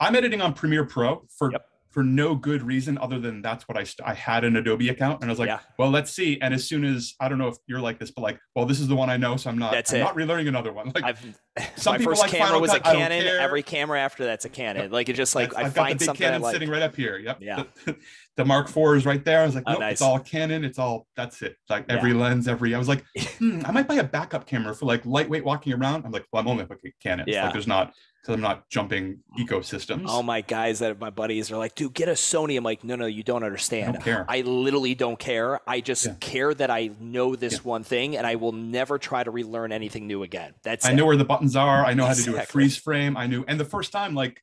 I'm 0.00 0.16
editing 0.16 0.40
on 0.40 0.52
Premiere 0.52 0.84
Pro 0.84 1.26
for 1.38 1.52
yep. 1.52 1.66
For 1.92 2.02
no 2.02 2.34
good 2.34 2.62
reason 2.62 2.96
other 2.98 3.20
than 3.20 3.42
that's 3.42 3.68
what 3.68 3.76
I 3.76 3.84
st- 3.84 4.08
I 4.08 4.14
had 4.14 4.44
an 4.44 4.56
Adobe 4.56 4.88
account 4.88 5.20
and 5.20 5.30
I 5.30 5.32
was 5.32 5.38
like, 5.38 5.48
yeah. 5.48 5.60
well, 5.78 5.90
let's 5.90 6.10
see. 6.10 6.40
And 6.40 6.54
as 6.54 6.66
soon 6.66 6.84
as 6.84 7.14
I 7.20 7.28
don't 7.28 7.38
know 7.38 7.48
if 7.48 7.56
you're 7.66 7.80
like 7.80 7.98
this, 7.98 8.10
but 8.10 8.22
like, 8.22 8.40
well, 8.56 8.64
this 8.64 8.80
is 8.80 8.88
the 8.88 8.96
one 8.96 9.10
I 9.10 9.18
know, 9.18 9.36
so 9.36 9.50
I'm 9.50 9.58
not. 9.58 9.72
That's 9.72 9.92
I'm 9.92 10.00
it. 10.00 10.04
not 10.04 10.16
relearning 10.16 10.48
another 10.48 10.72
one. 10.72 10.92
Like, 11.02 11.04
I've, 11.04 11.38
some 11.76 11.94
my 11.98 11.98
first 11.98 12.20
like 12.20 12.30
camera 12.30 12.46
Final 12.48 12.60
was 12.60 12.70
Cut, 12.70 12.80
a 12.80 12.82
Canon. 12.82 13.26
Every 13.26 13.62
camera 13.62 14.00
after 14.00 14.24
that's 14.24 14.44
a 14.44 14.48
Canon. 14.48 14.84
Yep. 14.84 14.92
Like 14.92 15.08
it 15.08 15.14
just 15.14 15.34
like 15.34 15.54
I 15.54 15.62
I've 15.62 15.74
find 15.74 15.74
got 15.74 15.88
the 15.88 15.94
big 15.94 16.06
something 16.06 16.24
Canon 16.26 16.42
like. 16.42 16.52
sitting 16.52 16.68
right 16.68 16.82
up 16.82 16.96
here. 16.96 17.18
Yep. 17.18 17.38
Yeah. 17.40 17.64
The, 17.84 17.96
the 18.36 18.44
Mark 18.44 18.68
IV 18.68 18.96
is 18.96 19.06
right 19.06 19.22
there. 19.24 19.42
I 19.42 19.46
was 19.46 19.54
like, 19.54 19.64
oh, 19.66 19.74
nice. 19.74 19.92
it's 19.92 20.02
all 20.02 20.18
Canon. 20.18 20.64
It's 20.64 20.78
all 20.78 21.06
that's 21.16 21.42
it. 21.42 21.56
Like 21.68 21.84
every 21.88 22.12
yeah. 22.12 22.18
lens, 22.18 22.48
every. 22.48 22.74
I 22.74 22.78
was 22.78 22.88
like, 22.88 23.04
hmm, 23.38 23.60
I 23.64 23.72
might 23.72 23.86
buy 23.86 23.96
a 23.96 24.04
backup 24.04 24.46
camera 24.46 24.74
for 24.74 24.86
like 24.86 25.04
lightweight 25.04 25.44
walking 25.44 25.72
around. 25.74 26.06
I'm 26.06 26.12
like, 26.12 26.24
well, 26.32 26.40
I'm 26.40 26.48
only 26.48 26.64
like 26.68 26.80
Canon. 27.02 27.26
Yeah. 27.28 27.44
Like 27.44 27.52
there's 27.52 27.66
not 27.66 27.92
because 28.22 28.34
I'm 28.36 28.40
not 28.40 28.68
jumping 28.70 29.18
ecosystems. 29.38 30.06
All 30.06 30.22
my 30.22 30.42
guys 30.42 30.78
that 30.78 31.00
my 31.00 31.10
buddies 31.10 31.50
are 31.50 31.56
like, 31.56 31.74
dude, 31.74 31.92
get 31.92 32.08
a 32.08 32.12
Sony. 32.12 32.56
I'm 32.56 32.62
like, 32.62 32.84
no, 32.84 32.94
no, 32.94 33.06
you 33.06 33.24
don't 33.24 33.42
understand. 33.42 33.88
I, 33.88 33.92
don't 33.92 34.02
care. 34.02 34.24
I 34.28 34.40
literally 34.42 34.94
don't 34.94 35.18
care. 35.18 35.60
I 35.68 35.80
just 35.80 36.06
yeah. 36.06 36.14
care 36.20 36.54
that 36.54 36.70
I 36.70 36.90
know 37.00 37.34
this 37.34 37.54
yeah. 37.54 37.60
one 37.62 37.82
thing 37.82 38.16
and 38.16 38.24
I 38.24 38.36
will 38.36 38.52
never 38.52 38.98
try 38.98 39.24
to 39.24 39.30
relearn 39.32 39.72
anything 39.72 40.06
new 40.06 40.22
again. 40.22 40.54
That's 40.62 40.86
I 40.86 40.92
it. 40.92 40.94
know 40.94 41.04
where 41.04 41.16
the 41.16 41.24
buttons 41.24 41.56
are. 41.56 41.84
I 41.84 41.94
know 41.94 42.06
exactly. 42.06 42.34
how 42.34 42.38
to 42.38 42.44
do 42.44 42.44
a 42.44 42.46
freeze 42.46 42.76
frame. 42.76 43.16
I 43.16 43.26
knew 43.26 43.44
and 43.48 43.58
the 43.58 43.64
first 43.64 43.90
time, 43.90 44.14
like 44.14 44.40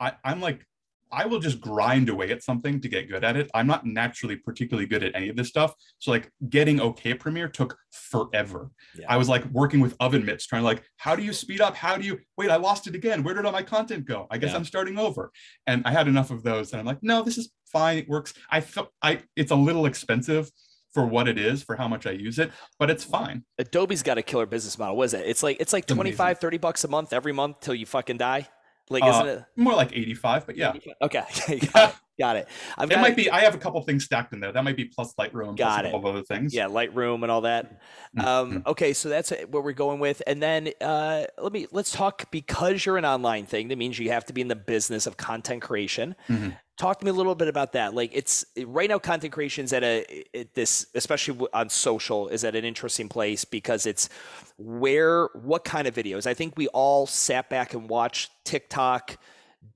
I, 0.00 0.12
I'm 0.24 0.40
like 0.40 0.64
I 1.12 1.26
will 1.26 1.38
just 1.38 1.60
grind 1.60 2.08
away 2.08 2.30
at 2.30 2.42
something 2.42 2.80
to 2.80 2.88
get 2.88 3.08
good 3.08 3.24
at 3.24 3.36
it. 3.36 3.50
I'm 3.54 3.66
not 3.66 3.86
naturally 3.86 4.36
particularly 4.36 4.86
good 4.86 5.02
at 5.02 5.14
any 5.14 5.28
of 5.28 5.36
this 5.36 5.48
stuff. 5.48 5.74
So 5.98 6.10
like 6.10 6.30
getting 6.48 6.80
okay 6.80 7.12
at 7.12 7.20
Premiere 7.20 7.48
took 7.48 7.76
forever. 7.90 8.70
Yeah. 8.98 9.06
I 9.08 9.16
was 9.16 9.28
like 9.28 9.44
working 9.46 9.80
with 9.80 9.96
oven 10.00 10.24
mitts, 10.24 10.46
trying 10.46 10.62
to 10.62 10.66
like, 10.66 10.82
how 10.96 11.16
do 11.16 11.22
you 11.22 11.32
speed 11.32 11.60
up? 11.60 11.74
How 11.74 11.96
do 11.96 12.06
you 12.06 12.18
wait? 12.36 12.50
I 12.50 12.56
lost 12.56 12.86
it 12.86 12.94
again. 12.94 13.22
Where 13.22 13.34
did 13.34 13.46
all 13.46 13.52
my 13.52 13.62
content 13.62 14.06
go? 14.06 14.26
I 14.30 14.38
guess 14.38 14.50
yeah. 14.50 14.56
I'm 14.56 14.64
starting 14.64 14.98
over. 14.98 15.30
And 15.66 15.82
I 15.84 15.90
had 15.90 16.08
enough 16.08 16.30
of 16.30 16.42
those. 16.42 16.72
And 16.72 16.80
I'm 16.80 16.86
like, 16.86 17.02
no, 17.02 17.22
this 17.22 17.38
is 17.38 17.50
fine. 17.66 17.98
It 17.98 18.08
works. 18.08 18.34
I 18.50 18.60
felt 18.60 18.90
I 19.02 19.20
it's 19.36 19.50
a 19.50 19.56
little 19.56 19.86
expensive 19.86 20.50
for 20.92 21.06
what 21.06 21.28
it 21.28 21.38
is 21.38 21.62
for 21.62 21.76
how 21.76 21.86
much 21.86 22.06
I 22.06 22.12
use 22.12 22.38
it, 22.38 22.50
but 22.78 22.90
it's 22.90 23.04
fine. 23.04 23.44
Adobe's 23.58 24.02
got 24.02 24.18
a 24.18 24.22
killer 24.22 24.46
business 24.46 24.78
model. 24.78 24.96
was 24.96 25.14
it? 25.14 25.24
It's 25.26 25.42
like 25.42 25.58
it's 25.60 25.72
like 25.72 25.86
25, 25.86 26.38
30 26.38 26.58
bucks 26.58 26.84
a 26.84 26.88
month 26.88 27.12
every 27.12 27.32
month 27.32 27.60
till 27.60 27.74
you 27.74 27.86
fucking 27.86 28.16
die. 28.16 28.48
Like, 28.90 29.04
isn't 29.04 29.26
uh, 29.26 29.30
it 29.30 29.44
more 29.56 29.74
like 29.74 29.92
85? 29.92 30.46
But 30.46 30.56
yeah. 30.56 30.70
85. 30.70 30.94
Okay. 31.02 31.58
got, 31.72 31.90
it. 31.90 31.96
got 32.18 32.36
it. 32.36 32.48
I've 32.76 32.90
it 32.90 32.98
might 32.98 33.16
be, 33.16 33.30
I 33.30 33.40
have 33.40 33.54
a 33.54 33.58
couple 33.58 33.80
things 33.82 34.04
stacked 34.04 34.32
in 34.32 34.40
there. 34.40 34.52
That 34.52 34.64
might 34.64 34.76
be 34.76 34.86
plus 34.86 35.14
Lightroom, 35.14 35.56
got 35.56 35.80
plus 35.80 35.84
it. 35.84 35.88
a 35.88 35.92
couple 35.92 36.10
other 36.10 36.22
things. 36.22 36.54
Yeah. 36.54 36.66
Lightroom 36.66 37.22
and 37.22 37.30
all 37.30 37.42
that. 37.42 37.80
Mm-hmm. 38.16 38.26
Um, 38.26 38.62
okay. 38.66 38.92
So 38.92 39.08
that's 39.08 39.30
what 39.50 39.64
we're 39.64 39.72
going 39.72 40.00
with. 40.00 40.22
And 40.26 40.42
then 40.42 40.70
uh, 40.80 41.24
let 41.38 41.52
me, 41.52 41.66
let's 41.72 41.92
talk 41.92 42.30
because 42.30 42.84
you're 42.84 42.98
an 42.98 43.04
online 43.04 43.46
thing. 43.46 43.68
That 43.68 43.78
means 43.78 43.98
you 43.98 44.10
have 44.10 44.24
to 44.26 44.32
be 44.32 44.40
in 44.40 44.48
the 44.48 44.56
business 44.56 45.06
of 45.06 45.16
content 45.16 45.62
creation. 45.62 46.14
Mm-hmm. 46.28 46.50
Talk 46.78 47.00
to 47.00 47.04
me 47.04 47.10
a 47.10 47.14
little 47.14 47.34
bit 47.34 47.48
about 47.48 47.72
that. 47.72 47.92
Like 47.94 48.10
it's 48.14 48.44
right 48.64 48.88
now 48.88 48.98
content 48.98 49.32
creation 49.32 49.64
is 49.64 49.72
at 49.72 49.82
a 49.82 50.04
it, 50.32 50.54
this 50.54 50.86
especially 50.94 51.46
on 51.52 51.68
social 51.68 52.28
is 52.28 52.44
at 52.44 52.54
an 52.54 52.64
interesting 52.64 53.08
place 53.08 53.44
because 53.44 53.84
it's 53.84 54.08
where 54.56 55.26
what 55.34 55.64
kind 55.64 55.86
of 55.86 55.94
videos? 55.94 56.26
I 56.26 56.34
think 56.34 56.56
we 56.56 56.68
all 56.68 57.06
sat 57.06 57.50
back 57.50 57.74
and 57.74 57.88
watched 57.88 58.30
tiktok 58.44 59.18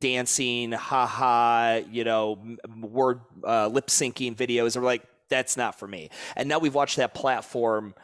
dancing 0.00 0.72
haha 0.72 1.80
you 1.90 2.02
know 2.02 2.38
word 2.80 3.20
uh, 3.46 3.66
lip 3.68 3.88
syncing 3.88 4.34
videos 4.34 4.74
and 4.74 4.82
we're 4.82 4.90
like 4.90 5.02
that's 5.28 5.56
not 5.56 5.78
for 5.78 5.88
me. 5.88 6.10
And 6.36 6.48
now 6.48 6.58
we've 6.58 6.74
watched 6.74 6.96
that 6.96 7.14
platform 7.14 7.94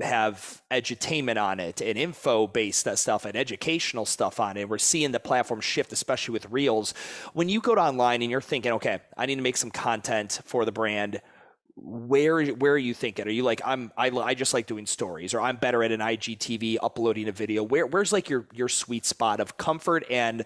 have 0.00 0.62
edutainment 0.70 1.42
on 1.42 1.58
it 1.58 1.80
and 1.80 1.98
info 1.98 2.46
based 2.46 2.88
stuff 2.96 3.24
and 3.24 3.36
educational 3.36 4.06
stuff 4.06 4.38
on 4.38 4.56
it. 4.56 4.68
We're 4.68 4.78
seeing 4.78 5.12
the 5.12 5.20
platform 5.20 5.60
shift, 5.60 5.92
especially 5.92 6.32
with 6.32 6.48
Reels. 6.50 6.94
When 7.32 7.48
you 7.48 7.60
go 7.60 7.74
to 7.74 7.80
online 7.80 8.22
and 8.22 8.30
you're 8.30 8.40
thinking, 8.40 8.72
okay, 8.72 9.00
I 9.16 9.26
need 9.26 9.36
to 9.36 9.42
make 9.42 9.56
some 9.56 9.70
content 9.70 10.40
for 10.44 10.64
the 10.64 10.72
brand, 10.72 11.20
where 11.80 12.44
where 12.46 12.72
are 12.72 12.78
you 12.78 12.94
thinking? 12.94 13.26
Are 13.26 13.30
you 13.30 13.42
like 13.42 13.60
I'm 13.64 13.92
I, 13.96 14.10
I 14.10 14.34
just 14.34 14.52
like 14.52 14.66
doing 14.66 14.86
stories, 14.86 15.34
or 15.34 15.40
I'm 15.40 15.56
better 15.56 15.82
at 15.84 15.92
an 15.92 16.00
IGTV 16.00 16.78
uploading 16.82 17.28
a 17.28 17.32
video? 17.32 17.62
Where 17.62 17.86
where's 17.86 18.12
like 18.12 18.28
your 18.28 18.46
your 18.52 18.68
sweet 18.68 19.06
spot 19.06 19.40
of 19.40 19.56
comfort 19.56 20.04
and 20.10 20.44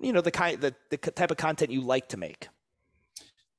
you 0.00 0.12
know 0.12 0.20
the 0.20 0.30
kind 0.30 0.60
the, 0.60 0.74
the 0.90 0.96
type 0.96 1.30
of 1.30 1.36
content 1.36 1.72
you 1.72 1.80
like 1.80 2.08
to 2.10 2.16
make? 2.16 2.48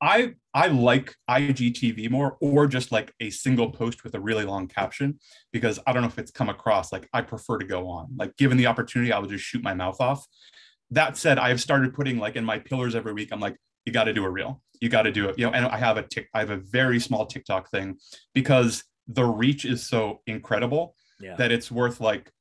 I 0.01 0.35
I 0.53 0.67
like 0.67 1.13
IGTV 1.29 2.09
more 2.09 2.37
or 2.41 2.67
just 2.67 2.91
like 2.91 3.13
a 3.19 3.29
single 3.29 3.71
post 3.71 4.03
with 4.03 4.15
a 4.15 4.19
really 4.19 4.45
long 4.45 4.67
caption 4.67 5.19
because 5.51 5.79
I 5.85 5.93
don't 5.93 6.01
know 6.01 6.07
if 6.07 6.17
it's 6.17 6.31
come 6.31 6.49
across 6.49 6.91
like 6.91 7.07
I 7.13 7.21
prefer 7.21 7.57
to 7.57 7.65
go 7.65 7.87
on. 7.87 8.09
Like 8.17 8.35
given 8.37 8.57
the 8.57 8.67
opportunity, 8.67 9.11
I 9.11 9.19
will 9.19 9.27
just 9.27 9.43
shoot 9.43 9.63
my 9.63 9.73
mouth 9.73 9.99
off. 9.99 10.25
That 10.91 11.17
said, 11.17 11.37
I 11.37 11.49
have 11.49 11.61
started 11.61 11.93
putting 11.93 12.17
like 12.17 12.35
in 12.35 12.45
my 12.45 12.59
pillars 12.59 12.95
every 12.95 13.13
week. 13.13 13.29
I'm 13.31 13.39
like, 13.39 13.57
you 13.85 13.93
got 13.93 14.05
to 14.05 14.13
do 14.13 14.25
a 14.25 14.29
reel. 14.29 14.61
You 14.81 14.89
got 14.89 15.03
to 15.03 15.11
do 15.11 15.27
it. 15.29 15.37
You 15.37 15.45
know, 15.45 15.51
and 15.51 15.65
I 15.65 15.77
have 15.77 15.97
a 15.97 16.03
tick. 16.03 16.29
I 16.33 16.39
have 16.39 16.49
a 16.49 16.57
very 16.57 16.99
small 16.99 17.25
TikTok 17.25 17.69
thing 17.69 17.97
because 18.33 18.83
the 19.07 19.25
reach 19.25 19.65
is 19.65 19.87
so 19.87 20.21
incredible 20.27 20.95
yeah. 21.19 21.35
that 21.35 21.51
it's 21.51 21.69
worth 21.71 21.99
like 21.99 22.31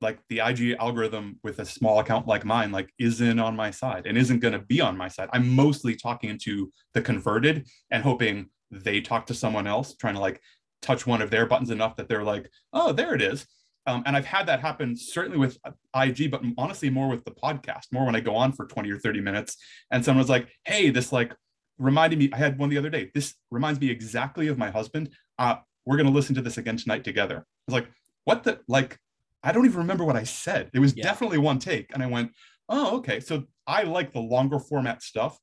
like 0.00 0.18
the 0.28 0.40
IG 0.40 0.76
algorithm 0.78 1.38
with 1.42 1.58
a 1.58 1.64
small 1.64 2.00
account 2.00 2.26
like 2.26 2.44
mine, 2.44 2.70
like 2.72 2.90
isn't 2.98 3.38
on 3.38 3.56
my 3.56 3.70
side 3.70 4.06
and 4.06 4.18
isn't 4.18 4.40
going 4.40 4.52
to 4.52 4.60
be 4.60 4.80
on 4.80 4.96
my 4.96 5.08
side. 5.08 5.28
I'm 5.32 5.54
mostly 5.54 5.96
talking 5.96 6.38
to 6.44 6.70
the 6.94 7.02
converted 7.02 7.66
and 7.90 8.02
hoping 8.02 8.50
they 8.70 9.00
talk 9.00 9.26
to 9.26 9.34
someone 9.34 9.66
else, 9.66 9.94
trying 9.96 10.14
to 10.14 10.20
like 10.20 10.40
touch 10.82 11.06
one 11.06 11.22
of 11.22 11.30
their 11.30 11.46
buttons 11.46 11.70
enough 11.70 11.96
that 11.96 12.08
they're 12.08 12.24
like, 12.24 12.50
oh, 12.72 12.92
there 12.92 13.14
it 13.14 13.22
is. 13.22 13.46
Um, 13.86 14.02
and 14.04 14.16
I've 14.16 14.26
had 14.26 14.46
that 14.46 14.60
happen 14.60 14.96
certainly 14.96 15.38
with 15.38 15.58
IG, 15.94 16.30
but 16.30 16.42
honestly 16.58 16.90
more 16.90 17.08
with 17.08 17.24
the 17.24 17.30
podcast, 17.30 17.92
more 17.92 18.04
when 18.04 18.16
I 18.16 18.20
go 18.20 18.34
on 18.34 18.52
for 18.52 18.66
20 18.66 18.90
or 18.90 18.98
30 18.98 19.20
minutes 19.20 19.56
and 19.90 20.04
someone's 20.04 20.28
like, 20.28 20.48
hey, 20.64 20.90
this 20.90 21.12
like 21.12 21.32
reminded 21.78 22.18
me, 22.18 22.30
I 22.32 22.36
had 22.36 22.58
one 22.58 22.68
the 22.68 22.78
other 22.78 22.90
day. 22.90 23.10
This 23.14 23.34
reminds 23.50 23.80
me 23.80 23.90
exactly 23.90 24.48
of 24.48 24.58
my 24.58 24.70
husband. 24.70 25.10
Uh, 25.38 25.56
we're 25.84 25.96
going 25.96 26.08
to 26.08 26.12
listen 26.12 26.34
to 26.34 26.42
this 26.42 26.58
again 26.58 26.76
tonight 26.76 27.04
together. 27.04 27.38
I 27.38 27.72
was 27.72 27.74
like, 27.74 27.88
what 28.24 28.42
the, 28.42 28.60
like, 28.66 28.98
I 29.46 29.52
don't 29.52 29.64
even 29.64 29.78
remember 29.78 30.04
what 30.04 30.16
I 30.16 30.24
said. 30.24 30.70
It 30.74 30.80
was 30.80 30.96
yeah. 30.96 31.04
definitely 31.04 31.38
one 31.38 31.60
take. 31.60 31.92
And 31.94 32.02
I 32.02 32.06
went, 32.06 32.32
oh, 32.68 32.96
okay. 32.98 33.20
So 33.20 33.44
I 33.66 33.84
like 33.84 34.12
the 34.12 34.20
longer 34.20 34.58
format 34.58 35.02
stuff. 35.02 35.38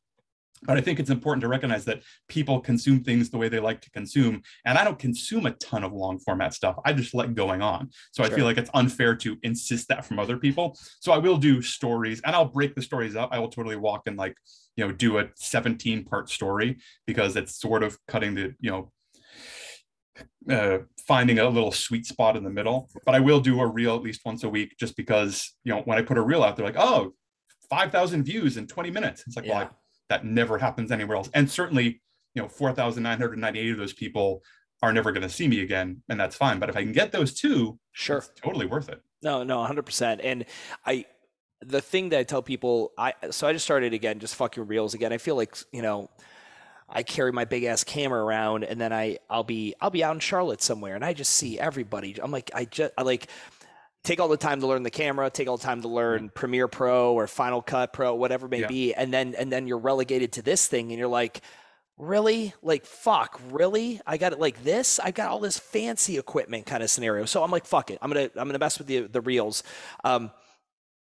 But 0.66 0.78
I 0.78 0.82
think 0.82 1.00
it's 1.00 1.10
important 1.10 1.42
to 1.42 1.48
recognize 1.48 1.84
that 1.86 2.04
people 2.30 2.60
consume 2.60 3.04
things 3.04 3.30
the 3.30 3.38
way 3.38 3.50
they 3.50 3.60
like 3.60 3.82
to 3.82 3.92
consume. 3.92 4.42
And 4.66 4.78
I 4.78 4.84
don't 4.84 5.00
consume 5.00 5.46
a 5.46 5.52
ton 5.52 5.84
of 5.84 5.94
long 5.94 6.20
format 6.20 6.54
stuff. 6.54 6.78
I 6.86 6.94
just 6.94 7.14
like 7.14 7.34
going 7.34 7.62
on. 7.62 7.90
So 8.12 8.24
sure. 8.24 8.32
I 8.32 8.36
feel 8.36 8.46
like 8.46 8.58
it's 8.58 8.70
unfair 8.74 9.16
to 9.18 9.38
insist 9.44 9.88
that 9.90 10.06
from 10.06 10.20
other 10.20 10.38
people. 10.38 10.78
So 11.00 11.12
I 11.12 11.18
will 11.18 11.38
do 11.38 11.62
stories 11.62 12.22
and 12.26 12.36
I'll 12.36 12.46
break 12.46 12.76
the 12.76 12.82
stories 12.82 13.16
up. 13.16 13.30
I 13.32 13.40
will 13.40 13.50
totally 13.50 13.76
walk 13.76 14.04
and 14.06 14.18
like, 14.18 14.36
you 14.76 14.86
know, 14.86 14.94
do 14.94 15.18
a 15.18 15.30
17 15.36 16.06
part 16.06 16.30
story 16.30 16.78
because 17.06 17.36
it's 17.36 17.60
sort 17.60 17.84
of 17.84 17.98
cutting 18.08 18.36
the, 18.36 18.54
you 18.60 18.72
know, 18.72 18.92
uh, 20.50 20.80
finding 21.08 21.40
a 21.40 21.50
little 21.50 21.72
sweet 21.72 22.06
spot 22.06 22.36
in 22.36 22.44
the 22.44 22.50
middle. 22.50 22.90
But 23.06 23.16
I 23.16 23.20
will 23.20 23.40
do 23.40 23.60
a 23.62 23.68
reel 23.68 23.96
at 23.96 24.02
least 24.02 24.22
once 24.26 24.44
a 24.44 24.50
week, 24.50 24.76
just 24.80 24.96
because 24.98 25.54
you 25.64 25.74
know 25.74 25.82
when 25.82 25.98
I 25.98 26.02
put 26.02 26.18
a 26.18 26.22
reel 26.22 26.44
out, 26.44 26.56
they're 26.56 26.66
like, 26.66 26.76
"Oh, 26.78 27.14
5,000 27.70 28.24
views 28.24 28.58
in 28.58 28.68
20 28.68 28.92
minutes." 28.92 29.24
It's 29.28 29.36
like, 29.36 29.46
yeah. 29.46 29.58
well, 29.58 29.64
I, 29.64 29.70
that 30.10 30.26
never 30.26 30.58
happens 30.58 30.92
anywhere 30.92 31.18
else. 31.18 31.30
And 31.34 31.50
certainly, 31.50 32.02
you 32.36 32.42
know, 32.42 32.48
4,998 32.48 33.72
of 33.72 33.78
those 33.78 33.94
people 33.94 34.44
are 34.82 34.92
never 34.92 35.12
going 35.12 35.24
to 35.24 35.30
see 35.30 35.48
me 35.48 35.62
again, 35.62 36.04
and 36.10 36.20
that's 36.20 36.36
fine. 36.36 36.60
But 36.60 36.70
if 36.70 36.76
I 36.76 36.84
can 36.84 36.92
get 36.92 37.12
those 37.12 37.34
two, 37.34 37.80
sure, 37.94 38.24
totally 38.42 38.66
worth 38.66 38.90
it. 38.90 39.02
No, 39.22 39.44
no, 39.44 39.58
100%. 39.58 40.20
And 40.22 40.46
I, 40.86 41.06
the 41.62 41.82
thing 41.82 42.10
that 42.10 42.20
I 42.20 42.24
tell 42.24 42.42
people, 42.42 42.92
I 42.98 43.14
so 43.32 43.48
I 43.48 43.54
just 43.54 43.64
started 43.64 43.94
again, 43.94 44.20
just 44.20 44.36
fucking 44.36 44.68
reels 44.68 44.94
again. 44.94 45.14
I 45.14 45.18
feel 45.18 45.36
like 45.36 45.56
you 45.72 45.82
know 45.82 46.10
I 46.90 47.04
carry 47.04 47.32
my 47.32 47.46
big 47.46 47.64
ass 47.64 47.84
camera 47.84 48.24
around 48.24 48.64
and 48.64 48.80
then 48.80 48.94
I 48.94 49.18
I'll 49.30 49.44
be 49.44 49.76
I'll 49.82 49.90
be 49.90 50.04
out 50.04 50.14
in 50.14 50.20
Charlotte 50.20 50.62
somewhere 50.62 50.96
and 50.96 51.04
I 51.04 51.14
just 51.14 51.34
see 51.34 51.60
everybody. 51.60 52.16
I'm 52.22 52.32
like 52.32 52.52
I 52.54 52.66
just 52.66 52.94
I 52.98 53.04
like 53.04 53.28
take 54.04 54.20
all 54.20 54.28
the 54.28 54.38
time 54.38 54.60
to 54.60 54.68
learn 54.68 54.84
the 54.84 54.92
camera, 54.92 55.30
take 55.30 55.48
all 55.48 55.58
the 55.58 55.64
time 55.64 55.82
to 55.82 55.88
learn 55.88 56.30
Premiere 56.30 56.68
Pro 56.68 57.14
or 57.14 57.28
Final 57.28 57.62
Cut 57.62 57.94
Pro, 57.94 58.16
whatever 58.16 58.48
it 58.48 58.50
may 58.50 58.62
yeah. 58.62 58.68
be, 58.68 58.94
and 58.94 59.14
then 59.14 59.36
and 59.36 59.52
then 59.52 59.68
you're 59.68 59.80
relegated 59.80 60.34
to 60.34 60.42
this 60.42 60.68
thing 60.68 60.92
and 60.92 61.00
you're 61.00 61.08
like 61.08 61.42
really? 61.98 62.54
Like 62.62 62.86
fuck 62.86 63.40
really? 63.52 64.02
I 64.06 64.18
got 64.18 64.34
it 64.34 64.40
like 64.40 64.64
this? 64.64 65.00
I 65.00 65.12
got 65.12 65.30
all 65.30 65.40
this 65.40 65.60
fancy 65.60 66.18
equipment 66.18 66.66
kind 66.66 66.84
of 66.84 66.90
scenario. 66.90 67.26
So 67.26 67.44
i'm 67.44 67.52
like 67.52 67.66
fuck 67.66 67.92
it. 67.92 68.00
I'm 68.02 68.12
gonna 68.12 68.30
i'm 68.36 68.48
gonna 68.48 68.60
mess 68.60 68.78
with 68.78 68.88
the 68.88 69.02
the 69.02 69.22
reels. 69.22 69.64
Um 70.04 70.32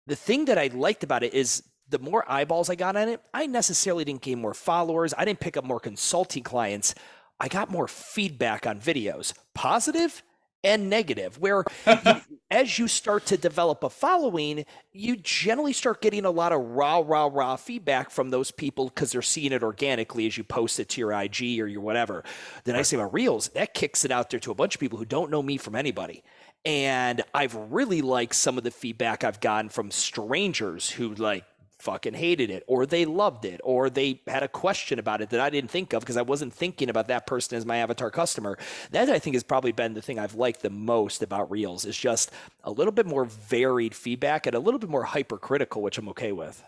the 0.07 0.17
thing 0.17 0.45
that 0.45 0.57
i 0.59 0.69
liked 0.69 1.03
about 1.03 1.25
it 1.25 1.35
is 1.35 1.63
the 1.89 1.99
more 1.99 2.25
eyeballs 2.31 2.71
I 2.71 2.75
got 2.75 2.97
on 2.97 3.09
it, 3.09 3.21
I 3.33 3.47
necessarily 3.47 4.05
didn't 4.05 4.23
gain 4.23 4.41
more 4.41 4.55
followers. 4.55 5.15
I 5.17 5.25
didn't 5.25 5.41
pick 5.41 5.57
up 5.57 5.65
more 5.65 5.81
consulting 5.81 6.43
clients. 6.43 6.95
I 7.39 7.49
got 7.49 7.71
more 7.71 7.87
feedback 7.87 8.67
on 8.67 8.81
videos, 8.81 9.35
positive 9.55 10.23
and 10.65 10.91
negative, 10.91 11.39
where 11.39 11.65
you, 11.87 12.21
as 12.51 12.79
you 12.79 12.89
start 12.89 13.27
to 13.27 13.37
develop 13.37 13.85
a 13.85 13.91
following, 13.91 14.65
you 14.93 15.17
generally 15.17 15.73
start 15.73 16.03
getting 16.03 16.25
a 16.25 16.31
lot 16.31 16.53
of 16.53 16.61
raw, 16.61 17.03
raw, 17.05 17.31
raw 17.33 17.57
feedback 17.57 18.11
from 18.11 18.31
those 18.31 18.51
people 18.51 18.87
because 18.87 19.13
they're 19.13 19.23
seeing 19.23 19.53
it 19.53 19.63
organically 19.63 20.27
as 20.27 20.37
you 20.37 20.43
post 20.43 20.81
it 20.81 20.89
to 20.89 21.01
your 21.01 21.13
IG 21.13 21.61
or 21.61 21.69
your 21.69 21.83
whatever. 21.83 22.25
The 22.65 22.73
nice 22.73 22.91
thing 22.91 22.99
about 22.99 23.15
Reels, 23.15 23.49
that 23.51 23.75
kicks 23.75 24.05
it 24.05 24.11
out 24.11 24.31
there 24.31 24.41
to 24.41 24.51
a 24.51 24.55
bunch 24.55 24.75
of 24.75 24.81
people 24.81 24.99
who 24.99 25.05
don't 25.05 25.31
know 25.31 25.43
me 25.43 25.57
from 25.57 25.77
anybody. 25.77 26.25
And 26.65 27.23
I've 27.33 27.55
really 27.55 28.03
liked 28.03 28.35
some 28.35 28.59
of 28.59 28.65
the 28.65 28.73
feedback 28.73 29.23
I've 29.23 29.41
gotten 29.41 29.69
from 29.69 29.93
strangers 29.93 30.91
who 30.91 31.15
like 31.15 31.45
fucking 31.79 32.15
hated 32.15 32.51
it 32.51 32.65
or 32.67 32.87
they 32.87 33.05
loved 33.05 33.45
it 33.45 33.61
or 33.65 33.91
they 33.91 34.21
had 34.27 34.43
a 34.43 34.49
question 34.49 34.99
about 34.99 35.21
it 35.21 35.31
that 35.31 35.41
I 35.41 35.51
didn't 35.51 35.71
think 35.71 35.93
of 35.93 36.01
because 36.01 36.17
I 36.17 36.23
wasn't 36.23 36.53
thinking 36.53 36.89
about 36.89 37.09
that 37.09 37.27
person 37.27 37.57
as 37.57 37.67
my 37.67 37.79
avatar 37.79 38.11
customer. 38.11 38.59
That 38.91 39.11
I 39.11 39.19
think 39.19 39.35
has 39.35 39.43
probably 39.43 39.73
been 39.73 39.95
the 39.95 40.03
thing 40.03 40.19
I've 40.19 40.35
liked 40.35 40.63
the 40.63 40.71
most 40.71 41.23
about 41.23 41.51
Reels 41.51 41.85
is 41.85 41.97
just 41.97 42.31
a 42.65 42.71
little 42.71 42.93
bit 42.93 43.07
more 43.07 43.25
varied 43.25 43.95
feedback 43.95 44.47
and 44.47 44.55
a 44.55 44.61
little 44.61 44.81
bit 44.81 44.91
more 44.91 45.05
hypercritical, 45.05 45.83
which 45.83 45.99
I'm 45.99 46.09
okay 46.11 46.33
with 46.33 46.63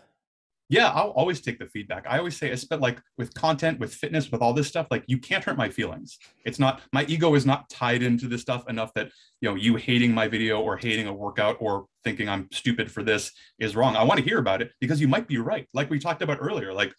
yeah 0.69 0.91
i'll 0.91 1.09
always 1.09 1.41
take 1.41 1.59
the 1.59 1.65
feedback. 1.65 2.05
I 2.07 2.17
always 2.17 2.37
say 2.37 2.49
it's 2.49 2.63
but 2.63 2.79
like 2.79 3.01
with 3.17 3.33
content 3.33 3.79
with 3.79 3.93
fitness 3.93 4.31
with 4.31 4.41
all 4.41 4.53
this 4.53 4.67
stuff 4.67 4.87
like 4.91 5.03
you 5.07 5.17
can't 5.17 5.43
hurt 5.43 5.57
my 5.57 5.69
feelings. 5.69 6.17
It's 6.45 6.59
not 6.59 6.81
my 6.93 7.05
ego 7.05 7.35
is 7.35 7.45
not 7.45 7.69
tied 7.69 8.03
into 8.03 8.27
this 8.27 8.41
stuff 8.41 8.69
enough 8.69 8.93
that 8.93 9.09
you 9.41 9.49
know 9.49 9.55
you 9.55 9.75
hating 9.75 10.13
my 10.13 10.27
video 10.27 10.61
or 10.61 10.77
hating 10.77 11.07
a 11.07 11.13
workout 11.13 11.57
or 11.59 11.85
thinking 12.03 12.29
i'm 12.29 12.47
stupid 12.51 12.91
for 12.91 13.03
this 13.03 13.31
is 13.59 13.75
wrong. 13.75 13.95
I 13.95 14.03
want 14.03 14.19
to 14.19 14.23
hear 14.23 14.37
about 14.37 14.61
it 14.61 14.71
because 14.79 15.01
you 15.01 15.07
might 15.07 15.27
be 15.27 15.37
right. 15.37 15.67
Like 15.73 15.89
we 15.89 15.99
talked 15.99 16.21
about 16.21 16.37
earlier 16.39 16.73
like 16.73 16.93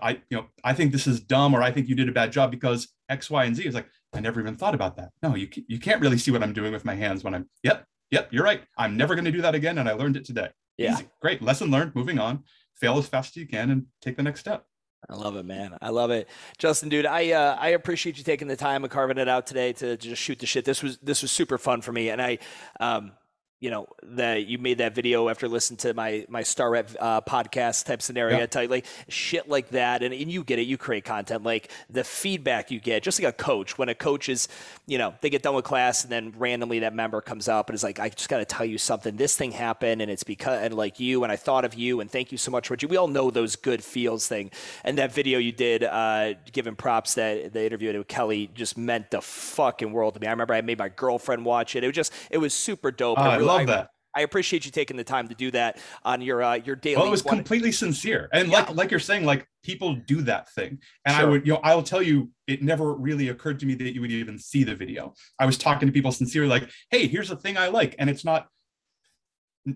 i 0.00 0.12
you 0.30 0.36
know 0.36 0.46
i 0.62 0.72
think 0.72 0.92
this 0.92 1.08
is 1.08 1.18
dumb 1.18 1.54
or 1.54 1.60
i 1.60 1.72
think 1.72 1.88
you 1.88 1.96
did 1.96 2.08
a 2.08 2.12
bad 2.12 2.30
job 2.30 2.52
because 2.52 2.88
x 3.08 3.28
y 3.30 3.44
and 3.44 3.56
z. 3.56 3.66
Is 3.66 3.74
like 3.74 3.88
i 4.14 4.20
never 4.20 4.40
even 4.40 4.56
thought 4.56 4.74
about 4.74 4.96
that. 4.96 5.10
No 5.22 5.34
you, 5.34 5.48
you 5.66 5.78
can't 5.78 6.00
really 6.00 6.18
see 6.18 6.30
what 6.30 6.42
i'm 6.42 6.52
doing 6.52 6.72
with 6.72 6.84
my 6.84 6.94
hands 6.94 7.24
when 7.24 7.34
i'm 7.34 7.48
yep 7.62 7.84
yep 8.10 8.28
you're 8.30 8.44
right. 8.44 8.62
I'm 8.76 8.96
never 8.96 9.14
going 9.14 9.24
to 9.24 9.32
do 9.32 9.42
that 9.42 9.54
again 9.54 9.78
and 9.78 9.88
i 9.88 9.92
learned 9.92 10.16
it 10.16 10.24
today. 10.24 10.50
Yeah. 10.76 10.92
Easy. 10.92 11.08
great. 11.20 11.42
Lesson 11.42 11.72
learned. 11.72 11.96
Moving 11.96 12.20
on 12.20 12.44
fail 12.80 12.98
as 12.98 13.06
fast 13.08 13.32
as 13.32 13.36
you 13.36 13.46
can 13.46 13.70
and 13.70 13.86
take 14.00 14.16
the 14.16 14.22
next 14.22 14.40
step. 14.40 14.64
I 15.08 15.14
love 15.14 15.36
it, 15.36 15.46
man. 15.46 15.76
I 15.80 15.90
love 15.90 16.10
it, 16.10 16.28
Justin, 16.58 16.88
dude. 16.88 17.06
I 17.06 17.30
uh, 17.30 17.56
I 17.58 17.68
appreciate 17.68 18.18
you 18.18 18.24
taking 18.24 18.48
the 18.48 18.56
time 18.56 18.82
and 18.82 18.90
carving 18.90 19.18
it 19.18 19.28
out 19.28 19.46
today 19.46 19.72
to 19.74 19.96
just 19.96 20.20
shoot 20.20 20.38
the 20.40 20.46
shit. 20.46 20.64
This 20.64 20.82
was 20.82 20.98
this 20.98 21.22
was 21.22 21.30
super 21.30 21.56
fun 21.56 21.82
for 21.82 21.92
me, 21.92 22.10
and 22.10 22.20
I, 22.20 22.38
um, 22.80 23.12
you 23.60 23.70
know 23.70 23.88
that 24.02 24.46
you 24.46 24.58
made 24.58 24.78
that 24.78 24.94
video 24.94 25.28
after 25.28 25.48
listening 25.48 25.78
to 25.78 25.94
my 25.94 26.24
my 26.28 26.42
star 26.42 26.70
rep 26.70 26.90
uh, 27.00 27.20
podcast 27.22 27.86
type 27.86 28.02
scenario. 28.02 28.36
Yeah. 28.36 28.44
I 28.44 28.46
tell 28.46 28.62
you, 28.62 28.68
like 28.68 28.86
shit 29.08 29.48
like 29.48 29.70
that, 29.70 30.02
and, 30.02 30.14
and 30.14 30.30
you 30.30 30.44
get 30.44 30.58
it. 30.58 30.62
You 30.62 30.78
create 30.78 31.04
content, 31.04 31.42
like 31.42 31.70
the 31.90 32.04
feedback 32.04 32.70
you 32.70 32.78
get, 32.78 33.02
just 33.02 33.20
like 33.20 33.28
a 33.28 33.36
coach. 33.36 33.76
When 33.76 33.88
a 33.88 33.94
coach 33.94 34.28
is, 34.28 34.48
you 34.86 34.98
know, 34.98 35.14
they 35.20 35.30
get 35.30 35.42
done 35.42 35.54
with 35.54 35.64
class, 35.64 36.04
and 36.04 36.12
then 36.12 36.34
randomly 36.38 36.80
that 36.80 36.94
member 36.94 37.20
comes 37.20 37.48
up 37.48 37.68
and 37.68 37.74
is 37.74 37.82
like, 37.82 37.98
"I 37.98 38.10
just 38.10 38.28
got 38.28 38.38
to 38.38 38.44
tell 38.44 38.66
you 38.66 38.78
something. 38.78 39.16
This 39.16 39.34
thing 39.34 39.50
happened, 39.50 40.02
and 40.02 40.10
it's 40.10 40.24
because 40.24 40.62
and 40.62 40.74
like 40.74 41.00
you, 41.00 41.24
and 41.24 41.32
I 41.32 41.36
thought 41.36 41.64
of 41.64 41.74
you, 41.74 42.00
and 42.00 42.10
thank 42.10 42.30
you 42.30 42.38
so 42.38 42.52
much, 42.52 42.70
Richie." 42.70 42.86
We 42.86 42.96
all 42.96 43.08
know 43.08 43.30
those 43.30 43.56
good 43.56 43.82
feels 43.82 44.28
thing, 44.28 44.52
and 44.84 44.98
that 44.98 45.12
video 45.12 45.38
you 45.40 45.52
did, 45.52 45.82
uh, 45.82 46.34
giving 46.52 46.76
props 46.76 47.14
that 47.14 47.52
the 47.52 47.66
interview 47.66 47.96
with 47.98 48.06
Kelly 48.06 48.50
just 48.54 48.78
meant 48.78 49.10
the 49.10 49.20
fucking 49.20 49.90
world 49.90 50.14
to 50.14 50.20
me. 50.20 50.28
I 50.28 50.30
remember 50.30 50.54
I 50.54 50.60
made 50.60 50.78
my 50.78 50.88
girlfriend 50.88 51.44
watch 51.44 51.74
it. 51.74 51.82
It 51.82 51.88
was 51.88 51.96
just, 51.96 52.12
it 52.30 52.38
was 52.38 52.54
super 52.54 52.90
dope. 52.90 53.18
Uh, 53.18 53.47
love 53.48 53.60
I, 53.62 53.64
that. 53.66 53.88
I 54.14 54.22
appreciate 54.22 54.64
you 54.64 54.72
taking 54.72 54.96
the 54.96 55.04
time 55.04 55.28
to 55.28 55.34
do 55.34 55.50
that 55.52 55.78
on 56.04 56.20
your 56.20 56.42
uh, 56.42 56.54
your 56.54 56.76
daily. 56.76 56.96
Well, 56.96 57.06
it 57.06 57.10
was 57.10 57.24
one. 57.24 57.36
completely 57.36 57.70
sincere, 57.70 58.28
and 58.32 58.48
yeah. 58.48 58.54
like 58.54 58.74
like 58.74 58.90
you're 58.90 59.00
saying, 59.00 59.24
like 59.24 59.46
people 59.62 59.94
do 59.94 60.22
that 60.22 60.50
thing, 60.50 60.80
and 61.04 61.14
sure. 61.14 61.26
I 61.26 61.28
would, 61.28 61.46
you 61.46 61.52
know, 61.52 61.60
I 61.62 61.74
will 61.74 61.82
tell 61.82 62.02
you, 62.02 62.30
it 62.46 62.62
never 62.62 62.94
really 62.94 63.28
occurred 63.28 63.60
to 63.60 63.66
me 63.66 63.74
that 63.74 63.94
you 63.94 64.00
would 64.00 64.10
even 64.10 64.38
see 64.38 64.64
the 64.64 64.74
video. 64.74 65.14
I 65.38 65.46
was 65.46 65.56
talking 65.56 65.86
to 65.86 65.92
people 65.92 66.10
sincerely, 66.10 66.48
like, 66.48 66.68
hey, 66.90 67.06
here's 67.06 67.30
a 67.30 67.36
thing 67.36 67.56
I 67.56 67.68
like, 67.68 67.94
and 67.98 68.10
it's 68.10 68.24
not. 68.24 68.48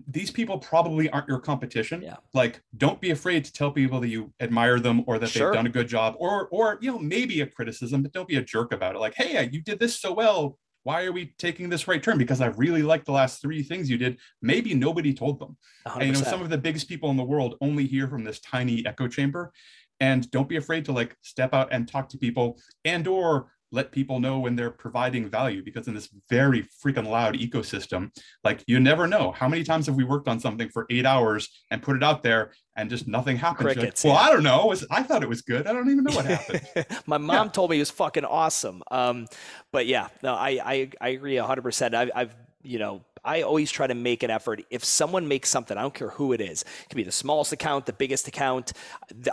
These 0.07 0.31
people 0.31 0.57
probably 0.57 1.09
aren't 1.11 1.27
your 1.27 1.39
competition. 1.39 2.01
Yeah. 2.01 2.15
Like, 2.33 2.59
don't 2.75 2.99
be 2.99 3.11
afraid 3.11 3.45
to 3.45 3.53
tell 3.53 3.71
people 3.71 3.99
that 3.99 4.07
you 4.07 4.33
admire 4.39 4.79
them 4.79 5.03
or 5.05 5.19
that 5.19 5.29
sure. 5.29 5.51
they've 5.51 5.55
done 5.55 5.67
a 5.67 5.69
good 5.69 5.87
job, 5.87 6.15
or 6.17 6.49
or 6.51 6.79
you 6.81 6.91
know 6.91 6.99
maybe 6.99 7.39
a 7.41 7.47
criticism, 7.47 8.01
but 8.01 8.11
don't 8.11 8.27
be 8.27 8.37
a 8.37 8.41
jerk 8.41 8.73
about 8.73 8.95
it. 8.95 8.99
Like, 8.99 9.13
hey, 9.15 9.47
you 9.53 9.61
did 9.61 9.79
this 9.79 9.99
so 9.99 10.11
well 10.11 10.57
why 10.83 11.03
are 11.05 11.11
we 11.11 11.33
taking 11.37 11.69
this 11.69 11.87
right 11.87 12.03
turn? 12.03 12.17
Because 12.17 12.41
I 12.41 12.47
really 12.47 12.83
like 12.83 13.05
the 13.05 13.11
last 13.11 13.41
three 13.41 13.63
things 13.63 13.89
you 13.89 13.97
did. 13.97 14.19
Maybe 14.41 14.73
nobody 14.73 15.13
told 15.13 15.39
them. 15.39 15.57
100%. 15.87 15.95
And 15.95 16.05
you 16.07 16.13
know, 16.13 16.29
some 16.29 16.41
of 16.41 16.49
the 16.49 16.57
biggest 16.57 16.87
people 16.87 17.09
in 17.09 17.17
the 17.17 17.23
world 17.23 17.55
only 17.61 17.87
hear 17.87 18.07
from 18.07 18.23
this 18.23 18.39
tiny 18.39 18.85
echo 18.85 19.07
chamber. 19.07 19.51
And 19.99 20.29
don't 20.31 20.49
be 20.49 20.57
afraid 20.57 20.85
to 20.85 20.91
like 20.91 21.15
step 21.21 21.53
out 21.53 21.69
and 21.71 21.87
talk 21.87 22.09
to 22.09 22.17
people 22.17 22.59
and 22.83 23.07
or 23.07 23.52
let 23.73 23.91
people 23.91 24.19
know 24.19 24.39
when 24.39 24.55
they're 24.55 24.69
providing 24.69 25.27
value 25.27 25.63
because 25.63 25.87
in 25.87 25.95
this 25.95 26.07
very 26.29 26.65
freaking 26.83 27.07
loud 27.07 27.33
ecosystem 27.33 28.11
like 28.43 28.63
you 28.67 28.79
never 28.79 29.07
know. 29.07 29.31
How 29.31 29.49
many 29.49 29.63
times 29.63 29.87
have 29.87 29.95
we 29.95 30.03
worked 30.03 30.27
on 30.27 30.39
something 30.39 30.69
for 30.69 30.85
eight 30.91 31.05
hours 31.05 31.49
and 31.71 31.81
put 31.81 31.95
it 31.95 32.03
out 32.03 32.21
there 32.21 32.53
and 32.77 32.89
just 32.89 33.07
nothing 33.07 33.35
happens 33.35 33.73
Crickets, 33.73 34.05
like, 34.05 34.13
well 34.13 34.23
yeah. 34.23 34.29
i 34.29 34.31
don't 34.31 34.43
know. 34.43 34.73
I 34.91 35.03
thought 35.03 35.23
it 35.23 35.29
was 35.29 35.41
good. 35.41 35.65
I 35.67 35.73
don't 35.73 35.89
even 35.89 36.03
know 36.03 36.15
what 36.15 36.25
happened. 36.25 36.85
My 37.07 37.17
mom 37.17 37.47
yeah. 37.47 37.51
told 37.51 37.71
me 37.71 37.77
it 37.77 37.79
was 37.79 37.91
fucking 37.91 38.25
awesome. 38.25 38.83
Um, 38.91 39.27
but 39.71 39.87
yeah 39.87 40.07
no 40.21 40.35
i 40.35 40.59
i, 40.63 40.89
I 41.01 41.09
agree 41.09 41.35
100% 41.35 41.93
I've, 41.95 42.11
I've 42.15 42.35
you 42.61 42.79
know 42.79 43.01
I 43.23 43.41
always 43.41 43.71
try 43.71 43.87
to 43.87 43.95
make 43.95 44.23
an 44.23 44.29
effort. 44.29 44.65
If 44.69 44.83
someone 44.83 45.27
makes 45.27 45.49
something, 45.49 45.77
I 45.77 45.81
don't 45.81 45.93
care 45.93 46.09
who 46.09 46.33
it 46.33 46.41
is. 46.41 46.61
It 46.61 46.89
could 46.89 46.97
be 46.97 47.03
the 47.03 47.11
smallest 47.11 47.53
account, 47.53 47.85
the 47.85 47.93
biggest 47.93 48.27
account. 48.27 48.73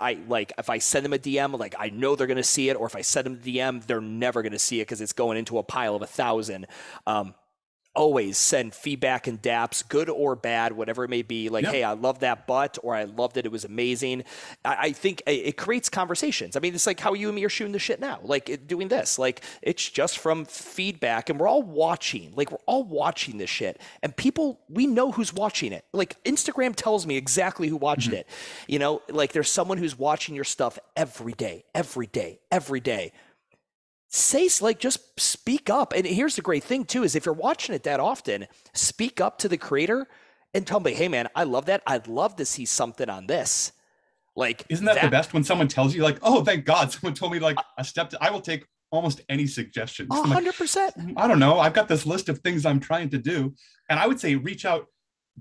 I 0.00 0.18
like 0.28 0.52
if 0.58 0.70
I 0.70 0.78
send 0.78 1.04
them 1.04 1.12
a 1.12 1.18
DM, 1.18 1.58
like 1.58 1.74
I 1.78 1.90
know 1.90 2.14
they're 2.14 2.26
to 2.36 2.42
see 2.44 2.68
it, 2.68 2.76
or 2.76 2.86
if 2.86 2.94
I 2.94 3.02
send 3.02 3.26
them 3.26 3.34
a 3.34 3.46
DM, 3.46 3.84
they're 3.86 4.00
never 4.00 4.42
to 4.52 4.58
see 4.58 4.80
it 4.80 4.82
because 4.82 5.00
it's 5.00 5.12
going 5.12 5.38
into 5.38 5.58
a 5.58 5.62
pile 5.62 5.94
of 5.94 6.02
a 6.02 6.06
thousand. 6.06 6.66
Um, 7.06 7.34
always 7.94 8.38
send 8.38 8.74
feedback 8.74 9.26
and 9.26 9.40
daps, 9.42 9.86
good 9.86 10.08
or 10.08 10.36
bad, 10.36 10.72
whatever 10.72 11.04
it 11.04 11.10
may 11.10 11.22
be. 11.22 11.48
Like, 11.48 11.64
yep. 11.64 11.72
hey, 11.72 11.82
I 11.82 11.92
love 11.92 12.20
that 12.20 12.46
butt, 12.46 12.78
or 12.82 12.94
I 12.94 13.04
loved 13.04 13.36
it. 13.36 13.46
It 13.46 13.52
was 13.52 13.64
amazing. 13.64 14.24
I, 14.64 14.76
I, 14.80 14.92
think 14.92 15.22
it 15.26 15.56
creates 15.56 15.88
conversations. 15.88 16.56
I 16.56 16.60
mean, 16.60 16.74
it's 16.74 16.86
like 16.86 17.00
how 17.00 17.14
you 17.14 17.28
and 17.28 17.36
me 17.36 17.44
are 17.44 17.48
shooting 17.48 17.72
the 17.72 17.78
shit 17.78 18.00
now, 18.00 18.20
like 18.22 18.66
doing 18.66 18.88
this. 18.88 19.18
Like, 19.18 19.42
it's 19.62 19.88
just 19.88 20.18
from 20.18 20.44
feedback, 20.44 21.30
and 21.30 21.40
we're 21.40 21.48
all 21.48 21.62
watching. 21.62 22.32
Like, 22.36 22.50
we're 22.52 22.58
all 22.66 22.84
watching 22.84 23.38
this 23.38 23.50
shit, 23.50 23.80
and 24.02 24.16
people, 24.16 24.60
we 24.68 24.86
know 24.86 25.10
who's 25.12 25.32
watching 25.32 25.72
it. 25.72 25.84
Like, 25.92 26.22
Instagram 26.24 26.74
tells 26.76 27.06
me 27.06 27.16
exactly 27.16 27.68
who 27.68 27.76
watched 27.76 28.08
mm-hmm. 28.08 28.16
it. 28.16 28.28
You 28.68 28.78
know, 28.78 29.02
like 29.08 29.32
there's 29.32 29.50
someone 29.50 29.78
who's 29.78 29.98
watching 29.98 30.34
your 30.34 30.44
stuff 30.44 30.78
every 30.96 31.32
day, 31.32 31.64
every 31.74 32.06
day, 32.06 32.40
every 32.50 32.80
day 32.80 33.12
say 34.10 34.48
like 34.60 34.78
just 34.78 35.20
speak 35.20 35.70
up. 35.70 35.92
And 35.92 36.04
here's 36.04 36.36
the 36.36 36.42
great 36.42 36.64
thing 36.64 36.84
too 36.84 37.04
is 37.04 37.14
if 37.14 37.24
you're 37.24 37.34
watching 37.34 37.74
it 37.74 37.84
that 37.84 38.00
often 38.00 38.46
speak 38.74 39.20
up 39.20 39.38
to 39.38 39.48
the 39.48 39.56
creator 39.56 40.06
and 40.52 40.66
tell 40.66 40.80
me 40.80 40.92
hey 40.92 41.08
man 41.08 41.28
i 41.36 41.44
love 41.44 41.66
that. 41.66 41.82
I'd 41.86 42.08
love 42.08 42.36
to 42.36 42.44
see 42.44 42.64
something 42.64 43.08
on 43.08 43.26
this. 43.26 43.72
Like 44.36 44.64
isn't 44.68 44.84
that, 44.84 44.96
that 44.96 45.04
the 45.04 45.10
best 45.10 45.32
when 45.32 45.44
someone 45.44 45.68
tells 45.68 45.94
you 45.94 46.02
like 46.02 46.18
oh 46.22 46.44
thank 46.44 46.64
god 46.64 46.92
someone 46.92 47.14
told 47.14 47.32
me 47.32 47.38
like 47.38 47.56
a 47.78 47.84
step 47.84 48.10
to, 48.10 48.18
i 48.22 48.30
will 48.30 48.40
take 48.40 48.64
almost 48.90 49.20
any 49.28 49.46
suggestions 49.46 50.08
100% 50.08 50.76
like, 50.96 51.14
i 51.16 51.28
don't 51.28 51.38
know. 51.38 51.60
I've 51.60 51.74
got 51.74 51.86
this 51.86 52.04
list 52.04 52.28
of 52.28 52.40
things 52.40 52.66
i'm 52.66 52.80
trying 52.80 53.10
to 53.10 53.18
do. 53.18 53.54
And 53.88 53.98
i 54.00 54.06
would 54.06 54.20
say 54.20 54.34
reach 54.34 54.64
out. 54.64 54.86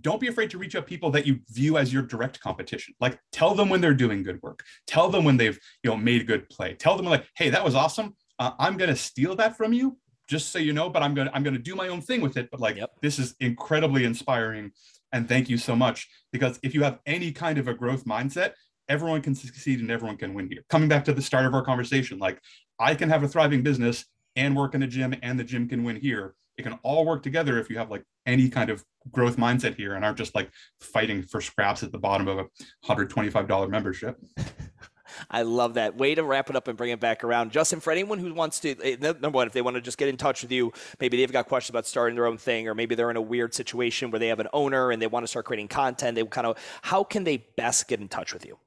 Don't 0.01 0.22
be 0.22 0.28
afraid 0.28 0.51
to 0.51 0.59
reach 0.59 0.76
out 0.76 0.86
people 0.86 1.09
that 1.11 1.26
you 1.26 1.39
view 1.49 1.78
as 1.78 1.91
your 1.91 2.03
direct 2.03 2.39
competition. 2.39 2.93
Like 2.99 3.20
tell 3.32 3.55
them 3.55 3.70
when 3.70 3.82
they're 3.82 3.95
doing 3.95 4.22
good 4.22 4.39
work. 4.43 4.63
Tell 4.86 5.09
them 5.09 5.24
when 5.24 5.38
they've 5.38 5.59
you 5.84 5.89
know 5.89 5.97
made 5.97 6.28
good 6.28 6.47
play. 6.49 6.76
Tell 6.76 6.95
them 6.95 7.07
like 7.07 7.26
hey 7.36 7.49
that 7.49 7.65
was 7.65 7.74
awesome 7.74 8.15
uh, 8.40 8.52
I'm 8.58 8.78
going 8.78 8.90
to 8.90 8.96
steal 8.96 9.36
that 9.36 9.58
from 9.58 9.74
you, 9.74 9.98
just 10.28 10.50
so 10.50 10.60
you 10.60 10.74
know. 10.74 10.90
But 10.90 11.04
I'm 11.04 11.14
going 11.14 11.28
to 11.28 11.36
I'm 11.36 11.44
going 11.44 11.56
to 11.56 11.62
do 11.62 11.76
my 11.76 11.90
own 11.90 12.02
thing 12.02 12.22
with 12.22 12.38
it. 12.38 12.50
But 12.50 12.60
like 12.60 12.78
yep. 12.78 12.92
this 13.02 13.20
is 13.20 13.36
incredibly 13.40 14.06
inspiring, 14.06 14.72
and 15.12 15.28
thank 15.28 15.50
you 15.50 15.58
so 15.58 15.76
much. 15.76 16.08
Because 16.32 16.60
if 16.64 16.74
you 16.74 16.84
have 16.84 17.00
any 17.06 17.32
kind 17.32 17.58
of 17.58 17.68
a 17.68 17.74
growth 17.74 18.06
mindset, 18.06 18.54
everyone 18.88 19.22
can 19.22 19.36
succeed 19.36 19.80
and 19.80 19.92
everyone 19.92 20.18
can 20.18 20.34
win 20.34 20.50
here. 20.50 20.64
Coming 20.70 20.90
back 20.90 21.06
to 21.06 21.14
the 21.14 21.22
start 21.22 21.46
of 21.46 21.54
our 21.54 21.64
conversation, 21.64 22.18
like 22.18 22.42
I 22.80 22.96
can 22.96 23.10
have 23.10 23.24
a 23.24 23.28
thriving 23.28 23.62
business 23.62 24.06
and 24.36 24.56
work 24.56 24.74
in 24.74 24.84
a 24.84 24.88
gym, 24.88 25.14
and 25.22 25.40
the 25.40 25.44
gym 25.44 25.68
can 25.68 25.84
win 25.84 25.98
here. 25.98 26.34
It 26.58 26.64
can 26.64 26.74
all 26.84 27.06
work 27.06 27.24
together 27.24 27.58
if 27.60 27.70
you 27.70 27.78
have 27.78 27.90
like 27.90 28.04
any 28.26 28.50
kind 28.50 28.70
of 28.70 28.84
growth 29.12 29.38
mindset 29.38 29.76
here 29.76 29.96
and 29.96 30.04
aren't 30.04 30.18
just 30.18 30.36
like 30.36 30.50
fighting 30.82 31.24
for 31.24 31.40
scraps 31.40 31.84
at 31.84 31.92
the 31.92 31.98
bottom 31.98 32.28
of 32.28 32.38
a 32.38 32.46
$125 32.86 33.70
membership. 33.70 34.18
I 35.30 35.43
love 35.43 35.76
that. 35.76 35.95
Way 35.95 36.15
to 36.15 36.24
wrap 36.24 36.49
it 36.49 36.55
up 36.55 36.67
and 36.67 36.78
bring 36.78 36.91
it 36.91 36.99
back 36.99 37.24
around. 37.24 37.51
Justin, 37.51 37.80
for 37.80 37.91
anyone 37.91 38.20
who 38.20 38.34
wants 38.34 38.59
to, 38.61 38.76
eh, 38.84 38.95
number 38.99 39.30
one, 39.30 39.47
if 39.47 39.53
they 39.53 39.61
want 39.61 39.76
to 39.76 39.82
just 39.82 39.97
get 39.97 40.07
in 40.07 40.17
touch 40.17 40.41
with 40.41 40.51
you, 40.51 40.72
maybe 40.99 41.17
they've 41.17 41.32
got 41.32 41.47
questions 41.47 41.72
about 41.72 41.86
starting 41.86 42.15
their 42.15 42.26
own 42.26 42.38
thing, 42.38 42.67
or 42.67 42.76
maybe 42.76 42.95
they're 42.95 43.11
in 43.11 43.17
a 43.17 43.22
weird 43.22 43.53
situation 43.53 44.11
where 44.11 44.20
they 44.20 44.28
have 44.28 44.39
an 44.39 44.47
owner 44.53 44.91
and 44.91 45.01
they 45.01 45.07
want 45.07 45.24
to 45.24 45.28
start 45.28 45.45
creating 45.45 45.67
content, 45.67 46.15
they 46.15 46.24
kind 46.26 46.47
of, 46.47 46.57
how 46.82 47.03
can 47.03 47.24
they 47.24 47.38
best 47.38 47.88
get 47.88 47.99
in 47.99 48.07
touch 48.07 48.34
with 48.34 48.45
you? 48.45 48.57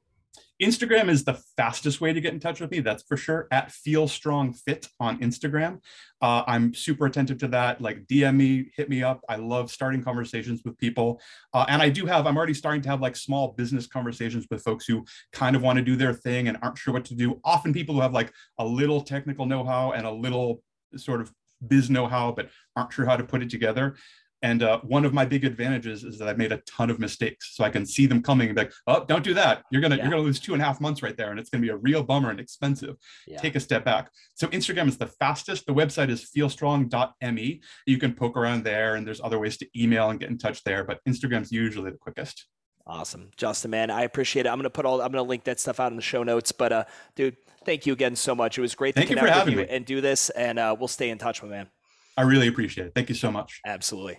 Instagram 0.63 1.09
is 1.09 1.25
the 1.25 1.41
fastest 1.57 2.01
way 2.01 2.13
to 2.13 2.21
get 2.21 2.33
in 2.33 2.41
touch 2.41 2.61
with 2.61 2.71
me. 2.71 2.81
That's 2.81 3.03
for 3.03 3.17
sure. 3.17 3.49
At 3.51 3.73
Feel 3.73 4.07
Strong 4.07 4.55
Fit 4.55 4.89
on 5.01 5.19
Instagram. 5.19 5.81
Uh, 6.21 6.45
I'm 6.47 6.73
super 6.73 7.07
attentive 7.07 7.39
to 7.39 7.49
that. 7.49 7.81
Like 7.81 8.07
DM 8.07 8.37
me, 8.37 8.71
hit 8.77 8.89
me 8.89 9.03
up. 9.03 9.21
I 9.29 9.37
love 9.37 9.71
starting 9.71 10.05
conversations 10.05 10.63
with 10.65 10.79
people. 10.79 11.21
Uh, 11.53 11.65
and 11.69 11.83
I 11.83 11.89
do 11.89 12.07
have, 12.07 12.27
I'm 12.27 12.37
already 12.37 12.55
starting 12.55 12.81
to 12.83 12.89
have 12.91 13.01
like 13.01 13.17
small 13.17 13.49
business 13.49 13.89
conversations 13.89 14.47
with 14.51 14.63
folks 14.63 14.87
who 14.87 15.05
kind 15.33 15.57
of 15.57 15.63
want 15.63 15.79
to 15.79 15.85
do 15.85 15.97
their 15.97 16.15
thing 16.15 16.47
and 16.47 16.57
aren't 16.63 16.79
sure 16.79 16.95
what 16.95 17.05
to 17.07 17.17
do. 17.17 17.41
Often 17.45 17.73
people 17.73 17.97
who 17.97 18.01
have 18.01 18.15
like 18.15 18.33
a 18.59 18.65
little 18.65 19.01
technical 19.01 19.47
know 19.47 19.65
how 19.65 19.93
and 19.93 20.07
a 20.07 20.13
little 20.13 20.63
sort 20.97 21.21
of 21.21 21.33
biz 21.67 21.91
know 21.91 22.07
how, 22.07 22.33
but 22.33 22.49
aren't 22.77 22.93
sure 22.93 23.07
how 23.07 23.17
to 23.17 23.25
put 23.25 23.43
it 23.43 23.51
together. 23.51 23.97
And 24.43 24.63
uh, 24.63 24.81
one 24.81 25.05
of 25.05 25.15
my 25.15 25.25
big 25.25 25.45
advantages 25.45 26.03
is 26.03 26.19
that 26.19 26.29
I've 26.29 26.37
made 26.37 26.51
a 26.51 26.59
ton 26.59 26.91
of 26.91 26.99
mistakes, 26.99 27.55
so 27.55 27.63
I 27.63 27.71
can 27.71 27.87
see 27.87 28.07
them 28.07 28.23
coming 28.23 28.49
and 28.49 28.57
be 28.57 28.63
like, 28.63 28.73
"Oh, 28.89 29.05
don't 29.05 29.23
do 29.23 29.35
that. 29.35 29.63
You're 29.71 29.81
gonna 29.81 29.97
yeah. 29.97 30.03
you're 30.03 30.11
gonna 30.11 30.23
lose 30.23 30.41
two 30.41 30.53
and 30.53 30.61
a 30.61 30.65
half 30.65 30.81
months 30.81 31.03
right 31.03 31.17
there, 31.17 31.31
and 31.31 31.39
it's 31.39 31.49
gonna 31.49 31.63
be 31.63 31.69
a 31.69 31.77
real 31.77 32.03
bummer 32.03 32.31
and 32.31 32.41
expensive. 32.41 32.97
Yeah. 33.27 33.39
Take 33.39 33.55
a 33.55 33.61
step 33.61 33.85
back." 33.85 34.11
So 34.35 34.49
Instagram 34.49 34.89
is 34.89 34.99
the 34.99 35.07
fastest. 35.07 35.67
The 35.67 35.75
website 35.75 36.11
is 36.11 36.29
feelstrong.me. 36.37 37.63
You 37.87 37.99
can 37.99 38.15
poke 38.15 38.37
around 38.37 38.65
there, 38.65 38.97
and 38.97 39.07
there's 39.07 39.21
other 39.21 39.39
ways 39.39 39.57
to 39.59 39.81
email 39.81 40.11
and 40.11 40.19
get 40.19 40.31
in 40.31 40.39
touch 40.39 40.65
there, 40.65 40.83
but 40.83 40.99
Instagram's 41.09 41.53
usually 41.53 41.93
the 41.93 41.99
quickest. 41.99 42.47
Awesome, 42.85 43.31
Justin, 43.37 43.71
man, 43.71 43.91
I 43.91 44.03
appreciate 44.03 44.47
it. 44.47 44.49
I'm 44.49 44.59
gonna 44.59 44.71
put 44.71 44.85
all 44.85 45.01
I'm 45.01 45.13
gonna 45.13 45.23
link 45.23 45.45
that 45.45 45.61
stuff 45.61 45.79
out 45.79 45.93
in 45.93 45.97
the 45.97 46.03
show 46.03 46.25
notes, 46.25 46.51
but 46.51 46.73
uh, 46.73 46.85
dude, 47.15 47.37
thank 47.65 47.87
you 47.87 47.93
again 47.93 48.17
so 48.17 48.35
much. 48.35 48.59
It 48.59 48.61
was 48.61 48.75
great 48.75 48.97
thank 48.97 49.09
to 49.09 49.15
connect 49.15 49.47
with 49.47 49.55
you 49.55 49.61
me. 49.61 49.67
and 49.71 49.87
do 49.87 50.01
this, 50.01 50.31
and 50.31 50.59
uh, 50.59 50.75
we'll 50.77 50.89
stay 50.89 51.11
in 51.11 51.19
touch, 51.19 51.45
my 51.45 51.49
man. 51.49 51.69
I 52.17 52.23
really 52.23 52.49
appreciate 52.49 52.89
it. 52.89 52.93
Thank 52.95 53.09
you 53.09 53.15
so 53.15 53.31
much. 53.31 53.61
Absolutely. 53.65 54.19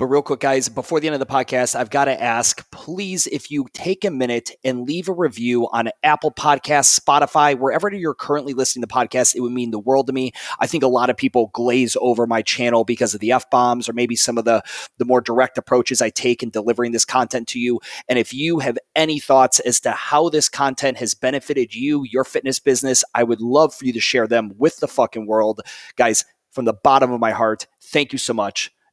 But 0.00 0.06
real 0.06 0.22
quick, 0.22 0.40
guys, 0.40 0.70
before 0.70 0.98
the 0.98 1.08
end 1.08 1.14
of 1.14 1.20
the 1.20 1.26
podcast, 1.26 1.76
I've 1.76 1.90
got 1.90 2.06
to 2.06 2.22
ask 2.22 2.70
please, 2.70 3.26
if 3.26 3.50
you 3.50 3.66
take 3.74 4.02
a 4.02 4.10
minute 4.10 4.50
and 4.64 4.88
leave 4.88 5.10
a 5.10 5.12
review 5.12 5.68
on 5.72 5.90
Apple 6.02 6.30
Podcasts, 6.30 6.98
Spotify, 6.98 7.54
wherever 7.54 7.92
you're 7.92 8.14
currently 8.14 8.54
listening 8.54 8.80
to 8.80 8.88
podcasts, 8.88 9.36
it 9.36 9.40
would 9.40 9.52
mean 9.52 9.72
the 9.72 9.78
world 9.78 10.06
to 10.06 10.14
me. 10.14 10.32
I 10.58 10.66
think 10.66 10.84
a 10.84 10.88
lot 10.88 11.10
of 11.10 11.18
people 11.18 11.50
glaze 11.52 11.98
over 12.00 12.26
my 12.26 12.40
channel 12.40 12.82
because 12.82 13.12
of 13.12 13.20
the 13.20 13.32
F 13.32 13.50
bombs 13.50 13.90
or 13.90 13.92
maybe 13.92 14.16
some 14.16 14.38
of 14.38 14.46
the, 14.46 14.62
the 14.96 15.04
more 15.04 15.20
direct 15.20 15.58
approaches 15.58 16.00
I 16.00 16.08
take 16.08 16.42
in 16.42 16.48
delivering 16.48 16.92
this 16.92 17.04
content 17.04 17.46
to 17.48 17.60
you. 17.60 17.78
And 18.08 18.18
if 18.18 18.32
you 18.32 18.60
have 18.60 18.78
any 18.96 19.18
thoughts 19.18 19.60
as 19.60 19.80
to 19.80 19.90
how 19.90 20.30
this 20.30 20.48
content 20.48 20.96
has 20.96 21.12
benefited 21.12 21.74
you, 21.74 22.06
your 22.10 22.24
fitness 22.24 22.58
business, 22.58 23.04
I 23.14 23.22
would 23.22 23.42
love 23.42 23.74
for 23.74 23.84
you 23.84 23.92
to 23.92 24.00
share 24.00 24.26
them 24.26 24.54
with 24.56 24.78
the 24.78 24.88
fucking 24.88 25.26
world. 25.26 25.60
Guys, 25.96 26.24
from 26.52 26.64
the 26.64 26.72
bottom 26.72 27.12
of 27.12 27.20
my 27.20 27.32
heart, 27.32 27.66
thank 27.82 28.14
you 28.14 28.18
so 28.18 28.32
much 28.32 28.72